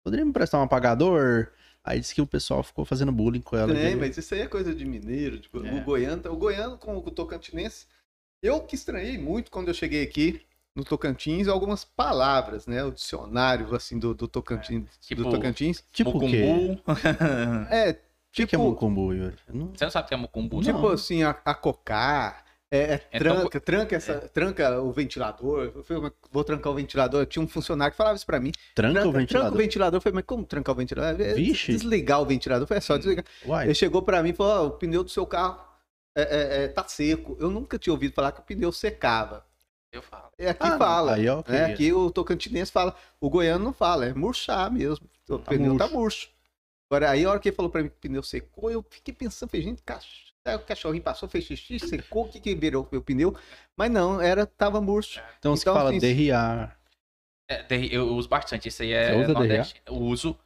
poderia 0.04 0.24
me 0.24 0.32
prestar 0.32 0.60
um 0.60 0.62
apagador? 0.62 1.48
Aí 1.82 1.98
disse 1.98 2.14
que 2.14 2.20
o 2.22 2.26
pessoal 2.26 2.62
ficou 2.62 2.84
fazendo 2.84 3.10
bullying 3.10 3.40
com 3.40 3.56
ela. 3.56 3.74
De- 3.74 3.96
mas 3.96 4.16
isso 4.16 4.34
aí 4.34 4.42
é 4.42 4.46
coisa 4.46 4.72
de 4.74 4.84
mineiro, 4.84 5.38
de, 5.40 5.48
É. 5.52 5.80
o 5.80 5.84
goiano, 5.84 6.30
o 6.32 6.36
goiano 6.36 6.78
com 6.78 6.96
o 6.96 7.10
tocantinense. 7.10 7.86
Eu 8.40 8.60
que 8.60 8.76
estranhei 8.76 9.18
muito 9.18 9.50
quando 9.50 9.66
eu 9.68 9.74
cheguei 9.74 10.04
aqui 10.04 10.42
no 10.78 10.84
Tocantins 10.84 11.48
algumas 11.48 11.84
palavras, 11.84 12.66
né? 12.66 12.84
O 12.84 12.92
dicionário 12.92 13.74
assim 13.74 13.98
do, 13.98 14.14
do 14.14 14.28
Tocantins, 14.28 14.84
Tipo, 15.00 15.24
do 15.24 15.30
Tocantins. 15.30 15.84
Tipo 15.92 16.16
o 16.16 16.20
quê? 16.20 16.42
Mucumbu. 16.76 16.82
É, 17.70 17.90
O 17.90 17.96
que, 18.32 18.42
é 18.42 18.46
tipo, 18.46 18.62
mucumbu, 18.62 19.12
Yuri? 19.12 19.36
Eu 19.48 19.54
não- 19.54 19.72
Você 19.74 19.84
não 19.84 19.90
sabe 19.90 20.06
o 20.06 20.08
que 20.08 20.14
é 20.14 20.16
mucumbu, 20.16 20.62
tipo 20.62 20.78
não? 20.80 20.88
assim, 20.90 21.22
a, 21.24 21.30
a 21.44 21.54
cocar, 21.54 22.44
é, 22.70 22.78
é 22.78 23.00
Então, 23.14 23.36
tranca, 23.40 23.60
tranca, 23.60 23.96
essa, 23.96 24.14
tranca 24.28 24.80
o 24.80 24.92
ventilador. 24.92 25.72
Eu 25.74 25.82
falei, 25.82 26.02
mas 26.04 26.12
vou 26.30 26.44
trancar 26.44 26.70
o 26.72 26.76
ventilador. 26.76 27.26
Tinha 27.26 27.42
um 27.42 27.48
funcionário 27.48 27.90
que 27.92 27.96
falava 27.96 28.14
isso 28.14 28.26
pra 28.26 28.38
mim. 28.38 28.52
Tranca, 28.74 29.00
o 29.00 29.02
Tranca 29.02 29.18
ventilador? 29.18 29.52
o 29.54 29.56
ventilador. 29.56 29.96
Eu 29.96 30.00
falei, 30.02 30.14
mas 30.14 30.24
como 30.26 30.44
trancar 30.44 30.74
o 30.74 30.78
ventilador? 30.78 31.20
É, 31.26 31.34
Vixe. 31.34 31.72
Desligar 31.72 32.20
o 32.20 32.26
ventilador. 32.26 32.68
Eu 32.70 32.76
é 32.76 32.80
só 32.80 32.96
desligar. 32.96 33.24
Uai, 33.46 33.64
Ele 33.66 33.74
chegou 33.74 34.02
pra 34.02 34.22
mim 34.22 34.30
e 34.30 34.34
falou: 34.34 34.64
"Ó, 34.64 34.66
o 34.68 34.70
pneu 34.72 35.02
do 35.02 35.10
seu 35.10 35.26
carro 35.26 35.60
é, 36.14 36.22
é- 36.22 36.64
é- 36.64 36.68
tá 36.68 36.84
seco. 36.86 37.36
Eu 37.40 37.50
nunca 37.50 37.78
tinha 37.78 37.92
ouvido 37.92 38.12
falar 38.12 38.32
que 38.32 38.40
o 38.40 38.44
pneu 38.44 38.70
secava. 38.70 39.47
Eu 39.92 40.02
falo. 40.02 40.30
É 40.38 40.50
aqui 40.50 40.66
Ah, 40.66 40.78
fala. 40.78 41.14
aí, 41.14 41.28
ok. 41.28 41.54
né? 41.54 41.64
Aqui 41.66 41.92
o 41.92 42.10
tocantinense 42.10 42.70
fala. 42.70 42.94
O 43.20 43.30
goiano 43.30 43.64
não 43.64 43.72
fala, 43.72 44.06
é 44.06 44.12
murchar 44.14 44.70
mesmo. 44.70 45.08
O 45.28 45.38
Tá 45.38 45.50
pneu 45.50 45.76
tá 45.76 45.84
murcho. 45.88 45.96
murcho. 45.98 46.30
Agora, 46.90 47.10
aí 47.10 47.24
a 47.24 47.30
hora 47.30 47.40
que 47.40 47.48
ele 47.48 47.56
falou 47.56 47.70
pra 47.70 47.82
mim 47.82 47.88
que 47.88 47.96
o 47.96 47.98
pneu 48.00 48.22
secou, 48.22 48.70
eu 48.70 48.84
fiquei 48.88 49.12
pensando, 49.12 49.50
falei, 49.50 49.64
gente, 49.64 49.82
cach... 49.82 50.32
aí 50.44 50.56
o 50.56 50.60
cachorrinho 50.60 51.02
passou, 51.02 51.28
fez 51.28 51.44
xixi, 51.44 51.78
secou, 51.78 52.24
o 52.24 52.28
que 52.28 52.40
que 52.40 52.54
virou 52.54 52.84
o 52.84 52.88
meu 52.90 53.02
pneu? 53.02 53.36
Mas 53.76 53.90
não, 53.90 54.20
era, 54.20 54.46
tava 54.46 54.80
murcho. 54.80 55.20
então 55.38 55.54
se 55.56 55.62
então, 55.62 55.74
fala 55.74 55.90
assim, 55.90 55.98
derriar. 55.98 56.78
É, 57.50 57.66
eu 57.90 58.08
uso 58.14 58.28
bastante, 58.28 58.68
isso 58.68 58.82
aí 58.82 58.88
Você 58.90 58.94
é 58.94 59.16
usa 59.16 59.32
nordeste. 59.32 59.82
Eu 59.86 59.94
uso. 59.94 60.38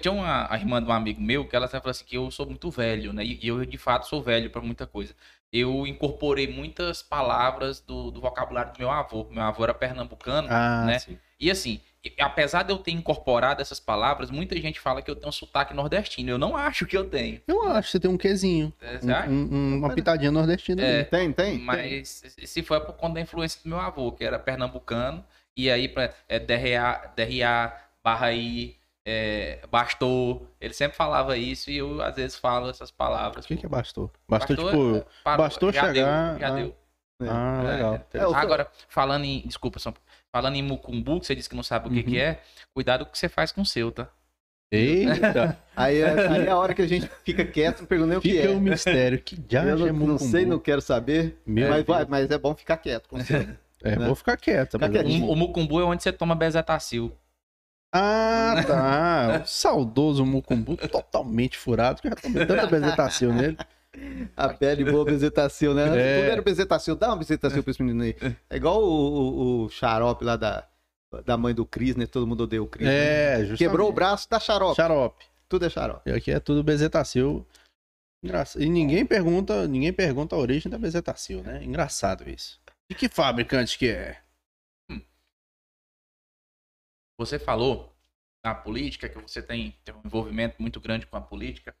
Tinha 0.00 0.12
uma 0.12 0.52
a 0.52 0.56
irmã 0.56 0.80
de 0.82 0.88
um 0.88 0.92
amigo 0.92 1.20
meu 1.20 1.46
que 1.48 1.56
ela 1.56 1.66
sempre 1.66 1.80
falou 1.82 1.90
assim 1.90 2.04
que 2.04 2.16
eu 2.16 2.30
sou 2.30 2.46
muito 2.46 2.70
velho, 2.70 3.12
né? 3.12 3.24
E 3.24 3.46
eu 3.48 3.64
de 3.64 3.78
fato 3.78 4.06
sou 4.06 4.22
velho 4.22 4.48
pra 4.50 4.60
muita 4.62 4.86
coisa. 4.86 5.14
Eu 5.52 5.86
incorporei 5.86 6.46
muitas 6.46 7.02
palavras 7.02 7.80
do, 7.80 8.10
do 8.10 8.20
vocabulário 8.20 8.72
do 8.72 8.78
meu 8.78 8.90
avô. 8.90 9.26
Meu 9.30 9.42
avô 9.42 9.64
era 9.64 9.74
pernambucano, 9.74 10.46
Ah, 10.50 10.84
né? 10.86 10.98
sim. 11.00 11.18
E 11.40 11.50
assim, 11.50 11.80
apesar 12.20 12.62
de 12.62 12.70
eu 12.72 12.78
ter 12.78 12.92
incorporado 12.92 13.60
essas 13.60 13.80
palavras, 13.80 14.30
muita 14.30 14.54
gente 14.60 14.78
fala 14.78 15.02
que 15.02 15.10
eu 15.10 15.16
tenho 15.16 15.28
um 15.28 15.32
sotaque 15.32 15.74
nordestino. 15.74 16.30
Eu 16.30 16.38
não 16.38 16.56
acho 16.56 16.86
que 16.86 16.96
eu 16.96 17.04
tenho. 17.08 17.40
Eu 17.48 17.62
acho 17.68 17.88
que 17.88 17.92
você 17.92 18.00
tem 18.00 18.10
um 18.10 18.16
quezinho. 18.16 18.72
É, 18.80 18.98
Você 18.98 19.06
Um- 19.10 19.14
acha? 19.16 19.28
um- 19.30 19.48
um- 19.54 19.76
uma 19.78 19.92
pitadinha 19.94 20.30
nordestina. 20.30 20.82
É. 20.82 21.04
Tem, 21.04 21.32
tem? 21.32 21.56
Tem. 21.56 21.58
Mas 21.64 22.22
se 22.44 22.62
foi 22.62 22.78
por 22.80 22.92
conta 22.94 23.14
da 23.14 23.20
influência 23.22 23.60
do 23.64 23.68
meu 23.70 23.80
avô, 23.80 24.12
que 24.12 24.24
era 24.24 24.38
pernambucano, 24.38 25.24
e 25.56 25.68
aí 25.70 25.88
pra 25.88 26.10
é, 26.28 26.38
derrear, 26.38 27.12
derrear, 27.16 27.90
barraí, 28.04 28.76
é, 29.10 29.66
bastou. 29.70 30.46
Ele 30.60 30.72
sempre 30.74 30.96
falava 30.96 31.36
isso 31.36 31.70
e 31.70 31.76
eu 31.78 32.00
às 32.02 32.14
vezes 32.16 32.36
falo 32.36 32.70
essas 32.70 32.90
palavras. 32.90 33.44
O 33.44 33.48
que, 33.48 33.56
que 33.56 33.66
é 33.66 33.68
bastou? 33.68 34.10
Bastou, 34.28 34.56
Bastou, 34.56 34.70
tipo. 34.70 34.96
é, 34.96 35.04
parou, 35.24 35.44
bastou 35.46 35.72
já 35.72 35.80
chegar 35.92 36.30
Deu, 36.32 36.38
já 36.40 36.46
a- 36.48 36.50
deu. 36.56 36.76
Ah, 37.22 37.60
É, 37.62 37.66
legal. 37.72 37.94
É, 38.14 38.22
eu- 38.24 38.34
Agora, 38.34 38.66
falando 38.88 39.24
em. 39.24 39.42
Desculpa, 39.46 39.78
só, 39.78 39.92
falando 40.32 40.54
em 40.56 40.62
mucumbu, 40.62 41.20
que 41.20 41.26
você 41.26 41.34
disse 41.34 41.48
que 41.50 41.56
não 41.56 41.62
sabe 41.62 41.88
o 41.88 41.90
que, 41.90 41.98
Uhum. 41.98 42.04
que 42.06 42.18
é, 42.18 42.40
cuidado 42.74 43.04
com 43.04 43.10
o 43.10 43.12
que 43.12 43.18
você 43.18 43.28
faz 43.28 43.52
com 43.52 43.60
o 43.60 43.66
seu, 43.66 43.92
tá? 43.92 44.08
Eita, 44.72 45.58
Aí, 45.76 46.00
é- 46.00 46.28
aí 46.28 46.46
é 46.46 46.50
a 46.50 46.56
hora 46.56 46.72
que 46.74 46.82
a 46.82 46.86
gente 46.86 47.10
fica 47.24 47.44
quieto, 47.44 47.80
não 47.80 47.86
pergunta 47.86 48.18
o 48.18 48.20
que 48.20 48.30
fica 48.30 48.44
é. 48.48 48.50
um 48.50 48.60
mistério. 48.60 49.20
Que 49.20 49.36
não, 49.36 49.60
é 49.60 49.92
não 49.92 49.92
mucumbu? 49.92 50.18
sei, 50.20 50.46
não 50.46 50.58
quero 50.60 50.80
saber, 50.80 51.40
Meu 51.44 51.68
mas, 51.68 51.84
vai- 51.84 52.04
mas 52.08 52.30
é 52.30 52.38
bom 52.38 52.54
ficar 52.54 52.76
quieto. 52.76 53.08
com 53.08 53.18
você. 53.18 53.48
É, 53.82 53.96
né? 53.96 54.06
vou 54.06 54.14
ficar 54.14 54.36
quieta. 54.36 54.78
Fica 54.78 55.02
mas. 55.02 55.20
O, 55.22 55.30
o 55.32 55.36
mucumbu 55.36 55.80
é 55.80 55.84
onde 55.84 56.02
você 56.02 56.12
toma 56.12 56.34
bezetacil. 56.34 57.12
Ah, 57.92 58.62
tá. 58.66 59.42
O 59.42 59.46
saudoso 59.46 60.24
mucumbu 60.24 60.76
totalmente 60.76 61.58
furado, 61.58 62.00
que 62.00 62.06
eu 62.08 62.10
já 62.12 62.16
tomei 62.16 62.46
tanta 62.46 62.66
bezetacil 62.68 63.32
nele. 63.32 63.56
A 64.36 64.48
pele 64.50 64.84
boa, 64.84 65.04
bezetacil, 65.04 65.74
né? 65.74 65.82
É. 65.98 66.20
Tudo 66.20 66.30
era 66.32 66.42
bezetacil. 66.42 66.94
Dá 66.94 67.08
uma 67.08 67.16
bezetacil 67.16 67.62
pra 67.62 67.70
esse 67.72 67.82
menino 67.82 68.02
aí. 68.04 68.14
É 68.48 68.56
igual 68.56 68.80
o, 68.82 68.86
o- 68.86 69.64
o 69.64 69.68
xarope 69.70 70.24
lá 70.24 70.36
da, 70.36 70.64
da 71.24 71.36
mãe 71.36 71.52
do 71.52 71.66
Cris, 71.66 71.96
né? 71.96 72.06
Todo 72.06 72.26
mundo 72.26 72.44
odeia 72.44 72.62
o 72.62 72.68
Cris. 72.68 72.86
né? 72.86 72.94
É, 72.94 73.36
justamente. 73.40 73.58
Quebrou 73.58 73.88
o 73.88 73.92
braço, 73.92 74.28
dá 74.30 74.38
xarope. 74.38 74.76
Xarope. 74.76 75.24
Tudo 75.48 75.66
é 75.66 75.70
xarope. 75.70 76.08
E 76.08 76.12
aqui 76.12 76.30
é 76.30 76.38
tudo 76.38 76.62
bezetacil. 76.62 77.44
Engraçado. 78.22 78.62
E 78.62 78.68
ninguém 78.68 79.04
pergunta, 79.04 79.66
ninguém 79.66 79.92
pergunta 79.92 80.36
a 80.36 80.38
origem 80.38 80.70
da 80.70 80.78
bezetacil, 80.78 81.42
né? 81.42 81.60
Engraçado 81.64 82.28
isso. 82.30 82.60
De 82.88 82.96
que 82.96 83.08
fabricante 83.08 83.76
que 83.76 83.88
é? 83.88 84.18
Você 87.20 87.38
falou 87.38 87.94
na 88.42 88.54
política 88.54 89.06
que 89.06 89.18
você 89.20 89.42
tem, 89.42 89.76
tem 89.84 89.94
um 89.94 90.00
envolvimento 90.02 90.56
muito 90.58 90.80
grande 90.80 91.06
com 91.06 91.18
a 91.18 91.20
política. 91.20 91.76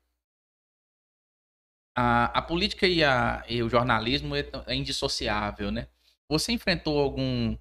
A, 1.96 2.26
a 2.26 2.42
política 2.42 2.86
e, 2.86 3.02
a, 3.02 3.42
e 3.48 3.62
o 3.62 3.68
jornalismo 3.70 4.36
é, 4.36 4.44
é 4.66 4.74
indissociável, 4.74 5.70
né? 5.70 5.88
Você 6.28 6.52
enfrentou 6.52 7.00
algum 7.00 7.56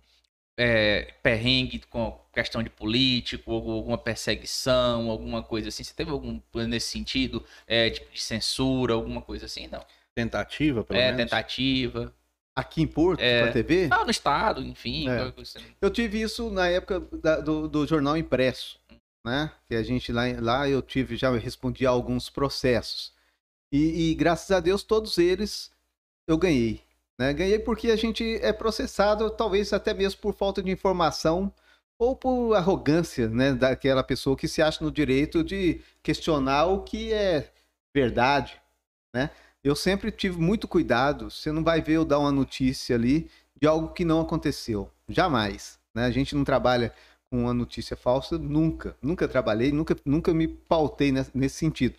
é, 0.58 1.14
perrengue 1.24 1.80
com 1.90 2.22
questão 2.34 2.62
de 2.62 2.70
político, 2.70 3.50
ou 3.50 3.72
alguma 3.72 3.98
perseguição, 3.98 5.10
alguma 5.10 5.42
coisa 5.42 5.70
assim? 5.70 5.86
Você 5.86 5.94
teve 5.94 6.12
algum 6.12 6.42
nesse 6.68 6.90
sentido, 6.90 7.46
é, 7.66 7.90
tipo 7.90 8.12
de 8.12 8.22
censura, 8.22 8.94
alguma 8.94 9.22
coisa 9.22 9.46
assim? 9.46 9.68
Não. 9.68 9.86
Tentativa, 10.14 10.84
pelo 10.84 11.00
é, 11.00 11.14
menos? 11.14 11.24
tentativa. 11.24 12.14
Aqui 12.60 12.82
em 12.82 12.88
Porto, 12.88 13.20
É. 13.22 13.44
pra 13.44 13.52
TV, 13.52 13.88
Ah, 13.92 14.04
no 14.04 14.12
estado, 14.12 14.62
enfim. 14.62 15.08
É. 15.10 15.34
assim. 15.42 15.60
eu 15.82 15.90
tive 15.90 16.22
isso 16.22 16.50
na 16.50 16.68
época 16.68 17.00
da- 17.22 17.40
do, 17.40 17.68
do 17.68 17.86
jornal 17.88 18.18
impresso, 18.18 18.80
né? 19.26 19.52
Que 19.68 19.76
a 19.76 19.84
gente 19.84 20.12
lá, 20.12 20.24
lá 20.40 20.70
eu 20.70 20.82
tive, 20.82 21.16
já 21.16 21.32
respondi 21.38 21.86
a 21.86 21.90
alguns 21.90 22.30
processos. 22.30 23.14
E, 23.72 24.12
e 24.12 24.16
graças 24.16 24.50
a 24.52 24.60
Deus, 24.60 24.84
todos 24.84 25.18
eles 25.18 25.72
eu 26.28 26.38
ganhei. 26.38 26.82
Né? 27.20 27.34
Ganhei 27.34 27.60
porque 27.60 27.92
a 27.92 27.96
gente 27.96 28.40
é 28.42 28.54
processado, 28.54 29.30
talvez 29.30 29.74
até 29.74 29.94
mesmo 29.94 30.22
por 30.22 30.34
falta 30.34 30.64
de 30.64 30.72
informação 30.72 31.54
ou 32.00 32.16
por 32.16 32.54
arrogância 32.56 33.28
né, 33.28 33.52
daquela 33.54 34.02
pessoa 34.04 34.38
que 34.38 34.48
se 34.48 34.62
acha 34.62 34.82
no 34.84 34.90
direito 34.90 35.44
de 35.44 35.82
questionar 36.02 36.66
o 36.68 36.82
que 36.82 37.12
é 37.12 37.52
verdade. 37.94 38.60
Né? 39.14 39.30
Eu 39.64 39.76
sempre 39.76 40.12
tive 40.12 40.40
muito 40.40 40.68
cuidado, 40.68 41.30
você 41.30 41.52
não 41.52 41.64
vai 41.64 41.82
ver 41.82 41.94
eu 41.94 42.06
dar 42.06 42.20
uma 42.20 42.32
notícia 42.32 42.96
ali 42.96 43.30
de 43.60 43.68
algo 43.68 43.94
que 43.94 44.06
não 44.06 44.22
aconteceu. 44.22 44.90
Jamais. 45.08 45.80
Né? 45.94 46.06
A 46.06 46.12
gente 46.12 46.36
não 46.36 46.44
trabalha 46.44 46.94
com 47.30 47.44
uma 47.44 47.54
notícia 47.54 47.98
falsa, 47.98 48.38
nunca. 48.38 48.96
Nunca 49.02 49.28
trabalhei, 49.28 49.72
nunca, 49.72 49.96
nunca 50.06 50.34
me 50.34 50.48
pautei 50.48 51.12
nesse, 51.12 51.56
sentido. 51.56 51.96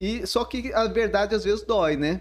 E 0.00 0.26
só 0.26 0.44
que 0.44 0.72
a 0.72 0.86
verdade 0.86 1.34
às 1.34 1.44
vezes 1.44 1.64
dói, 1.64 1.96
né? 1.96 2.20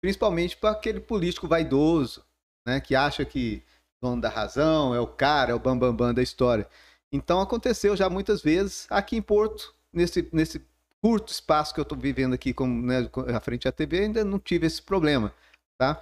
Principalmente 0.00 0.56
para 0.56 0.70
aquele 0.70 1.00
político 1.00 1.48
vaidoso, 1.48 2.24
né? 2.66 2.80
Que 2.80 2.94
acha 2.94 3.24
que 3.24 3.62
dono 4.02 4.20
da 4.20 4.28
razão 4.28 4.94
é 4.94 5.00
o 5.00 5.06
cara, 5.06 5.52
é 5.52 5.54
o 5.54 5.58
bambambam 5.58 5.96
bam, 5.96 6.06
bam 6.08 6.14
da 6.14 6.22
história. 6.22 6.68
Então 7.12 7.40
aconteceu 7.40 7.96
já 7.96 8.10
muitas 8.10 8.42
vezes 8.42 8.86
aqui 8.90 9.16
em 9.16 9.22
Porto, 9.22 9.74
nesse, 9.92 10.28
nesse 10.32 10.60
curto 11.02 11.32
espaço 11.32 11.74
que 11.74 11.80
eu 11.80 11.82
estou 11.82 11.98
vivendo 11.98 12.32
aqui 12.32 12.54
como, 12.54 12.80
né, 12.80 13.10
à 13.34 13.40
frente 13.40 13.64
da 13.64 13.72
TV, 13.72 14.04
ainda 14.04 14.24
não 14.24 14.38
tive 14.38 14.66
esse 14.68 14.80
problema, 14.80 15.34
tá? 15.76 16.00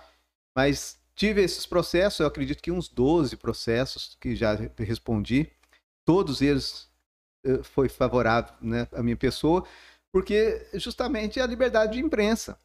Mas 0.54 0.98
tive 1.16 1.42
esses 1.42 1.64
processos, 1.64 2.20
eu 2.20 2.26
acredito 2.26 2.62
que 2.62 2.70
uns 2.70 2.88
12 2.88 3.36
processos 3.38 4.16
que 4.20 4.36
já 4.36 4.54
respondi, 4.76 5.50
todos 6.04 6.42
eles 6.42 6.88
eh, 7.44 7.62
foi 7.62 7.88
favorável 7.88 8.52
né, 8.60 8.86
à 8.92 9.02
minha 9.02 9.16
pessoa, 9.16 9.66
porque 10.12 10.66
justamente 10.74 11.40
é 11.40 11.42
a 11.42 11.46
liberdade 11.46 11.94
de 11.94 12.00
imprensa. 12.00 12.58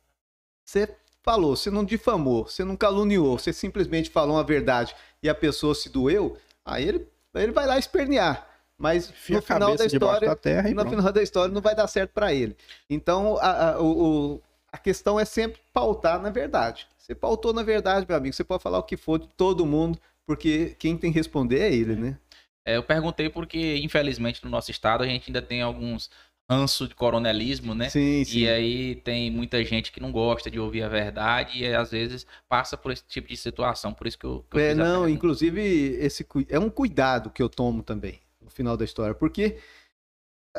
Você 0.66 0.94
falou, 1.24 1.56
você 1.56 1.72
não 1.72 1.86
difamou, 1.86 2.44
você 2.46 2.64
não 2.66 2.76
caluniou, 2.76 3.38
você 3.38 3.54
simplesmente 3.54 4.10
falou 4.10 4.38
a 4.38 4.44
verdade 4.44 4.96
e 5.24 5.30
a 5.30 5.36
pessoa 5.36 5.74
se 5.74 5.90
doeu, 5.90 6.38
aí 6.66 6.88
ele, 6.88 7.08
ele 7.34 7.52
vai 7.52 7.66
lá 7.66 7.78
espernear. 7.78 8.55
Mas 8.78 9.14
no 9.30 9.42
final 9.42 9.76
da 9.76 9.86
história, 9.86 10.28
da 10.28 10.36
terra 10.36 10.70
no 10.70 10.90
final 10.90 11.12
da 11.12 11.24
história 11.24 11.54
não 11.54 11.62
vai 11.62 11.76
dar 11.76 11.88
certo 11.88 12.12
para 12.12 12.34
ele. 12.34 12.56
Então 12.90 13.38
a, 13.38 13.72
a, 13.72 13.82
o, 13.82 14.42
a 14.72 14.78
questão 14.78 15.20
é 15.20 15.26
sempre 15.26 15.62
pautar 15.74 16.22
na 16.22 16.30
verdade. 16.30 16.88
Você 16.98 17.16
pautou 17.16 17.54
na 17.54 17.64
verdade, 17.64 18.06
meu 18.08 18.18
amigo. 18.18 18.36
Você 18.36 18.44
pode 18.44 18.62
falar 18.62 18.80
o 18.80 18.84
que 18.84 18.98
for 18.98 19.20
de 19.20 19.28
todo 19.30 19.66
mundo, 19.66 19.98
porque 20.26 20.76
quem 20.78 20.98
tem 20.98 21.12
que 21.12 21.18
responder 21.18 21.60
é 21.60 21.74
ele, 21.74 21.96
né? 21.96 22.18
É, 22.66 22.78
eu 22.78 22.84
perguntei 22.84 23.30
porque, 23.30 23.78
infelizmente, 23.78 24.44
no 24.44 24.50
nosso 24.50 24.72
estado 24.72 25.04
a 25.04 25.08
gente 25.08 25.30
ainda 25.30 25.42
tem 25.42 25.62
alguns 25.62 26.10
ranço 26.50 26.88
de 26.88 26.96
coronelismo, 26.96 27.74
né? 27.74 27.90
Sim, 27.90 28.24
sim. 28.26 28.40
E 28.40 28.50
aí 28.50 28.96
tem 28.96 29.32
muita 29.32 29.64
gente 29.64 29.92
que 29.92 30.00
não 30.00 30.12
gosta 30.12 30.50
de 30.50 30.60
ouvir 30.60 30.84
a 30.84 30.90
verdade 30.90 31.60
e 31.60 31.74
às 31.74 31.92
vezes 31.92 32.26
passa 32.50 32.76
por 32.76 32.92
esse 32.92 33.04
tipo 33.08 33.28
de 33.28 33.38
situação. 33.38 33.94
Por 33.94 34.08
isso 34.08 34.18
que 34.18 34.26
eu. 34.26 34.46
Que 34.50 34.58
eu 34.58 34.62
é, 34.62 34.76
não, 34.76 35.08
inclusive, 35.08 35.62
esse 35.62 36.26
é 36.50 36.60
um 36.60 36.70
cuidado 36.70 37.30
que 37.30 37.42
eu 37.42 37.48
tomo 37.48 37.82
também 37.82 38.20
no 38.46 38.52
final 38.52 38.78
da 38.78 38.86
história, 38.86 39.14
porque 39.14 39.58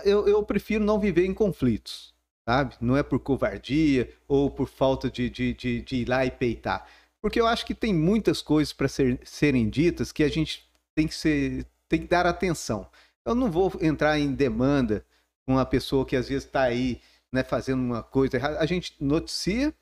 eu, 0.05 0.29
eu 0.29 0.43
prefiro 0.43 0.85
não 0.85 1.01
viver 1.01 1.25
em 1.25 1.33
conflitos, 1.33 2.15
sabe? 2.47 2.75
Não 2.81 2.97
é 2.97 3.03
por 3.03 3.21
covardia 3.21 4.13
ou 4.29 4.51
por 4.51 4.69
falta 4.69 5.11
de, 5.11 5.31
de, 5.31 5.55
de, 5.55 5.81
de 5.81 5.97
ir 5.97 6.09
lá 6.09 6.27
e 6.27 6.31
peitar. 6.31 6.87
Porque 7.23 7.41
eu 7.41 7.47
acho 7.47 7.65
que 7.65 7.75
tem 7.75 7.95
muitas 7.95 8.43
coisas 8.43 8.73
para 8.73 8.89
ser, 8.89 9.19
serem 9.25 9.71
ditas 9.71 10.13
que 10.13 10.23
a 10.23 10.29
gente 10.29 10.69
tem 10.95 11.07
que, 11.07 11.15
ser, 11.15 11.67
tem 11.89 12.01
que 12.01 12.07
dar 12.07 12.27
atenção. 12.27 12.87
Eu 13.25 13.35
não 13.35 13.51
vou 13.51 13.73
entrar 13.81 14.19
em 14.19 14.33
demanda 14.33 15.05
com 15.47 15.55
uma 15.55 15.67
pessoa 15.67 16.05
que 16.05 16.17
às 16.17 16.29
vezes 16.29 16.45
está 16.45 16.63
aí 16.63 17.01
né, 17.33 17.43
fazendo 17.43 17.81
uma 17.81 18.03
coisa 18.03 18.37
errada. 18.37 18.59
A 18.59 18.67
gente 18.67 18.95
noticia 19.01 19.75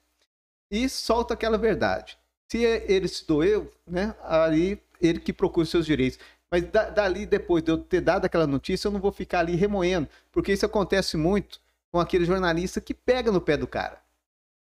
e 0.70 0.88
solta 0.88 1.34
aquela 1.34 1.58
verdade. 1.58 2.18
Se 2.50 2.62
ele 2.62 3.08
se 3.08 3.26
doeu, 3.26 3.70
né, 3.86 4.14
aí 4.22 4.78
ele 5.00 5.20
que 5.20 5.32
procura 5.32 5.64
os 5.64 5.70
seus 5.70 5.86
direitos. 5.86 6.18
Mas 6.54 6.70
da, 6.70 6.88
dali, 6.88 7.26
depois 7.26 7.64
de 7.64 7.72
eu 7.72 7.78
ter 7.78 8.00
dado 8.00 8.26
aquela 8.26 8.46
notícia, 8.46 8.86
eu 8.86 8.92
não 8.92 9.00
vou 9.00 9.10
ficar 9.10 9.40
ali 9.40 9.56
remoendo, 9.56 10.08
porque 10.30 10.52
isso 10.52 10.64
acontece 10.64 11.16
muito 11.16 11.60
com 11.90 11.98
aquele 11.98 12.24
jornalista 12.24 12.80
que 12.80 12.94
pega 12.94 13.32
no 13.32 13.40
pé 13.40 13.56
do 13.56 13.66
cara. 13.66 14.00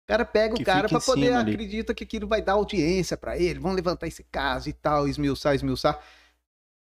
O 0.06 0.08
cara 0.08 0.24
pega 0.24 0.56
o 0.56 0.64
cara 0.64 0.88
para 0.88 1.02
poder 1.02 1.34
acredita 1.34 1.94
que 1.94 2.06
aquilo 2.06 2.30
vai 2.30 2.42
dar 2.42 2.54
audiência 2.54 3.18
para 3.18 3.38
ele, 3.38 3.60
vão 3.60 3.74
levantar 3.74 4.08
esse 4.08 4.24
caso 4.24 4.70
e 4.70 4.74
tal, 4.74 5.06
esmiuçar, 5.06 5.54
esmiuçar. 5.54 6.00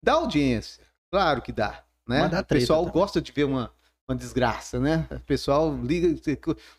Dá 0.02 0.12
audiência, 0.12 0.84
claro 1.10 1.40
que 1.40 1.50
dá, 1.50 1.82
né? 2.06 2.28
Dá 2.28 2.40
o 2.40 2.44
pessoal 2.44 2.80
também. 2.80 2.92
gosta 2.92 3.22
de 3.22 3.32
ver 3.32 3.44
uma, 3.44 3.72
uma 4.06 4.14
desgraça, 4.14 4.78
né? 4.78 5.08
O 5.10 5.20
pessoal 5.20 5.74
liga, 5.82 6.14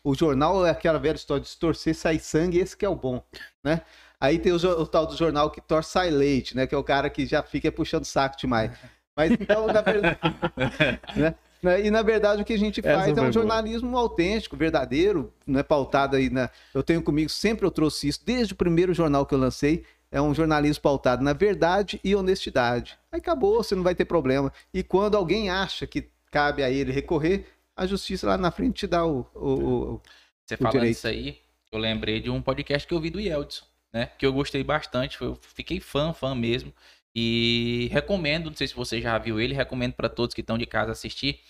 o 0.04 0.14
jornal 0.14 0.64
é 0.64 0.70
aquela 0.70 1.00
velha 1.00 1.16
história 1.16 1.42
de 1.42 1.56
torcer 1.56 1.92
sai 1.92 2.20
sangue, 2.20 2.60
esse 2.60 2.76
que 2.76 2.84
é 2.84 2.88
o 2.88 2.94
bom, 2.94 3.20
né? 3.64 3.82
Aí 4.20 4.38
tem 4.38 4.52
o, 4.52 4.56
o, 4.56 4.86
tal 4.86 5.06
do 5.06 5.16
jornal 5.16 5.50
que 5.50 5.60
torce 5.60 5.90
sai 5.90 6.10
leite, 6.10 6.56
né? 6.56 6.66
Que 6.66 6.74
é 6.74 6.78
o 6.78 6.84
cara 6.84 7.10
que 7.10 7.26
já 7.26 7.42
fica 7.42 7.70
puxando 7.70 8.04
saco 8.04 8.36
demais. 8.38 8.72
Mas 9.14 9.30
então, 9.32 9.66
na 9.66 9.80
verdade. 9.82 10.18
né? 11.16 11.34
né? 11.62 11.86
E 11.86 11.90
na 11.90 12.02
verdade 12.02 12.42
o 12.42 12.44
que 12.44 12.54
a 12.54 12.58
gente 12.58 12.80
faz 12.80 13.08
Essa 13.08 13.20
é 13.20 13.22
um 13.22 13.32
jornalismo 13.32 13.90
boa. 13.90 14.02
autêntico, 14.02 14.56
verdadeiro, 14.56 15.32
né? 15.46 15.62
pautado 15.62 16.16
aí 16.16 16.30
na. 16.30 16.50
Eu 16.72 16.82
tenho 16.82 17.02
comigo, 17.02 17.28
sempre 17.28 17.66
eu 17.66 17.70
trouxe 17.70 18.08
isso, 18.08 18.20
desde 18.24 18.54
o 18.54 18.56
primeiro 18.56 18.94
jornal 18.94 19.26
que 19.26 19.34
eu 19.34 19.38
lancei, 19.38 19.84
é 20.10 20.20
um 20.20 20.34
jornalismo 20.34 20.82
pautado 20.82 21.22
na 21.22 21.34
verdade 21.34 22.00
e 22.02 22.14
honestidade. 22.16 22.98
Aí 23.12 23.20
acabou, 23.20 23.62
você 23.62 23.74
não 23.74 23.82
vai 23.82 23.94
ter 23.94 24.06
problema. 24.06 24.50
E 24.72 24.82
quando 24.82 25.14
alguém 25.16 25.50
acha 25.50 25.86
que 25.86 26.08
cabe 26.30 26.62
a 26.62 26.70
ele 26.70 26.90
recorrer, 26.90 27.46
a 27.76 27.86
justiça 27.86 28.26
lá 28.26 28.38
na 28.38 28.50
frente 28.50 28.76
te 28.76 28.86
dá 28.86 29.04
o. 29.04 29.26
o, 29.34 29.50
o 29.50 30.02
você 30.44 30.54
o 30.54 30.58
falando 30.58 30.72
direito. 30.72 30.96
isso 30.96 31.06
aí, 31.06 31.38
eu 31.70 31.78
lembrei 31.78 32.20
de 32.20 32.30
um 32.30 32.40
podcast 32.40 32.88
que 32.88 32.94
eu 32.94 33.00
vi 33.00 33.10
do 33.10 33.20
Yeldson 33.20 33.64
né? 33.96 34.10
Que 34.18 34.26
eu 34.26 34.32
gostei 34.32 34.62
bastante, 34.62 35.20
eu 35.22 35.38
fiquei 35.54 35.80
fã, 35.80 36.12
fã 36.12 36.34
mesmo. 36.34 36.70
E 37.14 37.88
recomendo, 37.90 38.50
não 38.50 38.54
sei 38.54 38.68
se 38.68 38.74
você 38.74 39.00
já 39.00 39.16
viu 39.16 39.40
ele, 39.40 39.54
recomendo 39.54 39.94
para 39.94 40.06
todos 40.06 40.34
que 40.34 40.42
estão 40.42 40.58
de 40.58 40.66
casa 40.66 40.92
assistir, 40.92 41.40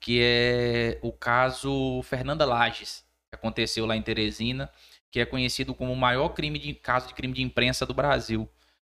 que 0.00 0.20
é 0.20 0.98
o 1.00 1.12
caso 1.12 2.02
Fernanda 2.02 2.44
Lages, 2.44 3.04
que 3.30 3.36
aconteceu 3.36 3.86
lá 3.86 3.96
em 3.96 4.02
Teresina, 4.02 4.68
que 5.12 5.20
é 5.20 5.24
conhecido 5.24 5.72
como 5.76 5.92
o 5.92 5.96
maior 5.96 6.30
crime 6.30 6.58
de 6.58 6.74
caso 6.74 7.06
de 7.06 7.14
crime 7.14 7.32
de 7.32 7.42
imprensa 7.42 7.86
do 7.86 7.94
Brasil. 7.94 8.48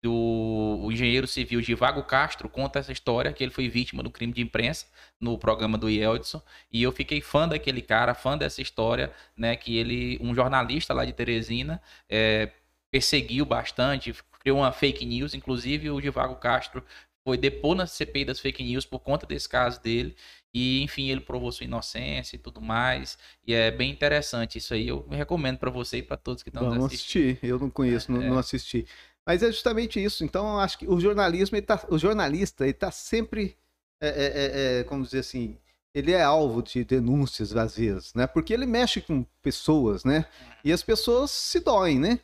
Do, 0.01 0.81
o 0.83 0.91
engenheiro 0.91 1.29
civil 1.29 1.61
Givago 1.61 2.03
Castro 2.05 2.49
conta 2.49 2.79
essa 2.79 2.93
história, 2.93 3.33
que 3.33 3.43
ele 3.43 3.53
foi 3.53 3.69
vítima 3.69 4.03
do 4.03 4.11
crime 4.11 4.33
de 4.33 4.43
imprensa 4.43 4.87
no 5.21 5.37
programa 5.39 5.77
do 5.79 5.89
Yeldson, 5.89 6.43
e 6.73 6.83
eu 6.83 6.91
fiquei 6.93 7.21
fã 7.21 7.49
daquele 7.49 7.83
cara, 7.83 8.15
fã 8.15 8.37
dessa 8.37 8.61
história, 8.61 9.13
né, 9.37 9.55
que 9.57 9.77
ele, 9.77 10.19
um 10.21 10.35
jornalista 10.35 10.93
lá 10.93 11.05
de 11.05 11.13
Teresina, 11.13 11.81
é, 12.09 12.51
perseguiu 12.93 13.47
bastante, 13.47 14.15
criou 14.41 14.59
uma 14.59 14.71
fake 14.71 15.05
news, 15.07 15.35
inclusive 15.35 15.91
o 15.91 16.01
Givago 16.01 16.37
Castro 16.37 16.85
foi 17.25 17.39
depor 17.39 17.75
na 17.75 17.87
CPI 17.87 18.27
das 18.27 18.41
fake 18.41 18.63
news 18.63 18.85
por 18.85 19.01
conta 19.01 19.27
desse 19.27 19.49
caso 19.49 19.81
dele. 19.81 20.15
E, 20.55 20.83
enfim, 20.83 21.09
ele 21.09 21.21
provou 21.21 21.51
sua 21.51 21.65
inocência 21.65 22.37
e 22.37 22.39
tudo 22.39 22.61
mais. 22.61 23.17
E 23.47 23.55
é 23.55 23.71
bem 23.71 23.91
interessante 23.91 24.59
isso 24.59 24.75
aí. 24.75 24.89
Eu 24.89 25.07
recomendo 25.09 25.57
para 25.57 25.71
você 25.71 25.99
e 25.99 26.03
para 26.03 26.17
todos 26.17 26.43
que 26.43 26.51
estão 26.51 26.69
Vamos 26.69 26.87
assistir. 26.87 27.39
Eu 27.43 27.59
não 27.59 27.71
conheço, 27.71 28.11
é, 28.11 28.15
não, 28.15 28.23
é. 28.23 28.29
não, 28.29 28.39
assisti. 28.39 28.87
Mas 29.25 29.43
é 29.43 29.47
justamente 29.47 30.03
isso. 30.03 30.25
Então, 30.25 30.55
eu 30.55 30.61
acho 30.61 30.79
que 30.79 30.87
o 30.87 31.01
jornalismo, 31.01 31.61
tá, 31.63 31.83
o 31.89 31.97
jornalista, 31.97 32.65
ele 32.65 32.73
está 32.73 32.91
sempre, 32.91 33.57
é, 34.01 34.09
é, 34.09 34.13
é, 34.25 34.81
é, 34.81 34.85
como 34.85 35.05
dizer 35.05 35.21
assim, 35.21 35.57
ele 35.95 36.13
é 36.13 36.23
alvo 36.23 36.63
de 36.63 36.85
denúncias 36.85 37.57
às 37.57 37.77
vezes, 37.77 38.13
né? 38.15 38.27
Porque 38.27 38.53
ele 38.53 38.67
mexe 38.67 39.01
com 39.01 39.25
pessoas, 39.41 40.05
né? 40.05 40.27
E 40.65 40.73
as 40.73 40.83
pessoas 40.83 41.31
se 41.31 41.61
doem, 41.61 41.99
né? 41.99 42.19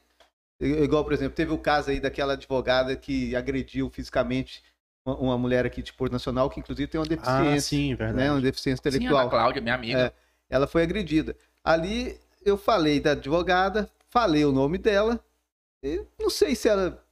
Igual, 0.60 1.04
por 1.04 1.12
exemplo, 1.12 1.34
teve 1.34 1.52
o 1.52 1.58
caso 1.58 1.90
aí 1.90 2.00
daquela 2.00 2.32
advogada 2.32 2.96
que 2.96 3.34
agrediu 3.36 3.88
fisicamente 3.90 4.62
uma, 5.04 5.38
mulher 5.38 5.64
aqui 5.64 5.82
de 5.82 5.92
Porto 5.92 6.12
Nacional, 6.12 6.50
que 6.50 6.60
inclusive 6.60 6.88
tem 6.88 7.00
uma 7.00 7.06
ah, 7.06 7.08
deficiência. 7.08 7.56
Ah, 7.56 7.60
sim, 7.60 7.94
verdade. 7.94 8.18
Né, 8.18 8.30
uma 8.30 8.40
deficiência 8.40 8.80
intelectual. 8.80 9.22
Sim, 9.22 9.26
a 9.26 9.30
Cláudia, 9.30 9.62
minha 9.62 9.74
amiga. 9.74 9.98
É, 9.98 10.12
ela 10.50 10.66
foi 10.66 10.82
agredida. 10.82 11.36
Ali 11.62 12.18
eu 12.44 12.56
falei 12.56 13.00
da 13.00 13.12
advogada, 13.12 13.88
falei 14.08 14.44
o 14.44 14.52
nome 14.52 14.78
dela. 14.78 15.20
não 16.18 16.28
sei 16.28 16.54
se 16.54 16.68
ela 16.68 17.02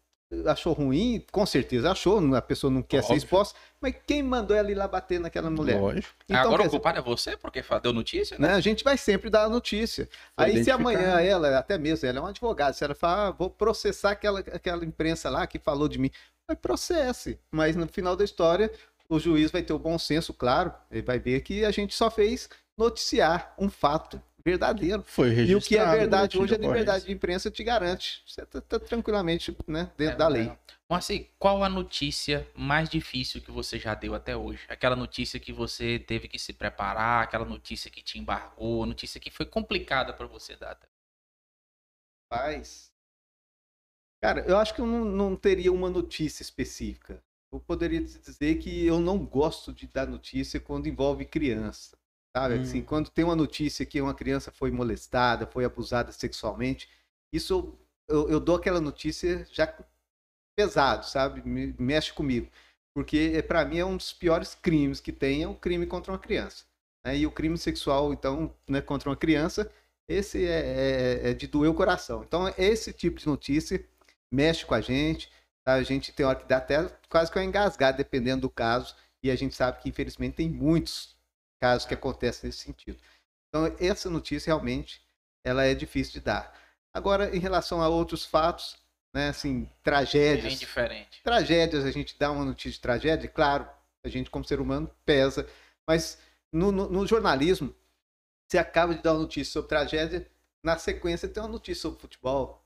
achou 0.47 0.73
ruim, 0.73 1.25
com 1.31 1.47
certeza 1.47 1.91
achou, 1.93 2.35
a 2.35 2.43
pessoa 2.43 2.71
não 2.71 2.83
quer 2.83 2.99
Óbvio. 2.99 3.09
ser 3.09 3.25
exposta, 3.25 3.59
mas 3.81 3.95
quem 4.07 4.23
mandou 4.23 4.57
ela 4.57 4.71
ir 4.71 4.75
lá 4.75 4.89
bater 4.89 5.21
naquela 5.21 5.49
mulher? 5.49 5.81
Lógico. 5.81 6.15
Então, 6.25 6.41
Agora 6.41 6.67
o 6.67 6.71
culpado 6.71 6.99
é 6.99 7.03
você, 7.03 7.37
porque 7.37 7.63
deu 7.83 7.93
notícia, 7.93 8.37
né? 8.39 8.49
né? 8.49 8.55
A 8.55 8.61
gente 8.61 8.83
vai 8.83 8.97
sempre 8.97 9.31
dar 9.31 9.45
a 9.45 9.49
notícia. 9.49 10.09
Aí 10.37 10.65
se 10.65 10.71
amanhã 10.71 11.21
ela, 11.21 11.59
até 11.59 11.79
mesmo, 11.79 12.09
ela 12.09 12.19
é 12.19 12.21
uma 12.21 12.31
advogada, 12.31 12.73
se 12.73 12.83
ela 12.83 12.95
falar, 12.95 13.29
ah, 13.29 13.31
vou 13.31 13.49
processar 13.49 14.11
aquela, 14.11 14.41
aquela 14.41 14.85
imprensa 14.85 15.31
lá 15.31 15.47
que 15.47 15.59
falou 15.59 15.89
de 15.89 15.99
mim, 15.99 16.11
vai 16.47 16.57
processe. 16.57 17.39
Mas 17.51 17.77
no 17.77 17.87
final 17.87 18.17
da 18.17 18.25
história, 18.25 18.73
o 19.09 19.19
juiz 19.21 19.51
vai 19.51 19.63
ter 19.63 19.73
o 19.73 19.79
bom 19.79 19.99
senso, 19.99 20.35
claro, 20.35 20.73
ele 20.91 21.03
vai 21.03 21.19
ver 21.19 21.41
que 21.41 21.65
a 21.65 21.71
gente 21.71 21.95
só 21.95 22.11
fez 22.11 22.49
noticiar 22.77 23.55
um 23.59 23.71
fato 23.71 24.21
verdadeiro. 24.47 25.03
Foi 25.03 25.31
registrado. 25.31 25.51
E 25.51 25.57
o 25.57 25.61
que 25.61 25.77
é 25.77 25.99
verdade 25.99 26.39
hoje, 26.39 26.55
a 26.55 26.59
liberdade 26.59 27.05
de 27.05 27.13
imprensa 27.13 27.51
te 27.51 27.65
garante. 27.65 28.23
Você 28.25 28.43
está 28.43 28.61
tá 28.61 28.79
tranquilamente 28.79 29.57
né, 29.67 29.91
dentro 29.97 30.15
é, 30.15 30.17
da 30.17 30.29
lei. 30.29 30.53
Mas 30.89 31.05
assim, 31.05 31.27
qual 31.37 31.65
a 31.65 31.69
notícia 31.69 32.49
mais 32.55 32.89
difícil 32.89 33.41
que 33.41 33.51
você 33.51 33.77
já 33.77 33.93
deu 33.93 34.15
até 34.15 34.37
hoje? 34.37 34.65
Aquela 34.69 34.95
notícia 34.95 35.41
que 35.41 35.53
você 35.53 35.99
teve 35.99 36.29
que 36.29 36.39
se 36.39 36.53
preparar, 36.53 37.25
aquela 37.25 37.45
notícia 37.45 37.91
que 37.91 38.01
te 38.01 38.21
embargou, 38.21 38.85
a 38.85 38.87
notícia 38.87 39.21
que 39.21 39.33
foi 39.33 39.47
complicada 39.47 40.13
para 40.13 40.29
você 40.29 40.55
dar? 40.55 40.79
Paz. 42.31 42.93
Cara, 44.23 44.45
eu 44.47 44.57
acho 44.57 44.73
que 44.75 44.81
eu 44.81 44.87
não, 44.87 45.05
não 45.05 45.37
teria 45.37 45.73
uma 45.73 45.91
notícia 45.91 46.43
específica. 46.43 47.21
Eu 47.53 47.59
poderia 47.59 48.01
dizer 48.01 48.57
que 48.59 48.87
eu 48.87 49.01
não 49.01 49.19
gosto 49.19 49.73
de 49.73 49.89
dar 49.89 50.07
notícia 50.07 50.61
quando 50.61 50.89
envolve 50.89 51.25
criança. 51.25 51.97
Sabe? 52.37 52.57
Hum. 52.57 52.61
Assim, 52.61 52.83
quando 52.83 53.09
tem 53.09 53.25
uma 53.25 53.35
notícia 53.35 53.87
que 53.87 53.99
uma 53.99 54.13
criança 54.13 54.53
foi 54.53 54.71
molestada, 54.71 55.47
foi 55.47 55.65
abusada 55.65 56.13
sexualmente, 56.13 56.87
isso 57.33 57.75
eu, 58.07 58.29
eu 58.29 58.39
dou 58.39 58.57
aquela 58.57 58.79
notícia 58.79 59.47
já 59.51 59.75
pesado, 60.55 61.07
sabe? 61.07 61.41
Me, 61.49 61.75
mexe 61.79 62.13
comigo. 62.13 62.47
porque 62.95 63.43
para 63.49 63.65
mim 63.65 63.79
é 63.79 63.87
um 63.87 63.97
dos 63.97 64.13
piores 64.13 64.55
crimes 64.55 65.01
que 65.01 65.13
tem, 65.13 65.45
é 65.45 65.49
o 65.49 65.55
crime 65.55 65.87
contra 65.87 66.13
uma 66.13 66.19
criança. 66.19 66.65
Né? 67.07 67.19
E 67.19 67.27
o 67.27 67.33
crime 67.33 67.57
sexual, 67.57 68.13
então, 68.13 68.55
né, 68.69 68.83
contra 68.83 69.09
uma 69.09 69.17
criança, 69.17 69.73
esse 70.07 70.45
é, 70.45 71.29
é, 71.29 71.31
é, 71.31 71.35
de 71.35 71.47
doer 71.47 71.71
o 71.71 71.75
coração. 71.75 72.23
Então, 72.23 72.53
esse 72.59 72.93
tipo 72.93 73.19
de 73.19 73.27
notícia 73.27 73.83
mexe 74.31 74.67
com 74.67 74.75
a 74.75 74.81
gente, 74.83 75.31
tá? 75.65 75.73
a 75.73 75.83
gente 75.83 76.13
tem 76.13 76.27
hora 76.27 76.39
que 76.39 76.47
dá 76.47 76.59
até 76.59 76.87
quase 77.09 77.33
que 77.33 77.39
uma 77.39 77.45
engasgada, 77.47 77.97
dependendo 77.97 78.43
do 78.43 78.51
caso, 78.51 78.95
e 79.23 79.31
a 79.31 79.37
gente 79.37 79.55
sabe 79.55 79.81
que, 79.81 79.89
infelizmente, 79.89 80.37
tem 80.37 80.51
muitos 80.51 81.16
casos 81.67 81.87
que 81.87 81.95
acontecem 81.95 82.47
nesse 82.47 82.59
sentido. 82.59 82.99
Então, 83.49 83.75
essa 83.81 84.09
notícia 84.09 84.51
realmente 84.51 85.03
ela 85.45 85.65
é 85.65 85.75
difícil 85.75 86.13
de 86.13 86.21
dar. 86.21 86.57
Agora, 86.95 87.35
em 87.35 87.41
relação 87.41 87.83
a 87.83 87.89
outros 87.89 88.25
fatos, 88.25 88.77
né, 89.13 89.29
assim, 89.29 89.69
tragédias. 89.83 90.45
Bem 90.45 90.57
diferente. 90.57 91.21
Tragédias, 91.23 91.85
a 91.85 91.91
gente 91.91 92.17
dá 92.19 92.31
uma 92.31 92.45
notícia 92.45 92.73
de 92.73 92.81
tragédia, 92.81 93.29
claro, 93.29 93.69
a 94.05 94.09
gente, 94.09 94.31
como 94.31 94.45
ser 94.45 94.61
humano, 94.61 94.91
pesa. 95.05 95.49
Mas 95.87 96.19
no, 96.53 96.71
no, 96.71 96.89
no 96.89 97.07
jornalismo, 97.07 97.75
você 98.49 98.59
acaba 98.59 98.95
de 98.95 99.03
dar 99.03 99.13
uma 99.13 99.21
notícia 99.21 99.53
sobre 99.53 99.69
tragédia, 99.69 100.29
na 100.63 100.79
sequência 100.79 101.29
tem 101.29 101.43
uma 101.43 101.49
notícia 101.49 101.83
sobre 101.83 102.01
futebol. 102.01 102.65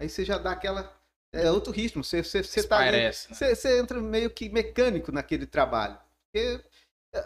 Aí 0.00 0.08
você 0.08 0.24
já 0.24 0.38
dá 0.38 0.52
aquela. 0.52 0.96
É 1.32 1.50
outro 1.50 1.72
ritmo. 1.72 2.02
Você, 2.02 2.22
você, 2.22 2.42
você, 2.42 2.62
tá, 2.62 2.78
Parece, 2.78 3.30
né? 3.30 3.36
você, 3.36 3.54
você 3.54 3.78
entra 3.78 4.00
meio 4.00 4.30
que 4.30 4.48
mecânico 4.48 5.12
naquele 5.12 5.46
trabalho. 5.46 5.98
Porque 6.24 6.46
é, 6.46 6.64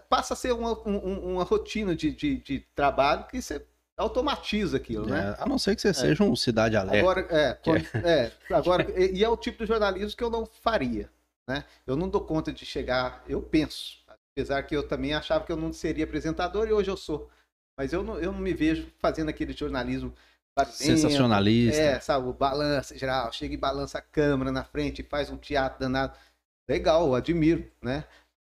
passa 0.09 0.35
a 0.35 0.37
ser 0.37 0.53
uma, 0.53 0.73
um- 0.89 1.35
uma 1.35 1.45
rotina 1.45 1.95
de, 1.95 2.11
de, 2.11 2.37
de 2.37 2.61
trabalho 2.75 3.25
que 3.27 3.41
você 3.41 3.65
automatiza 3.97 4.77
aquilo, 4.79 5.07
né? 5.07 5.35
É, 5.39 5.43
a 5.43 5.47
não 5.47 5.59
ser 5.59 5.75
que 5.77 5.83
você 5.83 5.93
seja 5.95 6.25
um 6.25 6.35
cidade 6.35 6.77
alerta. 6.77 6.99
Agora, 6.99 7.21
é, 7.31 7.55
quando- 7.55 7.87
é, 8.07 8.33
agora, 8.51 8.87
e, 9.01 9.19
e 9.19 9.25
é 9.25 9.29
o 9.29 9.37
tipo 9.37 9.59
de 9.59 9.67
jornalismo 9.67 10.17
que 10.17 10.25
eu 10.25 10.31
não 10.31 10.47
faria, 10.47 11.11
né? 11.49 11.65
Eu 11.87 11.97
não 11.97 12.09
dou 12.09 12.21
conta 12.23 12.53
de 12.53 12.65
chegar, 12.67 13.23
eu 13.29 13.41
penso, 13.43 13.99
apesar 14.33 14.63
que 14.65 14.75
eu 14.77 14.87
também 14.87 15.15
achava 15.15 15.45
que 15.45 15.53
eu 15.53 15.57
não 15.57 15.73
seria 15.73 16.05
apresentador 16.05 16.67
e 16.67 16.73
hoje 16.73 16.91
eu 16.91 16.97
sou, 16.97 17.29
mas 17.79 17.93
eu 17.93 18.03
não, 18.03 18.19
eu 18.19 18.33
não 18.33 18.39
me 18.41 18.55
vejo 18.55 18.91
fazendo 18.99 19.29
aquele 19.29 19.53
jornalismo 19.53 20.15
Sensacionalista. 20.73 21.81
é, 21.81 22.01
sabe, 22.01 22.33
balança 22.33 22.97
geral, 22.97 23.33
chega 23.33 23.55
e 23.55 23.57
balança 23.59 23.99
a 23.99 24.03
câmera 24.03 24.53
na 24.53 24.63
frente 24.65 25.03
faz 25.03 25.29
um 25.31 25.37
teatro 25.37 25.81
danado. 25.81 26.17
Legal, 26.69 27.07
eu 27.07 27.15
admiro, 27.15 27.71
né? 27.83 28.05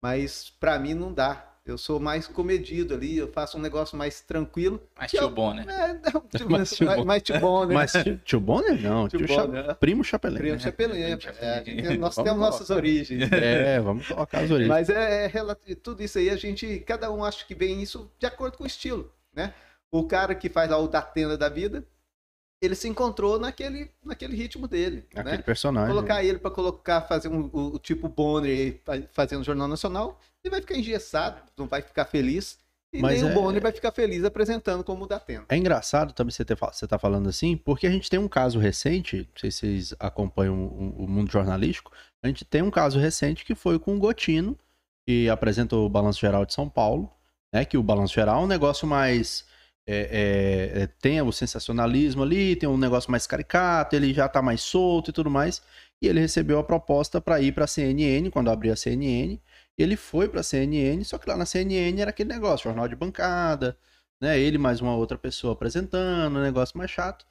Mas 0.07 0.49
pra 0.59 0.79
mim 0.79 0.93
não 0.93 1.11
dá. 1.13 1.43
Eu 1.65 1.77
sou 1.77 1.99
mais 1.99 2.25
comedido 2.27 2.93
ali, 2.93 3.17
eu 3.17 3.27
faço 3.27 3.57
um 3.57 3.61
negócio 3.61 3.97
mais 3.97 4.21
tranquilo. 4.21 4.81
Mas 4.97 5.11
Que 5.11 5.17
tio 5.17 5.29
bom, 5.29 5.53
né? 5.53 5.65
É, 5.67 6.11
não, 6.13 6.21
tipo, 6.21 6.47
Mais 6.49 6.69
tio 6.71 6.85
mais, 6.85 6.99
bom. 6.99 7.05
mais 7.05 7.23
tio 7.23 7.39
bom, 7.41 7.65
né? 7.65 7.73
Mas 7.75 7.91
tio, 7.91 8.17
tio 8.23 8.39
Bonner 8.39 8.81
não, 8.81 9.09
Tio 9.09 9.19
tio 9.19 9.27
Cha- 9.27 9.45
Bonner, 9.45 9.67
né? 9.67 9.73
primo 9.73 10.01
Chapelin. 10.01 10.37
Primo 10.37 10.59
Chapelin, 10.61 11.17
Primo 11.17 11.35
é, 11.41 11.59
tem- 11.59 11.97
nós 11.97 12.15
Vamos 12.15 12.15
temos 12.31 12.39
nossas 12.39 12.69
origens. 12.69 13.29
É, 13.33 13.81
vamos 13.81 14.07
colocar 14.07 14.39
as 14.39 14.49
origens. 14.49 14.69
Mas 14.69 14.89
é, 14.89 15.25
é 15.25 15.75
tudo 15.75 16.01
isso 16.01 16.17
aí, 16.17 16.29
a 16.29 16.37
gente, 16.37 16.79
cada 16.87 17.11
um 17.11 17.21
acha 17.21 17.43
que 17.45 17.53
vem 17.53 17.81
isso 17.83 18.09
de 18.17 18.25
acordo 18.25 18.57
com 18.57 18.63
o 18.63 18.67
estilo, 18.67 19.11
né? 19.35 19.53
O 19.91 20.05
cara 20.07 20.33
que 20.35 20.47
faz 20.47 20.69
lá 20.71 20.77
o 20.77 20.87
da 20.87 21.01
tenda 21.01 21.37
da 21.37 21.49
vida, 21.49 21.83
ele 22.61 22.75
se 22.75 22.87
encontrou 22.87 23.39
naquele, 23.39 23.91
naquele 24.03 24.35
ritmo 24.35 24.67
dele, 24.67 25.05
Aquele 25.15 25.37
né? 25.37 25.43
personagem. 25.43 25.93
Colocar 25.93 26.23
ele 26.23 26.39
para 26.39 26.49
colocar, 26.51 27.01
fazer 27.01 27.27
um, 27.29 27.49
o, 27.53 27.75
o 27.75 27.79
tipo 27.79 28.07
Bonner 28.09 28.81
fazendo 29.11 29.43
Jornal 29.43 29.67
Nacional, 29.67 30.19
ele 30.43 30.51
vai 30.51 30.61
ficar 30.61 30.75
engessado, 30.75 31.41
não 31.57 31.67
vai 31.67 31.81
ficar 31.81 32.05
feliz. 32.05 32.57
E 32.93 33.01
Mas 33.01 33.21
nem 33.21 33.29
é- 33.29 33.31
o 33.31 33.35
Bonner 33.35 33.61
vai 33.61 33.71
ficar 33.73 33.91
feliz 33.91 34.23
apresentando 34.23 34.81
como 34.83 35.03
o 35.03 35.07
da 35.07 35.19
tenda. 35.19 35.45
É 35.49 35.57
engraçado 35.57 36.13
também 36.13 36.31
você, 36.31 36.45
ter, 36.45 36.55
fa- 36.55 36.71
você 36.71 36.87
tá 36.87 36.97
falando 36.97 37.27
assim, 37.27 37.57
porque 37.57 37.85
a 37.85 37.91
gente 37.91 38.09
tem 38.09 38.17
um 38.17 38.29
caso 38.29 38.57
recente, 38.59 39.17
não 39.17 39.39
sei 39.39 39.51
se 39.51 39.57
vocês 39.59 39.93
acompanham 39.99 40.55
o, 40.55 41.03
o 41.03 41.07
mundo 41.07 41.29
jornalístico, 41.29 41.91
a 42.23 42.27
gente 42.27 42.45
tem 42.45 42.61
um 42.61 42.71
caso 42.71 42.97
recente 42.97 43.43
que 43.43 43.53
foi 43.53 43.77
com 43.77 43.95
o 43.95 43.99
Gotino, 43.99 44.57
que 45.05 45.29
apresenta 45.29 45.75
o 45.75 45.89
Balanço 45.89 46.19
Geral 46.21 46.45
de 46.45 46.53
São 46.53 46.67
Paulo, 46.69 47.11
né? 47.53 47.65
Que 47.65 47.77
o 47.77 47.83
Balanço 47.83 48.13
Geral 48.15 48.41
é 48.41 48.43
um 48.45 48.47
negócio 48.47 48.87
mais. 48.87 49.45
É, 49.87 50.73
é, 50.79 50.83
é, 50.83 50.87
tem 50.87 51.21
o 51.21 51.31
sensacionalismo 51.31 52.21
ali, 52.21 52.57
tem 52.57 52.67
um 52.67 52.77
negócio 52.77 53.09
mais 53.09 53.25
caricato, 53.25 53.95
ele 53.95 54.13
já 54.13 54.27
tá 54.27 54.41
mais 54.41 54.61
solto 54.61 55.09
e 55.11 55.13
tudo 55.13 55.29
mais. 55.29 55.61
E 56.01 56.07
ele 56.07 56.19
recebeu 56.19 56.59
a 56.59 56.63
proposta 56.63 57.21
para 57.21 57.41
ir 57.41 57.53
para 57.53 57.63
a 57.63 57.67
CNN, 57.67 58.29
quando 58.29 58.51
abriu 58.51 58.73
a 58.73 58.75
CNN. 58.75 59.39
Ele 59.77 59.95
foi 59.95 60.27
para 60.27 60.41
a 60.41 60.43
CNN, 60.43 61.03
só 61.05 61.17
que 61.17 61.29
lá 61.29 61.37
na 61.37 61.45
CNN 61.45 62.01
era 62.01 62.09
aquele 62.11 62.29
negócio, 62.29 62.65
jornal 62.65 62.87
de 62.87 62.95
bancada, 62.95 63.77
né? 64.21 64.39
Ele 64.39 64.57
mais 64.57 64.81
uma 64.81 64.95
outra 64.95 65.17
pessoa 65.17 65.53
apresentando, 65.53 66.37
um 66.37 66.41
negócio 66.41 66.77
mais 66.77 66.91
chato. 66.91 67.25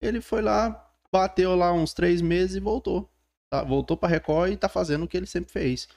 Ele 0.00 0.20
foi 0.20 0.42
lá, 0.42 0.90
bateu 1.12 1.54
lá 1.56 1.72
uns 1.72 1.92
três 1.94 2.20
meses 2.22 2.56
e 2.56 2.60
voltou. 2.60 3.10
Tá? 3.50 3.62
Voltou 3.64 3.96
pra 3.96 4.08
Record 4.08 4.52
e 4.52 4.56
tá 4.56 4.68
fazendo 4.68 5.04
o 5.04 5.08
que 5.08 5.16
ele 5.16 5.26
sempre 5.26 5.52
fez. 5.52 5.88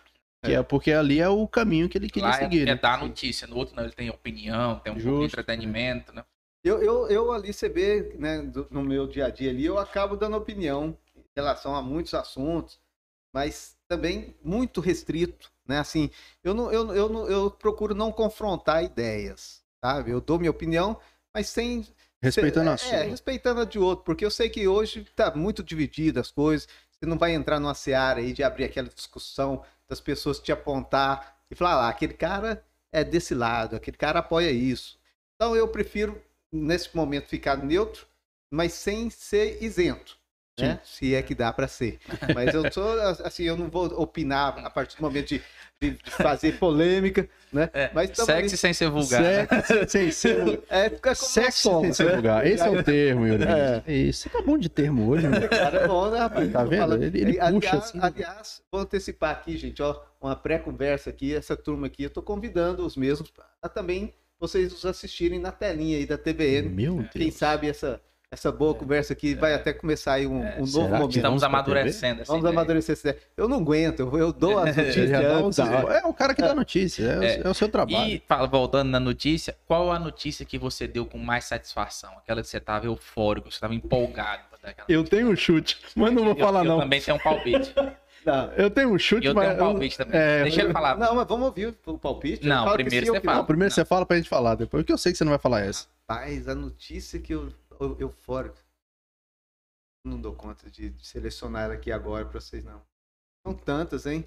Que 0.43 0.53
é, 0.53 0.63
porque 0.63 0.91
ali 0.91 1.19
é 1.19 1.29
o 1.29 1.47
caminho 1.47 1.87
que 1.87 1.97
ele 1.97 2.09
queria 2.09 2.29
Lá 2.29 2.35
é, 2.35 2.39
seguir. 2.39 2.61
é 2.63 2.73
né? 2.73 2.75
dar 2.75 2.99
notícia, 2.99 3.47
no 3.47 3.55
outro 3.57 3.75
não, 3.75 3.83
ele 3.83 3.93
tem 3.93 4.09
opinião, 4.09 4.79
tem 4.79 4.91
um 4.91 4.95
pouco 4.95 5.09
de 5.09 5.23
Justo. 5.25 5.39
entretenimento, 5.39 6.13
né? 6.13 6.23
Eu, 6.63 6.81
eu, 6.81 7.07
eu 7.09 7.31
ali, 7.31 7.53
você 7.53 7.69
vê, 7.69 8.13
né, 8.17 8.41
do- 8.41 8.67
no 8.69 8.83
meu 8.83 9.07
dia 9.07 9.25
a 9.25 9.29
dia 9.29 9.49
ali, 9.51 9.65
eu 9.65 9.77
acabo 9.77 10.15
dando 10.15 10.37
opinião 10.37 10.97
em 11.15 11.23
relação 11.35 11.75
a 11.75 11.81
muitos 11.81 12.13
assuntos, 12.13 12.79
mas 13.33 13.77
também 13.87 14.35
muito 14.43 14.81
restrito, 14.81 15.51
né? 15.67 15.79
Assim, 15.79 16.09
eu, 16.43 16.53
não, 16.53 16.71
eu, 16.71 16.93
eu, 16.93 17.09
não, 17.09 17.27
eu 17.27 17.51
procuro 17.51 17.93
não 17.95 18.11
confrontar 18.11 18.83
ideias, 18.83 19.63
sabe? 19.83 20.11
Eu 20.11 20.21
dou 20.21 20.39
minha 20.39 20.51
opinião, 20.51 20.99
mas 21.33 21.49
sem... 21.49 21.85
Respeitando 22.21 22.69
é, 22.69 22.73
a 22.73 22.77
sua. 22.77 22.95
É, 22.97 23.03
respeitando 23.03 23.61
a 23.61 23.65
de 23.65 23.79
outro, 23.79 24.05
porque 24.05 24.23
eu 24.25 24.29
sei 24.31 24.47
que 24.49 24.67
hoje 24.67 25.05
tá 25.15 25.33
muito 25.35 25.63
dividido 25.63 26.19
as 26.19 26.29
coisas, 26.29 26.67
você 26.91 27.05
não 27.07 27.17
vai 27.17 27.33
entrar 27.33 27.59
numa 27.59 27.73
seara 27.73 28.19
aí 28.19 28.33
de 28.33 28.43
abrir 28.43 28.65
aquela 28.65 28.89
discussão 28.89 29.63
das 29.91 29.99
pessoas 29.99 30.39
te 30.39 30.53
apontar 30.53 31.37
e 31.51 31.55
falar, 31.55 31.85
ah, 31.85 31.89
aquele 31.89 32.13
cara 32.13 32.65
é 32.93 33.03
desse 33.03 33.35
lado, 33.35 33.75
aquele 33.75 33.97
cara 33.97 34.19
apoia 34.19 34.49
isso. 34.49 34.97
Então 35.35 35.53
eu 35.53 35.67
prefiro, 35.67 36.23
nesse 36.49 36.95
momento, 36.95 37.27
ficar 37.27 37.57
neutro, 37.57 38.07
mas 38.49 38.71
sem 38.71 39.09
ser 39.09 39.61
isento. 39.61 40.17
Né? 40.61 40.79
Se 40.83 41.13
é 41.15 41.21
que 41.21 41.33
dá 41.35 41.51
para 41.51 41.67
ser. 41.67 41.99
Mas 42.33 42.53
eu 42.53 42.71
sou 42.71 42.91
assim, 43.23 43.43
eu 43.43 43.57
não 43.57 43.69
vou 43.69 43.85
opinar 44.01 44.57
a 44.59 44.69
partir 44.69 44.97
do 44.97 45.01
momento 45.03 45.27
de, 45.29 45.41
de- 45.81 45.91
de 45.91 46.11
fazer 46.11 46.53
polêmica, 46.59 47.27
né? 47.51 47.69
É, 47.73 47.89
Mas 47.93 48.09
Sexy 48.15 48.31
ali. 48.31 48.49
sem 48.57 48.73
ser 48.73 48.89
vulgar. 48.89 49.21
né? 49.21 49.47
Sexy 49.65 49.89
sem 49.89 50.11
ser, 50.11 50.61
É, 50.69 50.89
sexy 50.89 51.39
nós 51.39 51.55
somos, 51.55 51.81
sem 51.83 51.93
ser 51.93 52.05
né? 52.05 52.13
vulgar. 52.13 52.45
Esse 52.47 52.63
é 52.63 52.69
o 52.69 52.83
termo, 52.83 53.27
Yuri. 53.27 53.43
É. 53.43 53.83
É. 53.87 53.93
Isso. 53.93 54.23
Você 54.23 54.29
tá 54.29 54.41
bom 54.41 54.57
de 54.57 54.69
termo 54.69 55.09
hoje, 55.09 55.27
né? 55.27 55.47
Cara, 55.47 55.79
é 55.79 55.87
bom, 55.87 56.09
né, 56.09 56.19
rapaz? 56.19 56.51
Tá 56.51 56.63
vendo? 56.63 56.93
Ele- 57.03 57.19
ele 57.21 57.39
aliás, 57.39 57.53
puxa 57.55 57.77
assim. 57.77 57.99
Aliás, 58.01 58.61
vou 58.71 58.81
antecipar 58.81 59.31
aqui, 59.31 59.57
gente, 59.57 59.81
ó, 59.81 59.99
uma 60.21 60.35
pré-conversa 60.35 61.09
aqui, 61.09 61.33
essa 61.35 61.55
turma 61.57 61.87
aqui, 61.87 62.03
eu 62.03 62.09
tô 62.09 62.21
convidando 62.21 62.85
os 62.85 62.95
mesmos 62.95 63.31
a 63.61 63.67
também 63.67 64.13
vocês 64.39 64.71
nos 64.71 64.85
assistirem 64.85 65.39
na 65.39 65.51
telinha 65.51 65.97
aí 65.97 66.05
da 66.05 66.17
TVN. 66.17 66.69
Meu 66.69 66.95
Deus. 66.97 67.09
Quem 67.11 67.29
sabe 67.29 67.69
essa, 67.69 68.01
essa 68.33 68.49
boa 68.49 68.73
conversa 68.73 69.11
aqui 69.11 69.35
vai 69.35 69.53
até 69.53 69.73
começar 69.73 70.13
aí 70.13 70.25
um, 70.25 70.39
um 70.57 70.65
será 70.65 70.83
novo 70.83 70.87
que 70.87 70.91
momento. 70.99 71.15
Estamos 71.17 71.43
amadurecendo. 71.43 72.21
essa 72.21 72.31
Vamos 72.31 72.43
ideia. 72.45 72.53
amadurecer 72.57 72.93
essa 72.93 73.09
ideia. 73.09 73.21
Eu 73.35 73.49
não 73.49 73.57
aguento, 73.57 73.99
eu, 73.99 74.17
eu 74.17 74.31
dou 74.31 74.57
as 74.57 74.73
notícias 74.77 75.11
antes. 75.11 75.59
É 75.59 76.07
o 76.07 76.13
cara 76.13 76.33
que 76.33 76.41
dá 76.41 76.55
notícia. 76.55 77.03
É, 77.03 77.19
o- 77.19 77.23
É. 77.23 77.41
é 77.43 77.49
o 77.49 77.53
seu 77.53 77.67
trabalho. 77.67 78.07
E 78.09 78.23
fala- 78.25 78.47
voltando 78.47 78.89
na 78.89 79.01
notícia, 79.01 79.53
qual 79.67 79.91
a 79.91 79.99
notícia 79.99 80.45
que 80.45 80.57
você 80.57 80.87
deu 80.87 81.05
com 81.05 81.17
mais 81.17 81.43
satisfação? 81.43 82.09
Aquela 82.19 82.41
que 82.41 82.47
você 82.47 82.55
estava 82.57 82.85
eufórico, 82.85 83.51
você 83.51 83.57
estava 83.57 83.75
empolgado. 83.75 84.43
pra 84.49 84.59
dar 84.63 84.69
aquela 84.69 84.85
Eu 84.87 85.03
tenho 85.03 85.29
um 85.29 85.35
chute, 85.35 85.77
mas 85.93 86.13
não 86.13 86.23
vou 86.23 86.31
Eu- 86.33 86.39
falar 86.39 86.61
eu 86.61 86.69
não. 86.69 86.79
também 86.79 87.01
tenho 87.01 87.17
um 87.17 87.19
palpite. 87.19 87.73
Não, 88.23 88.51
Eu 88.53 88.69
tenho 88.69 88.93
um 88.93 88.99
chute, 88.99 89.25
eu 89.25 89.33
mas... 89.33 89.47
tenho 89.47 89.55
um 89.55 89.71
palpite 89.71 89.97
também. 89.97 90.15
É, 90.21 90.43
Deixa 90.43 90.61
ele 90.61 90.71
falar. 90.71 90.95
não, 90.95 91.15
mas 91.15 91.27
vamos 91.27 91.47
ouvir 91.47 91.75
o 91.87 91.97
palpite. 91.97 92.45
Não, 92.47 92.67
que 92.67 92.73
primeiro 92.75 93.07
sim 93.07 93.11
você 93.13 93.19
que 93.19 93.25
fala. 93.25 93.37
não. 93.39 93.45
Primeiro 93.47 93.73
você 93.73 93.83
fala 93.83 94.05
pra 94.05 94.15
gente 94.17 94.29
falar 94.29 94.53
depois, 94.53 94.83
porque 94.83 94.93
eu 94.93 94.97
sei 94.99 95.11
que 95.11 95.17
você 95.17 95.23
não 95.23 95.31
vai 95.31 95.39
falar 95.39 95.61
essa. 95.61 95.87
Rapaz, 96.07 96.47
a 96.47 96.53
notícia 96.53 97.19
que 97.19 97.33
eu, 97.33 97.49
eu 97.83 97.97
eufórico. 97.99 98.57
Não 100.05 100.19
dou 100.19 100.33
conta 100.33 100.69
de, 100.69 100.89
de 100.89 101.05
selecionar 101.05 101.63
ela 101.65 101.73
aqui 101.75 101.91
agora 101.91 102.25
pra 102.25 102.39
vocês, 102.39 102.63
não. 102.63 102.81
São 103.45 103.53
tantas, 103.53 104.05
hein? 104.05 104.25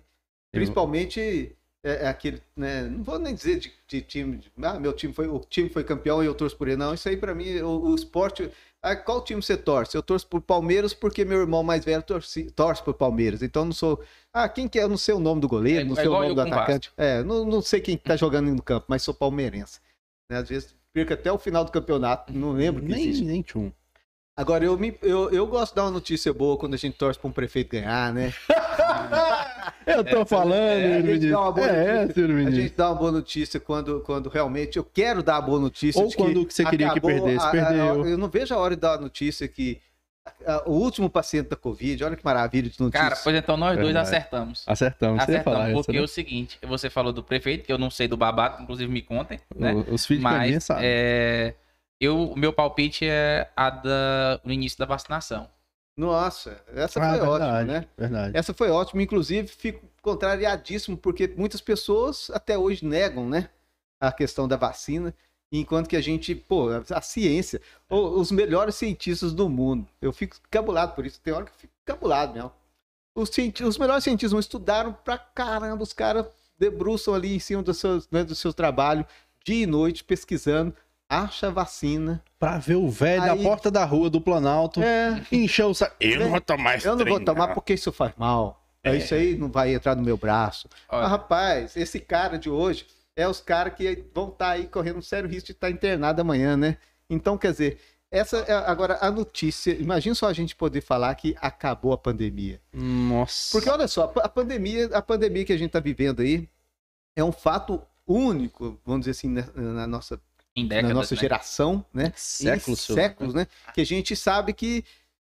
Principalmente 0.52 1.56
é, 1.82 2.04
é 2.04 2.06
aquele, 2.08 2.40
né? 2.56 2.82
Não 2.82 3.02
vou 3.02 3.18
nem 3.18 3.34
dizer 3.34 3.58
de, 3.58 3.72
de 3.88 4.00
time. 4.02 4.36
de- 4.38 4.52
ah, 4.62 4.78
meu 4.78 4.92
time 4.92 5.12
foi. 5.12 5.26
O 5.26 5.40
time 5.40 5.68
foi 5.68 5.82
campeão 5.82 6.22
e 6.22 6.26
eu 6.26 6.34
torço 6.34 6.56
por 6.56 6.68
ele. 6.68 6.76
Não, 6.76 6.94
isso 6.94 7.08
aí 7.08 7.16
pra 7.16 7.34
mim, 7.34 7.58
o, 7.60 7.90
o 7.90 7.94
esporte. 7.94 8.50
Ah, 8.80 8.94
qual 8.94 9.24
time 9.24 9.42
você 9.42 9.56
torce? 9.56 9.96
Eu 9.96 10.02
torço 10.02 10.26
por 10.28 10.40
Palmeiras 10.42 10.94
porque 10.94 11.24
meu 11.24 11.40
irmão 11.40 11.62
mais 11.64 11.84
velho 11.84 12.02
torce, 12.02 12.50
torce 12.52 12.82
por 12.82 12.94
Palmeiras. 12.94 13.42
Então 13.42 13.62
eu 13.62 13.66
não 13.66 13.72
sou. 13.72 14.04
Ah, 14.32 14.48
quem 14.48 14.68
que 14.68 14.78
é? 14.78 14.84
Eu 14.84 14.88
não 14.88 14.96
sei 14.98 15.14
o 15.14 15.18
nome 15.18 15.40
do 15.40 15.48
goleiro, 15.48 15.80
É- 15.80 15.84
não 15.84 15.96
sei 15.96 16.06
o 16.06 16.12
nome 16.12 16.34
do 16.34 16.40
atacante. 16.40 16.92
É, 16.96 17.22
não, 17.24 17.44
não 17.44 17.60
sei 17.62 17.80
quem 17.80 17.96
tá 17.96 18.14
jogando 18.16 18.54
no 18.54 18.62
campo, 18.62 18.86
mas 18.88 19.02
sou 19.02 19.12
palmeirense. 19.14 19.80
Né? 20.30 20.38
Às 20.38 20.48
vezes 20.48 20.76
perca 20.94 21.14
até 21.14 21.30
o 21.30 21.36
final 21.38 21.64
do 21.64 21.72
campeonato, 21.72 22.32
não 22.32 22.52
lembro 22.52 22.80
que 22.80 22.88
Nem, 22.92 23.02
existe. 23.08 23.24
nem 23.24 23.42
tchum. 23.42 23.72
Agora, 24.36 24.64
eu, 24.64 24.78
me, 24.78 24.96
eu, 25.02 25.30
eu 25.30 25.46
gosto 25.46 25.72
de 25.72 25.76
dar 25.76 25.84
uma 25.84 25.90
notícia 25.90 26.32
boa 26.32 26.56
quando 26.56 26.74
a 26.74 26.76
gente 26.76 26.96
torce 26.96 27.18
para 27.18 27.28
um 27.28 27.32
prefeito 27.32 27.70
ganhar, 27.72 28.12
né? 28.14 28.32
Eu 29.86 30.02
tô 30.02 30.24
falando, 30.24 30.54
é, 30.54 30.96
a 30.96 31.02
gente 31.02 31.28
dá 31.30 31.40
uma 31.42 31.52
boa. 31.52 31.66
É, 31.66 32.00
notícia. 32.06 32.20
Yuri 32.22 32.46
A 32.46 32.50
gente 32.50 32.74
dá 32.74 32.88
uma 32.88 32.94
boa 32.98 33.12
notícia 33.12 33.60
quando, 33.60 34.00
quando 34.00 34.30
realmente 34.30 34.78
eu 34.78 34.84
quero 34.84 35.22
dar 35.22 35.36
a 35.36 35.40
boa 35.42 35.60
notícia. 35.60 36.00
Ou 36.00 36.08
de 36.08 36.16
quando 36.16 36.46
que 36.46 36.54
você 36.54 36.64
queria 36.64 36.90
que 36.90 37.00
perdesse, 37.02 37.44
a- 37.44 37.48
a- 37.48 37.50
perdeu. 37.50 38.06
eu 38.06 38.16
não 38.16 38.28
vejo 38.28 38.54
a 38.54 38.56
hora 38.58 38.74
de 38.74 38.80
dar 38.80 38.94
a 38.94 39.00
notícia 39.00 39.46
que 39.46 39.78
a- 39.78 39.78
o 40.66 40.72
último 40.72 41.08
paciente 41.10 41.48
da 41.48 41.56
Covid, 41.56 42.02
olha 42.04 42.16
que 42.16 42.24
maravilha 42.24 42.68
de 42.70 42.80
notícia. 42.80 43.08
Cara, 43.08 43.20
pois 43.22 43.36
então 43.36 43.56
nós 43.56 43.74
dois 43.76 43.86
Verdade. 43.94 44.08
acertamos. 44.08 44.64
Acertamos. 44.66 45.22
Acertamos, 45.22 45.44
falar 45.44 45.68
essa, 45.70 45.74
porque 45.76 45.92
né? 45.92 45.98
é 45.98 46.02
o 46.02 46.08
seguinte, 46.08 46.58
você 46.62 46.88
falou 46.90 47.12
do 47.12 47.22
prefeito, 47.22 47.64
que 47.64 47.72
eu 47.72 47.78
não 47.78 47.90
sei 47.90 48.08
do 48.08 48.16
babado, 48.16 48.62
inclusive 48.62 48.90
me 48.90 49.02
contem, 49.02 49.40
né? 49.54 49.72
O- 49.72 49.94
Os 49.94 50.06
filhos 50.06 50.22
de 50.24 50.28
caminha 50.30 50.54
Mas 50.54 50.64
sabem. 50.64 50.84
é, 50.86 51.54
eu, 52.00 52.30
o 52.32 52.38
meu 52.38 52.52
palpite 52.52 53.06
é 53.06 53.50
a 53.56 53.70
da, 53.70 54.40
no 54.44 54.52
início 54.52 54.78
da 54.78 54.86
vacinação. 54.86 55.48
Nossa, 55.96 56.60
essa 56.74 56.98
Ah, 57.00 57.10
foi 57.10 57.20
ótima, 57.20 57.52
verdade, 57.62 57.68
né? 57.68 57.86
Verdade. 57.96 58.36
Essa 58.36 58.52
foi 58.52 58.70
ótima, 58.70 59.02
inclusive 59.02 59.46
fico 59.48 59.86
contrariadíssimo, 60.02 60.96
porque 60.96 61.32
muitas 61.36 61.60
pessoas 61.60 62.30
até 62.34 62.58
hoje 62.58 62.84
negam, 62.84 63.28
né? 63.28 63.48
A 64.00 64.10
questão 64.10 64.48
da 64.48 64.56
vacina, 64.56 65.14
enquanto 65.60 65.88
que 65.88 65.96
a 65.96 66.00
gente, 66.00 66.34
pô, 66.34 66.68
a 66.90 67.00
ciência, 67.00 67.60
o- 67.88 68.18
os 68.20 68.30
melhores 68.30 68.74
cientistas 68.74 69.32
do 69.32 69.48
mundo, 69.48 69.86
eu 70.00 70.12
fico 70.12 70.36
cabulado 70.50 70.94
por 70.94 71.04
isso, 71.06 71.20
tem 71.20 71.32
hora 71.32 71.44
que 71.44 71.50
eu 71.52 71.56
fico 71.58 71.72
cabulado 71.84 72.34
mesmo. 72.34 72.52
Os, 73.14 73.30
os 73.66 73.78
melhores 73.78 74.02
cientistas 74.04 74.38
estudaram 74.40 74.92
pra 75.04 75.16
caramba, 75.16 75.82
os 75.82 75.92
caras 75.92 76.26
debruçam 76.58 77.14
ali 77.14 77.36
em 77.36 77.38
cima 77.38 77.62
do 77.62 77.72
seu, 77.74 78.02
né, 78.10 78.24
do 78.24 78.34
seu 78.34 78.52
trabalho, 78.52 79.06
dia 79.44 79.62
e 79.64 79.66
noite, 79.66 80.02
pesquisando, 80.02 80.74
acha 81.08 81.46
a 81.46 81.50
vacina. 81.50 82.22
Pra 82.38 82.58
ver 82.58 82.74
o 82.76 82.88
velho 82.88 83.22
Aí- 83.22 83.28
na 83.28 83.36
porta 83.36 83.70
da 83.70 83.84
rua 83.84 84.10
do 84.10 84.20
Planalto 84.20 84.82
É, 84.82 85.22
encher 85.30 85.64
o 85.64 85.74
saco. 85.74 85.94
Eu 86.00 86.18
não 86.20 86.30
vou 86.30 86.40
tomar 86.40 86.76
esse 86.76 86.86
eu 86.88 86.96
não 86.96 87.04
vou 87.04 87.20
tomar 87.20 87.48
não. 87.48 87.54
porque 87.54 87.74
isso 87.74 87.92
faz 87.92 88.12
mal. 88.16 88.60
É. 88.82 88.96
Isso 88.96 89.14
aí 89.14 89.36
não 89.36 89.48
vai 89.50 89.74
entrar 89.74 89.94
no 89.94 90.02
meu 90.02 90.16
braço. 90.16 90.68
Olha, 90.88 91.02
Mas, 91.02 91.10
rapaz, 91.10 91.76
esse 91.76 91.98
cara 92.00 92.36
de 92.38 92.50
hoje 92.50 92.86
é 93.16 93.28
os 93.28 93.40
caras 93.40 93.74
que 93.74 94.04
vão 94.14 94.28
estar 94.28 94.50
aí 94.50 94.66
correndo 94.66 94.98
um 94.98 95.02
sério 95.02 95.28
risco 95.28 95.46
de 95.46 95.52
estar 95.52 95.70
internado 95.70 96.20
amanhã, 96.20 96.56
né? 96.56 96.78
Então, 97.08 97.38
quer 97.38 97.52
dizer, 97.52 97.78
essa 98.10 98.38
é 98.38 98.52
agora 98.52 98.98
a 99.00 99.10
notícia. 99.10 99.72
Imagina 99.72 100.14
só 100.14 100.28
a 100.28 100.32
gente 100.32 100.54
poder 100.54 100.80
falar 100.80 101.14
que 101.14 101.36
acabou 101.40 101.92
a 101.92 101.98
pandemia. 101.98 102.60
Nossa. 102.72 103.50
Porque 103.52 103.68
olha 103.68 103.88
só, 103.88 104.12
a 104.22 104.28
pandemia, 104.28 104.86
a 104.92 105.02
pandemia 105.02 105.44
que 105.44 105.52
a 105.52 105.56
gente 105.56 105.68
está 105.68 105.80
vivendo 105.80 106.20
aí 106.20 106.48
é 107.16 107.24
um 107.24 107.32
fato 107.32 107.82
único, 108.06 108.78
vamos 108.84 109.06
dizer 109.06 109.12
assim, 109.12 109.28
na, 109.28 109.46
na 109.54 109.86
nossa, 109.86 110.20
em 110.54 110.62
na 110.64 110.68
décadas, 110.68 110.94
nossa 110.94 111.14
né? 111.14 111.20
geração, 111.20 111.84
né? 111.92 112.12
séculos, 112.14 112.80
séculos, 112.80 113.34
né? 113.34 113.46
Que 113.72 113.80
a 113.80 113.86
gente 113.86 114.14
sabe 114.14 114.52
que, 114.52 114.84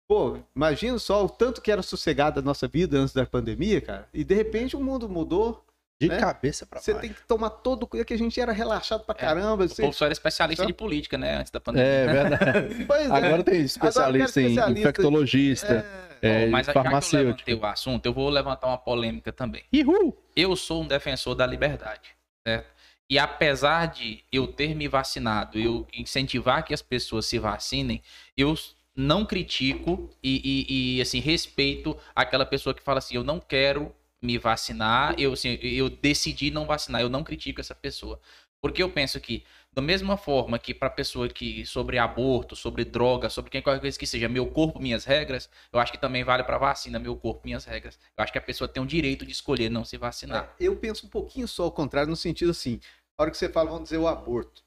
pô, 0.07 0.37
imagina 0.55 0.99
só 0.99 1.25
o 1.25 1.29
tanto 1.29 1.61
que 1.61 1.71
era 1.71 1.81
sossegada 1.81 2.39
a 2.39 2.43
nossa 2.43 2.67
vida 2.67 2.97
antes 2.97 3.13
da 3.13 3.25
pandemia, 3.25 3.81
cara. 3.81 4.07
E 4.13 4.23
de 4.23 4.35
repente 4.35 4.75
o 4.75 4.83
mundo 4.83 5.09
mudou. 5.09 5.65
De 6.07 6.15
né? 6.15 6.19
cabeça 6.19 6.65
pra 6.65 6.79
Você 6.79 6.93
baixo. 6.93 7.07
tem 7.07 7.15
que 7.15 7.21
tomar 7.27 7.49
todo 7.49 7.83
o 7.83 7.87
cuidado 7.87 8.07
que 8.07 8.13
a 8.13 8.17
gente 8.17 8.39
era 8.39 8.51
relaxado 8.51 9.03
pra 9.03 9.13
caramba. 9.15 9.65
O 9.65 9.67
Você... 9.69 9.81
povo 9.81 9.93
só 9.93 10.05
era 10.05 10.13
especialista 10.13 10.63
Só- 10.63 10.67
de 10.67 10.73
política, 10.73 11.17
né? 11.17 11.37
Antes 11.37 11.51
da 11.51 11.59
pandemia. 11.59 11.87
É 11.89 12.07
verdade. 12.07 12.85
Pois 12.87 13.09
é. 13.09 13.13
Agora 13.13 13.43
tem 13.43 13.61
especialista 13.61 14.41
em 14.41 14.45
especialista. 14.47 14.79
infectologista, 14.79 15.85
É, 16.21 16.43
é, 16.43 16.47
Mas 16.47 16.65
já 16.65 16.71
que 16.73 16.77
eu 16.79 16.83
farmacêutico. 16.83 17.43
levantei 17.49 17.55
o 17.55 17.65
assunto, 17.65 18.05
eu 18.05 18.13
vou 18.13 18.29
levantar 18.29 18.67
uma 18.67 18.77
polêmica 18.77 19.31
também. 19.31 19.63
Ihu! 19.71 20.15
Eu 20.35 20.55
sou 20.55 20.83
um 20.83 20.87
defensor 20.87 21.35
da 21.35 21.45
liberdade, 21.45 22.09
certo? 22.47 22.73
E 23.09 23.19
apesar 23.19 23.85
de 23.87 24.23
eu 24.31 24.47
ter 24.47 24.73
me 24.73 24.87
vacinado, 24.87 25.59
eu 25.59 25.85
incentivar 25.93 26.63
que 26.65 26.73
as 26.73 26.81
pessoas 26.81 27.27
se 27.27 27.37
vacinem, 27.37 28.01
eu 28.35 28.55
não 28.95 29.25
critico 29.25 30.09
e, 30.23 30.41
e- 30.67 30.97
e, 30.97 31.01
assim, 31.01 31.19
respeito 31.19 31.95
aquela 32.15 32.45
pessoa 32.45 32.73
que 32.73 32.81
fala 32.81 32.97
assim, 32.99 33.15
eu 33.15 33.23
não 33.23 33.39
quero 33.39 33.93
me 34.25 34.37
vacinar, 34.37 35.15
eu, 35.17 35.33
assim, 35.33 35.57
eu 35.61 35.89
decidi 35.89 36.51
não 36.51 36.65
vacinar, 36.65 37.01
eu 37.01 37.09
não 37.09 37.23
critico 37.23 37.61
essa 37.61 37.75
pessoa. 37.75 38.19
Porque 38.61 38.81
eu 38.81 38.89
penso 38.89 39.19
que, 39.19 39.43
da 39.71 39.81
mesma 39.81 40.17
forma 40.17 40.57
que 40.57 40.73
para 40.73 40.89
pessoa 40.89 41.29
que 41.29 41.65
sobre 41.65 41.99
aborto, 41.99 42.55
sobre 42.55 42.83
droga, 42.83 43.29
sobre 43.29 43.51
qualquer 43.51 43.79
coisa 43.79 43.99
que 43.99 44.07
seja, 44.07 44.27
meu 44.27 44.47
corpo, 44.47 44.79
minhas 44.79 45.05
regras, 45.05 45.49
eu 45.71 45.79
acho 45.79 45.91
que 45.91 45.99
também 45.99 46.23
vale 46.23 46.43
para 46.43 46.57
vacina, 46.57 46.97
meu 46.97 47.15
corpo, 47.15 47.41
minhas 47.45 47.63
regras. 47.63 47.99
Eu 48.17 48.23
acho 48.23 48.31
que 48.31 48.39
a 48.39 48.41
pessoa 48.41 48.67
tem 48.67 48.81
o 48.81 48.85
direito 48.87 49.23
de 49.23 49.31
escolher 49.31 49.69
não 49.69 49.85
se 49.85 49.97
vacinar. 49.97 50.55
eu 50.59 50.75
penso 50.75 51.05
um 51.05 51.09
pouquinho 51.09 51.47
só 51.47 51.65
ao 51.65 51.71
contrário, 51.71 52.09
no 52.09 52.15
sentido 52.15 52.51
assim, 52.51 52.79
a 53.17 53.21
hora 53.21 53.31
que 53.31 53.37
você 53.37 53.47
fala, 53.47 53.69
vamos 53.69 53.83
dizer, 53.83 53.97
o 53.97 54.07
aborto. 54.07 54.63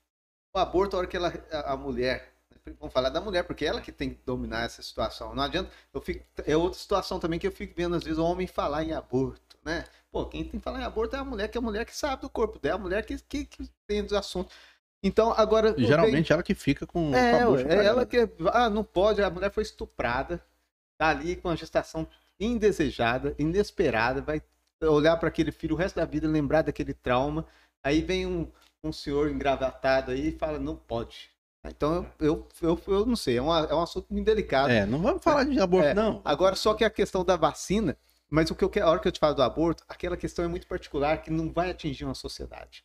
O 0.55 0.59
aborto, 0.59 0.95
a 0.95 1.01
hora 1.01 1.09
que 1.09 1.17
ela, 1.17 1.33
a, 1.51 1.73
a 1.73 1.77
mulher, 1.77 2.33
vamos 2.79 2.93
falar 2.93 3.09
da 3.09 3.21
mulher, 3.21 3.45
porque 3.45 3.65
é 3.65 3.69
ela 3.69 3.81
que 3.81 3.93
tem 3.93 4.11
que 4.11 4.21
dominar 4.25 4.65
essa 4.65 4.83
situação. 4.83 5.35
Não 5.35 5.43
adianta, 5.43 5.71
eu 5.93 6.01
fico, 6.01 6.25
é 6.47 6.57
outra 6.57 6.79
situação 6.79 7.19
também 7.19 7.39
que 7.39 7.47
eu 7.47 7.53
fico 7.53 7.75
vendo, 7.77 7.97
às 7.97 8.05
vezes, 8.05 8.19
o 8.19 8.25
homem 8.25 8.47
falar 8.47 8.85
em 8.85 8.93
aborto, 8.93 9.48
né? 9.69 9.85
Pô, 10.11 10.24
quem 10.27 10.43
tem 10.43 10.59
que 10.59 10.65
falar 10.65 10.81
em 10.81 10.85
aborto 10.85 11.15
é 11.15 11.19
a 11.19 11.24
mulher, 11.24 11.49
que 11.49 11.59
é 11.59 11.61
a 11.61 11.62
mulher 11.62 11.85
que 11.85 11.95
sabe 11.97 12.23
do 12.23 12.31
corpo 12.31 12.59
dela, 12.59 12.77
a 12.77 12.82
mulher 12.82 13.05
que, 13.05 13.19
que, 13.19 13.45
que 13.45 13.70
tem 13.86 14.03
dos 14.03 14.15
assuntos. 14.15 14.53
Então, 15.03 15.32
agora... 15.36 15.74
Geralmente 15.78 16.32
ela 16.32 16.43
que 16.43 16.55
fica 16.55 16.86
com, 16.86 17.11
com 17.11 17.16
é, 17.16 17.43
a 17.43 17.49
ué, 17.49 17.62
é 17.69 17.85
ela 17.85 18.05
que. 18.07 18.28
Ah, 18.53 18.69
não 18.69 18.82
pode, 18.82 19.23
a 19.23 19.31
mulher 19.31 19.53
foi 19.53 19.62
estuprada, 19.62 20.43
tá 20.99 21.09
ali 21.11 21.36
com 21.36 21.49
uma 21.49 21.57
gestação 21.57 22.09
indesejada, 22.40 23.35
inesperada, 23.39 24.20
vai 24.23 24.43
olhar 24.82 25.16
para 25.16 25.28
aquele 25.28 25.53
filho 25.53 25.74
o 25.74 25.78
resto 25.78 25.97
da 25.97 26.05
vida, 26.05 26.27
lembrar 26.27 26.62
daquele 26.62 26.95
trauma. 26.95 27.47
Aí 27.85 28.01
vem 28.01 28.27
um, 28.27 28.51
um 28.82 28.93
senhor 28.93 29.31
engravatado 29.31 30.11
aí 30.11 30.28
e 30.28 30.39
fala: 30.39 30.59
não 30.59 30.74
pode. 30.74 31.31
Então 31.66 32.07
eu, 32.19 32.47
eu, 32.61 32.78
eu, 32.86 32.95
eu 32.95 33.07
não 33.07 33.16
sei, 33.16 33.36
é, 33.36 33.43
uma- 33.43 33.66
é 33.70 33.74
um 33.74 33.82
assunto 33.82 34.07
muito 34.11 34.24
delicado. 34.27 34.70
É, 34.70 34.86
não 34.86 35.01
vamos 35.01 35.23
falar 35.23 35.45
de 35.45 35.61
aborto, 35.61 35.89
É, 35.89 35.95
não. 35.95 36.20
Agora, 36.24 36.57
só 36.57 36.74
que 36.74 36.85
a 36.85 36.90
questão 36.90 37.24
da 37.24 37.36
vacina, 37.36 37.97
mas 38.31 38.51
o 38.51 38.55
que 38.55 38.65
eu 38.65 38.71
quero, 38.71 38.87
a 38.87 38.91
hora 38.91 39.01
que 39.01 39.09
eu 39.09 39.13
te 39.13 39.19
falo 39.21 39.35
do 39.35 39.43
aborto, 39.43 39.85
aquela 39.89 40.17
questão 40.17 40.45
é 40.45 40.49
muito 40.49 40.67
particular 40.67 41.23
que 41.23 41.31
não 41.31 41.51
vai 41.53 41.71
atingir 41.71 42.05
uma 42.05 42.15
sociedade. 42.15 42.85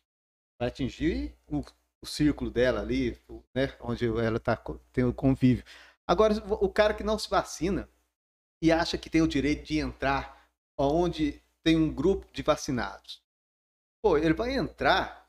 Vai 0.58 0.68
atingir 0.68 1.34
o, 1.46 1.64
o 2.02 2.06
círculo 2.06 2.50
dela 2.50 2.80
ali, 2.80 3.18
o- 3.28 3.42
né, 3.54 3.72
onde 3.80 4.06
ela 4.06 4.38
tá, 4.40 4.56
tem 4.92 5.04
o 5.04 5.12
convívio. 5.12 5.64
Agora, 6.06 6.34
o 6.60 6.68
cara 6.68 6.94
que 6.94 7.02
não 7.02 7.18
se 7.18 7.28
vacina 7.28 7.88
e 8.62 8.70
acha 8.72 8.96
que 8.98 9.10
tem 9.10 9.22
o 9.22 9.28
direito 9.28 9.64
de 9.64 9.78
entrar 9.78 10.46
onde 10.78 11.42
tem 11.62 11.76
um 11.76 11.92
grupo 11.92 12.26
de 12.32 12.42
vacinados. 12.42 13.22
Pô, 14.02 14.18
ele 14.18 14.34
vai 14.34 14.54
entrar, 14.54 15.28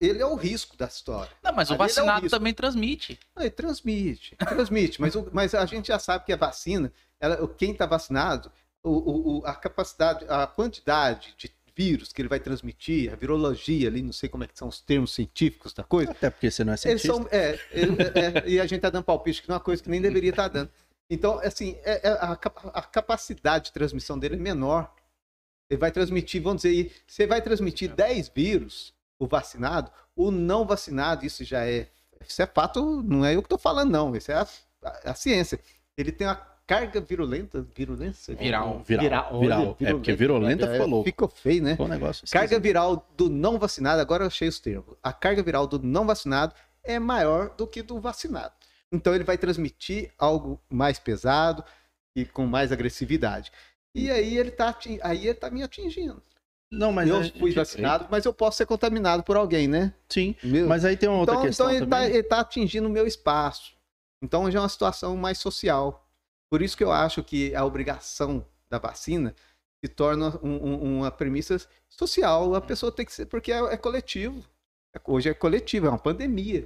ele 0.00 0.20
é 0.22 0.26
o 0.26 0.34
risco 0.36 0.76
da 0.76 0.86
história. 0.86 1.32
Não, 1.42 1.52
mas 1.52 1.70
o 1.70 1.74
Ali 1.74 1.82
é 1.82 1.84
o 1.84 1.88
vacinado 1.88 2.22
risco. 2.22 2.38
também 2.38 2.54
transmite. 2.54 3.18
Não, 3.34 3.42
ele 3.42 3.50
transmite, 3.50 4.36
transmite, 4.36 5.00
mas, 5.00 5.14
o- 5.16 5.28
mas 5.32 5.54
a 5.54 5.66
gente 5.66 5.88
já 5.88 5.98
sabe 5.98 6.24
que 6.24 6.32
a 6.32 6.36
vacina, 6.36 6.92
ela, 7.18 7.48
quem 7.56 7.72
está 7.72 7.84
vacinado, 7.86 8.50
o, 8.84 9.38
o- 9.40 9.46
a 9.46 9.54
capacidade, 9.54 10.24
a 10.28 10.46
quantidade 10.46 11.34
de 11.36 11.50
vírus 11.74 12.12
que 12.12 12.20
ele 12.20 12.28
vai 12.28 12.38
transmitir, 12.40 13.12
a 13.12 13.16
virologia 13.16 13.88
ali, 13.88 14.02
não 14.02 14.12
sei 14.12 14.28
como 14.28 14.44
é 14.44 14.46
que 14.46 14.58
são 14.58 14.68
os 14.68 14.80
termos 14.80 15.14
científicos 15.14 15.72
da 15.72 15.82
coisa, 15.82 16.10
Até 16.10 16.28
porque 16.28 16.50
você 16.50 16.62
não 16.64 16.72
é 16.74 16.76
cientista. 16.76 17.08
são, 17.14 17.26
é, 17.30 17.58
ele- 17.70 17.96
é, 18.02 18.38
é, 18.38 18.48
e 18.50 18.60
a 18.60 18.66
gente 18.66 18.80
tá 18.82 18.90
dando 18.90 19.04
palpite 19.04 19.40
que 19.42 19.48
não 19.48 19.54
é 19.54 19.58
uma 19.58 19.64
coisa 19.64 19.82
que 19.82 19.88
nem 19.88 20.00
deveria 20.00 20.30
estar 20.30 20.48
dando. 20.48 20.70
Então, 21.08 21.38
assim, 21.38 21.78
é- 21.82 22.08
é 22.08 22.12
a, 22.12 22.32
a 22.32 22.82
capacidade 22.82 23.66
de 23.66 23.72
transmissão 23.72 24.18
dele 24.18 24.34
é 24.36 24.38
menor. 24.38 24.92
Ele 25.70 25.78
vai 25.80 25.90
transmitir, 25.90 26.42
vamos 26.42 26.62
dizer, 26.62 26.92
você 27.06 27.26
vai 27.26 27.40
transmitir 27.40 27.94
10 27.94 28.28
vírus, 28.28 28.92
o 29.18 29.26
vacinado, 29.26 29.90
o 30.14 30.30
não 30.30 30.66
vacinado, 30.66 31.24
isso 31.24 31.42
já 31.44 31.64
é. 31.66 31.88
Isso 32.28 32.42
é 32.42 32.46
fato, 32.46 33.02
não 33.02 33.24
é 33.24 33.34
eu 33.34 33.42
que 33.42 33.46
estou 33.46 33.58
falando, 33.58 33.90
não. 33.90 34.14
Isso 34.14 34.30
é 34.30 34.34
a, 34.34 34.46
a- 34.84 35.10
a 35.10 35.14
ciência. 35.14 35.58
Ele 35.96 36.12
tem 36.12 36.26
uma 36.26 36.51
carga 36.74 37.00
virulenta, 37.00 37.66
virulência? 37.74 38.34
Viral. 38.34 38.82
Viral. 38.84 39.28
olha, 39.32 39.40
Viral. 39.40 39.76
É, 39.80 39.92
porque 39.92 40.12
virulenta 40.14 40.70
ficou 40.72 40.86
louco. 40.86 41.04
Ficou 41.04 41.28
feio, 41.28 41.62
né? 41.62 41.70
Ficou 41.72 41.86
um 41.86 41.88
negócio 41.88 42.26
Carga 42.30 42.46
esquisito. 42.46 42.62
viral 42.62 43.08
do 43.16 43.28
não 43.30 43.58
vacinado, 43.58 44.00
agora 44.00 44.24
eu 44.24 44.28
achei 44.28 44.48
os 44.48 44.58
termos. 44.60 44.96
A 45.02 45.12
carga 45.12 45.42
viral 45.42 45.66
do 45.66 45.78
não 45.78 46.06
vacinado 46.06 46.54
é 46.84 46.98
maior 46.98 47.54
do 47.56 47.66
que 47.66 47.82
do 47.82 48.00
vacinado. 48.00 48.52
Então 48.92 49.14
ele 49.14 49.24
vai 49.24 49.38
transmitir 49.38 50.10
algo 50.18 50.60
mais 50.70 50.98
pesado 50.98 51.64
e 52.16 52.24
com 52.24 52.46
mais 52.46 52.70
agressividade. 52.72 53.50
E 53.94 54.10
aí 54.10 54.36
ele 54.36 54.50
tá, 54.50 54.76
aí 55.02 55.26
ele 55.26 55.34
tá 55.34 55.50
me 55.50 55.62
atingindo. 55.62 56.22
Não, 56.70 56.90
mas 56.90 57.08
eu 57.08 57.22
gente- 57.22 57.38
fui 57.38 57.52
vacinado, 57.52 58.06
mas 58.10 58.24
eu 58.24 58.32
posso 58.32 58.56
ser 58.56 58.64
contaminado 58.66 59.22
por 59.22 59.36
alguém, 59.36 59.68
né? 59.68 59.92
Sim, 60.08 60.34
Meu- 60.42 60.66
mas 60.66 60.84
aí 60.86 60.96
tem 60.96 61.06
uma 61.08 61.18
outra 61.18 61.34
então, 61.34 61.46
questão 61.46 61.66
então 61.70 61.82
ele, 61.82 61.86
tá, 61.90 62.08
ele 62.08 62.22
tá 62.22 62.40
atingindo 62.40 62.86
o 62.88 62.90
meu 62.90 63.06
espaço. 63.06 63.74
Então 64.24 64.50
já 64.50 64.58
é 64.58 64.62
uma 64.62 64.68
situação 64.70 65.14
mais 65.16 65.36
social. 65.38 66.06
Por 66.52 66.60
isso 66.60 66.76
que 66.76 66.84
eu 66.84 66.92
acho 66.92 67.24
que 67.24 67.54
a 67.54 67.64
obrigação 67.64 68.46
da 68.68 68.78
vacina 68.78 69.34
se 69.82 69.90
torna 69.90 70.38
um- 70.42 70.62
um- 70.62 70.98
uma 70.98 71.10
premissa 71.10 71.56
social. 71.88 72.54
A 72.54 72.60
pessoa 72.60 72.92
tem 72.92 73.06
que 73.06 73.12
ser, 73.14 73.24
porque 73.24 73.50
é, 73.50 73.56
é 73.72 73.76
coletivo. 73.78 74.46
É- 74.94 75.00
Hoje 75.06 75.30
é 75.30 75.34
coletivo, 75.34 75.86
é 75.86 75.88
uma 75.88 75.98
pandemia. 75.98 76.60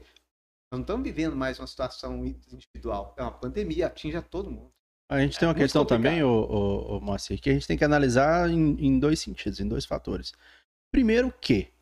Nós 0.72 0.78
não 0.78 0.80
estamos 0.80 1.04
vivendo 1.04 1.36
mais 1.36 1.60
uma 1.60 1.68
situação 1.68 2.26
individual. 2.26 3.14
É 3.16 3.22
uma 3.22 3.30
pandemia, 3.30 3.86
atinge 3.86 4.16
a 4.16 4.22
todo 4.22 4.50
mundo. 4.50 4.72
A 5.08 5.20
gente 5.20 5.38
tem 5.38 5.46
uma 5.46 5.54
muito 5.54 5.62
questão 5.62 5.84
também, 5.86 6.20
ô, 6.20 6.30
ô, 6.32 6.96
ô, 6.96 7.00
Moacir, 7.00 7.40
que 7.40 7.48
a 7.48 7.52
gente 7.52 7.68
tem 7.68 7.78
que 7.78 7.84
analisar 7.84 8.50
em, 8.50 8.72
em 8.84 8.98
dois 8.98 9.20
sentidos, 9.20 9.60
em 9.60 9.68
dois 9.68 9.84
fatores. 9.84 10.32
Primeiro 10.92 11.32
que, 11.40 11.72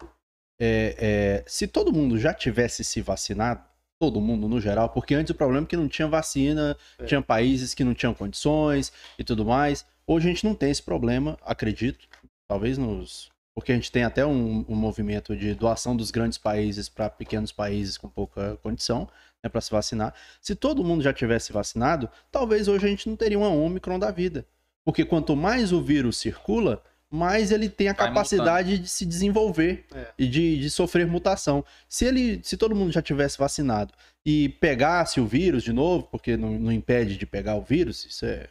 é, 0.61 1.41
é, 1.41 1.45
se 1.47 1.67
todo 1.67 1.91
mundo 1.91 2.19
já 2.19 2.35
tivesse 2.35 2.85
se 2.85 3.01
vacinado, 3.01 3.65
todo 4.05 4.21
mundo 4.21 4.47
no 4.49 4.61
geral, 4.61 4.91
porque 4.91 5.15
antes 5.15 5.31
o 5.31 5.35
problema 5.35 5.65
é 5.65 5.69
que 5.69 5.77
não 5.77 5.89
tinha 5.89 6.07
vacina, 6.07 6.77
É. 6.99 7.05
tinha 7.05 7.23
países 7.23 7.73
que 7.73 7.83
não 7.83 7.95
tinham 7.95 8.13
condições 8.13 8.93
e 9.19 9.25
tudo 9.25 9.45
mais. 9.47 9.87
Hoje 10.07 10.27
a 10.29 10.31
gente 10.31 10.45
não 10.45 10.55
tem 10.55 10.71
esse 10.71 10.83
problema, 10.83 11.39
acredito. 11.43 12.07
Talvez 12.47 12.77
nos 12.77 13.33
porque 13.55 13.71
a 13.71 13.75
gente 13.77 13.93
tem 13.93 14.03
até 14.03 14.27
um, 14.27 14.65
um 14.69 14.75
movimento 14.75 15.37
de 15.37 15.55
doação 15.55 15.97
dos 15.97 16.11
grandes 16.11 16.37
países 16.37 16.89
para 16.89 17.09
pequenos 17.09 17.53
países 17.53 17.97
com 17.97 18.09
pouca 18.09 18.59
condição 18.61 19.09
né, 19.43 19.49
para 19.49 19.61
se 19.61 19.71
vacinar. 19.71 20.13
Se 20.41 20.57
todo 20.57 20.83
mundo 20.83 21.05
já 21.05 21.13
tivesse 21.13 21.53
vacinado, 21.53 22.11
talvez 22.33 22.67
hoje 22.67 22.85
a 22.85 22.89
gente 22.89 23.09
não 23.09 23.15
teria 23.15 23.39
uma 23.39 23.49
Omicron 23.49 23.97
da 23.97 24.11
vida. 24.11 24.45
Porque 24.85 25.05
quanto 25.05 25.37
mais 25.37 25.73
o 25.73 25.81
vírus 25.81 26.17
circula, 26.17 26.83
mais 27.15 27.53
ele 27.53 27.69
tem 27.69 27.89
a 27.89 27.93
Vai 27.93 28.09
capacidade 28.09 28.79
de 28.79 28.89
se 28.89 29.07
desenvolver 29.07 29.85
É. 29.95 30.13
e 30.19 30.27
de, 30.27 30.59
de 30.59 30.69
sofrer 30.71 31.07
mutação. 31.07 31.65
Se 31.89 32.05
ele, 32.05 32.41
se 32.43 32.57
todo 32.57 32.75
mundo 32.75 32.91
já 32.93 33.01
tivesse 33.01 33.39
vacinado 33.39 33.95
e 34.27 34.49
pegasse 34.61 35.21
o 35.21 35.27
vírus 35.27 35.63
de 35.63 35.73
novo, 35.73 36.09
porque 36.11 36.37
não, 36.37 36.59
não 36.59 36.73
impede 36.73 37.17
de 37.17 37.25
pegar 37.27 37.55
o 37.55 37.63
vírus, 37.63 38.05
isso 38.05 38.27
é 38.27 38.49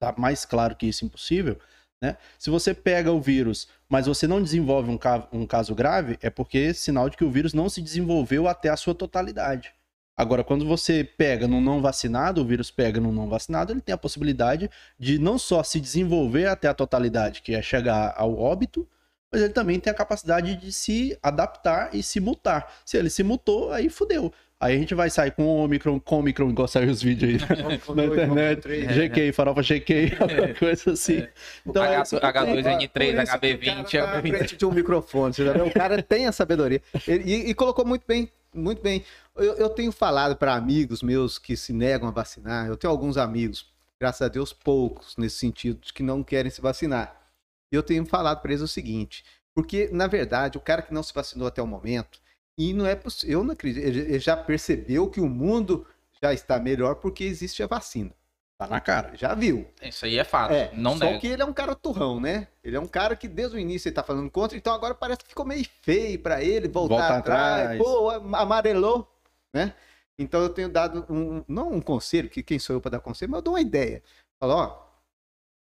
tá 0.00 0.14
mais 0.16 0.44
claro 0.44 0.76
que 0.76 0.86
isso 0.86 1.04
é 1.04 1.06
impossível, 1.06 1.58
né? 2.00 2.16
Se 2.38 2.50
você 2.50 2.72
pega 2.72 3.10
o 3.10 3.20
vírus, 3.20 3.66
mas 3.88 4.06
você 4.06 4.28
não 4.28 4.40
desenvolve 4.40 4.88
um, 4.90 4.96
ca- 4.96 5.26
um 5.32 5.44
caso 5.44 5.74
grave, 5.74 6.16
é 6.22 6.30
porque 6.30 6.58
é 6.58 6.72
sinal 6.72 7.10
de 7.10 7.16
que 7.16 7.24
o 7.24 7.30
vírus 7.30 7.52
não 7.52 7.68
se 7.68 7.82
desenvolveu 7.82 8.46
até 8.46 8.68
a 8.68 8.76
sua 8.76 8.94
totalidade. 8.94 9.72
Agora, 10.18 10.42
quando 10.42 10.66
você 10.66 11.04
pega 11.04 11.46
no 11.46 11.60
não 11.60 11.80
vacinado, 11.80 12.40
o 12.40 12.44
vírus 12.44 12.72
pega 12.72 13.00
no 13.00 13.12
não 13.12 13.28
vacinado, 13.28 13.72
ele 13.72 13.80
tem 13.80 13.92
a 13.92 13.98
possibilidade 13.98 14.68
de 14.98 15.16
não 15.16 15.38
só 15.38 15.62
se 15.62 15.78
desenvolver 15.78 16.46
até 16.46 16.66
a 16.66 16.74
totalidade, 16.74 17.40
que 17.40 17.54
é 17.54 17.62
chegar 17.62 18.12
ao 18.16 18.36
óbito, 18.36 18.84
mas 19.30 19.42
ele 19.42 19.52
também 19.52 19.78
tem 19.78 19.92
a 19.92 19.94
capacidade 19.94 20.56
de 20.56 20.72
se 20.72 21.16
adaptar 21.22 21.94
e 21.94 22.02
se 22.02 22.18
mutar. 22.18 22.80
Se 22.84 22.96
ele 22.96 23.10
se 23.10 23.22
mutou, 23.22 23.70
aí 23.70 23.88
fudeu. 23.88 24.32
Aí 24.60 24.74
a 24.74 24.78
gente 24.78 24.92
vai 24.92 25.08
sair 25.08 25.30
com 25.30 25.44
o 25.44 25.64
Omicron, 25.64 26.00
com 26.00 26.18
Omicron, 26.18 26.50
igual 26.50 26.66
saiu 26.66 26.90
os 26.90 27.00
vídeos 27.00 27.44
aí 27.48 27.58
na 27.94 28.04
internet. 28.04 28.86
GK, 28.86 29.32
farofa 29.32 29.62
GK, 29.62 30.16
alguma 30.18 30.54
coisa 30.54 30.90
assim. 30.90 31.28
Então, 31.64 31.84
é 31.84 32.02
tenho. 32.02 32.20
H2N3, 32.20 32.88
Por 32.90 33.02
isso 33.02 33.38
que 33.38 33.46
o 33.46 33.58
HB20, 33.58 33.92
cara 33.92 34.06
tá 34.06 34.18
à 34.18 34.22
HB20. 34.22 34.36
frente 34.36 34.56
de 34.56 34.66
um 34.66 34.72
microfone, 34.72 35.32
você 35.32 35.44
já 35.44 35.52
viu? 35.52 35.66
O 35.66 35.72
cara 35.72 36.02
tem 36.02 36.26
a 36.26 36.32
sabedoria. 36.32 36.82
E, 37.06 37.50
e 37.50 37.54
colocou 37.54 37.84
muito 37.84 38.02
bem, 38.04 38.28
muito 38.52 38.82
bem. 38.82 39.04
Eu, 39.38 39.54
eu 39.54 39.70
tenho 39.70 39.92
falado 39.92 40.36
para 40.36 40.54
amigos 40.54 41.02
meus 41.02 41.38
que 41.38 41.56
se 41.56 41.72
negam 41.72 42.08
a 42.08 42.12
vacinar. 42.12 42.66
Eu 42.66 42.76
tenho 42.76 42.90
alguns 42.90 43.16
amigos, 43.16 43.66
graças 44.00 44.22
a 44.22 44.28
Deus, 44.28 44.52
poucos 44.52 45.16
nesse 45.16 45.36
sentido, 45.36 45.80
que 45.92 46.02
não 46.02 46.22
querem 46.22 46.50
se 46.50 46.60
vacinar. 46.60 47.16
E 47.72 47.76
eu 47.76 47.82
tenho 47.82 48.04
falado 48.06 48.40
para 48.40 48.52
eles 48.52 48.62
o 48.62 48.68
seguinte: 48.68 49.24
porque, 49.54 49.88
na 49.92 50.06
verdade, 50.06 50.58
o 50.58 50.60
cara 50.60 50.82
que 50.82 50.94
não 50.94 51.02
se 51.02 51.12
vacinou 51.12 51.48
até 51.48 51.62
o 51.62 51.66
momento, 51.66 52.20
e 52.56 52.72
não 52.72 52.86
é 52.86 52.94
possível, 52.94 53.40
eu 53.40 53.44
não 53.44 53.52
acredito, 53.52 53.84
ele 53.84 54.18
já 54.18 54.36
percebeu 54.36 55.08
que 55.08 55.20
o 55.20 55.28
mundo 55.28 55.86
já 56.20 56.32
está 56.32 56.58
melhor 56.58 56.96
porque 56.96 57.24
existe 57.24 57.62
a 57.62 57.66
vacina. 57.66 58.12
Tá 58.58 58.66
na 58.66 58.80
cara. 58.80 59.12
Já 59.14 59.36
viu. 59.36 59.68
Isso 59.80 60.04
aí 60.04 60.18
é 60.18 60.24
fato. 60.24 60.52
É, 60.52 60.72
não 60.74 60.98
só 60.98 61.16
que 61.18 61.28
ele 61.28 61.40
é 61.40 61.44
um 61.44 61.52
cara 61.52 61.76
turrão, 61.76 62.18
né? 62.18 62.48
Ele 62.64 62.76
é 62.76 62.80
um 62.80 62.88
cara 62.88 63.14
que 63.14 63.28
desde 63.28 63.56
o 63.56 63.60
início 63.60 63.88
ele 63.88 63.94
tá 63.94 64.02
falando 64.02 64.28
contra, 64.28 64.58
então 64.58 64.74
agora 64.74 64.96
parece 64.96 65.20
que 65.20 65.28
ficou 65.28 65.46
meio 65.46 65.64
feio 65.82 66.18
pra 66.18 66.42
ele 66.42 66.66
voltar 66.66 66.96
Volta 66.96 67.16
atrás. 67.18 67.62
atrás. 67.62 67.78
Pô, 67.78 68.10
amarelou, 68.34 69.08
né? 69.54 69.74
Então 70.18 70.42
eu 70.42 70.48
tenho 70.48 70.68
dado 70.68 71.06
um, 71.08 71.44
não 71.46 71.72
um 71.72 71.80
conselho, 71.80 72.28
que 72.28 72.42
quem 72.42 72.58
sou 72.58 72.74
eu 72.76 72.80
pra 72.80 72.90
dar 72.90 73.00
conselho, 73.00 73.30
mas 73.30 73.38
eu 73.38 73.42
dou 73.42 73.54
uma 73.54 73.60
ideia. 73.60 74.02
Falo, 74.40 74.54
ó, 74.54 74.86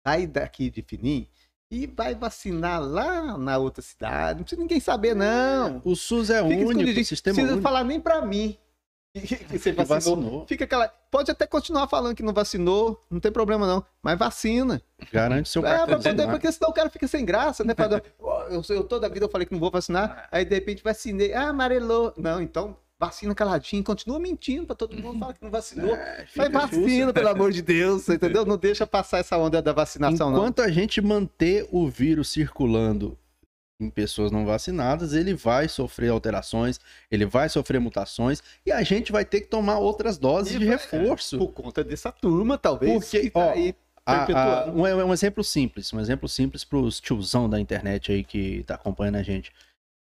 sai 0.08 0.26
daqui 0.28 0.70
de 0.70 0.82
fininho 0.82 1.28
e 1.72 1.86
vai 1.88 2.16
vacinar 2.16 2.82
lá 2.82 3.38
na 3.38 3.58
outra 3.58 3.82
cidade. 3.82 4.38
Não 4.40 4.44
precisa 4.44 4.62
ninguém 4.62 4.80
saber, 4.80 5.14
não. 5.16 5.82
O 5.84 5.96
SUS 5.96 6.30
é 6.30 6.42
Fica 6.42 6.66
único, 6.66 7.00
o 7.00 7.04
sistema 7.06 7.34
precisa 7.36 7.54
único. 7.54 7.62
falar 7.68 7.84
nem 7.84 8.00
pra 8.00 8.22
mim 8.26 8.58
que, 9.14 9.36
que 9.36 9.58
você 9.60 9.72
vacinou. 9.74 10.16
vacinou. 10.16 10.48
Fica 10.48 10.64
aquela. 10.64 10.88
Pode 11.12 11.30
até 11.32 11.46
continuar 11.46 11.88
falando 11.88 12.16
que 12.16 12.24
não 12.24 12.32
vacinou, 12.34 13.04
não 13.10 13.20
tem 13.20 13.32
problema 13.32 13.68
não, 13.68 13.84
mas 14.02 14.18
vacina. 14.18 14.82
Garante 15.12 15.50
seu 15.50 15.66
É, 15.66 15.70
pra 15.70 15.88
cartão. 15.98 16.02
poder, 16.02 16.28
porque 16.30 16.52
senão 16.52 16.70
o 16.70 16.74
cara 16.74 16.90
fica 16.90 17.08
sem 17.08 17.26
graça, 17.26 17.64
né? 17.64 17.74
"Ó, 18.20 18.44
eu, 18.48 18.62
eu 18.70 18.84
toda 18.84 19.08
a 19.08 19.10
vida 19.10 19.26
eu 19.26 19.30
falei 19.30 19.46
que 19.46 19.54
não 19.54 19.60
vou 19.60 19.70
vacinar, 19.72 20.30
aí 20.32 20.46
de 20.46 20.56
repente 20.56 20.82
vacinei, 20.84 21.34
ah, 21.34 21.50
amarelou. 21.50 22.14
Não, 22.18 22.40
então 22.42 22.78
vacina 23.00 23.34
caladinho, 23.34 23.84
continua 23.84 24.20
mentindo 24.20 24.66
pra 24.68 24.76
todo 24.76 24.96
mundo, 24.96 25.18
fala 25.20 25.34
que 25.34 25.44
não 25.44 25.50
vacinou. 25.52 25.96
É, 25.96 26.26
Mas 26.36 26.52
vacina, 26.52 27.02
sussa. 27.08 27.14
pelo 27.14 27.30
amor 27.30 27.52
de 27.52 27.62
Deus, 27.62 28.10
entendeu? 28.10 28.46
Não 28.46 28.58
deixa 28.58 28.86
passar 28.86 29.20
essa 29.20 29.38
onda 29.38 29.62
da 29.62 29.72
vacinação, 29.72 30.30
não. 30.30 30.40
Enquanto 30.40 30.62
a 30.62 30.70
gente 30.70 31.00
manter 31.02 31.68
o 31.72 31.88
vírus 31.88 32.30
circulando 32.30 33.18
em 33.82 33.90
pessoas 33.90 34.30
não 34.30 34.46
vacinadas, 34.46 35.14
ele 35.14 35.34
vai 35.34 35.70
sofrer 35.70 36.10
alterações, 36.10 36.80
ele 37.10 37.26
vai 37.26 37.48
sofrer 37.48 37.80
mutações 37.80 38.44
e 38.66 38.72
a 38.74 38.84
gente 38.84 39.10
vai 39.14 39.24
ter 39.24 39.40
que 39.42 39.48
tomar 39.48 39.78
outras 39.80 40.18
doses 40.18 40.54
E 40.56 40.60
de 40.60 40.66
vai- 40.66 40.76
reforço. 40.76 41.38
Por 41.38 41.54
conta 41.54 41.82
dessa 41.84 42.12
turma, 42.12 42.58
talvez. 42.58 42.92
Porque, 42.92 43.22
que 43.22 43.30
tá 43.30 43.40
ó, 43.40 43.52
aí 43.52 43.74
A- 44.06 44.64
a- 44.66 44.66
um, 44.72 44.82
um 44.82 45.14
exemplo 45.14 45.42
simples, 45.44 45.94
um 45.94 46.00
exemplo 46.02 46.28
simples 46.28 46.66
para 46.66 46.78
os 46.80 47.00
tiozão 47.00 47.50
da 47.50 47.58
internet 47.60 48.12
aí 48.12 48.24
que 48.26 48.64
tá 48.64 48.76
acompanhando 48.76 49.16
a 49.18 49.24
gente. 49.24 49.54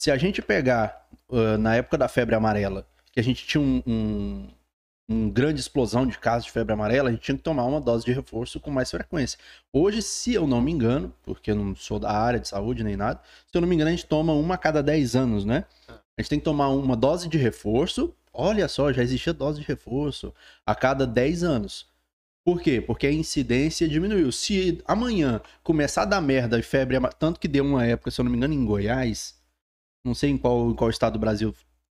Se 0.01 0.09
a 0.09 0.17
gente 0.17 0.41
pegar 0.41 1.07
ah, 1.31 1.59
na 1.59 1.75
época 1.75 1.95
da 1.95 2.07
febre 2.07 2.33
amarela, 2.33 2.87
que 3.11 3.19
a 3.19 3.23
gente 3.23 3.45
tinha 3.45 3.61
um, 3.61 3.83
um, 3.85 4.47
um 5.07 5.29
grande 5.29 5.61
explosão 5.61 6.07
de 6.07 6.17
casos 6.17 6.45
de 6.45 6.51
febre 6.51 6.73
amarela, 6.73 7.09
a 7.09 7.11
gente 7.11 7.21
tinha 7.21 7.37
que 7.37 7.43
tomar 7.43 7.65
uma 7.65 7.79
dose 7.79 8.03
de 8.03 8.11
reforço 8.11 8.59
com 8.59 8.71
mais 8.71 8.89
frequência. 8.89 9.37
Hoje, 9.71 10.01
se 10.01 10.33
eu 10.33 10.47
não 10.47 10.59
me 10.59 10.71
engano, 10.71 11.13
porque 11.21 11.51
eu 11.51 11.55
não 11.55 11.75
sou 11.75 11.99
da 11.99 12.11
área 12.11 12.39
de 12.39 12.47
saúde 12.47 12.83
nem 12.83 12.97
nada, 12.97 13.21
se 13.45 13.55
eu 13.55 13.61
não 13.61 13.67
me 13.67 13.75
engano, 13.75 13.89
a 13.89 13.91
gente 13.91 14.07
toma 14.07 14.33
uma 14.33 14.55
a 14.55 14.57
cada 14.57 14.81
10 14.81 15.15
anos, 15.15 15.45
né? 15.45 15.65
A 15.87 16.19
gente 16.19 16.29
tem 16.29 16.39
que 16.39 16.45
tomar 16.45 16.69
uma 16.69 16.95
dose 16.95 17.29
de 17.29 17.37
reforço. 17.37 18.11
Olha 18.33 18.67
só, 18.67 18.91
já 18.91 19.03
existia 19.03 19.33
dose 19.33 19.61
de 19.61 19.67
reforço 19.67 20.33
a 20.65 20.73
cada 20.73 21.05
10 21.05 21.43
anos. 21.43 21.85
Por 22.43 22.59
quê? 22.59 22.81
Porque 22.81 23.05
a 23.05 23.11
incidência 23.11 23.87
diminuiu. 23.87 24.31
Se 24.31 24.81
amanhã 24.87 25.39
começar 25.61 26.01
a 26.01 26.05
dar 26.05 26.21
merda 26.21 26.57
e 26.57 26.63
febre, 26.63 26.97
tanto 27.19 27.39
que 27.39 27.47
deu 27.47 27.63
uma 27.63 27.85
época, 27.85 28.09
se 28.09 28.19
eu 28.19 28.23
não 28.23 28.31
me 28.31 28.37
engano, 28.37 28.55
em 28.55 28.65
Goiás, 28.65 29.39
não 30.03 30.13
sei 30.13 30.31
em 30.31 30.37
qual, 30.37 30.71
em 30.71 30.75
qual 30.75 30.89
estado 30.89 31.13
do 31.13 31.19
Brasil 31.19 31.53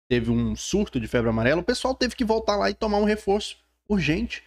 teve 0.10 0.30
um 0.30 0.56
surto 0.56 1.00
de 1.00 1.08
febre 1.08 1.30
amarela, 1.30 1.62
o 1.62 1.64
pessoal 1.64 1.96
teve 1.96 2.16
que 2.16 2.26
voltar 2.26 2.58
lá 2.58 2.70
e 2.70 2.74
tomar 2.74 2.98
um 2.98 3.06
reforço 3.06 3.58
urgente 3.88 4.44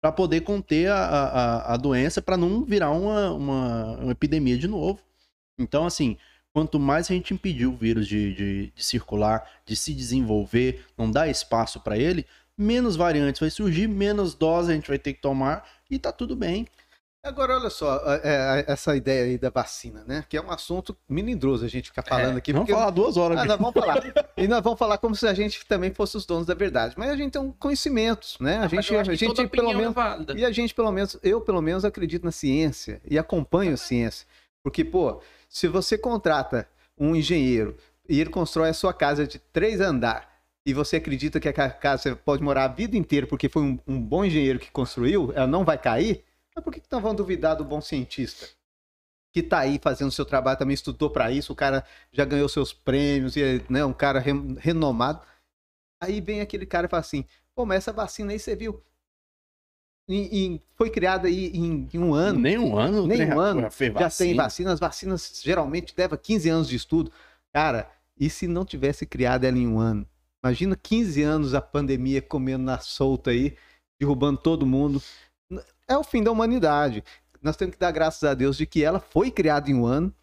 para 0.00 0.12
poder 0.12 0.42
conter 0.42 0.90
a, 0.90 0.96
a, 0.96 1.74
a 1.74 1.76
doença, 1.76 2.20
para 2.20 2.36
não 2.36 2.64
virar 2.64 2.90
uma, 2.90 3.30
uma, 3.32 3.92
uma 3.98 4.12
epidemia 4.12 4.56
de 4.56 4.68
novo. 4.68 5.00
Então, 5.58 5.86
assim, 5.86 6.16
quanto 6.52 6.78
mais 6.78 7.10
a 7.10 7.14
gente 7.14 7.34
impedir 7.34 7.66
o 7.66 7.76
vírus 7.76 8.06
de, 8.06 8.34
de, 8.34 8.72
de 8.74 8.84
circular, 8.84 9.50
de 9.64 9.74
se 9.74 9.92
desenvolver, 9.92 10.84
não 10.96 11.10
dar 11.10 11.28
espaço 11.28 11.80
para 11.80 11.98
ele, 11.98 12.26
menos 12.56 12.96
variantes 12.96 13.40
vai 13.40 13.50
surgir, 13.50 13.88
menos 13.88 14.34
dose 14.34 14.70
a 14.70 14.74
gente 14.74 14.88
vai 14.88 14.98
ter 14.98 15.14
que 15.14 15.20
tomar 15.20 15.68
e 15.90 15.98
tá 15.98 16.12
tudo 16.12 16.36
bem. 16.36 16.66
Agora, 17.24 17.56
olha 17.56 17.70
só, 17.70 17.96
é, 18.06 18.20
é, 18.22 18.64
essa 18.72 18.94
ideia 18.94 19.24
aí 19.24 19.38
da 19.38 19.48
vacina, 19.48 20.04
né? 20.06 20.24
Que 20.28 20.36
é 20.36 20.42
um 20.42 20.50
assunto 20.50 20.94
melindroso 21.08 21.64
a 21.64 21.68
gente 21.68 21.88
ficar 21.88 22.02
falando 22.02 22.36
aqui. 22.36 22.52
Vamos 22.52 22.66
porque- 22.68 22.78
falar 22.78 22.90
duas 22.90 23.16
horas. 23.16 23.38
Ah, 23.38 23.44
nós 23.46 23.58
vamos 23.58 23.72
falar. 23.74 23.94
E 24.36 24.46
nós 24.46 24.62
vamos 24.62 24.78
falar 24.78 24.98
como 24.98 25.14
se 25.16 25.26
a 25.26 25.32
gente 25.32 25.64
também 25.66 25.90
fosse 25.94 26.16
os 26.18 26.26
donos 26.26 26.46
da 26.46 26.52
verdade. 26.54 26.94
Mas 26.98 27.08
a 27.10 27.16
gente 27.16 27.32
tem 27.32 27.40
um 27.40 27.50
conhecimentos, 27.50 28.36
né? 28.40 28.56
A 28.56 28.60
Mas 28.62 28.70
gente, 28.84 28.94
a 28.96 29.04
gente 29.14 29.48
pelo 29.48 29.70
é 29.70 29.74
menos. 29.74 29.94
E 30.36 30.44
a 30.44 30.50
gente, 30.52 30.74
pelo 30.74 30.92
menos, 30.92 31.16
eu 31.22 31.40
pelo 31.40 31.62
menos 31.62 31.84
acredito 31.84 32.24
na 32.24 32.32
ciência 32.32 33.00
e 33.08 33.18
acompanho 33.18 33.72
a 33.72 33.76
ciência. 33.76 34.26
Porque, 34.62 34.84
pô, 34.84 35.20
se 35.48 35.66
você 35.66 35.96
contrata 35.96 36.68
um 36.98 37.16
engenheiro 37.16 37.76
e 38.08 38.20
ele 38.20 38.28
constrói 38.30 38.68
a 38.68 38.74
sua 38.74 38.92
casa 38.92 39.26
de 39.26 39.38
três 39.38 39.80
andares 39.80 40.26
e 40.66 40.74
você 40.74 40.96
acredita 40.96 41.40
que 41.40 41.48
a 41.48 41.52
ca- 41.52 41.70
casa 41.70 42.02
você 42.02 42.14
pode 42.14 42.42
morar 42.42 42.64
a 42.64 42.68
vida 42.68 42.96
inteira 42.98 43.26
porque 43.26 43.48
foi 43.48 43.62
um, 43.62 43.78
um 43.86 43.98
bom 44.00 44.24
engenheiro 44.24 44.58
que 44.58 44.70
construiu, 44.70 45.32
ela 45.34 45.46
não 45.46 45.64
vai 45.64 45.78
cair, 45.78 46.22
mas 46.54 46.64
por 46.64 46.72
que, 46.72 46.80
que 46.80 46.88
vamos 46.90 47.16
duvidar 47.16 47.56
do 47.56 47.64
bom 47.64 47.80
cientista? 47.80 48.48
Que 49.32 49.42
tá 49.42 49.60
aí 49.60 49.80
fazendo 49.82 50.12
seu 50.12 50.24
trabalho, 50.24 50.58
também 50.58 50.74
estudou 50.74 51.10
para 51.10 51.30
isso, 51.32 51.52
o 51.52 51.56
cara 51.56 51.84
já 52.12 52.24
ganhou 52.24 52.48
seus 52.48 52.72
prêmios, 52.72 53.36
e 53.36 53.42
é 53.42 53.60
né, 53.68 53.84
um 53.84 53.92
cara 53.92 54.20
re- 54.20 54.32
renomado. 54.58 55.26
Aí 56.00 56.20
vem 56.20 56.40
aquele 56.40 56.66
cara 56.66 56.86
e 56.86 56.90
fala 56.90 57.00
assim: 57.00 57.24
pô, 57.54 57.66
mas 57.66 57.78
essa 57.78 57.92
vacina 57.92 58.30
aí 58.32 58.38
você 58.38 58.54
viu? 58.54 58.80
Em- 60.08 60.36
em- 60.54 60.62
foi 60.76 60.90
criada 60.90 61.26
aí 61.28 61.46
em, 61.48 61.88
em 61.92 61.98
um 61.98 62.14
ano. 62.14 62.38
Nem 62.38 62.58
um 62.58 62.76
ano. 62.78 63.06
Nem 63.06 63.18
um 63.34 63.40
ano, 63.40 63.60
já 64.00 64.10
tem 64.24 64.34
vacina. 64.36 64.72
As 64.72 64.80
vacinas 64.80 65.40
geralmente 65.42 65.94
levam 65.96 66.18
15 66.18 66.48
anos 66.48 66.68
de 66.68 66.76
estudo. 66.76 67.10
Cara, 67.52 67.90
e 68.18 68.28
se 68.28 68.46
não 68.46 68.64
tivesse 68.64 69.06
criado 69.06 69.44
ela 69.44 69.56
em 69.58 69.66
um 69.66 69.80
ano? 69.80 70.06
Imagina 70.44 70.76
15 70.76 71.22
anos 71.22 71.54
a 71.54 71.60
pandemia 71.60 72.20
comendo 72.20 72.62
na 72.64 72.78
solta 72.78 73.30
aí, 73.30 73.56
derrubando 73.98 74.38
todo 74.38 74.66
mundo. 74.66 75.02
É 75.88 75.96
o 75.96 76.04
fim 76.04 76.22
da 76.22 76.30
humanidade. 76.30 77.04
Nós 77.42 77.56
temos 77.56 77.74
que 77.74 77.80
dar 77.80 77.90
graças 77.90 78.22
a 78.24 78.34
Deus 78.34 78.56
de 78.56 78.66
que 78.66 78.82
ela 78.82 78.98
foi 78.98 79.30
criada 79.30 79.70
em 79.70 79.74
um 79.74 79.84
ano, 79.84 80.14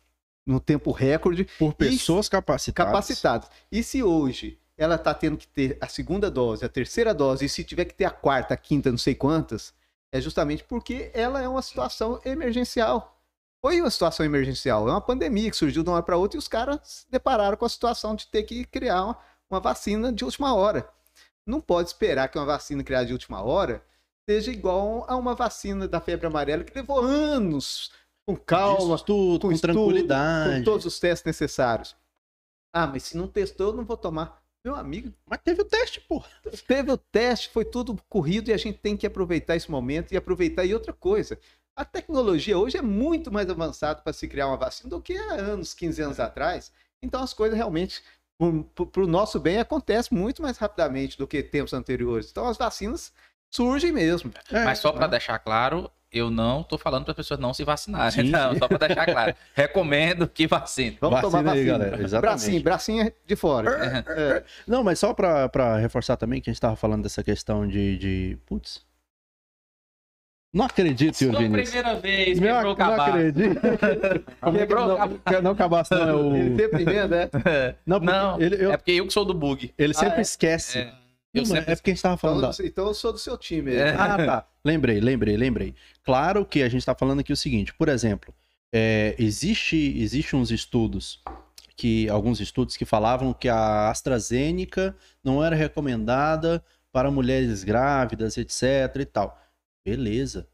no 0.45 0.59
tempo 0.59 0.91
recorde, 0.91 1.45
Por 1.59 1.73
pessoas 1.73 2.27
capacitadas. 2.27 2.91
capacitadas. 2.91 3.49
E 3.71 3.83
se 3.83 4.01
hoje 4.01 4.57
ela 4.75 4.95
está 4.95 5.13
tendo 5.13 5.37
que 5.37 5.47
ter 5.47 5.77
a 5.79 5.87
segunda 5.87 6.31
dose, 6.31 6.65
a 6.65 6.69
terceira 6.69 7.13
dose, 7.13 7.45
e 7.45 7.49
se 7.49 7.63
tiver 7.63 7.85
que 7.85 7.93
ter 7.93 8.05
a 8.05 8.09
quarta, 8.09 8.55
a 8.55 8.57
quinta, 8.57 8.89
não 8.89 8.97
sei 8.97 9.13
quantas, 9.13 9.73
é 10.11 10.19
justamente 10.19 10.63
porque 10.63 11.11
ela 11.13 11.41
é 11.41 11.47
uma 11.47 11.61
situação 11.61 12.19
emergencial. 12.25 13.17
Foi 13.61 13.79
uma 13.79 13.91
situação 13.91 14.25
emergencial, 14.25 14.89
é 14.89 14.91
uma 14.91 14.99
pandemia 14.99 15.51
que 15.51 15.55
surgiu 15.55 15.83
de 15.83 15.89
uma 15.89 15.97
hora 15.97 16.03
para 16.03 16.17
outra 16.17 16.35
e 16.37 16.39
os 16.39 16.47
caras 16.47 16.79
se 16.83 17.05
depararam 17.11 17.55
com 17.55 17.65
a 17.65 17.69
situação 17.69 18.15
de 18.15 18.25
ter 18.25 18.41
que 18.41 18.65
criar 18.65 19.03
uma, 19.05 19.17
uma 19.47 19.59
vacina 19.59 20.11
de 20.11 20.25
última 20.25 20.55
hora. 20.55 20.89
Não 21.45 21.61
pode 21.61 21.89
esperar 21.89 22.27
que 22.27 22.39
uma 22.39 22.45
vacina 22.45 22.83
criada 22.83 23.05
de 23.05 23.13
última 23.13 23.43
hora 23.43 23.83
seja 24.29 24.51
igual 24.51 25.05
a 25.09 25.15
uma 25.15 25.35
vacina 25.35 25.87
da 25.87 25.99
febre 25.99 26.27
amarela 26.27 26.63
que 26.63 26.73
levou 26.77 26.99
anos 26.99 27.91
Com 28.27 28.35
calma, 28.37 28.95
Disso 28.95 29.05
tudo, 29.05 29.41
com 29.41 29.47
com, 29.47 29.51
estudo, 29.53 29.73
tranquilidade. 29.73 30.59
com 30.59 30.63
todos 30.63 30.85
os 30.85 30.99
testes 30.99 31.25
necessários. 31.25 31.95
Ah, 32.73 32.87
mas 32.87 33.03
se 33.03 33.17
não 33.17 33.27
testou, 33.27 33.67
eu 33.67 33.73
não 33.73 33.83
vou 33.85 33.97
tomar. 33.97 34.41
Meu 34.63 34.75
amigo, 34.75 35.11
Mas 35.25 35.39
teve 35.43 35.61
o 35.63 35.65
teste, 35.65 35.99
pô. 36.01 36.23
teve 36.67 36.91
o 36.91 36.97
teste, 36.97 37.49
foi 37.49 37.65
tudo 37.65 37.99
corrido 38.07 38.49
e 38.49 38.53
a 38.53 38.57
gente 38.57 38.77
tem 38.77 38.95
que 38.95 39.07
aproveitar 39.07 39.55
esse 39.55 39.69
momento 39.71 40.11
e 40.11 40.17
aproveitar. 40.17 40.63
E 40.65 40.73
outra 40.73 40.93
coisa, 40.93 41.39
a 41.75 41.83
tecnologia 41.83 42.57
hoje 42.59 42.77
é 42.77 42.81
muito 42.81 43.31
mais 43.31 43.49
avançada 43.49 44.01
para 44.03 44.13
se 44.13 44.27
criar 44.27 44.47
uma 44.47 44.57
vacina 44.57 44.89
do 44.91 45.01
que 45.01 45.17
há 45.17 45.33
anos, 45.33 45.73
15 45.73 46.01
anos 46.03 46.19
atrás. 46.19 46.71
Então 47.03 47.23
as 47.23 47.33
coisas 47.33 47.57
realmente, 47.57 48.03
para 48.37 49.03
o 49.03 49.07
nosso 49.07 49.39
bem, 49.39 49.57
acontecem 49.57 50.15
muito 50.15 50.43
mais 50.43 50.59
rapidamente 50.59 51.17
do 51.17 51.27
que 51.27 51.41
tempos 51.41 51.73
anteriores. 51.73 52.29
Então 52.29 52.47
as 52.47 52.57
vacinas 52.57 53.11
surgem 53.51 53.91
mesmo. 53.91 54.31
É, 54.51 54.63
Mas 54.63 54.79
só 54.79 54.91
para 54.91 55.07
né? 55.07 55.11
deixar 55.11 55.37
claro, 55.39 55.91
eu 56.11 56.29
não 56.29 56.63
tô 56.63 56.77
falando 56.77 57.03
para 57.03 57.11
as 57.11 57.15
pessoas 57.17 57.39
não 57.39 57.53
se 57.53 57.63
vacinarem. 57.63 58.11
Sim, 58.11 58.23
não, 58.31 58.53
sim. 58.53 58.59
só 58.59 58.67
para 58.67 58.87
deixar 58.87 59.05
claro. 59.05 59.35
Recomendo 59.53 60.27
que 60.27 60.47
vacine. 60.47 60.97
Vamos 60.99 61.21
Vacina 61.21 61.39
tomar 61.39 61.51
aí, 61.53 61.65
vacina. 61.65 61.77
galera, 61.85 62.03
exatamente. 62.03 62.21
Bracinho, 62.39 62.63
bracinho 62.63 63.03
é 63.07 63.13
de 63.25 63.35
fora. 63.35 64.05
É. 64.07 64.43
Não, 64.67 64.83
mas 64.83 64.99
só 64.99 65.13
pra, 65.13 65.47
pra 65.49 65.77
reforçar 65.77 66.17
também 66.17 66.41
que 66.41 66.49
a 66.49 66.53
gente 66.53 66.61
tava 66.61 66.75
falando 66.75 67.03
dessa 67.03 67.23
questão 67.23 67.67
de. 67.67 67.97
de... 67.97 68.37
Putz. 68.45 68.89
Não 70.53 70.65
acredito, 70.65 71.15
senhor 71.15 71.37
Vinícius. 71.37 71.69
primeira 71.69 71.97
vez, 71.97 72.37
Não, 72.37 72.45
quebrou 72.47 72.63
o 72.63 72.65
não 72.67 72.75
cabaço. 72.75 73.09
acredito. 73.09 73.61
É 74.41 74.51
que 74.51 74.57
Quebrou 74.57 74.83
o 74.83 74.87
não, 75.31 75.41
não, 75.43 75.55
cabaço 75.55 75.93
não 75.95 76.09
é 76.09 76.13
o. 76.13 76.35
Ele 76.35 76.67
primeiro, 76.67 77.07
né? 77.07 77.29
Não, 77.85 77.99
porque 78.01 78.11
Não, 78.13 78.41
ele, 78.41 78.65
eu- 78.65 78.71
É 78.73 78.75
porque 78.75 78.91
eu 78.91 79.07
que 79.07 79.13
sou 79.13 79.23
do 79.23 79.33
bug. 79.33 79.73
ele 79.77 79.93
sempre 79.93 80.15
Ah, 80.15 80.17
é? 80.17 80.21
esquece. 80.21 80.79
É, 80.79 80.93
Não, 81.39 81.45
sempre 81.45 81.71
É 81.71 81.75
porque 81.75 81.91
a 81.91 81.93
gente 81.93 82.03
tava 82.03 82.17
falando. 82.17 82.39
Então, 82.39 82.51
da- 82.57 82.65
então 82.65 82.87
eu 82.87 82.93
sou 82.93 83.13
do 83.13 83.19
seu 83.19 83.37
time. 83.37 83.73
É. 83.73 83.91
Ah, 83.91 84.17
tá. 84.17 84.47
Lembrei, 84.63 84.99
lembrei, 84.99 85.37
lembrei. 85.37 85.75
Claro 86.03 86.45
que 86.45 86.61
a 86.61 86.69
gente 86.69 86.85
tá 86.85 86.93
falando 86.93 87.21
aqui 87.21 87.33
o 87.33 87.37
seguinte, 87.37 87.73
por 87.73 87.89
exemplo, 87.89 88.33
é, 88.71 89.15
existe, 89.17 89.75
existe 89.97 90.35
uns 90.35 90.51
estudos 90.51 91.21
que 91.75 92.07
alguns 92.09 92.39
estudos 92.39 92.77
que 92.77 92.85
falavam 92.85 93.33
que 93.33 93.49
a 93.49 93.89
AstraZeneca 93.89 94.95
não 95.23 95.43
era 95.43 95.55
recomendada 95.55 96.63
para 96.91 97.09
mulheres 97.09 97.63
grávidas, 97.63 98.37
etc 98.37 98.95
e 98.99 99.05
tal. 99.05 99.39
Beleza. 99.83 100.47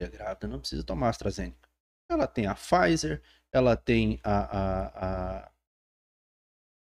Mulher 0.00 0.10
grávida 0.10 0.48
não 0.48 0.58
precisa 0.58 0.82
tomar 0.82 1.10
AstraZeneca. 1.10 1.68
Ela 2.10 2.26
tem 2.26 2.46
a 2.46 2.54
Pfizer, 2.54 3.22
ela 3.52 3.76
tem 3.76 4.18
a, 4.24 4.38
a, 4.40 4.86
a 5.38 5.50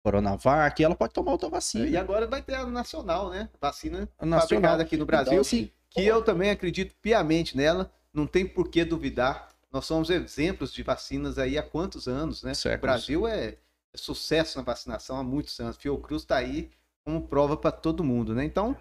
Coronavac, 0.03 0.83
ela 0.83 0.95
pode 0.95 1.13
tomar 1.13 1.31
outra 1.31 1.49
vacina. 1.49 1.87
E 1.87 1.95
agora 1.95 2.27
vai 2.27 2.41
ter 2.41 2.55
a 2.55 2.65
nacional, 2.65 3.29
né? 3.29 3.49
Vacina 3.59 4.09
nacional. 4.19 4.41
fabricada 4.41 4.83
aqui 4.83 4.97
no 4.97 5.05
Brasil. 5.05 5.31
Então, 5.33 5.41
assim, 5.41 5.71
que 5.89 6.05
eu 6.05 6.21
também 6.21 6.49
acredito 6.49 6.93
piamente 7.01 7.55
nela, 7.55 7.91
não 8.13 8.27
tem 8.27 8.45
por 8.45 8.69
que 8.69 8.83
duvidar. 8.83 9.47
Nós 9.71 9.85
somos 9.85 10.09
exemplos 10.09 10.73
de 10.73 10.83
vacinas 10.83 11.39
aí 11.39 11.57
há 11.57 11.63
quantos 11.63 12.07
anos, 12.07 12.43
né? 12.43 12.53
Séculos. 12.53 12.79
O 12.79 12.81
Brasil 12.81 13.27
é, 13.27 13.57
é 13.93 13.97
sucesso 13.97 14.57
na 14.57 14.63
vacinação 14.63 15.17
há 15.17 15.23
muitos 15.23 15.57
anos. 15.59 15.77
Fiocruz 15.77 16.23
está 16.23 16.35
aí 16.37 16.69
como 17.05 17.25
prova 17.27 17.55
para 17.55 17.71
todo 17.71 18.03
mundo, 18.03 18.35
né? 18.35 18.43
Então, 18.43 18.77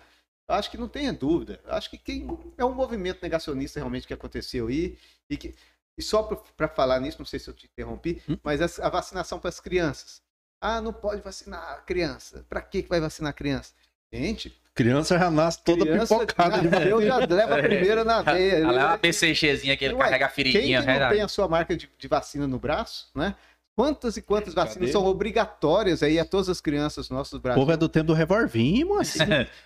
acho 0.48 0.70
que 0.70 0.76
não 0.76 0.88
tenha 0.88 1.12
dúvida. 1.12 1.60
Acho 1.66 1.88
que 1.88 1.98
quem 1.98 2.26
é 2.58 2.64
um 2.64 2.74
movimento 2.74 3.22
negacionista 3.22 3.78
realmente 3.78 4.06
que 4.06 4.12
aconteceu 4.14 4.66
aí 4.66 4.98
e 5.30 5.36
que 5.36 5.54
e 5.96 6.02
só 6.02 6.22
para 6.22 6.68
falar 6.68 6.98
nisso, 7.00 7.18
não 7.18 7.26
sei 7.26 7.38
se 7.38 7.48
eu 7.50 7.54
te 7.54 7.66
interrompi, 7.66 8.22
Hum? 8.28 8.38
mas 8.42 8.62
a, 8.80 8.86
a 8.86 8.88
vacinação 8.90 9.38
para 9.38 9.50
as 9.50 9.60
crianças. 9.60 10.22
Ah, 10.62 10.80
não 10.80 10.92
pode 10.92 11.20
vacinar 11.20 11.60
a 11.60 11.74
criança. 11.78 12.46
Para 12.48 12.62
que 12.62 12.82
que 12.84 12.88
vai 12.88 13.00
vacinar 13.00 13.30
a 13.30 13.34
criança? 13.34 13.72
Gente, 14.12 14.56
Criança 14.74 15.18
já 15.18 15.30
nasce 15.30 15.62
toda 15.62 15.84
criança 15.84 16.18
pipocada 16.18 16.60
de 16.60 16.68
nasceu, 16.68 17.02
já 17.02 17.16
leva 17.18 17.58
a 17.58 17.62
primeira 17.62 18.04
na 18.04 18.22
veia. 18.22 18.54
Ela 18.58 18.80
é 18.80 18.84
uma 18.86 18.98
PCGzinha 18.98 19.76
que 19.76 19.84
ele 19.84 19.94
Ué, 19.94 20.04
carrega 20.04 20.24
a 20.26 20.28
Quem 20.28 20.44
feridinha. 20.44 20.80
que 20.80 20.86
não 20.98 21.08
tem 21.10 21.20
a 21.20 21.28
sua 21.28 21.46
marca 21.46 21.76
de, 21.76 21.90
de 21.98 22.08
vacina 22.08 22.46
no 22.46 22.58
braço, 22.58 23.10
né? 23.14 23.34
Quantas 23.76 24.16
e 24.16 24.22
quantas 24.22 24.54
Cadê? 24.54 24.68
vacinas 24.68 24.90
são 24.90 25.04
obrigatórias 25.04 26.02
aí 26.02 26.18
a 26.18 26.24
todas 26.24 26.48
as 26.48 26.60
crianças 26.60 27.10
nossas 27.10 27.32
do 27.32 27.36
O 27.38 27.40
Brasil? 27.40 27.60
povo 27.60 27.72
é 27.72 27.76
do 27.76 27.88
tempo 27.88 28.06
do 28.06 28.12
revolvinho, 28.14 28.86
moço. 28.88 29.18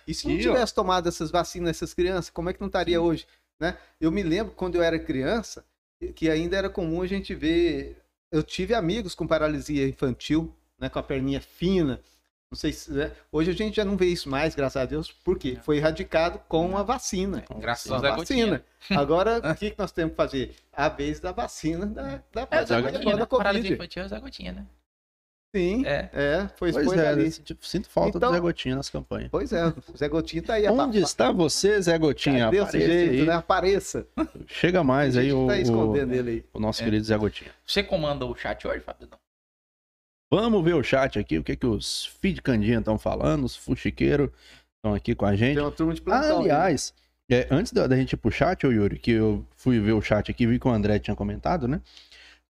E 0.05 0.13
se 0.13 0.27
não 0.27 0.37
tivesse 0.37 0.73
tomado 0.73 1.07
essas 1.07 1.29
vacinas, 1.31 1.69
essas 1.69 1.93
crianças, 1.93 2.29
como 2.29 2.49
é 2.49 2.53
que 2.53 2.59
não 2.59 2.67
estaria 2.67 3.01
hoje? 3.01 3.25
Né? 3.59 3.77
Eu 4.01 4.11
me 4.11 4.23
lembro 4.23 4.53
quando 4.55 4.75
eu 4.75 4.81
era 4.81 4.97
criança, 4.99 5.63
que 6.15 6.29
ainda 6.29 6.57
era 6.57 6.69
comum 6.69 7.01
a 7.01 7.07
gente 7.07 7.33
ver. 7.35 7.97
Eu 8.31 8.43
tive 8.43 8.73
amigos 8.73 9.15
com 9.15 9.25
paralisia 9.27 9.87
infantil, 9.87 10.53
né, 10.79 10.89
com 10.89 10.99
a 10.99 11.03
perninha 11.03 11.41
fina. 11.41 11.99
Não 12.49 12.57
sei 12.57 12.71
se. 12.71 12.91
né? 12.93 13.11
Hoje 13.31 13.51
a 13.51 13.53
gente 13.53 13.75
já 13.75 13.83
não 13.83 13.97
vê 13.97 14.05
isso 14.05 14.29
mais, 14.29 14.55
graças 14.55 14.81
a 14.81 14.85
Deus, 14.85 15.11
porque 15.11 15.57
foi 15.63 15.77
erradicado 15.77 16.39
com 16.47 16.77
a 16.77 16.83
vacina. 16.83 17.43
Graças 17.59 17.87
Com 17.89 17.95
a 17.95 17.99
Zé 17.99 18.09
vacina. 18.11 18.63
Gotinha. 18.87 18.99
Agora, 19.01 19.39
o 19.51 19.55
que, 19.55 19.71
que 19.71 19.77
nós 19.79 19.91
temos 19.91 20.11
que 20.11 20.15
fazer? 20.17 20.55
A 20.71 20.87
vez 20.87 21.19
da 21.19 21.33
vacina 21.33 21.85
da, 21.85 22.21
da, 22.31 22.47
É, 22.49 22.63
da, 22.63 22.79
da, 22.79 22.91
Gotinha, 22.91 23.17
da 23.17 23.27
Paralisia 23.27 23.61
Covid. 23.61 23.73
infantil 23.73 24.03
é 24.03 24.07
Zé 24.07 24.19
Gotinha, 24.19 24.51
né? 24.53 24.65
Sim, 25.55 25.85
É. 25.85 26.09
é, 26.13 26.49
foi 26.57 26.71
Pois 26.71 26.91
é, 26.93 27.07
ali. 27.07 27.31
tipo, 27.31 27.65
sinto 27.65 27.89
falta 27.89 28.17
Então- 28.17 28.29
do 28.29 28.35
Zé 28.35 28.39
Gotinha 28.41 28.75
nas 28.75 28.89
campanhas. 28.89 29.29
Pois 29.31 29.51
é, 29.51 29.65
o 29.67 29.97
Zé 29.97 30.07
Gotinho 30.07 30.43
tá 30.43 30.53
aí. 30.53 30.67
Onde 30.69 30.99
está 30.99 31.31
você, 31.33 31.81
Zé 31.81 31.97
Gotinha? 31.97 32.45
Cadê 32.45 32.57
esse 32.57 32.65
Apareça 32.77 32.87
jeito, 32.93 33.11
aí. 33.13 33.25
né? 33.25 33.33
Apareça. 33.33 34.07
Chega 34.45 34.83
mais 34.85 35.17
aí 35.17 35.29
tá 35.29 35.35
o, 35.35 35.51
escondendo 35.53 36.13
ele 36.13 36.29
aí. 36.31 36.45
o 36.53 36.59
nosso 36.61 36.81
É. 36.81 36.85
querido 36.85 37.03
Zé 37.03 37.17
Gotinha. 37.17 37.51
Você 37.65 37.81
comanda 37.83 38.25
o 38.25 38.33
chat 38.35 38.65
hoje, 38.67 38.79
Fábio? 38.81 39.07
Não. 39.11 39.17
Vamos 40.31 40.63
ver 40.63 40.73
o 40.75 40.83
chat 40.83 41.17
aqui, 41.17 41.37
o 41.37 41.43
que, 41.43 41.55
que 41.55 41.65
os 41.65 42.05
feed 42.21 42.41
candinha 42.41 42.79
estão 42.79 42.97
falando, 42.97 43.45
os 43.45 43.55
fuxiqueiros 43.55 44.29
estão 44.75 44.93
aqui 44.93 45.15
com 45.15 45.25
a 45.25 45.35
gente. 45.35 45.55
Tem 45.55 45.63
uma 45.63 45.71
turma 45.71 45.93
de 45.93 46.01
plantão. 46.01 46.39
aí. 46.39 46.51
Aliás, 46.51 46.93
é, 47.31 47.47
antes 47.49 47.71
da, 47.71 47.87
da 47.87 47.95
gente 47.95 48.13
ir 48.13 48.17
pro 48.17 48.31
chat, 48.31 48.65
ô 48.65 48.71
Yuri, 48.71 48.99
que 48.99 49.11
eu 49.11 49.45
fui 49.55 49.79
ver 49.79 49.93
o 49.93 50.01
chat 50.01 50.29
aqui 50.29 50.43
e 50.43 50.47
vi 50.47 50.59
que 50.59 50.67
o 50.67 50.71
André 50.71 50.99
tinha 50.99 51.15
comentado, 51.15 51.67
né? 51.67 51.81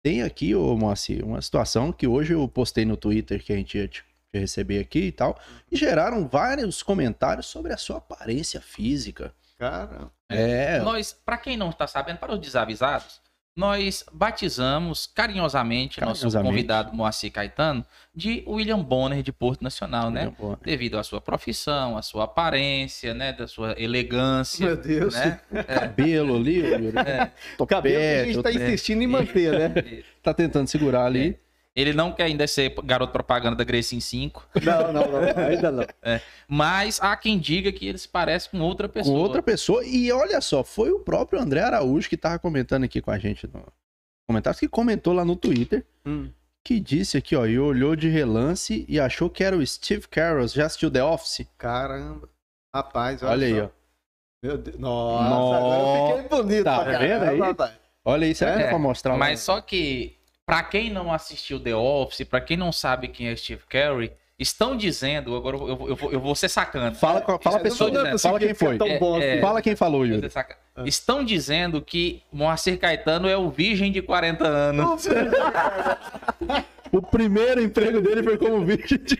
Tem 0.04 0.22
aqui, 0.22 0.54
ô 0.54 0.76
Moacir, 0.78 1.26
uma 1.26 1.41
situação 1.41 1.91
que 1.91 2.06
hoje 2.06 2.34
eu 2.34 2.48
postei 2.48 2.86
no 2.86 2.98
Twitter 2.98 3.44
que 3.44 3.54
a 3.54 3.56
gente 3.56 3.78
ia 3.78 3.88
te, 3.88 4.04
te 4.32 4.40
receber 4.40 4.80
aqui 4.80 5.06
e 5.06 5.12
tal, 5.12 5.40
e 5.72 5.76
geraram 5.78 6.28
vários 6.28 6.84
comentários 6.84 7.45
sobre 7.48 7.74
a 7.74 7.78
sua 7.78 7.98
aparência 7.98 8.60
física. 8.62 9.34
Cara, 9.58 10.12
É, 10.30 10.80
Nós, 10.80 11.14
para 11.14 11.38
quem 11.38 11.56
não 11.56 11.70
está 11.70 11.88
sabendo, 11.88 12.18
para 12.18 12.34
os 12.34 12.40
desavisados, 12.40 13.22
nós 13.55 14.03
batizamos 14.11 15.05
carinhosamente, 15.05 16.01
nosso 16.01 16.21
Carinhosamente. 16.21 16.51
convidado 16.51 16.95
Moacir 16.95 17.31
Caetano 17.31 17.85
de 18.13 18.43
William 18.47 18.80
Bonner 18.80 19.21
de 19.21 19.31
Porto 19.31 19.61
Nacional, 19.61 20.09
né? 20.09 20.34
Bom, 20.38 20.57
Devido 20.63 20.97
à 20.97 21.03
sua 21.03 21.21
profissão, 21.21 21.95
à 21.95 22.01
sua 22.01 22.23
aparência, 22.23 23.13
né? 23.13 23.31
Da 23.31 23.47
sua 23.47 23.75
elegância, 23.77 24.65
meu 24.65 24.77
Deus. 24.77 25.13
né? 25.15 25.39
cabelo 25.67 26.35
ali. 26.35 26.63
O 27.59 27.67
cabelo 27.67 27.95
que 27.95 28.05
a 28.05 28.25
gente 28.25 28.35
tá 28.38 28.49
topete. 28.49 28.63
insistindo 28.63 29.03
em 29.03 29.07
manter, 29.07 29.51
né? 29.51 30.03
tá 30.23 30.34
tentando 30.34 30.67
segurar 30.67 31.05
ali. 31.05 31.38
Ele 31.76 31.91
não 31.91 32.12
quer 32.12 32.26
ainda 32.26 32.45
ser 32.45 32.70
garoto 32.84 33.12
propaganda 33.12 33.56
da 33.56 33.64
Grecin 33.64 34.00
5, 34.00 34.48
Não, 34.64 34.94
não, 34.94 35.12
não, 35.12 35.44
ainda 35.48 35.72
não. 35.72 35.84
mas 36.48 37.00
há 37.02 37.16
quem 37.18 37.40
diga 37.40 37.72
que 37.72 37.88
ele 37.88 37.98
se 37.98 38.08
parece 38.08 38.48
com 38.50 38.60
outra 38.60 38.88
com 38.88 38.94
pessoa. 38.94 39.18
outra 39.20 39.41
pessoa. 39.41 39.84
E 39.84 40.12
olha 40.12 40.40
só, 40.40 40.64
foi 40.64 40.91
o 40.91 41.00
próprio 41.00 41.40
André 41.41 41.62
Araújo 41.62 42.08
que 42.08 42.16
tava 42.18 42.38
comentando 42.38 42.84
aqui 42.84 43.02
com 43.02 43.10
a 43.10 43.18
gente 43.18 43.48
no 43.48 43.64
comentários, 44.28 44.60
que 44.60 44.68
comentou 44.68 45.14
lá 45.14 45.26
no 45.26 45.36
Twitter, 45.36 45.84
Hum. 46.06 46.30
que 46.64 46.80
disse 46.80 47.18
aqui, 47.18 47.36
ó, 47.36 47.45
e 47.45 47.58
olhou 47.60 47.95
de 47.95 48.08
relance 48.08 48.86
e 48.88 49.00
achou 49.00 49.30
que 49.30 49.44
era 49.44 49.58
o 49.58 49.66
Steve 49.66 50.08
Carell, 50.08 50.48
já 50.48 50.68
assistiu 50.68 50.91
The 50.91 51.04
Office? 51.04 51.48
Caramba. 51.58 52.30
Rapaz, 52.74 53.22
olha, 53.24 53.32
Olha 53.32 53.48
aí, 53.48 53.62
ó. 53.62 53.70
Meu 54.44 54.58
Deus. 54.58 54.78
Nossa, 54.78 55.30
Nossa. 55.30 55.58
agora 55.58 55.82
eu 55.82 56.18
fiquei 56.24 56.38
bonito. 56.38 56.64
Tá 56.66 56.84
pra 56.84 56.98
vendo 57.00 57.24
aí? 57.24 57.40
Olha 58.06 58.28
aí, 58.28 58.36
será 58.36 58.56
que 58.58 58.62
É, 58.62 58.66
é 58.66 58.70
pra 58.70 58.78
mostrar? 58.80 59.18
Mas 59.18 59.40
só 59.40 59.60
que, 59.62 60.18
pra 60.53 60.63
quem 60.63 60.89
não 60.91 61.11
assistiu 61.13 61.59
The 61.59 61.75
Office, 61.75 62.25
pra 62.27 62.39
quem 62.41 62.55
não 62.57 62.71
sabe 62.71 63.07
quem 63.07 63.27
é 63.27 63.35
Steve 63.35 63.63
Carey, 63.67 64.11
estão 64.38 64.75
dizendo, 64.75 65.35
agora 65.35 65.55
eu, 65.57 65.67
eu, 65.69 65.89
eu, 65.89 65.95
vou, 65.95 66.11
eu 66.11 66.19
vou 66.19 66.35
ser 66.35 66.49
sacando. 66.49 66.95
Fala, 66.97 67.21
com 67.21 67.31
a- 67.34 67.39
fala 67.39 67.57
a 67.57 67.59
pessoa, 67.59 67.89
é 67.89 67.93
possível 68.11 68.19
fala 68.19 68.39
quem 68.39 68.53
foi. 68.53 68.77
tão 68.77 68.99
bom 68.99 69.19
É, 69.21 69.31
assim. 69.34 69.41
Fala 69.41 69.61
quem 69.61 69.75
falou, 69.75 70.05
Yuri. 70.05 70.30
Estão 70.85 71.23
dizendo 71.23 71.81
que 71.81 72.21
Moacir 72.31 72.80
Caetano 72.80 73.27
é 73.30 73.38
o 73.38 73.49
virgem 73.49 73.91
de 73.91 74.01
40 74.01 74.45
anos. 74.45 75.05
O 76.91 77.01
primeiro 77.01 77.59
emprego 77.61 78.01
dele 78.01 78.21
foi 78.21 78.38
como 78.38 78.63
vídeo 78.65 78.97
de 78.99 79.19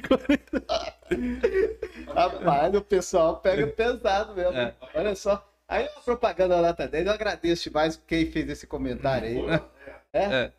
Rapaz, 2.14 2.74
o 2.76 2.82
pessoal 2.82 3.38
pega 3.38 3.66
pesado 3.68 4.36
mesmo. 4.36 4.58
É. 4.58 4.74
Olha 4.94 5.16
só. 5.16 5.44
Aí 5.68 5.86
a 5.86 6.00
propaganda 6.02 6.62
nota 6.62 6.88
10, 6.88 7.08
eu 7.08 7.12
agradeço 7.14 7.64
demais 7.70 8.00
quem 8.06 8.30
fez 8.32 8.48
esse 8.50 8.68
comentário 8.68 9.28
aí. 9.28 9.62
É? 10.14 10.52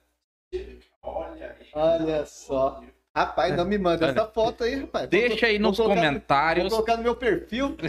Olha 1.75 2.25
só. 2.27 2.83
Rapaz, 3.15 3.57
não 3.57 3.65
me 3.65 3.79
manda 3.79 4.09
essa 4.09 4.27
foto 4.27 4.65
aí, 4.65 4.81
rapaz. 4.81 5.09
Deixa 5.09 5.47
aí 5.47 5.59
nos 5.59 5.77
comentários. 5.77 6.65
Vou 6.65 6.71
colocar 6.71 6.97
no 6.97 7.03
meu 7.03 7.15
perfil. 7.15 7.77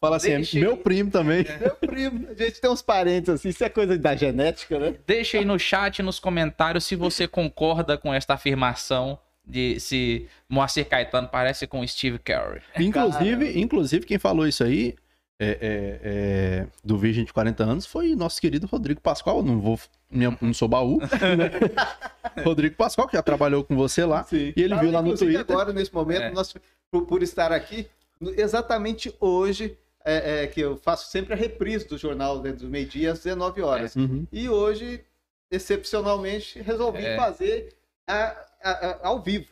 Fala 0.00 0.16
assim, 0.16 0.30
Deixa 0.30 0.58
meu 0.58 0.72
aí. 0.72 0.76
primo 0.78 1.10
também. 1.10 1.44
Meu 1.60 1.76
primo. 1.76 2.28
A 2.30 2.34
gente 2.34 2.60
tem 2.60 2.70
uns 2.70 2.80
parentes 2.80 3.28
assim. 3.28 3.50
Isso 3.50 3.62
é 3.62 3.68
coisa 3.68 3.98
da 3.98 4.16
genética, 4.16 4.78
né? 4.78 4.94
Deixa 5.06 5.38
aí 5.38 5.44
no 5.44 5.58
chat, 5.58 6.02
nos 6.02 6.18
comentários, 6.18 6.84
se 6.84 6.96
você 6.96 7.28
concorda 7.28 7.98
com 7.98 8.12
esta 8.12 8.34
afirmação 8.34 9.18
de 9.46 9.78
se 9.78 10.26
Moacir 10.48 10.86
Caetano 10.88 11.28
parece 11.28 11.66
com 11.66 11.86
Steve 11.86 12.18
Carey. 12.18 12.62
Inclusive, 12.78 13.60
inclusive, 13.60 14.06
quem 14.06 14.18
falou 14.18 14.46
isso 14.46 14.64
aí, 14.64 14.94
é, 15.38 15.48
é, 15.48 16.00
é, 16.02 16.66
do 16.82 16.96
Virgem 16.96 17.24
de 17.24 17.32
40 17.32 17.64
anos, 17.64 17.86
foi 17.86 18.14
nosso 18.14 18.40
querido 18.40 18.66
Rodrigo 18.66 19.00
Pascoal. 19.00 19.42
Não 19.42 19.60
vou 19.60 19.78
minha- 20.10 20.36
não 20.40 20.52
sou 20.54 20.68
baú. 20.68 20.98
né? 20.98 21.50
Rodrigo 22.44 22.74
Pascoal, 22.76 23.06
que 23.08 23.16
já 23.16 23.22
trabalhou 23.22 23.64
com 23.64 23.76
você 23.76 24.04
lá. 24.04 24.24
Sim. 24.24 24.52
E 24.56 24.62
ele 24.62 24.74
viu 24.76 24.90
lá 24.90 25.00
no 25.02 25.16
Twitter. 25.16 25.40
agora, 25.40 25.72
nesse 25.72 25.92
momento, 25.94 26.22
É. 26.22 26.30
nós, 26.30 26.54
por, 26.90 27.06
por 27.06 27.22
estar 27.22 27.52
aqui, 27.52 27.86
no- 28.20 28.30
exatamente 28.38 29.14
hoje, 29.20 29.76
é, 30.04 30.44
é, 30.44 30.46
que 30.46 30.60
eu 30.60 30.76
faço 30.76 31.10
sempre 31.10 31.34
a 31.34 31.36
reprise 31.36 31.86
do 31.86 31.98
jornal 31.98 32.40
né, 32.42 32.52
do 32.52 32.66
meio-dia 32.68 33.12
às 33.12 33.18
19 33.22 33.60
horas. 33.62 33.94
Uhum. 33.96 34.26
E 34.32 34.48
hoje, 34.48 35.04
excepcionalmente, 35.50 36.60
resolvi 36.60 37.04
É. 37.04 37.16
fazer 37.16 37.74
a- 38.06 38.36
a- 38.62 38.70
a- 38.70 38.98
ao 39.08 39.20
vivo. 39.22 39.48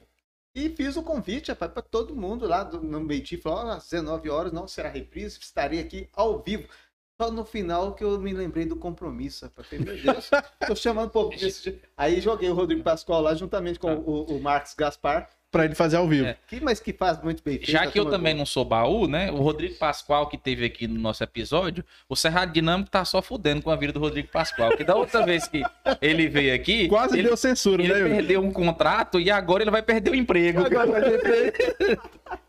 E 0.54 0.68
fiz 0.70 0.96
o 0.96 1.02
convite 1.02 1.54
para 1.54 1.68
todo 1.82 2.16
mundo 2.16 2.46
lá 2.46 2.64
do, 2.64 2.80
no 2.82 2.98
meio-dia. 3.00 3.40
Falou, 3.40 3.58
"Ó, 3.66 3.70
às 3.70 3.84
19 3.84 4.28
horas 4.30 4.52
não 4.52 4.66
será 4.66 4.88
reprise, 4.88 5.38
estarei 5.40 5.78
aqui 5.80 6.08
ao 6.12 6.40
vivo. 6.40 6.66
Só 7.20 7.32
no 7.32 7.44
final 7.44 7.94
que 7.96 8.04
eu 8.04 8.16
me 8.20 8.32
lembrei 8.32 8.64
do 8.64 8.76
compromisso. 8.76 9.50
Falei, 9.56 9.84
meu 9.84 10.00
Deus, 10.00 10.30
tô 10.64 10.76
chamando 10.76 11.08
o 11.08 11.10
povo 11.10 11.30
desse. 11.36 11.80
Aí 11.96 12.20
joguei 12.20 12.48
o 12.48 12.54
Rodrigo 12.54 12.80
Pascoal 12.84 13.20
lá 13.20 13.34
juntamente 13.34 13.76
com 13.76 13.92
o, 13.92 14.36
o 14.36 14.40
Marcos 14.40 14.72
Gaspar, 14.74 15.28
Pra 15.50 15.64
ele 15.64 15.74
fazer 15.74 15.96
ao 15.96 16.06
vivo. 16.06 16.26
É. 16.26 16.36
que, 16.46 16.60
mas 16.60 16.78
que 16.78 16.92
faz 16.92 17.20
muito 17.22 17.42
bem 17.42 17.54
feito. 17.56 17.70
Já 17.70 17.84
a 17.84 17.86
que 17.90 17.98
eu 17.98 18.04
também 18.04 18.34
boa. 18.34 18.40
não 18.40 18.46
sou 18.46 18.66
baú, 18.66 19.08
né? 19.08 19.32
O 19.32 19.36
Rodrigo 19.36 19.74
Pascoal 19.76 20.28
que 20.28 20.36
teve 20.36 20.62
aqui 20.64 20.86
no 20.86 21.00
nosso 21.00 21.24
episódio, 21.24 21.82
o 22.06 22.14
Cerrado 22.14 22.52
Dinâmico 22.52 22.90
tá 22.90 23.02
só 23.02 23.22
fudendo 23.22 23.62
com 23.62 23.70
a 23.70 23.76
vida 23.76 23.94
do 23.94 23.98
Rodrigo 23.98 24.28
Pascoal. 24.28 24.76
Que 24.76 24.84
da 24.84 24.94
outra 24.94 25.24
vez 25.24 25.48
que 25.48 25.62
ele 26.02 26.28
veio 26.28 26.54
aqui, 26.54 26.86
Quase 26.86 27.18
ele, 27.18 27.28
deu 27.28 27.36
censura, 27.36 27.82
ele 27.82 27.94
né? 27.94 27.98
Yuri? 28.00 28.10
perdeu 28.16 28.42
um 28.44 28.52
contrato 28.52 29.18
e 29.18 29.30
agora 29.30 29.62
ele 29.64 29.70
vai 29.70 29.80
perder 29.82 30.10
o 30.10 30.14
emprego. 30.14 30.66
Agora 30.66 30.86
vai 30.86 31.18
ter- 31.18 31.98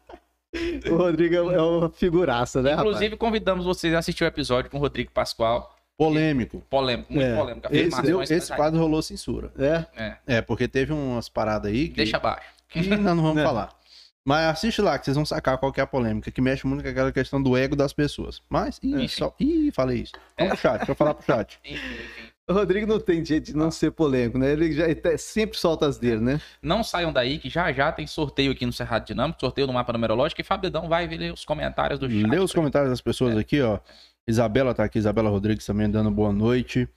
O 0.92 0.96
Rodrigo 0.98 1.36
é 1.36 1.62
uma 1.62 1.90
figuraça, 1.90 2.62
né, 2.62 2.72
rapaz? 2.72 2.88
Inclusive, 2.88 3.18
convidamos 3.18 3.66
vocês 3.66 3.94
a 3.94 4.00
assistir 4.00 4.24
o 4.24 4.28
episódio 4.28 4.70
com 4.70 4.78
o 4.78 4.80
Rodrigo 4.80 5.12
Pascoal. 5.12 5.76
Polêmico. 5.98 6.62
Polêmico, 6.70 7.12
muito 7.12 7.26
É. 7.28 7.36
polêmico. 7.36 7.68
Esse, 7.72 8.02
deu, 8.02 8.22
esse 8.22 8.56
quadro 8.56 8.80
rolou 8.80 9.02
censura. 9.02 9.52
É. 9.60 9.86
É, 9.98 10.16
É, 10.38 10.42
porque 10.42 10.68
teve 10.68 10.94
umas 10.94 11.28
paradas 11.28 11.72
aí 11.72 11.90
que, 11.90 11.96
deixa 11.98 12.16
abaixo. 12.18 12.48
que 12.70 12.82
nós 12.90 13.00
não 13.16 13.22
vamos 13.24 13.38
É. 13.42 13.44
falar. 13.46 13.78
Mas 14.24 14.46
assiste 14.48 14.82
lá, 14.82 14.98
que 15.00 15.06
vocês 15.06 15.16
vão 15.16 15.26
sacar 15.26 15.58
qual 15.58 15.72
que 15.74 15.80
é 15.80 15.84
a 15.84 15.88
polêmica, 15.88 16.30
que 16.30 16.40
mexe 16.42 16.66
muito 16.68 16.84
com 16.84 16.90
aquela 16.90 17.12
questão 17.12 17.42
do 17.42 17.58
ego 17.58 17.76
das 17.76 17.92
pessoas. 17.94 18.42
Mas, 18.48 18.80
ih, 18.84 19.10
só, 19.10 19.34
ih 19.40 19.72
falei 19.72 20.02
isso. 20.02 20.14
Vamos 20.38 20.54
pro 20.54 20.62
chat, 20.62 20.78
deixa 20.78 20.92
eu 20.92 20.96
falar 20.96 21.14
pro 21.16 21.26
chat. 21.26 21.58
Enfim, 21.66 21.76
enfim. 21.76 22.30
O 22.50 22.54
Rodrigo 22.54 22.88
não 22.88 23.00
tem 23.00 23.24
jeito 23.24 23.46
de 23.46 23.56
não 23.56 23.70
ser 23.70 23.92
polêmico, 23.92 24.40
né? 24.40 24.52
Ele 24.52 24.72
já 24.72 24.88
ele 24.90 25.18
sempre 25.20 25.56
solta 25.56 25.86
as 25.86 26.00
dele, 26.00 26.20
né? 26.20 26.42
Não 26.62 26.84
saiam 26.84 27.14
daí, 27.14 27.38
que 27.38 27.48
já 27.48 27.72
já 27.72 27.92
tem 27.92 28.08
sorteio 28.08 28.52
aqui 28.52 28.66
no 28.66 28.74
Cerrado 28.74 29.06
Dinâmico, 29.06 29.40
sorteio 29.40 29.68
no 29.68 29.74
mapa 29.74 29.94
numerológico, 29.94 30.42
e 30.42 30.44
Fabidão 30.44 30.90
vai 30.90 31.08
ver 31.08 31.32
os 31.32 31.46
comentários 31.46 32.00
do 32.00 32.10
chat. 32.10 32.28
Lê 32.28 32.40
os 32.40 32.52
comentários 32.52 32.90
das 32.90 33.02
pessoas 33.02 33.36
É. 33.38 33.40
aqui, 33.40 33.62
ó. 33.62 33.80
Isabela 34.28 34.74
tá 34.74 34.84
aqui, 34.84 34.98
Isabela 34.98 35.30
Rodrigues 35.30 35.64
também 35.66 35.90
dando 35.90 36.10
boa 36.10 36.34
noite. 36.34 36.90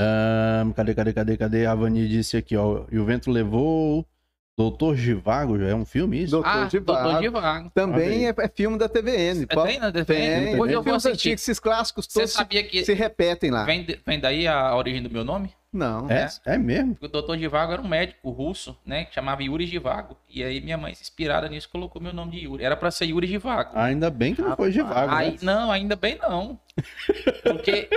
Ahn, 0.00 0.72
cadê, 0.72 0.94
cadê, 0.94 1.12
cadê, 1.12 1.36
cadê? 1.36 1.66
A 1.66 1.74
Vani 1.74 2.08
disse 2.08 2.36
aqui, 2.36 2.56
ó. 2.56 2.86
E 2.90 2.98
o 2.98 3.04
vento 3.04 3.30
levou. 3.30 4.06
Doutor 4.58 4.96
Givago, 4.96 5.56
já 5.56 5.68
é 5.68 5.74
um 5.74 5.84
filme 5.84 6.20
isso? 6.20 6.32
Doutor 6.32 6.48
Ah, 6.50 6.64
de 6.64 6.80
Doutor 6.80 7.04
Vago. 7.04 7.20
de 7.20 7.28
Vago. 7.28 7.70
Também 7.72 8.26
é, 8.26 8.34
é 8.36 8.48
filme 8.48 8.76
da 8.76 8.88
TVN. 8.88 9.44
É, 9.48 9.56
tem 9.66 9.78
na 9.78 9.92
Tem, 9.92 10.04
TVN? 10.04 10.60
Hoje 10.60 10.72
eu 10.72 10.82
vou 10.82 10.94
assistir. 10.96 11.28
antigos, 11.28 11.42
esses 11.44 11.60
clássicos 11.60 12.06
Você 12.06 12.18
todos 12.18 12.30
se, 12.32 12.36
sabia 12.38 12.64
que 12.64 12.84
se 12.84 12.92
repetem 12.92 13.52
lá. 13.52 13.62
vem, 13.64 13.86
vem 14.04 14.18
daí 14.18 14.48
a 14.48 14.74
origem 14.74 15.00
do 15.00 15.08
meu 15.08 15.22
nome? 15.22 15.52
Não. 15.72 16.10
É, 16.10 16.28
é 16.44 16.58
mesmo? 16.58 16.94
Porque 16.94 17.06
o 17.06 17.08
doutor 17.08 17.38
Givago 17.38 17.72
era 17.72 17.80
um 17.80 17.86
médico 17.86 18.30
russo, 18.30 18.76
né? 18.84 19.04
Que 19.04 19.14
chamava 19.14 19.44
Yuri 19.44 19.64
Givago. 19.64 20.16
E 20.28 20.42
aí 20.42 20.60
minha 20.60 20.76
mãe, 20.76 20.90
inspirada 20.90 21.48
nisso, 21.48 21.68
colocou 21.70 22.02
meu 22.02 22.12
nome 22.12 22.32
de 22.32 22.38
Yuri. 22.46 22.64
Era 22.64 22.74
pra 22.76 22.90
ser 22.90 23.04
Yuri 23.04 23.28
Givago. 23.28 23.78
Ainda 23.78 24.10
bem 24.10 24.34
que 24.34 24.42
não 24.42 24.56
foi 24.56 24.72
Givago, 24.72 25.14
Aí, 25.14 25.32
né? 25.32 25.38
não, 25.42 25.70
ainda 25.70 25.94
bem 25.94 26.18
não. 26.20 26.58
Porque 27.44 27.88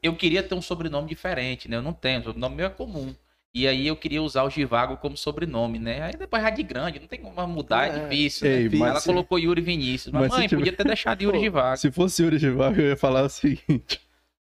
eu 0.00 0.14
queria 0.14 0.44
ter 0.44 0.54
um 0.54 0.62
sobrenome 0.62 1.08
diferente, 1.08 1.68
né? 1.68 1.76
Eu 1.76 1.82
não 1.82 1.92
tenho, 1.92 2.20
o 2.20 2.24
sobrenome 2.24 2.54
meu 2.54 2.66
é 2.66 2.70
comum. 2.70 3.12
E 3.56 3.68
aí 3.68 3.86
eu 3.86 3.94
queria 3.94 4.20
usar 4.20 4.42
o 4.42 4.50
Givago 4.50 4.96
como 4.96 5.16
sobrenome, 5.16 5.78
né? 5.78 6.02
Aí 6.02 6.12
depois 6.18 6.42
já 6.42 6.50
de 6.50 6.62
grande, 6.64 6.98
não 6.98 7.06
tem 7.06 7.20
como 7.20 7.46
mudar, 7.46 7.86
é, 7.86 7.90
É. 7.96 8.08
difícil. 8.08 8.48
Ei, 8.50 8.68
né? 8.68 8.76
mas 8.78 8.90
Ela 8.90 9.00
se- 9.00 9.06
colocou 9.06 9.38
Yuri 9.38 9.60
Vinícius. 9.62 10.12
Mas, 10.12 10.22
mas 10.22 10.30
mãe, 10.38 10.48
tiver- 10.48 10.58
podia 10.60 10.72
ter 10.76 10.84
deixado 10.84 11.22
Yuri 11.22 11.38
Givago. 11.40 11.76
Se 11.76 11.90
fosse 11.92 12.20
Yuri 12.22 12.38
Givago, 12.38 12.80
eu 12.80 12.88
ia 12.88 12.96
falar 12.96 13.22
o 13.22 13.28
seguinte: 13.28 14.00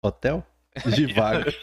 Hotel? 0.02 0.44
Givago. 0.86 1.44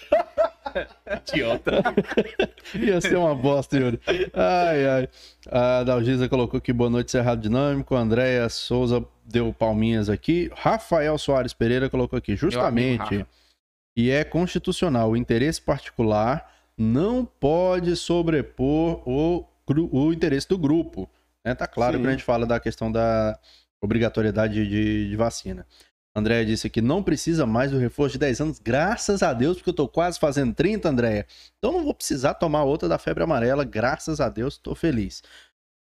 Idiota. 1.31 1.83
Ia 2.73 2.99
ser 2.99 3.15
uma 3.17 3.35
bosta, 3.35 3.77
Yuri. 3.77 3.99
Ai, 4.33 4.85
ai. 4.87 5.09
A 5.51 5.83
Dalgisa 5.83 6.27
colocou 6.27 6.57
aqui 6.57 6.73
boa 6.73 6.89
noite, 6.89 7.11
Cerrado 7.11 7.39
Dinâmico. 7.41 7.93
A 7.95 7.99
Andréia 7.99 8.49
Souza 8.49 9.05
deu 9.23 9.53
palminhas 9.53 10.09
aqui. 10.09 10.49
Rafael 10.55 11.15
Soares 11.19 11.53
Pereira 11.53 11.89
colocou 11.91 12.17
aqui, 12.17 12.35
justamente. 12.35 13.23
E 13.95 14.09
é 14.09 14.23
constitucional. 14.23 15.11
O 15.11 15.17
interesse 15.17 15.61
particular 15.61 16.51
não 16.77 17.25
pode 17.25 17.95
sobrepor 17.95 19.01
o, 19.07 19.45
o 19.91 20.13
interesse 20.13 20.47
do 20.47 20.57
grupo. 20.57 21.09
Né? 21.45 21.53
Tá 21.53 21.67
claro 21.67 21.93
Sim. 21.93 21.99
quando 22.03 22.09
a 22.09 22.11
gente 22.11 22.23
fala 22.23 22.45
da 22.45 22.59
questão 22.59 22.91
da 22.91 23.39
obrigatoriedade 23.81 24.67
de, 24.67 25.09
de 25.09 25.15
vacina. 25.15 25.65
Andréia 26.15 26.45
disse 26.45 26.69
que 26.69 26.79
não 26.79 27.01
precisa 27.01 27.45
mais 27.45 27.71
do 27.71 27.79
reforço 27.79 28.13
de 28.13 28.19
10 28.19 28.41
anos, 28.41 28.59
graças 28.59 29.23
a 29.23 29.33
Deus, 29.33 29.57
porque 29.57 29.71
eu 29.71 29.73
tô 29.73 29.87
quase 29.87 30.19
fazendo 30.19 30.53
30, 30.53 30.87
Andréia. 30.87 31.25
Então 31.57 31.71
não 31.73 31.83
vou 31.83 31.93
precisar 31.93 32.35
tomar 32.35 32.63
outra 32.63 32.87
da 32.87 32.99
febre 32.99 33.23
amarela, 33.23 33.63
graças 33.63 34.21
a 34.21 34.29
Deus, 34.29 34.57
tô 34.57 34.75
feliz. 34.75 35.23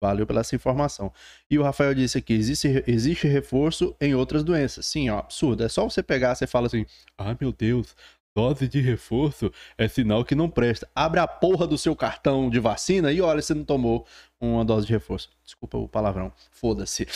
Valeu 0.00 0.26
pela 0.26 0.40
essa 0.40 0.54
informação. 0.54 1.12
E 1.50 1.58
o 1.58 1.62
Rafael 1.62 1.92
disse 1.92 2.18
aqui: 2.18 2.32
existe, 2.32 2.84
existe 2.86 3.26
reforço 3.26 3.96
em 4.00 4.14
outras 4.14 4.44
doenças. 4.44 4.86
Sim, 4.86 5.10
ó, 5.10 5.18
absurdo. 5.18 5.64
É 5.64 5.68
só 5.68 5.82
você 5.82 6.02
pegar, 6.02 6.34
você 6.36 6.46
fala 6.46 6.68
assim: 6.68 6.86
ah, 7.16 7.36
meu 7.40 7.52
Deus, 7.52 7.96
dose 8.38 8.68
de 8.68 8.80
reforço 8.80 9.50
é 9.76 9.88
sinal 9.88 10.24
que 10.24 10.36
não 10.36 10.48
presta. 10.48 10.88
Abre 10.94 11.18
a 11.18 11.26
porra 11.26 11.66
do 11.66 11.76
seu 11.76 11.96
cartão 11.96 12.48
de 12.48 12.60
vacina 12.60 13.10
e 13.10 13.20
olha, 13.20 13.42
você 13.42 13.52
não 13.52 13.64
tomou 13.64 14.06
uma 14.40 14.64
dose 14.64 14.86
de 14.86 14.92
reforço. 14.92 15.28
Desculpa 15.44 15.76
o 15.76 15.88
palavrão. 15.88 16.32
Foda-se. 16.50 17.06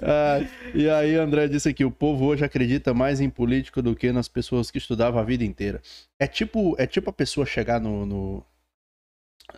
Ah, 0.00 0.38
e 0.74 0.88
aí, 0.88 1.16
André 1.16 1.48
disse 1.48 1.68
aqui: 1.68 1.84
o 1.84 1.90
povo 1.90 2.24
hoje 2.26 2.44
acredita 2.44 2.94
mais 2.94 3.20
em 3.20 3.28
político 3.28 3.82
do 3.82 3.96
que 3.96 4.12
nas 4.12 4.28
pessoas 4.28 4.70
que 4.70 4.78
estudavam 4.78 5.20
a 5.20 5.24
vida 5.24 5.44
inteira. 5.44 5.82
É 6.20 6.26
tipo, 6.26 6.76
é 6.78 6.86
tipo 6.86 7.10
a 7.10 7.12
pessoa 7.12 7.44
chegar 7.44 7.80
no, 7.80 8.06
no, 8.06 8.46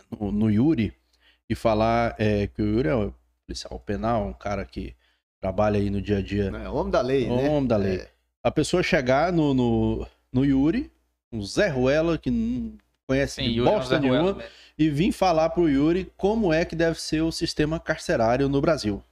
no, 0.09 0.31
no 0.31 0.49
Yuri 0.49 0.91
e 1.47 1.53
falar 1.53 2.15
é, 2.17 2.47
que 2.47 2.59
o 2.61 2.65
Yuri 2.65 2.89
é 2.89 2.95
um 2.95 3.13
policial 3.45 3.79
penal, 3.79 4.25
um 4.27 4.33
cara 4.33 4.65
que 4.65 4.95
trabalha 5.39 5.79
aí 5.79 5.91
no 5.91 6.01
dia 6.01 6.17
a 6.17 6.21
dia, 6.21 6.45
É, 6.45 6.67
homem 6.67 6.91
da 6.91 7.01
lei, 7.01 7.27
né? 7.27 7.49
homem 7.49 7.67
da 7.67 7.77
lei. 7.77 7.97
É. 7.97 8.10
A 8.43 8.49
pessoa 8.49 8.81
chegar 8.81 9.31
no, 9.31 9.53
no, 9.53 10.07
no 10.31 10.43
Yuri, 10.45 10.91
um 11.31 11.43
Zé 11.43 11.67
Ruela 11.67 12.17
que 12.17 12.31
não 12.31 12.77
conhece 13.07 13.35
Sim, 13.35 13.59
é 13.59 13.63
bosta 13.63 13.95
Zé 13.95 13.99
nenhuma, 13.99 14.31
Ruela 14.31 14.45
e 14.77 14.89
vir 14.89 15.11
falar 15.11 15.49
pro 15.49 15.69
Yuri 15.69 16.11
como 16.17 16.51
é 16.51 16.65
que 16.65 16.75
deve 16.75 16.99
ser 16.99 17.21
o 17.21 17.31
sistema 17.31 17.79
carcerário 17.79 18.49
no 18.49 18.59
Brasil. 18.59 19.03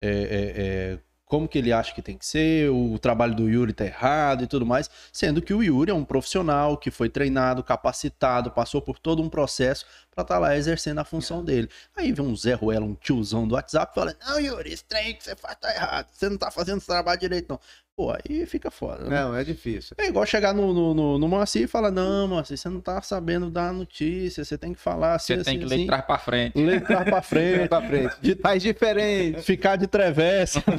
É, 0.00 0.08
é, 0.08 0.14
é, 0.56 0.98
como 1.28 1.46
que 1.46 1.58
ele 1.58 1.72
acha 1.72 1.94
que 1.94 2.00
tem 2.00 2.16
que 2.16 2.24
ser, 2.24 2.70
o 2.70 2.98
trabalho 2.98 3.34
do 3.34 3.48
Yuri 3.48 3.74
tá 3.74 3.84
errado 3.84 4.44
e 4.44 4.46
tudo 4.46 4.64
mais, 4.64 4.88
sendo 5.12 5.42
que 5.42 5.52
o 5.52 5.62
Yuri 5.62 5.90
é 5.90 5.94
um 5.94 6.04
profissional 6.04 6.78
que 6.78 6.90
foi 6.90 7.10
treinado, 7.10 7.62
capacitado, 7.62 8.50
passou 8.50 8.80
por 8.80 8.98
todo 8.98 9.22
um 9.22 9.28
processo 9.28 9.84
para 10.14 10.22
estar 10.22 10.38
lá 10.38 10.56
exercendo 10.56 11.00
a 11.00 11.04
função 11.04 11.44
dele. 11.44 11.68
Aí 11.94 12.12
vem 12.12 12.24
um 12.24 12.34
Zé 12.34 12.54
Ruela, 12.54 12.86
um 12.86 12.94
tiozão 12.94 13.46
do 13.46 13.54
WhatsApp, 13.54 13.94
fala: 13.94 14.16
Não, 14.26 14.40
Yuri, 14.40 14.72
esse 14.72 14.84
trem 14.84 15.14
que 15.14 15.22
você 15.22 15.36
faz 15.36 15.56
tá 15.56 15.70
errado, 15.70 16.08
você 16.10 16.30
não 16.30 16.38
tá 16.38 16.50
fazendo 16.50 16.78
esse 16.78 16.86
trabalho 16.86 17.20
direito, 17.20 17.46
não. 17.50 17.60
Pô, 17.98 18.12
aí 18.12 18.46
fica 18.46 18.70
foda. 18.70 19.02
né? 19.08 19.20
Não, 19.20 19.34
é 19.34 19.42
difícil. 19.42 19.96
É 19.98 20.06
igual 20.06 20.24
chegar 20.24 20.54
no, 20.54 20.72
no, 20.72 20.94
no, 20.94 21.18
no 21.18 21.26
Moacir 21.28 21.62
e 21.62 21.66
falar: 21.66 21.90
Não, 21.90 22.28
Moacir, 22.28 22.56
você 22.56 22.68
não 22.68 22.80
tá 22.80 23.02
sabendo 23.02 23.50
dar 23.50 23.72
notícia, 23.72 24.44
você 24.44 24.56
tem 24.56 24.72
que 24.72 24.78
falar 24.78 25.16
assim, 25.16 25.34
Você 25.34 25.42
tem 25.42 25.56
assim, 25.56 25.58
que 25.58 25.64
ler 25.64 25.68
de 25.70 25.74
assim. 25.82 25.86
trás 25.88 26.04
pra 26.04 26.16
frente. 26.18 26.56
Ler 26.64 26.78
de 26.80 26.86
trás 26.86 27.04
pra 27.04 27.20
frente, 27.22 27.68
pra 27.68 27.82
frente. 27.82 28.14
De- 28.22 28.36
Faz 28.36 28.62
diferente. 28.62 29.42
ficar 29.42 29.74
de 29.74 29.88
travessa. 29.88 30.62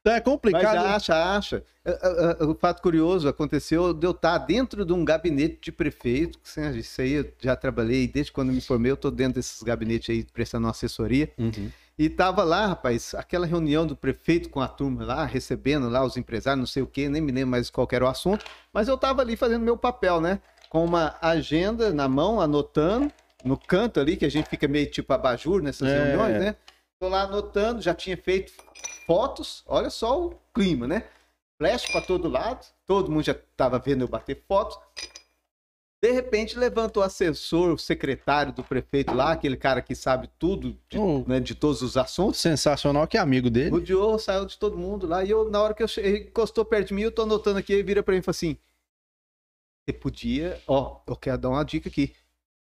então 0.00 0.12
é 0.12 0.16
Mas 0.16 0.22
complicado. 0.24 0.76
acha, 0.76 1.36
acha. 1.36 1.62
É, 1.84 1.90
é, 1.90 2.36
é, 2.40 2.44
O 2.44 2.54
fato 2.54 2.82
curioso 2.82 3.26
aconteceu 3.26 3.94
de 3.94 4.06
eu 4.06 4.10
estar 4.10 4.36
dentro 4.38 4.84
de 4.84 4.92
um 4.92 5.04
gabinete 5.04 5.58
de 5.62 5.72
prefeito. 5.72 6.38
que, 6.38 6.60
assim, 6.60 6.78
Isso 6.78 7.00
aí 7.00 7.12
eu 7.12 7.32
já 7.40 7.56
trabalhei 7.56 8.06
desde 8.06 8.30
quando 8.30 8.52
me 8.52 8.60
formei, 8.60 8.90
eu 8.90 8.94
estou 8.94 9.10
dentro 9.10 9.34
desses 9.34 9.62
gabinetes 9.62 10.10
aí 10.10 10.22
prestando 10.32 10.68
assessoria. 10.68 11.30
Uhum. 11.38 11.70
E 11.98 12.10
tava 12.10 12.44
lá, 12.44 12.66
rapaz, 12.66 13.14
aquela 13.14 13.46
reunião 13.46 13.86
do 13.86 13.96
prefeito 13.96 14.50
com 14.50 14.60
a 14.60 14.68
turma 14.68 15.02
lá, 15.02 15.24
recebendo 15.24 15.88
lá 15.88 16.04
os 16.04 16.18
empresários, 16.18 16.58
não 16.60 16.66
sei 16.66 16.82
o 16.82 16.86
quê, 16.86 17.08
nem 17.08 17.22
me 17.22 17.32
lembro 17.32 17.52
mais 17.52 17.70
qual 17.70 17.88
era 17.90 18.04
o 18.04 18.08
assunto, 18.08 18.44
mas 18.70 18.86
eu 18.86 18.98
tava 18.98 19.22
ali 19.22 19.34
fazendo 19.34 19.62
meu 19.62 19.78
papel, 19.78 20.20
né? 20.20 20.38
Com 20.68 20.84
uma 20.84 21.16
agenda 21.22 21.94
na 21.94 22.06
mão, 22.06 22.38
anotando, 22.38 23.10
no 23.42 23.56
canto 23.56 23.98
ali, 23.98 24.14
que 24.16 24.26
a 24.26 24.30
gente 24.30 24.46
fica 24.46 24.68
meio 24.68 24.90
tipo 24.90 25.10
abajur 25.10 25.62
nessas 25.62 25.88
É. 25.88 25.94
reuniões, 25.94 26.38
né? 26.38 26.56
Tô 27.00 27.08
lá 27.08 27.22
anotando, 27.22 27.80
já 27.80 27.94
tinha 27.94 28.16
feito 28.16 28.52
fotos, 29.06 29.62
olha 29.66 29.88
só 29.88 30.26
o 30.26 30.38
clima, 30.52 30.86
né? 30.86 31.04
Flash 31.58 31.86
para 31.86 32.02
todo 32.02 32.28
lado, 32.28 32.66
todo 32.86 33.10
mundo 33.10 33.24
já 33.24 33.34
tava 33.56 33.78
vendo 33.78 34.02
eu 34.02 34.08
bater 34.08 34.44
fotos. 34.46 34.78
De 36.06 36.12
repente 36.12 36.56
levanta 36.56 37.00
o 37.00 37.02
assessor, 37.02 37.72
o 37.72 37.78
secretário 37.78 38.52
do 38.52 38.62
prefeito 38.62 39.12
lá, 39.12 39.32
aquele 39.32 39.56
cara 39.56 39.82
que 39.82 39.92
sabe 39.92 40.30
tudo 40.38 40.78
de, 40.88 40.96
Oh. 40.96 41.24
né, 41.26 41.40
de 41.40 41.52
todos 41.52 41.82
os 41.82 41.96
assuntos. 41.96 42.38
Sensacional 42.38 43.08
que 43.08 43.16
é 43.16 43.20
amigo 43.20 43.50
dele. 43.50 43.74
O 43.74 43.80
Diogo 43.80 44.16
saiu 44.20 44.46
de 44.46 44.56
todo 44.56 44.78
mundo 44.78 45.04
lá. 45.04 45.24
E 45.24 45.30
eu, 45.30 45.50
na 45.50 45.60
hora 45.60 45.74
que 45.74 45.82
eu 45.82 45.88
cheguei, 45.88 46.10
ele 46.12 46.24
encostou 46.28 46.64
perto 46.64 46.88
de 46.88 46.94
mim, 46.94 47.02
eu 47.02 47.10
tô 47.10 47.22
anotando 47.22 47.58
aqui, 47.58 47.72
ele 47.72 47.82
vira 47.82 48.04
pra 48.04 48.12
mim 48.12 48.20
e 48.20 48.22
fala 48.22 48.30
assim: 48.30 48.56
Você 49.84 49.92
podia, 49.98 50.62
ó, 50.68 51.00
eu 51.08 51.16
quero 51.16 51.38
dar 51.38 51.48
uma 51.48 51.64
dica 51.64 51.88
aqui. 51.88 52.14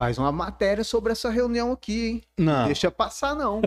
Faz 0.00 0.16
uma 0.16 0.32
matéria 0.32 0.82
sobre 0.82 1.12
essa 1.12 1.28
reunião 1.28 1.72
aqui, 1.72 2.06
hein? 2.06 2.22
Não. 2.38 2.64
Deixa 2.64 2.90
passar, 2.90 3.34
não. 3.34 3.60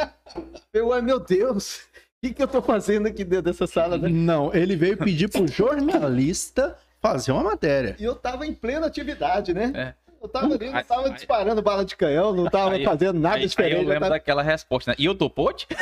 eu, 0.72 0.90
ai 0.90 1.02
meu 1.02 1.20
Deus, 1.20 1.80
o 1.80 1.80
que, 2.22 2.32
que 2.32 2.42
eu 2.42 2.48
tô 2.48 2.62
fazendo 2.62 3.08
aqui 3.08 3.24
dentro 3.24 3.44
dessa 3.52 3.66
sala, 3.66 3.98
né? 3.98 4.08
Não, 4.08 4.54
ele 4.54 4.74
veio 4.74 4.96
pedir 4.96 5.28
pro 5.28 5.46
jornalista 5.46 6.78
fazer 7.12 7.32
uma 7.32 7.42
matéria. 7.42 7.96
E 7.98 8.04
eu 8.04 8.14
tava 8.14 8.46
em 8.46 8.52
plena 8.54 8.86
atividade, 8.86 9.52
né? 9.54 9.72
É. 9.74 10.06
Eu 10.22 10.28
tava 10.28 10.54
ali, 10.54 10.66
não 10.70 10.76
Aí- 10.76 10.84
tava 10.84 11.06
aí- 11.08 11.12
disparando 11.14 11.62
bala 11.62 11.84
de 11.84 11.94
canhão, 11.94 12.32
não 12.34 12.46
tava 12.50 12.72
Aí- 12.74 12.84
fazendo 12.84 13.20
nada 13.20 13.36
Aí, 13.36 13.42
aí 13.42 13.48
diferente. 13.48 13.74
eu 13.76 13.82
eu 13.82 13.88
lembro 13.88 14.00
tava- 14.00 14.14
daquela 14.14 14.42
resposta, 14.42 14.90
né? 14.90 14.96
E 14.98 15.04
eu 15.04 15.14
tô 15.14 15.28
pote? 15.30 15.66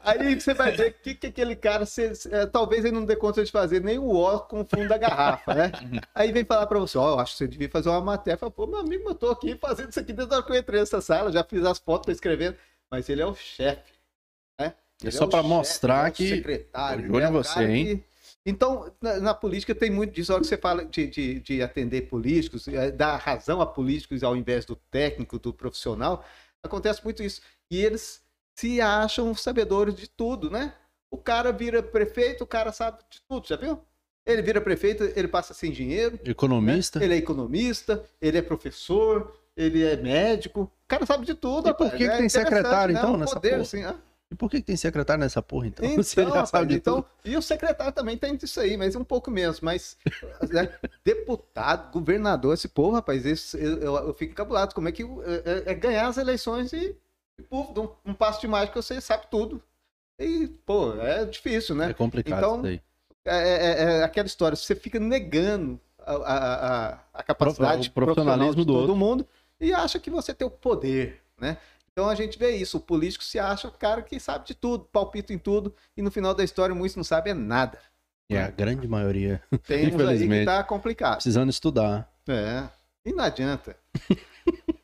Aí 0.00 0.38
você 0.38 0.54
vai 0.54 0.70
ver 0.72 0.94
que, 1.02 1.14
que 1.14 1.26
aquele 1.26 1.56
cara, 1.56 1.84
se- 1.84 2.14
se- 2.14 2.32
é, 2.32 2.46
talvez 2.46 2.84
ele 2.84 2.94
não 2.94 3.04
dê 3.04 3.16
conta 3.16 3.44
de 3.44 3.50
fazer 3.50 3.82
nem 3.82 3.98
o 3.98 4.14
ó 4.16 4.38
com 4.38 4.60
o 4.60 4.64
fundo 4.64 4.88
da 4.88 4.96
garrafa, 4.96 5.52
né? 5.54 5.72
Aí 6.14 6.30
vem 6.32 6.44
falar 6.44 6.66
pra 6.66 6.78
você, 6.78 6.96
ó, 6.96 7.10
eu 7.14 7.18
acho 7.18 7.32
que 7.32 7.38
você 7.38 7.48
devia 7.48 7.68
fazer 7.68 7.88
uma 7.88 8.00
matéria. 8.00 8.38
Fala, 8.38 8.52
pô, 8.52 8.66
meu 8.66 8.78
amigo, 8.78 9.08
eu 9.08 9.14
tô 9.14 9.30
aqui 9.30 9.56
fazendo 9.56 9.90
isso 9.90 9.98
aqui 10.00 10.12
desde 10.12 10.32
a 10.32 10.36
hora 10.38 10.46
que 10.46 10.52
eu 10.52 10.56
entrei 10.56 10.80
nessa 10.80 11.00
sala, 11.00 11.32
já 11.32 11.42
fiz 11.42 11.64
as 11.64 11.78
fotos, 11.78 12.06
tô 12.06 12.12
escrevendo. 12.12 12.56
Mas 12.90 13.08
ele 13.08 13.20
é 13.20 13.26
o 13.26 13.34
chefe, 13.34 13.92
né? 14.60 14.74
É 15.02 15.06
Ele 15.06 15.10
só 15.12 15.24
o 15.24 15.28
pra 15.28 15.38
chefe, 15.40 15.48
mostrar 15.48 16.06
é 16.06 16.10
o 16.10 16.12
que- 16.12 16.28
secretário, 16.28 17.04
Olho 17.06 17.16
ele 17.16 17.24
é 17.24 17.28
o 17.28 17.32
você, 17.32 17.64
hein? 17.64 17.84
que- 17.98 18.15
Então, 18.46 18.92
na, 19.02 19.18
na 19.18 19.34
política 19.34 19.74
tem 19.74 19.90
muito 19.90 20.12
disso. 20.14 20.30
A 20.30 20.36
hora 20.36 20.42
que 20.42 20.48
você 20.48 20.56
fala 20.56 20.84
de, 20.84 21.08
de, 21.08 21.40
de 21.40 21.60
atender 21.62 22.02
políticos, 22.02 22.68
é, 22.68 22.92
dar 22.92 23.16
razão 23.16 23.60
a 23.60 23.66
políticos 23.66 24.22
ao 24.22 24.36
invés 24.36 24.64
do 24.64 24.76
técnico, 24.76 25.36
do 25.38 25.52
profissional, 25.52 26.24
acontece 26.62 27.02
muito 27.02 27.24
isso. 27.24 27.40
E 27.68 27.84
eles 27.84 28.22
se 28.54 28.80
acham 28.80 29.34
sabedores 29.34 29.96
de 29.96 30.08
tudo, 30.08 30.48
né? 30.48 30.72
O 31.10 31.18
cara 31.18 31.50
vira 31.52 31.82
prefeito, 31.82 32.44
o 32.44 32.46
cara 32.46 32.70
sabe 32.70 32.98
de 33.10 33.20
tudo, 33.28 33.48
já 33.48 33.56
viu? 33.56 33.80
Ele 34.24 34.42
vira 34.42 34.60
prefeito, 34.60 35.04
ele 35.16 35.28
passa 35.28 35.52
sem 35.52 35.70
dinheiro, 35.72 36.14
né? 36.14 36.30
Economista. 36.30 37.02
ele 37.02 37.14
é 37.14 37.16
economista, 37.16 38.04
ele 38.20 38.38
é 38.38 38.42
professor, 38.42 39.36
ele 39.56 39.84
é 39.84 39.96
médico, 39.96 40.62
o 40.62 40.88
cara 40.88 41.04
sabe 41.06 41.26
de 41.26 41.34
tudo. 41.34 41.68
E 41.68 41.74
por 41.74 41.90
que 41.90 41.98
que 41.98 42.04
É 42.04 42.16
tem 42.16 42.26
interessante, 42.26 42.44
secretário, 42.44 42.94
né? 42.94 43.00
então, 43.00 43.14
Um 43.14 43.16
nessa 43.18 43.34
poder, 43.34 43.50
porra? 43.50 43.62
assim, 43.62 43.84
ah. 43.84 43.96
E 44.30 44.34
por 44.34 44.50
que, 44.50 44.56
que 44.60 44.66
tem 44.66 44.76
secretário 44.76 45.20
nessa 45.20 45.40
porra, 45.40 45.68
então? 45.68 45.86
Então, 45.88 46.02
Você 46.02 46.22
rapaz, 46.24 46.48
sabe 46.50 46.74
então, 46.74 47.02
tudo. 47.02 47.08
e 47.24 47.36
o 47.36 47.42
secretário 47.42 47.92
também 47.92 48.16
tem 48.18 48.36
disso 48.36 48.60
aí, 48.60 48.76
mas 48.76 48.96
um 48.96 49.04
pouco 49.04 49.30
menos. 49.30 49.60
Mas 49.60 49.96
né, 50.50 50.68
deputado, 51.04 51.92
governador, 51.92 52.54
esse 52.54 52.68
povo, 52.68 52.96
rapaz, 52.96 53.24
esse- 53.24 53.56
eu, 53.62 53.78
eu, 53.78 53.94
eu 54.08 54.14
fico 54.14 54.32
encabulado. 54.32 54.74
Como 54.74 54.88
é 54.88 54.92
que 54.92 55.02
é, 55.02 55.06
é- 55.68 55.72
é 55.72 55.74
ganhar 55.74 56.08
as 56.08 56.16
eleições 56.18 56.72
e, 56.72 56.96
e 57.38 57.42
puf, 57.42 57.78
um, 57.78 57.88
um 58.10 58.14
passo 58.14 58.40
de 58.40 58.48
mágica 58.48 58.80
você 58.82 59.00
sabe 59.00 59.26
tudo. 59.30 59.62
E, 60.18 60.48
pô, 60.64 60.94
é 61.00 61.24
difícil, 61.26 61.74
né? 61.76 61.90
É 61.90 61.94
complicado 61.94 62.38
Então, 62.38 62.54
isso 62.54 62.62
daí. 62.62 62.80
É, 63.24 63.38
é- 63.38 63.98
é 63.98 64.02
aquela 64.04 64.26
história, 64.26 64.56
você 64.56 64.74
fica 64.74 64.98
negando 64.98 65.80
a, 65.98 66.12
a, 66.14 66.86
a, 66.94 66.98
a 67.14 67.22
capacidade 67.22 67.88
O 67.88 67.92
profissionalismo 67.92 67.94
profissional 67.94 68.50
de 68.54 68.64
do 68.64 68.72
todo 68.72 68.80
outro. 68.80 68.96
mundo 68.96 69.26
e 69.60 69.72
acha 69.72 69.98
que 69.98 70.10
você 70.10 70.32
tem 70.34 70.46
o 70.46 70.50
poder, 70.50 71.20
né? 71.40 71.58
Então 71.96 72.10
a 72.10 72.14
gente 72.14 72.38
vê 72.38 72.50
isso, 72.50 72.76
o 72.76 72.80
político 72.80 73.24
se 73.24 73.38
acha 73.38 73.68
o 73.68 73.72
cara 73.72 74.02
que 74.02 74.20
sabe 74.20 74.46
de 74.46 74.54
tudo, 74.54 74.84
palpita 74.84 75.32
em 75.32 75.38
tudo, 75.38 75.74
e 75.96 76.02
no 76.02 76.10
final 76.10 76.34
da 76.34 76.44
história 76.44 76.74
muitos 76.74 76.94
não 76.94 77.02
sabem 77.02 77.30
é 77.30 77.34
nada. 77.34 77.78
É 78.28 78.42
a 78.42 78.50
grande 78.50 78.86
maioria 78.86 79.42
Tem 79.66 79.94
uns 79.94 80.02
aí 80.02 80.28
que 80.28 80.44
tá 80.44 80.62
complicado. 80.62 81.14
precisando 81.14 81.48
estudar. 81.48 82.06
É, 82.28 82.68
e 83.02 83.14
não 83.14 83.24
adianta. 83.24 83.78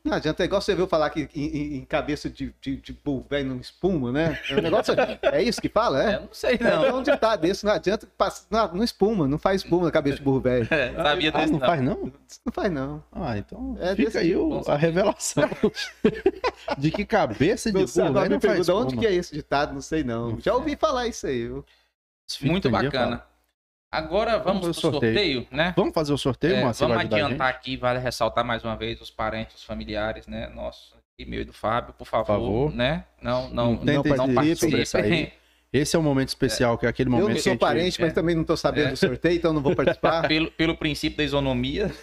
Não 0.05 0.15
adianta, 0.15 0.43
é 0.43 0.47
igual 0.47 0.61
você 0.61 0.75
viu 0.75 0.89
falar 0.89 1.11
que 1.11 1.29
em, 1.33 1.77
em- 1.79 1.85
cabeça 1.85 2.29
de, 2.29 2.53
de, 2.61 2.77
de 2.77 2.93
burro 2.93 3.25
velho 3.31 3.49
não 3.51 3.57
espuma, 3.59 4.11
né? 4.11 4.37
É, 4.51 4.57
um 4.57 4.61
negócio, 4.61 4.93
é 5.23 5.43
isso 5.43 5.61
que 5.63 5.69
fala, 5.69 6.03
é? 6.03 6.17
Eu 6.17 6.21
não 6.23 6.29
sei, 6.33 6.59
Não, 6.61 6.71
não. 6.71 6.85
é 6.87 6.93
um 6.95 7.03
ditado 7.05 7.41
desse, 7.43 7.65
não 7.65 7.73
adianta, 7.73 8.09
passa- 8.19 8.45
não, 8.51 8.75
não 8.75 8.83
espuma, 8.85 9.29
não 9.29 9.39
faz 9.39 9.63
espuma 9.63 9.85
na 9.85 9.93
cabeça 9.93 10.17
de 10.19 10.23
burro 10.25 10.41
velho. 10.41 10.67
É, 10.73 10.93
sabia 10.93 11.31
Ah, 11.33 11.39
desse, 11.39 11.53
não 11.53 11.59
não. 11.61 11.67
faz 11.67 11.81
não? 11.83 12.13
Não 12.45 12.53
faz 12.53 12.73
não. 12.73 13.05
Ah, 13.13 13.39
então 13.39 13.77
É 13.81 13.91
fica 13.95 14.05
desse 14.07 14.19
aí 14.19 14.29
tipo, 14.31 14.41
o- 14.41 14.71
a 14.71 14.77
revelação 14.77 15.45
de 16.79 16.91
que 16.91 17.05
cabeça 17.05 17.71
de 17.71 17.79
burro 17.79 17.87
velho 18.13 18.13
me 18.23 18.29
não 18.31 18.41
faz 18.41 18.41
pergunta 18.41 18.75
onde 18.75 18.87
espuma. 18.89 19.01
que 19.03 19.07
é 19.07 19.15
esse 19.15 19.33
ditado, 19.33 19.73
não 19.73 19.81
sei 19.81 20.03
não. 20.03 20.39
Já 20.41 20.55
ouvi 20.55 20.75
falar 20.77 21.07
isso 21.07 21.27
aí. 21.29 21.47
viu? 21.47 21.65
Fica 22.29 22.51
Muito 22.51 22.69
bacana. 22.71 23.25
Agora 23.93 24.39
vamos 24.39 24.63
Vamos 24.63 24.77
sorteio. 24.79 25.13
sorteio, 25.15 25.47
né? 25.51 25.75
Vamos 25.77 25.93
fazer 25.93 26.15
o 26.15 26.17
sorteio, 26.19 26.55
É, 26.57 26.65
Márcio? 26.65 26.89
vamos 26.89 27.05
adiantar 27.05 27.49
aqui, 27.51 27.77
vale 27.77 27.99
ressaltar 27.99 28.43
mais 28.43 28.65
uma 28.65 28.75
vez 28.75 28.99
os 29.03 29.11
parentes, 29.11 29.57
os 29.57 29.65
familiares, 29.65 30.27
né? 30.27 30.49
Nosso 30.49 30.97
e 31.19 31.27
meu 31.27 31.43
e 31.43 31.45
do 31.45 31.53
Fábio, 31.53 31.93
por 31.93 32.07
favor, 32.07 32.27
favor. 32.27 32.75
né? 32.75 33.05
Não, 33.21 33.51
não, 33.51 33.73
Não 33.75 33.95
não, 33.95 34.03
participem. 34.03 34.55
sobressair. 34.57 35.33
Esse 35.71 35.95
é 35.95 35.99
o 35.99 36.03
momento 36.03 36.29
especial, 36.29 36.77
que 36.79 36.87
é 36.87 36.89
aquele 36.89 37.09
Eu 37.09 37.13
momento 37.13 37.29
não 37.29 37.35
que 37.37 37.43
sou 37.43 37.51
a 37.51 37.53
gente- 37.53 37.61
parente, 37.61 38.01
mas 38.01 38.11
é. 38.11 38.15
também 38.15 38.35
não 38.35 38.45
tô 38.45 38.57
sabendo 38.57 38.89
É. 38.89 38.91
do 38.93 38.97
sorteio, 38.97 39.37
então 39.37 39.53
não 39.53 39.61
vou 39.63 39.77
participar. 39.77 40.23
pelo, 40.29 40.51
pelo 40.53 40.75
princípio 40.77 41.19
da 41.19 41.25
isonomia. 41.25 41.91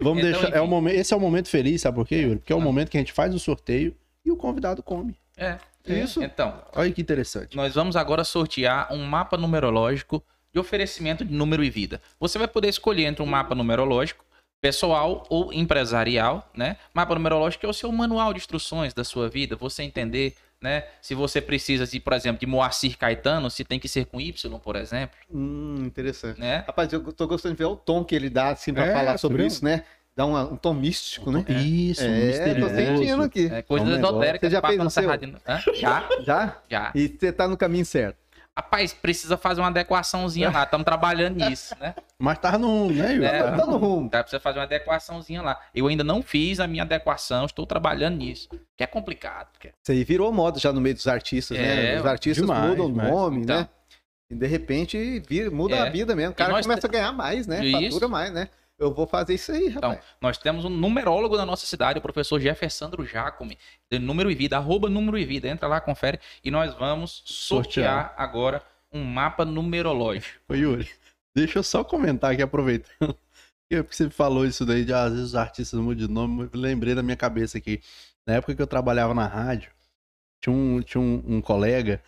Vamos 0.00 0.22
Então, 0.24 0.40
deixar. 0.42 0.56
É 0.56 0.60
o 0.60 0.66
momento, 0.66 0.94
esse 0.96 1.12
é 1.14 1.16
o 1.16 1.20
momento 1.20 1.48
feliz, 1.48 1.80
sabe 1.82 1.94
por 1.96 2.06
quê, 2.06 2.16
Yuri? 2.16 2.36
Porque 2.38 2.52
é 2.52 2.56
o 2.56 2.60
Ah. 2.60 2.64
momento 2.64 2.90
que 2.90 2.96
a 2.98 3.00
gente 3.00 3.12
faz 3.12 3.34
o 3.34 3.38
sorteio 3.38 3.94
e 4.24 4.30
o 4.30 4.36
convidado 4.36 4.82
come. 4.82 5.18
É, 5.36 5.56
Isso. 5.86 6.22
Então, 6.22 6.62
Olha 6.74 6.90
que 6.92 7.00
interessante. 7.00 7.56
nós 7.56 7.74
vamos 7.74 7.96
agora 7.96 8.24
sortear 8.24 8.92
um 8.92 9.04
mapa 9.04 9.36
numerológico 9.36 10.22
de 10.52 10.58
oferecimento 10.58 11.24
de 11.24 11.32
número 11.34 11.62
e 11.62 11.70
vida. 11.70 12.00
Você 12.18 12.38
vai 12.38 12.48
poder 12.48 12.68
escolher 12.68 13.04
entre 13.04 13.22
um 13.22 13.26
mapa 13.26 13.54
numerológico 13.54 14.24
pessoal 14.60 15.24
ou 15.28 15.52
empresarial, 15.52 16.50
né? 16.56 16.76
Mapa 16.94 17.14
numerológico 17.14 17.66
é 17.66 17.68
o 17.68 17.72
seu 17.74 17.92
manual 17.92 18.32
de 18.32 18.38
instruções 18.40 18.94
da 18.94 19.04
sua 19.04 19.28
vida, 19.28 19.54
você 19.54 19.82
entender, 19.82 20.34
né? 20.60 20.84
Se 21.02 21.14
você 21.14 21.40
precisa 21.42 21.86
de, 21.86 22.00
por 22.00 22.14
exemplo, 22.14 22.40
de 22.40 22.46
Moacir 22.46 22.96
Caetano, 22.96 23.50
se 23.50 23.64
tem 23.64 23.78
que 23.78 23.86
ser 23.86 24.06
com 24.06 24.18
Y, 24.20 24.32
por 24.58 24.74
exemplo, 24.76 25.14
Hum, 25.30 25.84
interessante. 25.86 26.40
né? 26.40 26.64
Rapaz, 26.66 26.90
eu 26.92 27.12
tô 27.12 27.26
gostando 27.26 27.54
de 27.54 27.58
ver 27.58 27.66
o 27.66 27.76
tom 27.76 28.02
que 28.02 28.14
ele 28.14 28.30
dá, 28.30 28.48
assim, 28.48 28.72
pra 28.72 28.86
É, 28.86 28.92
falar 28.92 29.18
sobre 29.18 29.44
isso, 29.46 29.62
né? 29.64 29.84
Dá 30.16 30.24
uma- 30.24 30.44
um 30.44 30.56
tom 30.56 30.72
místico, 30.72 31.30
né? 31.30 31.44
Isso, 31.46 32.02
É, 32.02 32.54
tô 32.54 32.68
sentindo 32.68 32.70
misterioso. 32.70 33.22
aqui. 33.22 33.50
É 33.52 33.60
coisa 33.62 33.84
É 33.84 33.88
um 33.88 33.96
esotérica. 33.96 34.46
Você 34.46 34.50
já 34.50 34.62
fez 34.62 34.78
no 34.78 34.90
seu? 34.90 35.08
Já, 35.74 36.08
Já? 36.24 36.56
já. 36.68 36.92
E 36.94 37.06
você 37.08 37.30
tá 37.30 37.46
no 37.46 37.56
caminho 37.56 37.84
certo. 37.84 38.16
Rapaz, 38.58 38.94
precisa 38.94 39.36
fazer 39.36 39.60
uma 39.60 39.66
adequaçãozinha 39.68 40.50
lá. 40.50 40.62
Estamos 40.62 40.86
trabalhando 40.86 41.36
nisso, 41.44 41.74
né? 41.78 41.94
Mas 42.18 42.38
tá 42.38 42.56
no. 42.56 42.90
Né, 42.90 43.12
Yuri? 43.12 43.26
É, 43.26 43.42
Tá 43.42 43.52
Tá 43.58 43.66
no 43.66 43.76
rumo. 43.76 44.08
Tá, 44.08 44.22
precisa 44.22 44.40
fazer 44.40 44.58
uma 44.58 44.64
adequaçãozinha 44.64 45.42
lá. 45.42 45.60
Eu 45.74 45.86
ainda 45.86 46.02
não 46.02 46.22
fiz 46.22 46.58
a 46.58 46.66
minha 46.66 46.82
adequação, 46.82 47.44
estou 47.44 47.66
trabalhando 47.66 48.16
nisso. 48.16 48.48
Que 48.74 48.84
é 48.84 48.86
complicado. 48.86 49.48
que 49.60 49.68
é- 49.68 49.72
Isso 49.82 49.92
aí 49.92 50.02
virou 50.04 50.32
moda 50.32 50.58
já 50.58 50.72
no 50.72 50.80
meio 50.80 50.94
dos 50.94 51.06
artistas, 51.06 51.58
né? 51.58 51.96
É, 51.96 52.00
Os 52.00 52.06
artistas 52.06 52.46
demais, 52.46 52.70
mudam 52.70 52.86
o 52.86 52.88
nome, 52.88 53.42
Então. 53.42 53.60
né? 53.60 53.68
E 54.30 54.34
de 54.34 54.46
repente 54.46 55.22
vira- 55.28 55.50
muda 55.50 55.76
É. 55.76 55.80
a 55.80 55.90
vida 55.90 56.16
mesmo. 56.16 56.32
O 56.32 56.34
cara 56.34 56.50
nós 56.54 56.64
começa 56.66 56.86
a 56.86 56.90
ganhar 56.90 57.12
mais, 57.12 57.46
né? 57.46 57.62
Isso. 57.62 57.82
Fatura 57.92 58.08
mais, 58.08 58.32
né? 58.32 58.48
Eu 58.78 58.92
vou 58.92 59.06
fazer 59.06 59.34
isso 59.34 59.52
aí, 59.52 59.68
Então, 59.68 59.90
rapaz. 59.90 60.04
nós 60.20 60.36
temos 60.38 60.64
um 60.64 60.68
numerólogo 60.68 61.36
na 61.36 61.46
nossa 61.46 61.64
cidade, 61.64 61.98
o 61.98 62.02
professor 62.02 62.38
Jeffersandro 62.38 63.06
Jacome, 63.06 63.56
de 63.90 63.98
Número 63.98 64.30
e 64.30 64.34
Vida, 64.34 64.56
arroba 64.58 64.88
Número 64.90 65.16
e 65.18 65.24
Vida. 65.24 65.48
Entra 65.48 65.66
lá, 65.66 65.80
confere. 65.80 66.20
E 66.44 66.50
nós 66.50 66.74
vamos 66.74 67.22
sortear, 67.24 68.04
Sortear. 68.04 68.14
agora 68.18 68.62
um 68.92 69.02
mapa 69.02 69.44
numerológico. 69.44 70.40
Ô, 70.48 70.54
Yuri, 70.54 70.88
deixa 71.34 71.58
eu 71.58 71.62
só 71.62 71.82
comentar 71.82 72.32
aqui, 72.32 72.42
aproveitando. 72.42 72.92
que- 73.70 73.82
Porque 73.82 73.96
você 73.96 74.10
falou 74.10 74.44
isso 74.46 74.64
daí 74.66 74.84
de 74.84 74.92
às 74.92 75.10
vezes 75.10 75.26
os 75.28 75.34
artistas 75.34 75.80
mudam 75.80 76.06
de 76.06 76.12
nome, 76.12 76.42
eu 76.52 76.60
lembrei 76.60 76.94
da 76.94 77.02
minha 77.02 77.16
cabeça 77.16 77.56
aqui. 77.58 77.80
Na 78.26 78.34
época 78.34 78.54
que 78.54 78.60
eu 78.62 78.66
trabalhava 78.66 79.14
na 79.14 79.26
rádio, 79.26 79.70
tinha 80.42 80.54
um, 80.54 80.82
tinha 80.82 81.00
um, 81.00 81.22
um 81.26 81.40
colega 81.40 82.02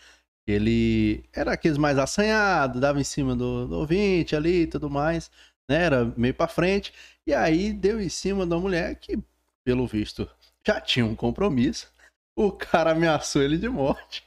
ele 0.47 1.25
era 1.31 1.53
aqueles 1.53 1.77
mais 1.77 1.99
assanhados, 1.99 2.81
dava 2.81 2.99
em 2.99 3.05
cima 3.05 3.37
do, 3.37 3.67
do 3.67 3.75
ouvinte 3.81 4.35
ali 4.35 4.63
e 4.63 4.67
tudo 4.67 4.89
mais, 4.89 5.31
né? 5.69 5.85
Era 5.85 6.05
meio 6.17 6.35
pra 6.35 6.49
frente. 6.49 6.93
E 7.27 7.35
aí 7.35 7.73
deu 7.73 8.01
em 8.01 8.09
cima 8.09 8.47
da 8.47 8.57
mulher 8.59 8.95
que, 8.97 9.19
pelo 9.65 9.87
visto, 9.87 10.29
já 10.67 10.81
tinha 10.81 11.05
um 11.05 11.15
compromisso. 11.15 11.89
O 12.35 12.51
cara 12.53 12.93
ameaçou 12.93 13.43
ele 13.43 13.59
de 13.59 13.69
morte. 13.69 14.23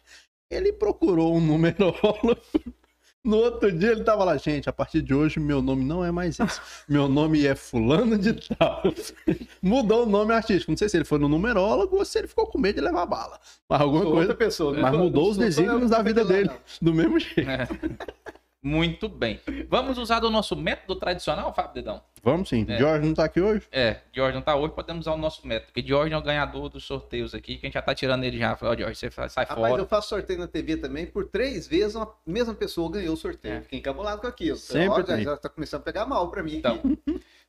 Ele 0.50 0.72
procurou 0.74 1.36
um 1.36 1.42
numerólogo. 1.42 2.38
No 3.24 3.38
outro 3.38 3.72
dia 3.72 3.92
ele 3.92 4.04
tava 4.04 4.24
lá, 4.24 4.36
gente, 4.36 4.68
a 4.68 4.74
partir 4.74 5.00
de 5.00 5.14
hoje 5.14 5.40
meu 5.40 5.62
nome 5.62 5.86
não 5.86 6.04
é 6.04 6.10
mais 6.10 6.40
esse. 6.40 6.60
Meu 6.90 7.08
nome 7.08 7.46
é 7.46 7.54
fulano 7.54 8.18
de 8.18 8.34
tal. 8.34 8.82
Mudou 9.62 10.08
o 10.08 10.10
nome 10.10 10.34
artístico. 10.34 10.72
Não 10.72 10.78
sei 10.78 10.90
se 10.90 10.98
ele 10.98 11.06
foi 11.06 11.20
no 11.20 11.30
numerólogo 11.30 11.98
ou 11.98 12.04
se 12.04 12.18
ele 12.18 12.28
ficou 12.28 12.48
com 12.48 12.58
medo 12.58 12.78
de 12.78 12.82
levar 12.82 13.06
bala. 13.06 13.40
Mas 13.70 13.80
alguma 13.80 14.02
Sou 14.02 14.12
coisa 14.14 14.30
outra 14.32 14.44
pessoa. 14.46 14.74
mas 14.74 14.82
não 14.82 14.92
sou- 14.94 15.00
mudou 15.04 15.30
os 15.30 15.38
desígnios 15.38 15.92
da 15.92 16.02
vida 16.02 16.24
lá, 16.24 16.30
dele. 16.30 16.50
do 16.82 16.92
mesmo 16.96 17.20
jeito. 17.20 17.46
Muito 18.64 19.10
bem. 19.10 19.40
Vamos 19.68 19.98
usar 19.98 20.20
do 20.20 20.30
nosso 20.30 20.56
método 20.56 20.96
tradicional, 20.96 21.52
Fábio 21.54 21.74
Dedão? 21.74 22.02
Vamos 22.22 22.48
sim. 22.50 22.64
É. 22.70 22.78
Jorge 22.78 23.08
não 23.08 23.14
tá 23.16 23.24
aqui 23.26 23.42
hoje? 23.42 23.68
É, 23.72 24.02
Jorge 24.14 24.36
não 24.36 24.42
tá 24.44 24.56
hoje, 24.56 24.74
podemos 24.76 25.08
usar 25.08 25.14
o 25.14 25.18
nosso 25.18 25.48
método. 25.48 25.74
Porque 25.74 25.88
Jorge 25.88 26.14
é 26.14 26.18
o 26.18 26.22
ganhador 26.22 26.70
dos 26.70 26.84
sorteios 26.84 27.34
aqui, 27.34 27.58
que 27.58 27.66
a 27.66 27.68
gente 27.68 27.74
já 27.74 27.82
tá 27.82 27.96
tirando 27.96 28.24
ele 28.24 28.38
já. 28.38 28.56
Ó, 28.62 28.78
Jorge, 28.78 28.96
você 28.96 29.10
sai 29.10 29.46
Rapaz, 29.46 29.70
fora. 29.70 29.82
eu 29.82 29.88
faço 29.88 30.10
sorteio 30.10 30.38
na 30.38 30.48
TV 30.48 30.78
também, 30.78 31.08
por 31.08 31.28
três 31.28 31.68
vezes 31.68 31.96
uma 31.96 32.14
mesma 32.24 32.54
pessoa 32.54 32.92
ganhou 32.92 33.16
o 33.16 33.18
sorteio. 33.18 33.56
É. 33.56 33.62
Fiquei 33.62 33.80
encabulado 33.80 34.22
com 34.22 34.28
aquilo. 34.28 34.58
Sempre 34.58 35.02
Ó, 35.02 35.06
já, 35.06 35.20
já 35.20 35.38
tá 35.38 35.50
começando 35.50 35.82
a 35.82 35.86
pegar 35.86 36.06
mal 36.06 36.30
pra 36.30 36.44
mim. 36.44 36.58
Então, 36.58 36.80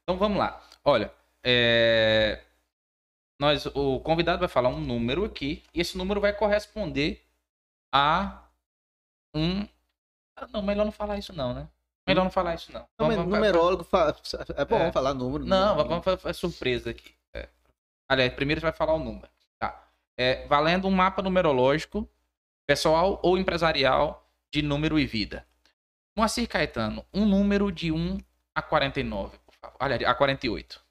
então 0.02 0.16
vamos 0.16 0.39
lá. 0.39 0.62
Olha, 0.82 1.12
é, 1.44 2.40
nós, 3.39 3.66
o 3.66 4.01
convidado 4.01 4.39
vai 4.39 4.48
falar 4.48 4.68
um 4.68 4.80
número 4.80 5.24
aqui, 5.24 5.62
e 5.74 5.80
esse 5.80 5.98
número 5.98 6.20
vai 6.20 6.32
corresponder 6.32 7.22
a 7.93 8.44
um. 9.34 9.66
Ah, 10.37 10.47
Não, 10.53 10.63
melhor 10.63 10.85
não 10.85 10.93
falar 10.93 11.19
isso, 11.19 11.33
não, 11.33 11.53
né? 11.55 11.69
Melhor 12.07 12.25
não 12.25 12.31
falar 12.31 12.55
isso, 12.55 12.73
não. 12.73 12.87
Vamos- 12.99 13.17
vamos- 13.17 13.33
numerólogo 13.33 13.85
fa- 13.85 14.15
é 14.57 14.65
bom 14.65 14.77
É. 14.79 14.93
falar 14.93 15.15
número. 15.15 15.45
Não, 15.45 15.77
né? 15.77 15.85
vamos 15.85 16.05
fazer 16.05 16.35
surpresa 16.35 16.91
aqui. 16.91 17.15
É. 17.35 17.49
Aliás, 18.11 18.33
primeiro 18.35 18.61
você 18.61 18.67
vai 18.67 18.73
falar 18.73 18.95
o 18.95 18.99
número. 18.99 19.29
Tá. 19.59 19.89
É, 20.19 20.47
valendo 20.49 20.89
um 20.89 20.91
mapa 20.91 21.23
numerológico, 21.23 22.09
pessoal 22.67 23.21
ou 23.23 23.39
empresarial, 23.39 24.29
de 24.53 24.63
número 24.63 24.99
e 24.99 25.07
vida. 25.07 25.47
Moacir 26.17 26.49
Caetano, 26.49 27.07
um 27.15 27.25
número 27.25 27.71
de 27.71 27.91
1 27.93 28.19
a 28.55 28.61
49, 28.61 29.39
por 29.47 29.55
favor. 29.55 29.77
Aliás, 29.81 30.03
a 30.05 30.15
48. 30.15 30.85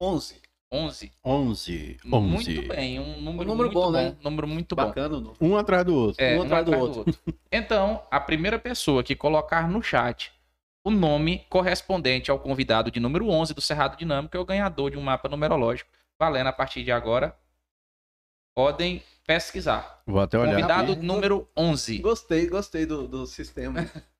11. 0.00 0.40
11. 0.72 1.12
11. 1.22 1.96
11. 2.04 2.10
Muito 2.10 2.68
bem, 2.68 2.98
um 2.98 3.20
número, 3.20 3.48
número 3.48 3.56
muito 3.56 3.74
bom, 3.74 3.82
bom, 3.82 3.90
né? 3.90 4.16
Número 4.24 4.48
muito 4.48 4.74
bom. 4.74 4.86
Bacana 4.86 5.20
número. 5.20 5.36
Um 5.38 5.56
atrás 5.56 5.84
do 5.84 5.94
outro. 5.94 6.24
É, 6.24 6.38
Um 6.38 6.42
atrás 6.42 6.64
do 6.64 6.76
outro. 6.76 7.04
Então, 7.52 8.02
a 8.10 8.18
primeira 8.18 8.58
pessoa 8.58 9.02
que 9.02 9.14
colocar 9.14 9.68
no 9.68 9.82
chat 9.82 10.32
o 10.84 10.90
nome 10.90 11.46
correspondente 11.48 12.30
ao 12.30 12.38
convidado 12.38 12.90
de 12.90 12.98
número 12.98 13.28
11 13.28 13.54
do 13.54 13.60
Cerrado 13.60 13.96
Dinâmico 13.96 14.36
é 14.36 14.40
o 14.40 14.44
ganhador 14.44 14.90
de 14.90 14.98
um 14.98 15.02
mapa 15.02 15.28
numerológico. 15.28 15.90
Valendo 16.18 16.48
a 16.48 16.52
partir 16.52 16.82
de 16.82 16.90
agora. 16.90 17.36
Podem 18.54 19.02
pesquisar. 19.26 20.02
Vou 20.06 20.20
até 20.20 20.38
olhar. 20.38 20.54
Convidado 20.54 20.96
número 20.96 21.48
11. 21.56 21.98
Gostei, 21.98 22.48
gostei 22.48 22.84
do, 22.84 23.06
do 23.06 23.26
sistema. 23.26 23.88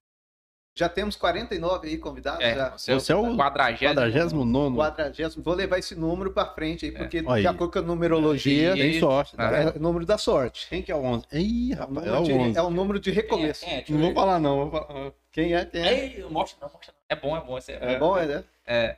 já 0.75 0.89
temos 0.89 1.17
49 1.17 1.87
aí 1.89 1.99
convidados. 1.99 2.41
É, 2.43 2.55
já. 2.55 2.71
você 2.71 2.93
é 2.93 2.95
Você 2.95 3.13
é 3.13 3.17
o 3.17 3.33
o 3.33 3.37
quadragésimo. 3.37 3.95
49. 3.95 4.77
Quadragésimo. 4.77 5.43
Vou 5.45 5.55
levar 5.55 5.79
esse 5.79 5.95
número 5.95 6.33
pra 6.33 6.47
frente 6.47 6.87
aí, 6.87 6.93
porque 6.93 7.23
Aí. 7.27 7.43
de 7.43 7.47
acordo 7.47 7.73
com 7.73 7.79
a 7.79 7.83
numerologia, 7.83 8.73
Tem 8.75 8.99
sorte. 8.99 9.35
Ah, 9.37 9.51
Tá? 9.51 9.57
é 9.59 9.69
o 9.77 9.79
número 9.79 10.07
da 10.07 10.17
sorte. 10.17 10.67
Quem 10.69 10.83
que 10.83 10.91
é 10.91 10.95
o 10.97 11.03
11? 11.05 11.27
Ih, 11.33 11.73
É 11.73 11.77
o 11.77 11.79
rapaz, 11.79 12.07
é 12.07 12.11
número, 12.11 12.21
o 12.21 12.25
de, 12.25 12.33
11. 12.33 12.59
é 12.59 12.63
o 12.63 12.71
número 12.71 13.01
de 13.01 13.11
recomeço. 13.11 13.65
É? 13.67 13.85
Não 13.89 13.99
vou 14.01 14.15
falar 14.15 14.39
não. 14.41 14.69
Vou 14.69 14.71
falar. 14.71 15.13
Quem 15.31 15.55
é? 15.55 15.65
Quem 15.67 15.83
é? 15.83 16.05
Ei, 16.17 16.25
mostra 16.31 16.59
não, 16.67 16.73
mostra 16.73 16.93
não. 16.95 17.03
É 17.09 17.21
bom, 17.21 17.37
é 17.37 17.41
bom. 17.41 17.59
Esse 17.59 17.73
É 17.73 17.99
bom, 17.99 18.17
é, 18.17 18.27
né? 18.27 18.45
É, 18.67 18.97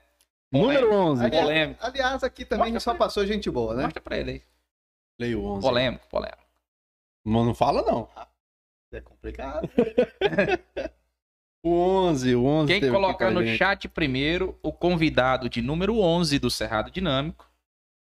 Número 0.53 0.93
11. 0.95 1.25
Aliás, 1.25 1.45
polêmico. 1.47 1.81
aliás, 1.85 2.23
aqui 2.23 2.45
também 2.45 2.73
Mostra 2.73 2.93
só 2.93 2.97
passou 2.97 3.27
gente 3.27 3.51
boa, 3.51 3.75
né? 3.75 3.83
Mostra 3.85 4.01
pra 4.01 4.17
ele 4.17 4.31
aí. 4.31 4.43
Leio 5.19 5.45
11. 5.45 5.61
Polêmico, 5.61 6.07
polêmico. 6.09 6.39
Mas 7.25 7.47
não 7.47 7.55
fala 7.55 7.83
não. 7.83 8.09
É 8.93 9.01
complicado. 9.01 9.69
O 11.65 11.71
11, 11.71 12.35
o 12.35 12.45
11 12.45 12.79
Quem 12.79 12.91
colocar 12.91 13.29
a 13.29 13.31
no 13.31 13.43
gente. 13.43 13.57
chat 13.57 13.89
primeiro 13.89 14.55
o 14.63 14.71
convidado 14.71 15.49
de 15.49 15.63
número 15.63 15.99
11 15.99 16.39
do 16.39 16.51
Cerrado 16.51 16.91
Dinâmico 16.91 17.51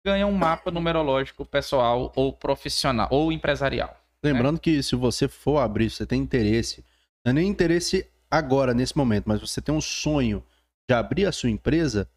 ganha 0.05 0.27
um 0.27 0.33
mapa 0.33 0.73
numerológico 0.73 1.47
pessoal 1.47 2.13
ou 2.17 2.33
profissional 2.33 3.07
ou 3.13 3.31
empresarial. 3.31 3.97
Lembrando 4.25 4.59
que 4.59 4.83
se 4.83 4.97
você 4.97 5.29
for 5.29 5.59
abrir, 5.59 5.89
se 5.89 5.99
você 5.99 6.07
tem 6.07 6.21
interesse, 6.21 6.85
não 7.25 7.31
é 7.31 7.33
nem 7.33 7.49
interesse 7.49 8.05
agora, 8.29 8.75
nesse 8.75 8.97
momento, 8.97 9.27
mas 9.27 9.41
você 9.41 9.63
tem 9.63 9.73
um 9.73 9.81
sonho 9.81 10.43
de 10.89 10.95
abrir 10.95 11.25
a 11.25 11.31
sua 11.31 11.49
empresa 11.49 12.09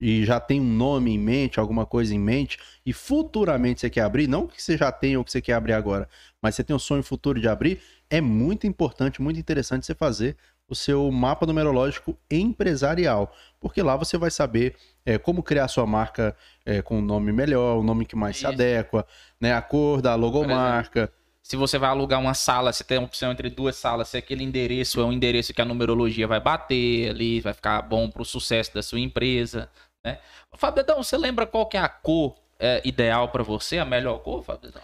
e 0.00 0.24
já 0.24 0.40
tem 0.40 0.60
um 0.60 0.64
nome 0.64 1.12
em 1.12 1.18
mente, 1.18 1.60
alguma 1.60 1.86
coisa 1.86 2.12
em 2.12 2.18
mente, 2.18 2.58
e 2.84 2.92
futuramente 2.92 3.80
você 3.80 3.90
quer 3.90 4.00
abrir, 4.00 4.26
não 4.26 4.48
que 4.48 4.60
você 4.60 4.76
já 4.76 4.90
tenha 4.90 5.18
ou 5.18 5.24
que 5.24 5.30
você 5.30 5.40
quer 5.40 5.52
abrir 5.52 5.74
agora, 5.74 6.08
mas 6.42 6.56
você 6.56 6.64
tem 6.64 6.74
um 6.74 6.80
sonho 6.80 7.02
futuro 7.02 7.40
de 7.40 7.46
abrir, 7.46 7.80
é 8.08 8.20
muito 8.20 8.66
importante, 8.66 9.22
muito 9.22 9.38
interessante 9.38 9.86
você 9.86 9.94
fazer 9.94 10.36
o 10.70 10.74
seu 10.74 11.10
mapa 11.10 11.44
numerológico 11.44 12.16
empresarial, 12.30 13.34
porque 13.58 13.82
lá 13.82 13.96
você 13.96 14.16
vai 14.16 14.30
saber 14.30 14.76
é, 15.04 15.18
como 15.18 15.42
criar 15.42 15.66
sua 15.66 15.84
marca 15.84 16.36
é, 16.64 16.80
com 16.80 16.98
um 16.98 17.02
nome 17.02 17.32
melhor, 17.32 17.78
o 17.78 17.82
nome 17.82 18.06
que 18.06 18.14
mais 18.14 18.36
se 18.36 18.44
Isso. 18.44 18.52
adequa, 18.52 19.04
né, 19.40 19.52
a 19.52 19.60
cor 19.60 20.00
da 20.00 20.14
logomarca, 20.14 21.12
Se 21.42 21.56
você 21.56 21.76
vai 21.76 21.90
alugar 21.90 22.20
uma 22.20 22.34
sala, 22.34 22.72
você 22.72 22.84
tem 22.84 22.98
a 22.98 23.00
opção 23.00 23.32
entre 23.32 23.50
duas 23.50 23.74
salas, 23.74 24.08
se 24.08 24.16
aquele 24.16 24.44
endereço 24.44 25.00
é 25.00 25.04
um 25.04 25.12
endereço 25.12 25.52
que 25.52 25.60
a 25.60 25.64
numerologia 25.64 26.28
vai 26.28 26.38
bater 26.38 27.10
ali, 27.10 27.40
vai 27.40 27.52
ficar 27.52 27.82
bom 27.82 28.08
pro 28.08 28.24
sucesso 28.24 28.72
da 28.72 28.82
sua 28.82 29.00
empresa, 29.00 29.68
né? 30.04 30.18
Fábio 30.54 30.84
Dedão, 30.84 31.02
você 31.02 31.16
lembra 31.16 31.46
qual 31.46 31.66
que 31.66 31.76
é 31.76 31.80
a 31.80 31.88
cor 31.88 32.36
é, 32.58 32.80
ideal 32.84 33.28
pra 33.30 33.42
você, 33.42 33.78
a 33.78 33.84
melhor 33.84 34.18
cor, 34.18 34.44
Fábio 34.44 34.68
Dedão? 34.68 34.82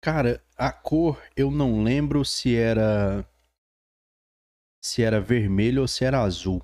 Cara, 0.00 0.40
a 0.56 0.72
cor 0.72 1.20
eu 1.36 1.50
não 1.50 1.82
lembro 1.82 2.24
se 2.24 2.56
era 2.56 3.26
se 4.86 5.02
era 5.02 5.20
vermelho 5.20 5.82
ou 5.82 5.88
se 5.88 6.04
era 6.04 6.20
azul. 6.22 6.62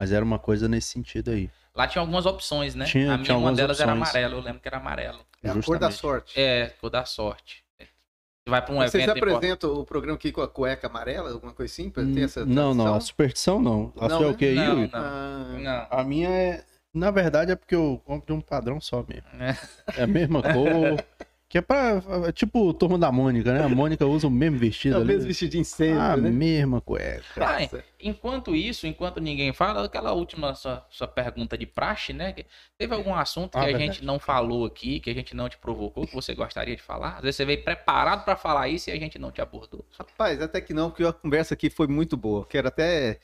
Mas 0.00 0.12
era 0.12 0.24
uma 0.24 0.38
coisa 0.38 0.68
nesse 0.68 0.88
sentido 0.88 1.30
aí. 1.30 1.50
Lá 1.74 1.86
tinha 1.86 2.00
algumas 2.02 2.26
opções, 2.26 2.74
né? 2.74 2.84
Tinha- 2.84 3.12
a 3.12 3.16
minha, 3.16 3.24
tinha 3.24 3.36
uma 3.38 3.52
delas 3.52 3.80
era 3.80 3.92
opções. 3.92 4.08
amarelo, 4.10 4.34
eu 4.36 4.40
lembro 4.42 4.60
que 4.60 4.68
era 4.68 4.76
amarelo. 4.78 5.20
É 5.42 5.50
a 5.50 5.62
cor 5.62 5.78
da 5.78 5.90
sorte. 5.90 6.38
É, 6.40 6.68
cor 6.80 6.90
da 6.90 7.04
sorte. 7.04 7.64
Você 7.78 8.50
vai 8.50 8.62
pra 8.64 8.74
um 8.74 8.78
Vocês 8.78 8.94
evento 8.94 9.16
importante. 9.18 9.34
apresentam 9.36 9.72
o 9.74 9.84
programa 9.84 10.16
aqui 10.16 10.32
com 10.32 10.40
a 10.40 10.48
cueca 10.48 10.86
amarela, 10.86 11.30
alguma 11.30 11.52
coisa 11.52 11.72
assim? 11.72 11.88
Pra 11.90 12.02
ter 12.04 12.22
essa 12.22 12.42
Hum, 12.42 12.46
não, 12.46 12.74
não, 12.74 12.94
a 12.94 13.00
superstição 13.00 13.60
não. 13.62 13.92
A 13.98 14.08
Não, 14.08 14.18
sua 14.18 14.26
é 14.26 14.30
o 14.30 14.36
que, 14.36 14.52
Não, 14.52 14.64
Yuri? 14.80 14.90
não. 14.92 15.00
Ah, 15.00 15.56
Não. 15.90 15.98
A 15.98 16.04
minha 16.04 16.28
é. 16.28 16.64
Na 16.92 17.10
verdade 17.10 17.52
é 17.52 17.56
porque 17.56 17.74
eu 17.74 18.02
compro 18.04 18.26
de 18.26 18.32
um 18.32 18.40
padrão 18.40 18.80
só 18.80 19.04
mesmo. 19.08 19.28
É. 19.40 19.56
É 19.98 20.02
a 20.02 20.06
mesma 20.06 20.42
cor. 20.42 21.04
Que 21.50 21.58
é 21.58 21.60
pra. 21.60 22.00
é 22.28 22.32
Tipo 22.32 22.68
o 22.68 22.72
turma 22.72 22.96
da 22.96 23.10
Mônica, 23.10 23.52
né? 23.52 23.64
A 23.64 23.68
Mônica 23.68 24.06
usa 24.06 24.28
o 24.28 24.30
mesmo 24.30 24.56
é 24.56 24.60
vestido 24.60 24.94
o 24.96 24.98
ali. 25.00 25.08
mesmo 25.08 25.26
vestidinho 25.26 25.64
sempre, 25.64 25.98
a 25.98 26.16
né? 26.16 26.30
mesma 26.30 26.80
cueca. 26.80 27.24
Ah, 27.44 27.58
enquanto 28.00 28.54
isso, 28.54 28.86
enquanto 28.86 29.20
ninguém 29.20 29.52
fala, 29.52 29.84
aquela 29.84 30.12
última 30.12 30.54
sua, 30.54 30.86
sua 30.88 31.08
pergunta 31.08 31.58
de 31.58 31.66
praxe, 31.66 32.12
né? 32.12 32.32
Que 32.32 32.46
Teve 32.78 32.94
algum 32.94 33.12
assunto 33.12 33.50
que 33.50 33.58
Ah, 33.58 33.62
a 33.62 33.64
verdade. 33.64 33.84
gente 33.86 34.04
não 34.04 34.20
falou 34.20 34.64
aqui, 34.64 35.00
que 35.00 35.10
a 35.10 35.14
gente 35.14 35.34
não 35.34 35.48
te 35.48 35.58
provocou, 35.58 36.06
que 36.06 36.14
você 36.14 36.36
gostaria 36.36 36.76
de 36.76 36.82
falar? 36.82 37.16
Às 37.16 37.22
vezes 37.22 37.36
você 37.36 37.44
veio 37.44 37.64
preparado 37.64 38.24
pra 38.24 38.36
falar 38.36 38.68
isso 38.68 38.88
e 38.88 38.92
a 38.92 38.96
gente 38.96 39.18
não 39.18 39.32
te 39.32 39.40
abordou. 39.42 39.84
Rapaz, 39.98 40.40
até 40.40 40.60
que 40.60 40.72
não, 40.72 40.88
porque 40.88 41.02
a 41.04 41.12
conversa 41.12 41.54
aqui 41.54 41.68
foi 41.68 41.88
muito 41.88 42.16
boa. 42.16 42.46
Quero 42.46 42.68
até 42.68 43.18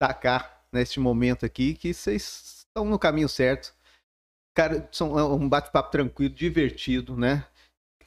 tacar 0.00 0.62
neste 0.72 1.00
momento 1.00 1.44
aqui 1.44 1.74
que 1.74 1.92
vocês 1.92 2.64
estão 2.68 2.84
no 2.84 3.00
caminho 3.00 3.28
certo. 3.28 3.74
Cara, 4.56 4.88
são 4.92 5.18
é 5.18 5.24
um 5.24 5.48
bate-papo 5.48 5.90
tranquilo, 5.90 6.32
divertido, 6.32 7.16
né? 7.16 7.44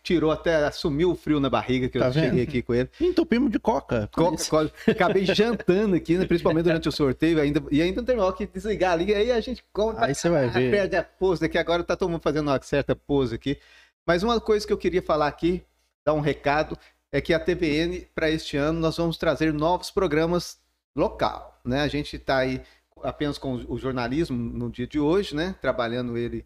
Tirou 0.08 0.32
até, 0.32 0.56
assumiu 0.64 1.12
o 1.12 1.16
frio 1.16 1.38
na 1.38 1.50
barriga 1.50 1.90
que 1.90 2.00
Tá 2.00 2.06
eu 2.06 2.12
vendo? 2.14 2.24
cheguei 2.24 2.44
aqui 2.44 2.62
com 2.62 2.74
ele. 2.74 2.90
Entupimos 3.02 3.52
de 3.52 3.60
coca. 3.60 4.08
Coca-Cola. 4.14 4.72
Acabei 4.88 5.26
jantando 5.26 5.98
aqui, 5.98 6.18
né, 6.18 6.26
principalmente 6.26 6.64
durante 6.72 6.88
o 6.88 6.92
sorteio, 6.94 7.42
ainda, 7.42 7.62
e 7.70 7.82
ainda 7.82 8.02
terminou 8.02 8.32
que 8.32 8.48
desligar 8.48 8.94
ali, 8.94 9.14
aí 9.14 9.34
a 9.34 9.42
gente 9.42 9.62
come 9.74 9.98
Aí 10.00 10.16
você 10.16 10.30
vai 10.30 10.48
ver. 10.48 10.72
perde 10.72 10.96
a 10.96 11.04
pose 11.04 11.44
aqui, 11.44 11.58
agora 11.58 11.84
tá 11.84 11.98
todo 11.98 12.10
mundo 12.10 12.22
fazendo 12.22 12.48
uma 12.48 12.62
certa 12.62 12.96
pose 12.96 13.36
aqui. 13.36 13.60
Mas 14.06 14.24
uma 14.24 14.40
coisa 14.40 14.66
que 14.66 14.72
eu 14.72 14.78
queria 14.78 15.02
falar 15.02 15.28
aqui, 15.28 15.62
dar 16.06 16.14
um 16.14 16.22
recado, 16.22 16.78
é 17.12 17.20
que 17.20 17.34
a 17.34 17.40
TVN, 17.42 18.08
para 18.16 18.30
este 18.32 18.56
ano, 18.56 18.80
nós 18.80 18.96
vamos 18.96 19.18
trazer 19.18 19.52
novos 19.52 19.92
programas 19.92 20.58
local, 20.96 21.60
né? 21.66 21.82
A 21.82 21.88
gente 21.90 22.16
está 22.16 22.38
aí 22.38 22.62
apenas 23.04 23.38
com 23.38 23.56
o 23.68 23.78
jornalismo 23.78 24.38
no 24.38 24.70
dia 24.72 24.88
de 24.88 25.02
hoje, 25.02 25.36
né? 25.36 25.54
Trabalhando 25.62 26.18
ele, 26.18 26.46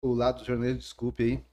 o 0.00 0.14
lado 0.14 0.38
do 0.38 0.44
jornalismo, 0.44 0.78
desculpe 0.78 1.24
aí. 1.24 1.44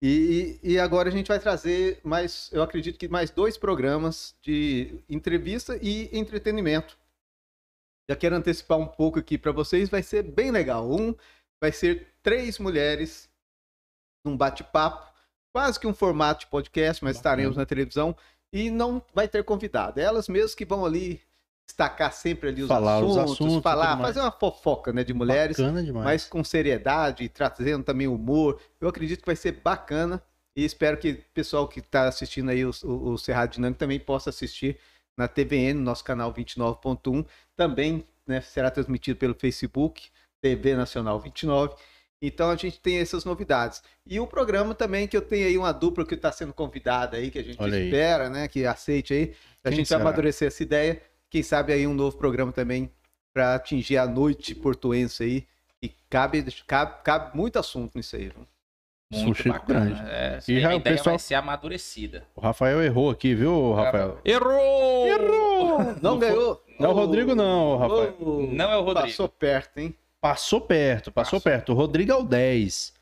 E, 0.00 0.60
e 0.62 0.78
agora 0.78 1.08
a 1.08 1.12
gente 1.12 1.26
vai 1.26 1.40
trazer 1.40 2.00
mais, 2.04 2.50
eu 2.52 2.62
acredito 2.62 2.98
que 2.98 3.08
mais 3.08 3.30
dois 3.30 3.58
programas 3.58 4.36
de 4.40 5.00
entrevista 5.08 5.76
e 5.82 6.08
entretenimento. 6.16 6.96
Já 8.08 8.16
quero 8.16 8.36
antecipar 8.36 8.78
um 8.78 8.86
pouco 8.86 9.18
aqui 9.18 9.36
para 9.36 9.52
vocês, 9.52 9.88
vai 9.88 10.02
ser 10.02 10.22
bem 10.22 10.50
legal. 10.50 10.90
Um 10.90 11.14
vai 11.60 11.72
ser 11.72 12.06
três 12.22 12.58
mulheres 12.58 13.28
num 14.24 14.36
bate-papo, 14.36 15.12
quase 15.52 15.78
que 15.78 15.86
um 15.86 15.94
formato 15.94 16.40
de 16.40 16.46
podcast, 16.46 17.02
mas 17.02 17.16
Bacana. 17.16 17.32
estaremos 17.32 17.56
na 17.56 17.66
televisão 17.66 18.16
e 18.52 18.70
não 18.70 19.04
vai 19.12 19.28
ter 19.28 19.44
convidado. 19.44 20.00
Elas 20.00 20.28
mesmas 20.28 20.54
que 20.54 20.64
vão 20.64 20.86
ali 20.86 21.20
destacar 21.68 22.12
sempre 22.12 22.48
ali 22.48 22.62
os, 22.62 22.68
Falar 22.68 23.00
os 23.04 23.16
assuntos, 23.16 23.32
assuntos 23.34 23.56
e 23.58 23.62
falar, 23.62 23.98
fazer 23.98 24.20
uma 24.20 24.32
fofoca, 24.32 24.90
né, 24.90 25.04
de 25.04 25.12
mulheres 25.12 25.58
mas 25.92 26.24
com 26.24 26.42
seriedade, 26.42 27.28
trazendo 27.28 27.84
também 27.84 28.08
humor. 28.08 28.58
Eu 28.80 28.88
acredito 28.88 29.20
que 29.20 29.26
vai 29.26 29.36
ser 29.36 29.52
bacana 29.52 30.22
e 30.56 30.64
espero 30.64 30.96
que 30.96 31.10
o 31.10 31.24
pessoal 31.34 31.68
que 31.68 31.80
está 31.80 32.08
assistindo 32.08 32.50
aí 32.50 32.64
o, 32.64 32.70
o, 32.82 33.10
o 33.10 33.18
Cerrado 33.18 33.52
Dinâmico 33.52 33.78
também 33.78 34.00
possa 34.00 34.30
assistir 34.30 34.78
na 35.16 35.28
TVN, 35.28 35.74
nosso 35.74 36.02
canal 36.02 36.32
29.1. 36.32 37.26
Também 37.54 38.02
né, 38.26 38.40
será 38.40 38.70
transmitido 38.70 39.18
pelo 39.18 39.34
Facebook, 39.34 40.08
TV 40.40 40.74
Nacional 40.74 41.20
29. 41.20 41.74
Então 42.20 42.50
a 42.50 42.56
gente 42.56 42.80
tem 42.80 42.98
essas 42.98 43.24
novidades. 43.24 43.82
E 44.06 44.18
o 44.18 44.26
programa 44.26 44.74
também, 44.74 45.06
que 45.06 45.16
eu 45.16 45.22
tenho 45.22 45.46
aí 45.46 45.56
uma 45.56 45.70
dupla 45.70 46.04
que 46.04 46.14
está 46.14 46.32
sendo 46.32 46.52
convidada 46.52 47.16
aí, 47.16 47.30
que 47.30 47.38
a 47.38 47.44
gente 47.44 47.62
espera, 47.62 48.28
né? 48.28 48.48
Que 48.48 48.64
aceite 48.66 49.12
aí. 49.12 49.34
A 49.62 49.68
Quem 49.68 49.78
gente 49.78 49.88
será? 49.88 49.98
vai 49.98 50.08
amadurecer 50.08 50.48
essa 50.48 50.62
ideia. 50.62 51.00
Quem 51.30 51.42
sabe 51.42 51.72
aí 51.72 51.86
um 51.86 51.94
novo 51.94 52.16
programa 52.16 52.52
também 52.52 52.90
para 53.34 53.54
atingir 53.54 53.96
a 53.98 54.06
noite 54.06 54.54
portuense 54.54 55.22
aí. 55.22 55.46
E 55.82 55.88
cabe, 56.10 56.42
cabe, 56.66 56.94
cabe 57.04 57.36
muito 57.36 57.58
assunto 57.58 57.92
nisso 57.96 58.16
aí. 58.16 58.24
Viu? 58.28 58.46
Muito 59.10 59.36
Sushi 59.38 59.48
bacana. 59.48 59.80
grande. 59.86 60.02
É, 60.10 60.38
E 60.48 60.60
já 60.60 60.68
a 60.70 60.74
ideia 60.74 60.96
pessoal- 60.96 61.14
vai 61.14 61.18
ser 61.18 61.34
amadurecida. 61.34 62.24
O 62.36 62.40
Rafael 62.40 62.82
errou 62.82 63.10
aqui, 63.10 63.34
viu, 63.34 63.72
Rafael? 63.72 64.18
Errou! 64.24 65.06
Errou! 65.06 65.78
Não 66.02 66.18
foi- 66.18 66.28
ganhou? 66.28 66.64
Não 66.78 66.90
é 66.90 66.92
o 66.92 66.94
Rodrigo, 66.94 67.34
não, 67.34 67.76
Rafael. 67.78 68.16
Não 68.52 68.70
é 68.72 68.76
o 68.76 68.82
Rodrigo. 68.82 69.08
Passou 69.08 69.28
perto, 69.28 69.78
hein? 69.78 69.94
Passou 70.20 70.60
perto, 70.60 71.10
passou 71.12 71.38
Passou. 71.38 71.40
perto. 71.40 71.72
O 71.72 71.74
Rodrigo 71.74 72.12
é 72.12 72.16
o 72.16 72.22
10. 72.22 72.92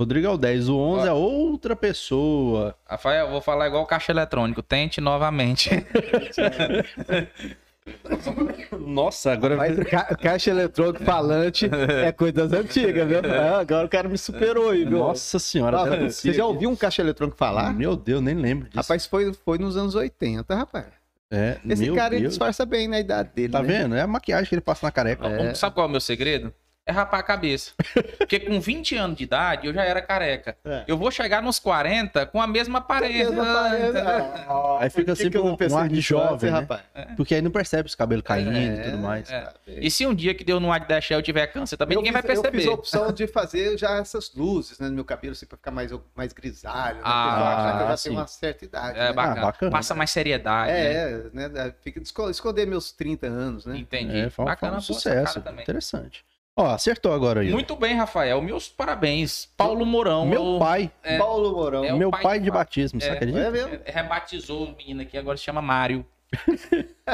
Rodrigo 0.00 0.26
é 0.26 0.30
o 0.30 0.36
10. 0.36 0.68
O 0.68 0.76
11 0.76 1.06
é 1.08 1.12
outra 1.12 1.76
pessoa. 1.76 2.74
Rafael, 2.84 3.30
vou 3.30 3.40
falar 3.40 3.68
igual 3.68 3.84
o 3.84 3.86
caixa 3.86 4.10
eletrônico. 4.10 4.60
Tente 4.62 5.00
novamente. 5.00 5.70
Nossa, 8.78 9.32
agora 9.32 9.56
Mas 9.56 9.78
ca 9.84 10.04
caixa 10.16 10.50
eletrônico 10.50 11.04
falante 11.04 11.68
é 12.04 12.10
coisa 12.12 12.46
das 12.46 12.52
antigas, 12.52 13.06
viu? 13.06 13.18
Ah, 13.18 13.60
agora 13.60 13.86
o 13.86 13.88
cara 13.88 14.08
me 14.08 14.16
superou 14.16 14.70
aí, 14.70 14.84
viu? 14.84 14.98
Nossa 14.98 15.38
senhora. 15.38 15.80
Ah, 15.80 16.10
você 16.10 16.32
já 16.32 16.46
ouviu 16.46 16.70
um 16.70 16.76
caixa 16.76 17.02
eletrônico 17.02 17.36
falar? 17.36 17.74
Meu 17.74 17.96
Deus, 17.96 18.22
nem 18.22 18.34
lembro 18.34 18.66
disso. 18.68 18.78
Rapaz, 18.78 19.06
foi, 19.06 19.32
foi 19.32 19.58
nos 19.58 19.76
anos 19.76 19.94
80, 19.94 20.54
rapaz. 20.54 20.86
é, 21.30 21.58
Esse 21.68 21.84
meu 21.84 21.94
cara 21.94 22.14
ele 22.14 22.22
Deus. 22.22 22.32
disfarça 22.32 22.64
bem 22.64 22.88
na 22.88 22.98
idade 22.98 23.30
dele. 23.34 23.52
Tá 23.52 23.62
né? 23.62 23.68
vendo? 23.68 23.94
É 23.94 24.00
a 24.00 24.06
maquiagem 24.06 24.48
que 24.48 24.54
ele 24.54 24.62
passa 24.62 24.86
na 24.86 24.90
careca. 24.90 25.26
É. 25.26 25.54
Sabe 25.54 25.74
qual 25.74 25.86
é 25.86 25.88
o 25.88 25.90
meu 25.90 26.00
segredo? 26.00 26.52
É 26.86 26.92
rapar 26.92 27.20
a 27.20 27.22
cabeça. 27.22 27.72
Porque 28.18 28.38
com 28.40 28.60
20 28.60 28.94
anos 28.96 29.16
de 29.16 29.24
idade 29.24 29.66
eu 29.66 29.72
já 29.72 29.82
era 29.84 30.02
careca. 30.02 30.54
É. 30.62 30.84
Eu 30.86 30.98
vou 30.98 31.10
chegar 31.10 31.42
nos 31.42 31.58
40 31.58 32.26
com 32.26 32.42
a 32.42 32.46
mesma 32.46 32.78
aparência. 32.78 33.34
Ah, 33.42 34.78
Aí 34.80 34.90
fica 34.90 35.14
sempre 35.14 35.38
um- 35.38 35.56
um 35.58 35.78
ar 35.78 35.88
de 35.88 36.00
jovem, 36.02 36.50
né? 36.50 36.60
rapaz? 36.60 36.82
Porque 37.16 37.34
aí 37.34 37.40
não 37.40 37.50
percebe 37.50 37.86
os 37.88 37.94
cabelos 37.94 38.22
caindo 38.24 38.52
e 38.56 38.82
tudo 38.84 38.98
mais. 38.98 39.30
É. 39.30 39.50
E 39.66 39.90
se 39.90 40.06
um 40.06 40.14
dia 40.14 40.34
que 40.34 40.44
deu 40.44 40.60
no 40.60 40.70
ar 40.70 40.80
de 40.80 40.86
deixar 40.88 41.14
eu 41.14 41.22
tiver 41.22 41.46
câncer, 41.46 41.76
também 41.78 41.94
Eu 41.96 42.02
ninguém 42.02 42.12
fiz- 42.12 42.20
vai 42.22 42.30
perceber. 42.34 42.58
Eu 42.58 42.60
fiz 42.60 42.68
a 42.70 42.74
opção 42.74 43.12
de 43.12 43.26
fazer 43.26 43.78
já 43.78 43.96
essas 43.96 44.32
luzes 44.34 44.78
né, 44.78 44.88
no 44.88 44.94
meu 44.94 45.04
cabelo, 45.06 45.32
assim, 45.32 45.46
pra 45.46 45.56
ficar 45.56 45.70
mais, 45.70 45.90
mais 46.14 46.32
grisalho. 46.34 46.96
Né? 46.96 47.02
Ah, 47.04 47.36
eu 47.38 47.46
acho 47.46 47.76
que 47.78 47.82
eu 47.82 47.88
já 47.88 47.96
sim. 47.96 48.08
tenho 48.10 48.20
uma 48.20 48.26
certa 48.26 48.64
idade. 48.66 48.98
É 48.98 49.02
né? 49.04 49.12
bacana. 49.14 49.40
Ah, 49.40 49.44
bacana. 49.46 49.70
Passa 49.72 49.94
mais 49.94 50.10
seriedade. 50.10 50.70
né? 50.72 50.92
É, 50.92 51.22
né? 51.32 51.74
Fica 51.80 51.98
de 51.98 52.06
esco- 52.06 52.28
esconder 52.28 52.66
meus 52.66 52.92
30 52.92 53.26
anos, 53.26 53.64
né? 53.64 53.78
Entendi. 53.78 54.12
É, 54.18 54.28
foi, 54.28 54.28
um- 54.28 54.30
foi 54.30 54.44
bacana, 54.44 54.76
um 54.76 54.80
sucesso. 54.80 55.38
Interessante. 55.60 56.22
Ó, 56.56 56.66
acertou 56.66 57.12
agora 57.12 57.40
aí. 57.40 57.50
Muito 57.50 57.74
bem, 57.74 57.96
Rafael. 57.96 58.40
Meus 58.40 58.68
parabéns. 58.68 59.48
Paulo 59.56 59.84
Mourão. 59.84 60.24
Meu 60.24 60.42
o- 60.42 60.58
pai. 60.60 60.90
É. 61.02 61.18
Paulo 61.18 61.50
Mourão. 61.52 61.84
É 61.84 61.92
meu 61.92 62.10
pai 62.12 62.22
pai, 62.22 62.40
de 62.40 62.50
batismo, 62.50 63.00
você 63.00 63.08
É. 63.08 63.12
acredita? 63.12 63.40
É 63.40 63.50
mesmo? 63.50 63.74
é, 63.84 63.90
rebatizou 63.90 64.64
o 64.66 64.76
menino 64.76 65.02
aqui, 65.02 65.18
agora 65.18 65.36
se 65.36 65.42
chama 65.42 65.60
Mário. 65.60 66.06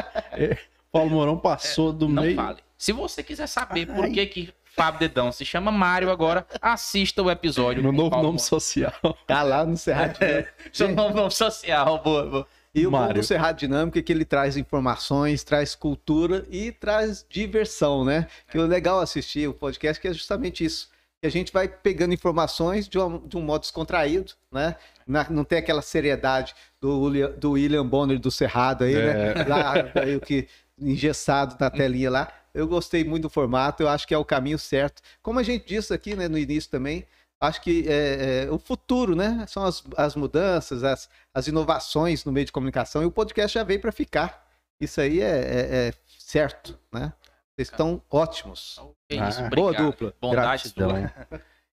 Paulo 0.91 1.09
Mourão 1.09 1.37
passou 1.37 1.91
do 1.91 2.05
É, 2.05 2.09
Não 2.09 2.23
meio. 2.23 2.35
fale. 2.35 2.57
Se 2.77 2.91
você 2.91 3.23
quiser 3.23 3.47
saber 3.47 3.87
por 3.87 4.05
Ai. 4.05 4.11
que 4.11 4.25
que 4.27 4.53
Fábio 4.75 4.99
Dedão 5.01 5.31
se 5.31 5.43
chama 5.45 5.71
Mário 5.71 6.09
agora, 6.11 6.45
assista 6.61 7.21
o 7.21 7.29
episódio. 7.29 7.83
Com 7.83 7.91
novo 7.91 8.09
Paulo 8.09 8.23
nome 8.27 8.37
Mourão. 8.37 8.39
social. 8.39 8.93
Tá 9.27 9.43
lá 9.43 9.65
no 9.65 9.75
Cerrado 9.77 10.17
Dinâmico. 10.19 10.49
Seu 10.71 10.87
novo 10.89 11.15
nome 11.15 11.31
social, 11.31 11.97
boa, 12.03 12.25
boa. 12.25 12.47
E 12.73 12.87
o 12.87 12.91
Mário. 12.91 13.15
do 13.15 13.23
Cerrado 13.23 13.57
Dinâmico 13.57 13.99
é 13.99 14.01
que 14.01 14.11
ele 14.13 14.23
traz 14.23 14.55
informações, 14.55 15.43
traz 15.43 15.75
cultura 15.75 16.45
e 16.49 16.71
traz 16.71 17.25
diversão, 17.29 18.05
né? 18.05 18.27
Que 18.49 18.57
o 18.57 18.65
legal 18.65 18.99
assistir 19.01 19.47
o 19.47 19.53
podcast 19.53 19.99
é 19.99 20.01
que 20.01 20.07
é 20.07 20.13
justamente 20.13 20.63
isso. 20.63 20.89
Que 21.19 21.27
a 21.27 21.31
gente 21.31 21.51
vai 21.51 21.67
pegando 21.67 22.13
informações 22.13 22.87
de, 22.87 22.97
um- 22.97 23.27
de 23.27 23.35
um 23.37 23.41
modo 23.41 23.61
descontraído, 23.61 24.31
né? 24.51 24.75
Na- 25.05 25.27
não 25.29 25.43
tem 25.43 25.57
aquela 25.59 25.81
seriedade 25.81 26.55
do, 26.79 27.01
William- 27.01 27.31
do 27.31 27.51
William 27.51 27.85
Bonner 27.85 28.17
do 28.17 28.31
Cerrado 28.31 28.85
aí, 28.85 28.95
né? 28.95 29.33
Lá, 29.47 29.73
meio 30.03 30.21
que 30.21 30.47
engessado 30.79 31.55
na 31.59 31.69
telinha 31.69 32.09
lá. 32.09 32.31
Eu 32.53 32.67
gostei 32.67 33.03
muito 33.03 33.23
do 33.23 33.29
formato, 33.29 33.83
eu 33.83 33.87
acho 33.89 34.07
que 34.07 34.13
é 34.13 34.17
o 34.17 34.25
caminho 34.25 34.57
certo. 34.57 35.01
Como 35.21 35.39
a 35.39 35.43
gente 35.43 35.65
disse 35.67 35.93
aqui 35.93 36.15
né, 36.15 36.27
no 36.27 36.37
início 36.37 36.69
também, 36.69 37.05
acho 37.41 37.59
que 37.61 37.83
é, 37.89 38.45
é, 38.45 38.51
o 38.51 38.57
futuro, 38.59 39.15
né? 39.15 39.43
São 39.47 39.63
as, 39.65 39.83
as 39.97 40.15
mudanças, 40.15 40.83
as, 40.83 41.09
as 41.33 41.47
inovações 41.47 42.23
no 42.23 42.31
meio 42.31 42.45
de 42.45 42.51
comunicação 42.51 43.01
e 43.01 43.05
o 43.05 43.11
podcast 43.11 43.55
já 43.55 43.63
veio 43.63 43.81
para 43.81 43.91
ficar. 43.91 44.47
Isso 44.79 45.01
aí 45.01 45.19
é, 45.21 45.25
é- 45.25 45.87
é 45.89 45.93
certo, 46.19 46.77
né? 46.91 47.11
Vocês 47.55 47.69
estão 47.69 48.01
ótimos. 48.09 48.79
Que 49.09 49.17
Ah, 49.19 49.27
isso, 49.29 49.39
Boa 49.49 49.67
obrigado. 49.69 49.85
dupla. 49.91 50.13
Bondade 50.21 50.73
hein? 50.77 51.09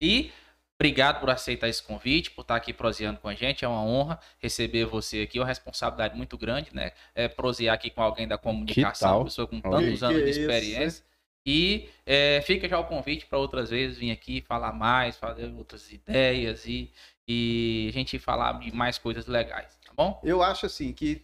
E 0.01 0.33
obrigado 0.79 1.21
por 1.21 1.31
aceitar 1.31 1.69
esse 1.69 1.83
convite, 1.83 2.31
por 2.31 2.43
estar 2.43 2.57
aqui 2.57 2.73
proseando 2.73 3.19
com 3.21 3.29
a 3.29 3.35
gente. 3.35 3.65
É 3.65 3.69
uma 3.69 3.83
honra 3.83 4.19
receber 4.39 4.85
você 4.87 5.23
aqui. 5.23 5.39
É 5.39 5.41
uma 5.41 5.47
responsabilidade 5.47 6.17
muito 6.17 6.39
grande, 6.39 6.71
né? 6.73 6.93
É 7.15 7.29
prosear 7.29 7.75
aqui 7.75 7.91
com 7.91 8.03
alguém 8.03 8.27
da 8.29 8.39
comunicação, 8.39 9.25
pessoa 9.25 9.47
com 9.47 9.61
tantos 9.61 10.03
aí. 10.03 10.09
anos 10.11 10.17
Que 10.19 10.25
de 10.25 10.31
isso, 10.31 10.41
experiência. 10.41 11.05
E 11.47 11.89
é, 12.07 12.41
fica 12.47 12.67
já 12.69 12.79
o 12.79 12.85
convite 12.85 13.27
para 13.27 13.39
outras 13.39 13.69
vezes 13.71 13.99
vir 13.99 14.11
aqui 14.11 14.41
falar 14.47 14.73
mais, 14.73 15.17
fazer 15.17 15.53
outras 15.57 15.93
ideias 15.93 16.65
e, 16.67 16.91
e 17.29 17.87
a 17.91 17.93
gente 17.93 18.19
falar 18.19 18.59
de 18.61 18.75
mais 18.75 18.97
coisas 18.97 19.27
legais, 19.27 19.79
tá 19.85 19.93
bom? 19.97 20.19
Eu 20.25 20.43
acho 20.43 20.67
assim 20.67 20.93
que 20.93 21.23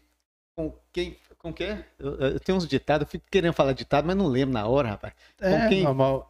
com 0.54 0.74
quem. 0.92 1.16
Com 1.38 1.54
quem? 1.54 1.82
Eu, 1.98 2.16
eu 2.16 2.40
tenho 2.40 2.58
uns 2.58 2.68
ditados, 2.68 3.06
eu 3.06 3.10
fico 3.10 3.24
querendo 3.30 3.54
falar 3.54 3.72
ditado, 3.72 4.04
mas 4.06 4.14
não 4.14 4.26
lembro 4.26 4.52
na 4.52 4.66
hora, 4.66 4.88
rapaz. 4.90 5.14
É, 5.40 5.68
quem- 5.68 5.84
normal. 5.84 6.26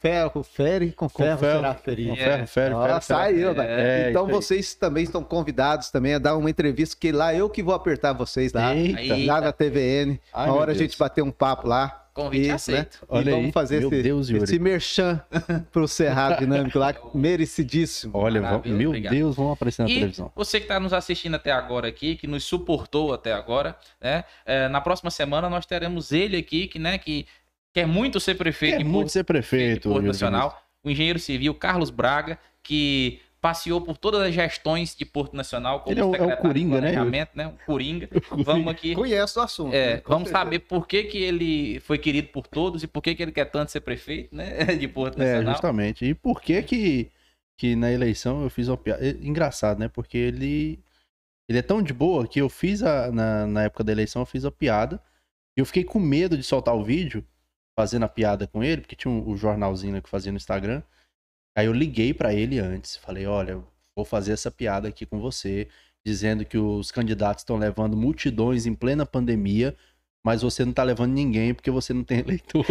Ferro, 0.00 0.30
com 0.30 0.42
fere, 0.42 0.90
com 0.92 1.08
ferro, 1.08 1.38
ferro, 1.38 1.56
será 1.60 1.74
ferido. 1.74 2.10
Com 2.10 2.16
ferro, 2.16 2.46
ferro, 2.46 2.76
Ó, 2.78 2.86
ferro, 2.86 3.00
saiu, 3.02 3.54
velho. 3.54 3.70
É, 3.70 4.10
então 4.10 4.26
vocês 4.26 4.74
também 4.74 5.04
estão 5.04 5.22
convidados 5.22 5.90
também 5.90 6.14
a 6.14 6.18
dar 6.18 6.36
uma 6.36 6.50
entrevista, 6.50 6.96
que 6.98 7.12
lá 7.12 7.32
eu 7.34 7.48
que 7.48 7.62
vou 7.62 7.74
apertar 7.74 8.12
vocês 8.14 8.52
lá, 8.52 8.74
Eita. 8.74 8.98
Aí- 8.98 9.26
lá 9.26 9.40
na 9.40 9.52
TVN. 9.52 10.18
Ai, 10.32 10.48
uma 10.48 10.54
hora 10.56 10.62
a 10.72 10.74
Deus. 10.74 10.78
gente 10.78 10.98
bater 10.98 11.22
um 11.22 11.30
papo 11.30 11.68
lá. 11.68 11.99
Convite 12.12 12.46
E, 12.48 12.50
aceito. 12.50 12.98
E 13.02 13.06
Olha 13.08 13.30
vamos 13.32 13.46
aí. 13.46 13.52
fazer 13.52 13.80
Meu 13.80 13.88
esse, 13.92 14.02
Deus, 14.02 14.28
Yuri. 14.30 14.44
esse 14.44 14.58
merchan 14.58 15.20
pro 15.72 15.86
Cerrado 15.88 16.40
Dinâmico 16.40 16.78
lá, 16.78 16.94
merecidíssimo. 17.14 18.12
Olha, 18.16 18.40
Maravilha, 18.42 18.74
meu 18.76 18.90
obrigado. 18.90 19.12
Deus, 19.14 19.36
vamos 19.36 19.52
aparecer 19.52 19.82
na 19.82 19.88
E 19.88 19.94
televisão. 19.94 20.32
você 20.34 20.58
que 20.58 20.64
está 20.64 20.78
nos 20.80 20.92
assistindo 20.92 21.34
até 21.36 21.50
agora 21.52 21.88
aqui, 21.88 22.16
que 22.16 22.26
nos 22.26 22.44
suportou 22.44 23.12
até 23.14 23.32
agora, 23.32 23.76
né? 24.00 24.24
É, 24.44 24.68
na 24.68 24.80
próxima 24.80 25.10
semana 25.10 25.48
nós 25.48 25.66
teremos 25.66 26.12
ele 26.12 26.36
aqui, 26.36 26.66
que, 26.66 26.78
né, 26.78 26.98
que 26.98 27.26
quer 27.72 27.86
muito 27.86 28.18
ser 28.20 28.34
prefeito 28.34 28.78
Quer 28.78 28.84
muito 28.84 28.94
Porto, 29.04 29.10
ser 29.12 29.24
prefeito, 29.24 29.88
Porto 29.88 30.04
Nacional, 30.04 30.62
o 30.82 30.90
engenheiro 30.90 31.18
civil 31.18 31.54
Carlos 31.54 31.90
Braga, 31.90 32.38
que 32.62 33.20
passeou 33.40 33.80
por 33.80 33.96
todas 33.96 34.20
as 34.20 34.34
gestões 34.34 34.94
de 34.94 35.04
Porto 35.04 35.34
Nacional 35.34 35.80
como 35.80 35.92
Ele 35.92 36.00
é 36.00 36.04
o- 36.04 36.06
é 36.06 36.10
o 36.10 36.12
secretário 36.12 36.42
Coringa, 36.42 36.74
de 36.76 36.80
né, 36.82 36.92
planejamento, 36.92 37.30
né? 37.34 37.46
Um 37.46 37.56
Coringa. 37.66 38.08
Vamos 38.44 38.68
aqui 38.68 38.94
Conhece 38.96 39.38
o 39.38 39.42
assunto. 39.42 39.74
é, 39.74 39.96
né? 39.96 40.02
Vamos 40.06 40.28
certeza. 40.28 40.44
saber 40.44 40.58
por 40.60 40.86
que, 40.86 41.04
que 41.04 41.18
ele 41.18 41.80
foi 41.80 41.96
querido 41.98 42.28
por 42.28 42.46
todos 42.46 42.82
e 42.82 42.86
por 42.86 43.02
que, 43.02 43.14
que 43.14 43.22
ele 43.22 43.32
quer 43.32 43.46
tanto 43.46 43.70
ser 43.72 43.80
prefeito, 43.80 44.34
né? 44.36 44.64
De 44.76 44.86
Porto 44.86 45.20
É, 45.20 45.24
Nacional. 45.26 45.52
justamente. 45.54 46.04
E 46.04 46.14
por 46.14 46.40
que 46.42 46.62
que, 46.62 47.10
que 47.58 47.74
na 47.74 47.90
eleição 47.90 48.42
eu 48.42 48.50
fiz 48.50 48.68
uma 48.68 48.76
piada? 48.76 49.04
É 49.06 49.10
Engraçado, 49.10 49.78
né? 49.78 49.88
Porque 49.88 50.18
ele, 50.18 50.78
ele 51.48 51.58
é 51.58 51.62
tão 51.62 51.82
de 51.82 51.94
boa 51.94 52.28
que 52.28 52.40
eu 52.40 52.48
fiz 52.50 52.82
a, 52.82 53.10
na, 53.10 53.46
na 53.46 53.62
época 53.62 53.82
da 53.82 53.92
eleição, 53.92 54.20
eu 54.22 54.26
fiz 54.26 54.44
a 54.44 54.50
piada. 54.50 55.00
E 55.56 55.60
eu 55.60 55.64
fiquei 55.66 55.82
com 55.82 55.98
medo 55.98 56.36
de 56.36 56.42
soltar 56.42 56.76
o 56.76 56.84
vídeo, 56.84 57.24
fazendo 57.74 58.04
a 58.04 58.08
piada 58.08 58.46
com 58.46 58.62
ele, 58.62 58.82
porque 58.82 58.94
tinha 58.94 59.10
um, 59.10 59.26
o 59.30 59.36
jornalzinho 59.36 59.94
né, 59.94 60.00
que 60.02 60.10
fazia 60.10 60.30
no 60.30 60.36
Instagram. 60.36 60.82
Aí 61.56 61.66
eu 61.66 61.72
liguei 61.72 62.14
pra 62.14 62.32
ele 62.32 62.58
antes. 62.58 62.96
Falei, 62.96 63.26
olha, 63.26 63.62
vou 63.94 64.04
fazer 64.04 64.32
essa 64.32 64.50
piada 64.50 64.88
aqui 64.88 65.04
com 65.04 65.18
você, 65.20 65.68
dizendo 66.04 66.44
que 66.44 66.56
os 66.58 66.90
candidatos 66.90 67.42
estão 67.42 67.56
levando 67.56 67.96
multidões 67.96 68.66
em 68.66 68.74
plena 68.74 69.04
pandemia, 69.04 69.76
mas 70.22 70.42
você 70.42 70.64
não 70.66 70.72
tá 70.72 70.82
levando 70.82 71.12
ninguém 71.12 71.54
porque 71.54 71.70
você 71.70 71.92
não 71.94 72.04
tem 72.04 72.18
eleitor. 72.20 72.64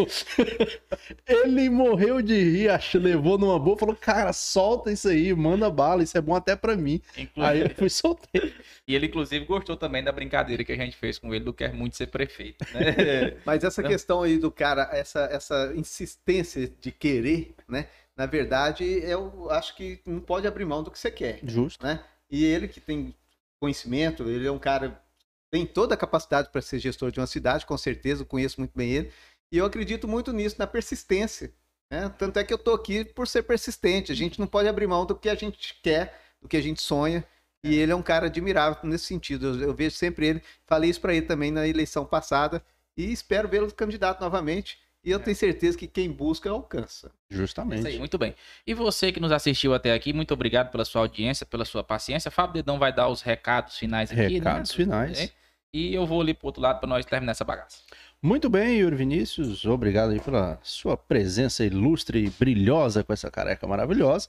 Ele 1.27 1.69
morreu 1.69 2.21
de 2.21 2.33
rir, 2.35 2.69
acho, 2.69 2.97
levou 2.99 3.37
numa 3.37 3.57
boa, 3.59 3.77
falou, 3.77 3.95
cara, 3.95 4.31
solta 4.33 4.91
isso 4.91 5.07
aí, 5.09 5.33
manda 5.33 5.69
bala, 5.69 6.03
isso 6.03 6.17
é 6.17 6.21
bom 6.21 6.35
até 6.35 6.55
pra 6.55 6.75
mim. 6.75 7.01
Inclusive- 7.17 7.41
Aí 7.45 7.61
eu 7.61 7.69
fui 7.71 7.89
soltei. 7.89 8.53
E 8.87 8.95
ele, 8.95 9.07
inclusive, 9.07 9.45
gostou 9.45 9.75
também 9.75 10.03
da 10.03 10.11
brincadeira 10.11 10.63
que 10.63 10.71
a 10.71 10.75
gente 10.75 10.95
fez 10.95 11.17
com 11.19 11.33
ele 11.33 11.43
do 11.43 11.53
quer 11.53 11.73
muito 11.73 11.95
ser 11.95 12.07
prefeito. 12.07 12.63
Né? 12.73 13.35
Mas 13.45 13.63
essa 13.63 13.81
Não. 13.81 13.89
questão 13.89 14.21
aí 14.21 14.37
do 14.37 14.51
cara, 14.51 14.87
essa, 14.93 15.21
essa 15.31 15.73
insistência 15.75 16.71
de 16.79 16.91
querer, 16.91 17.53
né? 17.67 17.87
Na 18.19 18.25
verdade, 18.25 18.83
eu 18.83 19.49
acho 19.49 19.73
que 19.77 20.01
não 20.05 20.19
pode 20.19 20.45
abrir 20.45 20.65
mão 20.65 20.83
do 20.83 20.91
que 20.91 20.99
você 20.99 21.09
quer. 21.09 21.39
Justo. 21.41 21.81
né? 21.81 22.03
E 22.29 22.43
ele 22.43 22.67
que 22.67 22.81
tem 22.81 23.15
conhecimento, 23.61 24.29
ele 24.29 24.45
é 24.45 24.51
um 24.51 24.59
cara 24.59 25.01
tem 25.49 25.65
toda 25.65 25.93
a 25.93 25.97
capacidade 25.97 26.49
para 26.49 26.61
ser 26.61 26.79
gestor 26.79 27.11
de 27.11 27.19
uma 27.21 27.25
cidade, 27.25 27.65
com 27.65 27.77
certeza, 27.77 28.23
eu 28.23 28.25
conheço 28.25 28.59
muito 28.59 28.73
bem 28.75 28.91
ele. 28.91 29.11
E 29.49 29.57
eu 29.57 29.65
acredito 29.65 30.05
muito 30.05 30.33
nisso, 30.33 30.57
na 30.59 30.67
persistência. 30.67 31.53
né? 31.89 32.13
Tanto 32.17 32.37
é 32.37 32.43
que 32.43 32.53
eu 32.53 32.57
tô 32.57 32.73
aqui 32.73 33.05
por 33.05 33.25
ser 33.25 33.43
persistente. 33.43 34.11
A 34.11 34.15
gente 34.15 34.37
não 34.37 34.47
pode 34.47 34.67
abrir 34.67 34.85
mão 34.85 35.05
do 35.05 35.15
que 35.15 35.29
a 35.29 35.35
gente 35.35 35.79
quer, 35.81 36.19
do 36.41 36.49
que 36.49 36.57
a 36.57 36.61
gente 36.61 36.81
sonha. 36.81 37.23
E 37.63 37.73
ele 37.73 37.93
é 37.93 37.95
um 37.95 38.03
cara 38.03 38.25
admirável 38.25 38.77
nesse 38.83 39.05
sentido. 39.05 39.47
Eu, 39.47 39.69
eu 39.69 39.73
vejo 39.73 39.95
sempre 39.95 40.27
ele, 40.27 40.43
falei 40.67 40.89
isso 40.89 40.99
para 40.99 41.15
ele 41.15 41.25
também 41.25 41.51
na 41.51 41.65
eleição 41.65 42.05
passada 42.05 42.61
e 42.97 43.13
espero 43.13 43.47
vê-lo 43.47 43.73
candidato 43.73 44.19
novamente. 44.19 44.77
E 45.03 45.11
eu 45.11 45.19
tenho 45.19 45.35
certeza 45.35 45.77
que 45.77 45.87
quem 45.87 46.11
busca 46.11 46.49
alcança. 46.49 47.07
Isso 47.07 47.11
aí, 47.31 47.37
Justamente. 47.37 47.99
muito 47.99 48.17
bem. 48.17 48.35
E 48.67 48.73
você 48.73 49.11
que 49.11 49.19
nos 49.19 49.31
assistiu 49.31 49.73
até 49.73 49.93
aqui, 49.93 50.11
muito 50.11 50.33
obrigado 50.33 50.71
pela 50.71 50.83
sua 50.83 51.01
audiência, 51.01 51.45
pela 51.45 51.63
sua 51.63 51.83
paciência. 51.83 52.29
Fábio 52.29 52.55
Dedão 52.55 52.77
vai 52.77 52.93
dar 52.93 53.07
os 53.07 53.21
recados 53.21 53.77
finais 53.77 54.11
aqui. 54.11 54.27
Recados 54.27 54.71
né? 54.71 54.75
finais. 54.75 55.19
É. 55.19 55.29
E 55.73 55.93
eu 55.93 56.05
vou 56.05 56.19
ali 56.19 56.33
pro 56.33 56.47
outro 56.47 56.61
lado 56.61 56.79
para 56.79 56.89
nós 56.89 57.05
terminar 57.05 57.31
essa 57.31 57.45
bagaça. 57.45 57.77
Muito 58.21 58.49
bem, 58.49 58.79
Yuri 58.79 58.97
Vinícius. 58.97 59.63
Obrigado 59.65 60.11
aí 60.11 60.19
pela 60.19 60.59
sua 60.61 60.97
presença 60.97 61.63
ilustre 61.63 62.25
e 62.25 62.29
brilhosa 62.29 63.03
com 63.03 63.13
essa 63.13 63.31
careca 63.31 63.65
maravilhosa. 63.65 64.27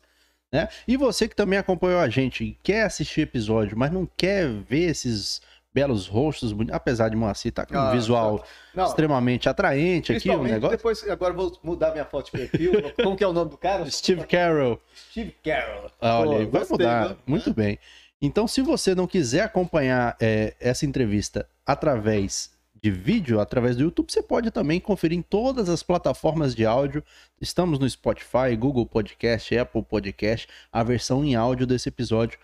Né? 0.52 0.68
E 0.86 0.96
você 0.96 1.26
que 1.26 1.34
também 1.34 1.58
acompanhou 1.58 1.98
a 2.00 2.08
gente 2.08 2.44
e 2.44 2.58
quer 2.62 2.82
assistir 2.84 3.22
episódio, 3.22 3.76
mas 3.76 3.90
não 3.90 4.08
quer 4.16 4.48
ver 4.48 4.90
esses 4.90 5.40
belos 5.72 6.06
rostos, 6.06 6.54
apesar 6.72 7.08
de 7.08 7.16
Moacir 7.16 7.50
estar 7.50 7.64
tá 7.64 7.72
com 7.74 7.80
um 7.80 7.88
Ah, 7.88 7.92
visual 7.92 8.44
Não, 8.74 8.84
extremamente 8.86 9.48
atraente 9.48 10.10
aqui, 10.12 10.18
o 10.18 10.22
principalmente 10.22 10.52
negócio. 10.52 10.76
depois, 10.76 11.08
agora 11.08 11.32
vou 11.32 11.58
mudar 11.62 11.92
minha 11.92 12.04
foto 12.04 12.26
de 12.26 12.32
perfil. 12.32 12.72
Como 13.02 13.16
que 13.16 13.22
é 13.24 13.26
o 13.28 13.32
nome 13.32 13.50
do 13.50 13.56
cara? 13.56 13.88
Steve 13.90 14.26
Carroll. 14.26 14.80
Steve 15.10 15.34
Carroll. 15.44 15.90
Ah, 16.00 16.18
Olha, 16.20 16.30
Pô, 16.30 16.36
vai 16.36 16.60
gostei, 16.60 16.76
mudar. 16.76 17.06
viu? 17.08 17.16
Muito 17.26 17.54
bem. 17.54 17.78
Então, 18.20 18.46
se 18.46 18.60
você 18.60 18.94
não 18.94 19.06
quiser 19.06 19.42
acompanhar 19.42 20.16
é, 20.20 20.54
essa 20.60 20.84
entrevista 20.84 21.48
através 21.64 22.50
de 22.82 22.90
vídeo, 22.90 23.40
através 23.40 23.76
do 23.76 23.82
YouTube, 23.82 24.10
você 24.10 24.22
pode 24.22 24.50
também 24.50 24.80
conferir 24.80 25.16
em 25.18 25.22
todas 25.22 25.68
as 25.68 25.82
plataformas 25.82 26.54
de 26.54 26.64
áudio. 26.66 27.02
Estamos 27.40 27.78
no 27.78 27.88
Spotify, 27.88 28.56
Google 28.58 28.86
Podcast, 28.86 29.56
Apple 29.56 29.82
Podcast, 29.82 30.48
a 30.72 30.82
versão 30.82 31.24
em 31.24 31.34
áudio 31.34 31.66
desse 31.66 31.88
episódio 31.88 32.38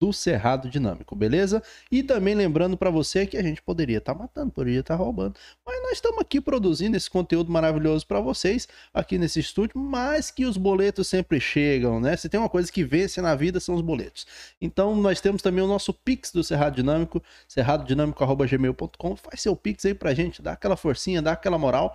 do 0.00 0.12
Cerrado 0.12 0.68
Dinâmico, 0.68 1.14
beleza? 1.14 1.62
E 1.90 2.02
também 2.02 2.34
lembrando 2.34 2.76
para 2.76 2.88
você 2.88 3.26
que 3.26 3.36
a 3.36 3.42
gente 3.42 3.60
poderia 3.60 3.98
estar 3.98 4.14
matando, 4.14 4.50
poderia 4.50 4.80
estar 4.80 4.94
roubando, 4.94 5.34
mas 5.64 5.82
nós 5.82 5.92
estamos 5.92 6.18
aqui 6.20 6.40
produzindo 6.40 6.96
esse 6.96 7.10
conteúdo 7.10 7.52
maravilhoso 7.52 8.06
para 8.06 8.18
vocês 8.20 8.66
aqui 8.94 9.18
nesse 9.18 9.40
estúdio, 9.40 9.78
mas 9.78 10.30
que 10.30 10.46
os 10.46 10.56
boletos 10.56 11.06
sempre 11.06 11.38
chegam, 11.38 12.00
né? 12.00 12.16
Se 12.16 12.28
tem 12.28 12.40
uma 12.40 12.48
coisa 12.48 12.72
que 12.72 12.82
vence 12.82 13.20
na 13.20 13.34
vida 13.34 13.60
são 13.60 13.74
os 13.74 13.82
boletos. 13.82 14.26
Então 14.60 14.96
nós 14.96 15.20
temos 15.20 15.42
também 15.42 15.62
o 15.62 15.66
nosso 15.66 15.92
Pix 15.92 16.32
do 16.32 16.42
Cerrado 16.42 16.76
Dinâmico, 16.76 17.22
cerradodinâmico@gmail.com. 17.46 19.16
Faz 19.16 19.42
seu 19.42 19.54
Pix 19.54 19.84
aí 19.84 19.92
pra 19.92 20.14
gente, 20.14 20.40
dá 20.40 20.52
aquela 20.52 20.76
forcinha, 20.76 21.20
dá 21.20 21.32
aquela 21.32 21.58
moral. 21.58 21.94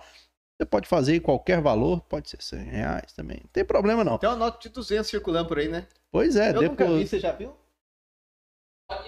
Você 0.58 0.64
pode 0.64 0.88
fazer 0.88 1.20
qualquer 1.20 1.60
valor, 1.60 2.00
pode 2.02 2.30
ser 2.30 2.40
100 2.40 2.58
reais 2.64 3.12
também, 3.12 3.38
não 3.42 3.50
tem 3.52 3.64
problema 3.64 4.02
não. 4.02 4.16
Tem 4.16 4.28
uma 4.28 4.36
nota 4.36 4.58
de 4.58 4.70
200 4.70 5.06
circulando 5.06 5.48
por 5.48 5.58
aí, 5.58 5.68
né? 5.68 5.86
Pois 6.10 6.36
é, 6.36 6.50
eu 6.50 6.62
nunca 6.62 6.84
vi, 6.84 6.90
depois 6.90 7.10
você 7.10 7.20
já 7.20 7.32
viu? 7.32 7.52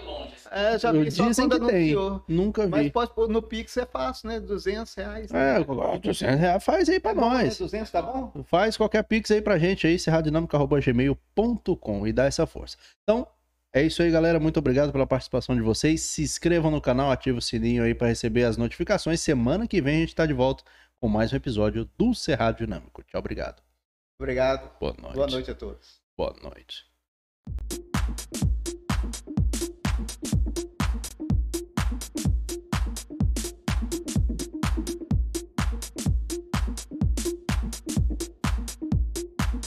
Longe. 0.05 0.35
É, 0.51 0.79
já 0.79 0.91
vi 0.93 1.11
só 1.11 1.27
dizem 1.29 1.49
quando 1.49 1.67
que 1.67 1.73
tem, 1.73 1.93
anunciou. 1.93 2.25
nunca 2.27 2.67
Mas 2.67 2.85
vi. 2.85 2.91
pode 2.91 3.15
pôr 3.15 3.29
no 3.29 3.43
Pix 3.43 3.77
é 3.77 3.87
fácil, 3.87 4.29
né? 4.29 4.41
200 4.41 4.95
reais. 4.95 5.31
É, 5.33 5.63
200 5.63 6.21
reais, 6.21 6.65
faz 6.65 6.89
aí 6.89 6.99
pra 6.99 7.15
Tá 7.15 7.21
bom, 7.21 7.31
né? 7.31 7.45
nós. 7.45 7.59
200 7.59 7.91
tá 7.91 8.03
bom? 8.03 8.33
Faz 8.45 8.77
qualquer 8.77 9.03
pix 9.05 9.31
aí 9.31 9.41
pra 9.41 9.59
gente 9.59 9.87
aí, 9.87 9.99
serradinâmica.gmail.com 9.99 12.07
e 12.07 12.13
dá 12.13 12.25
essa 12.25 12.47
força. 12.47 12.77
Então, 13.03 13.27
é 13.73 13.83
isso 13.83 14.03
aí, 14.03 14.11
galera. 14.11 14.41
Muito 14.41 14.59
obrigado 14.59 14.91
pela 14.91 15.07
participação 15.07 15.55
de 15.55 15.63
vocês. 15.63 16.01
Se 16.03 16.23
inscrevam 16.23 16.71
no 16.71 16.81
canal, 16.81 17.11
ative 17.11 17.39
o 17.39 17.43
sininho 17.43 17.85
aí 17.85 17.95
pra 17.95 18.09
receber 18.09 18.45
as 18.45 18.57
notificações. 18.57 19.21
Semana 19.21 19.69
que 19.69 19.81
vem 19.81 19.99
a 19.99 20.01
gente 20.01 20.15
tá 20.15 20.27
de 20.27 20.33
volta 20.33 20.65
com 21.01 21.09
mais 21.09 21.33
um 21.33 21.37
episódio 21.37 21.89
do 21.97 22.15
Cerrado 22.15 22.57
Dinâmico. 22.59 23.03
Tchau, 23.05 23.21
obrigado. 23.21 23.63
Obrigado. 24.21 24.69
Boa 24.81 24.95
noite. 25.01 25.15
Boa 25.15 25.27
noite 25.29 25.51
a 25.51 25.55
todos. 25.55 26.01
Boa 26.17 26.35
noite. 26.43 26.85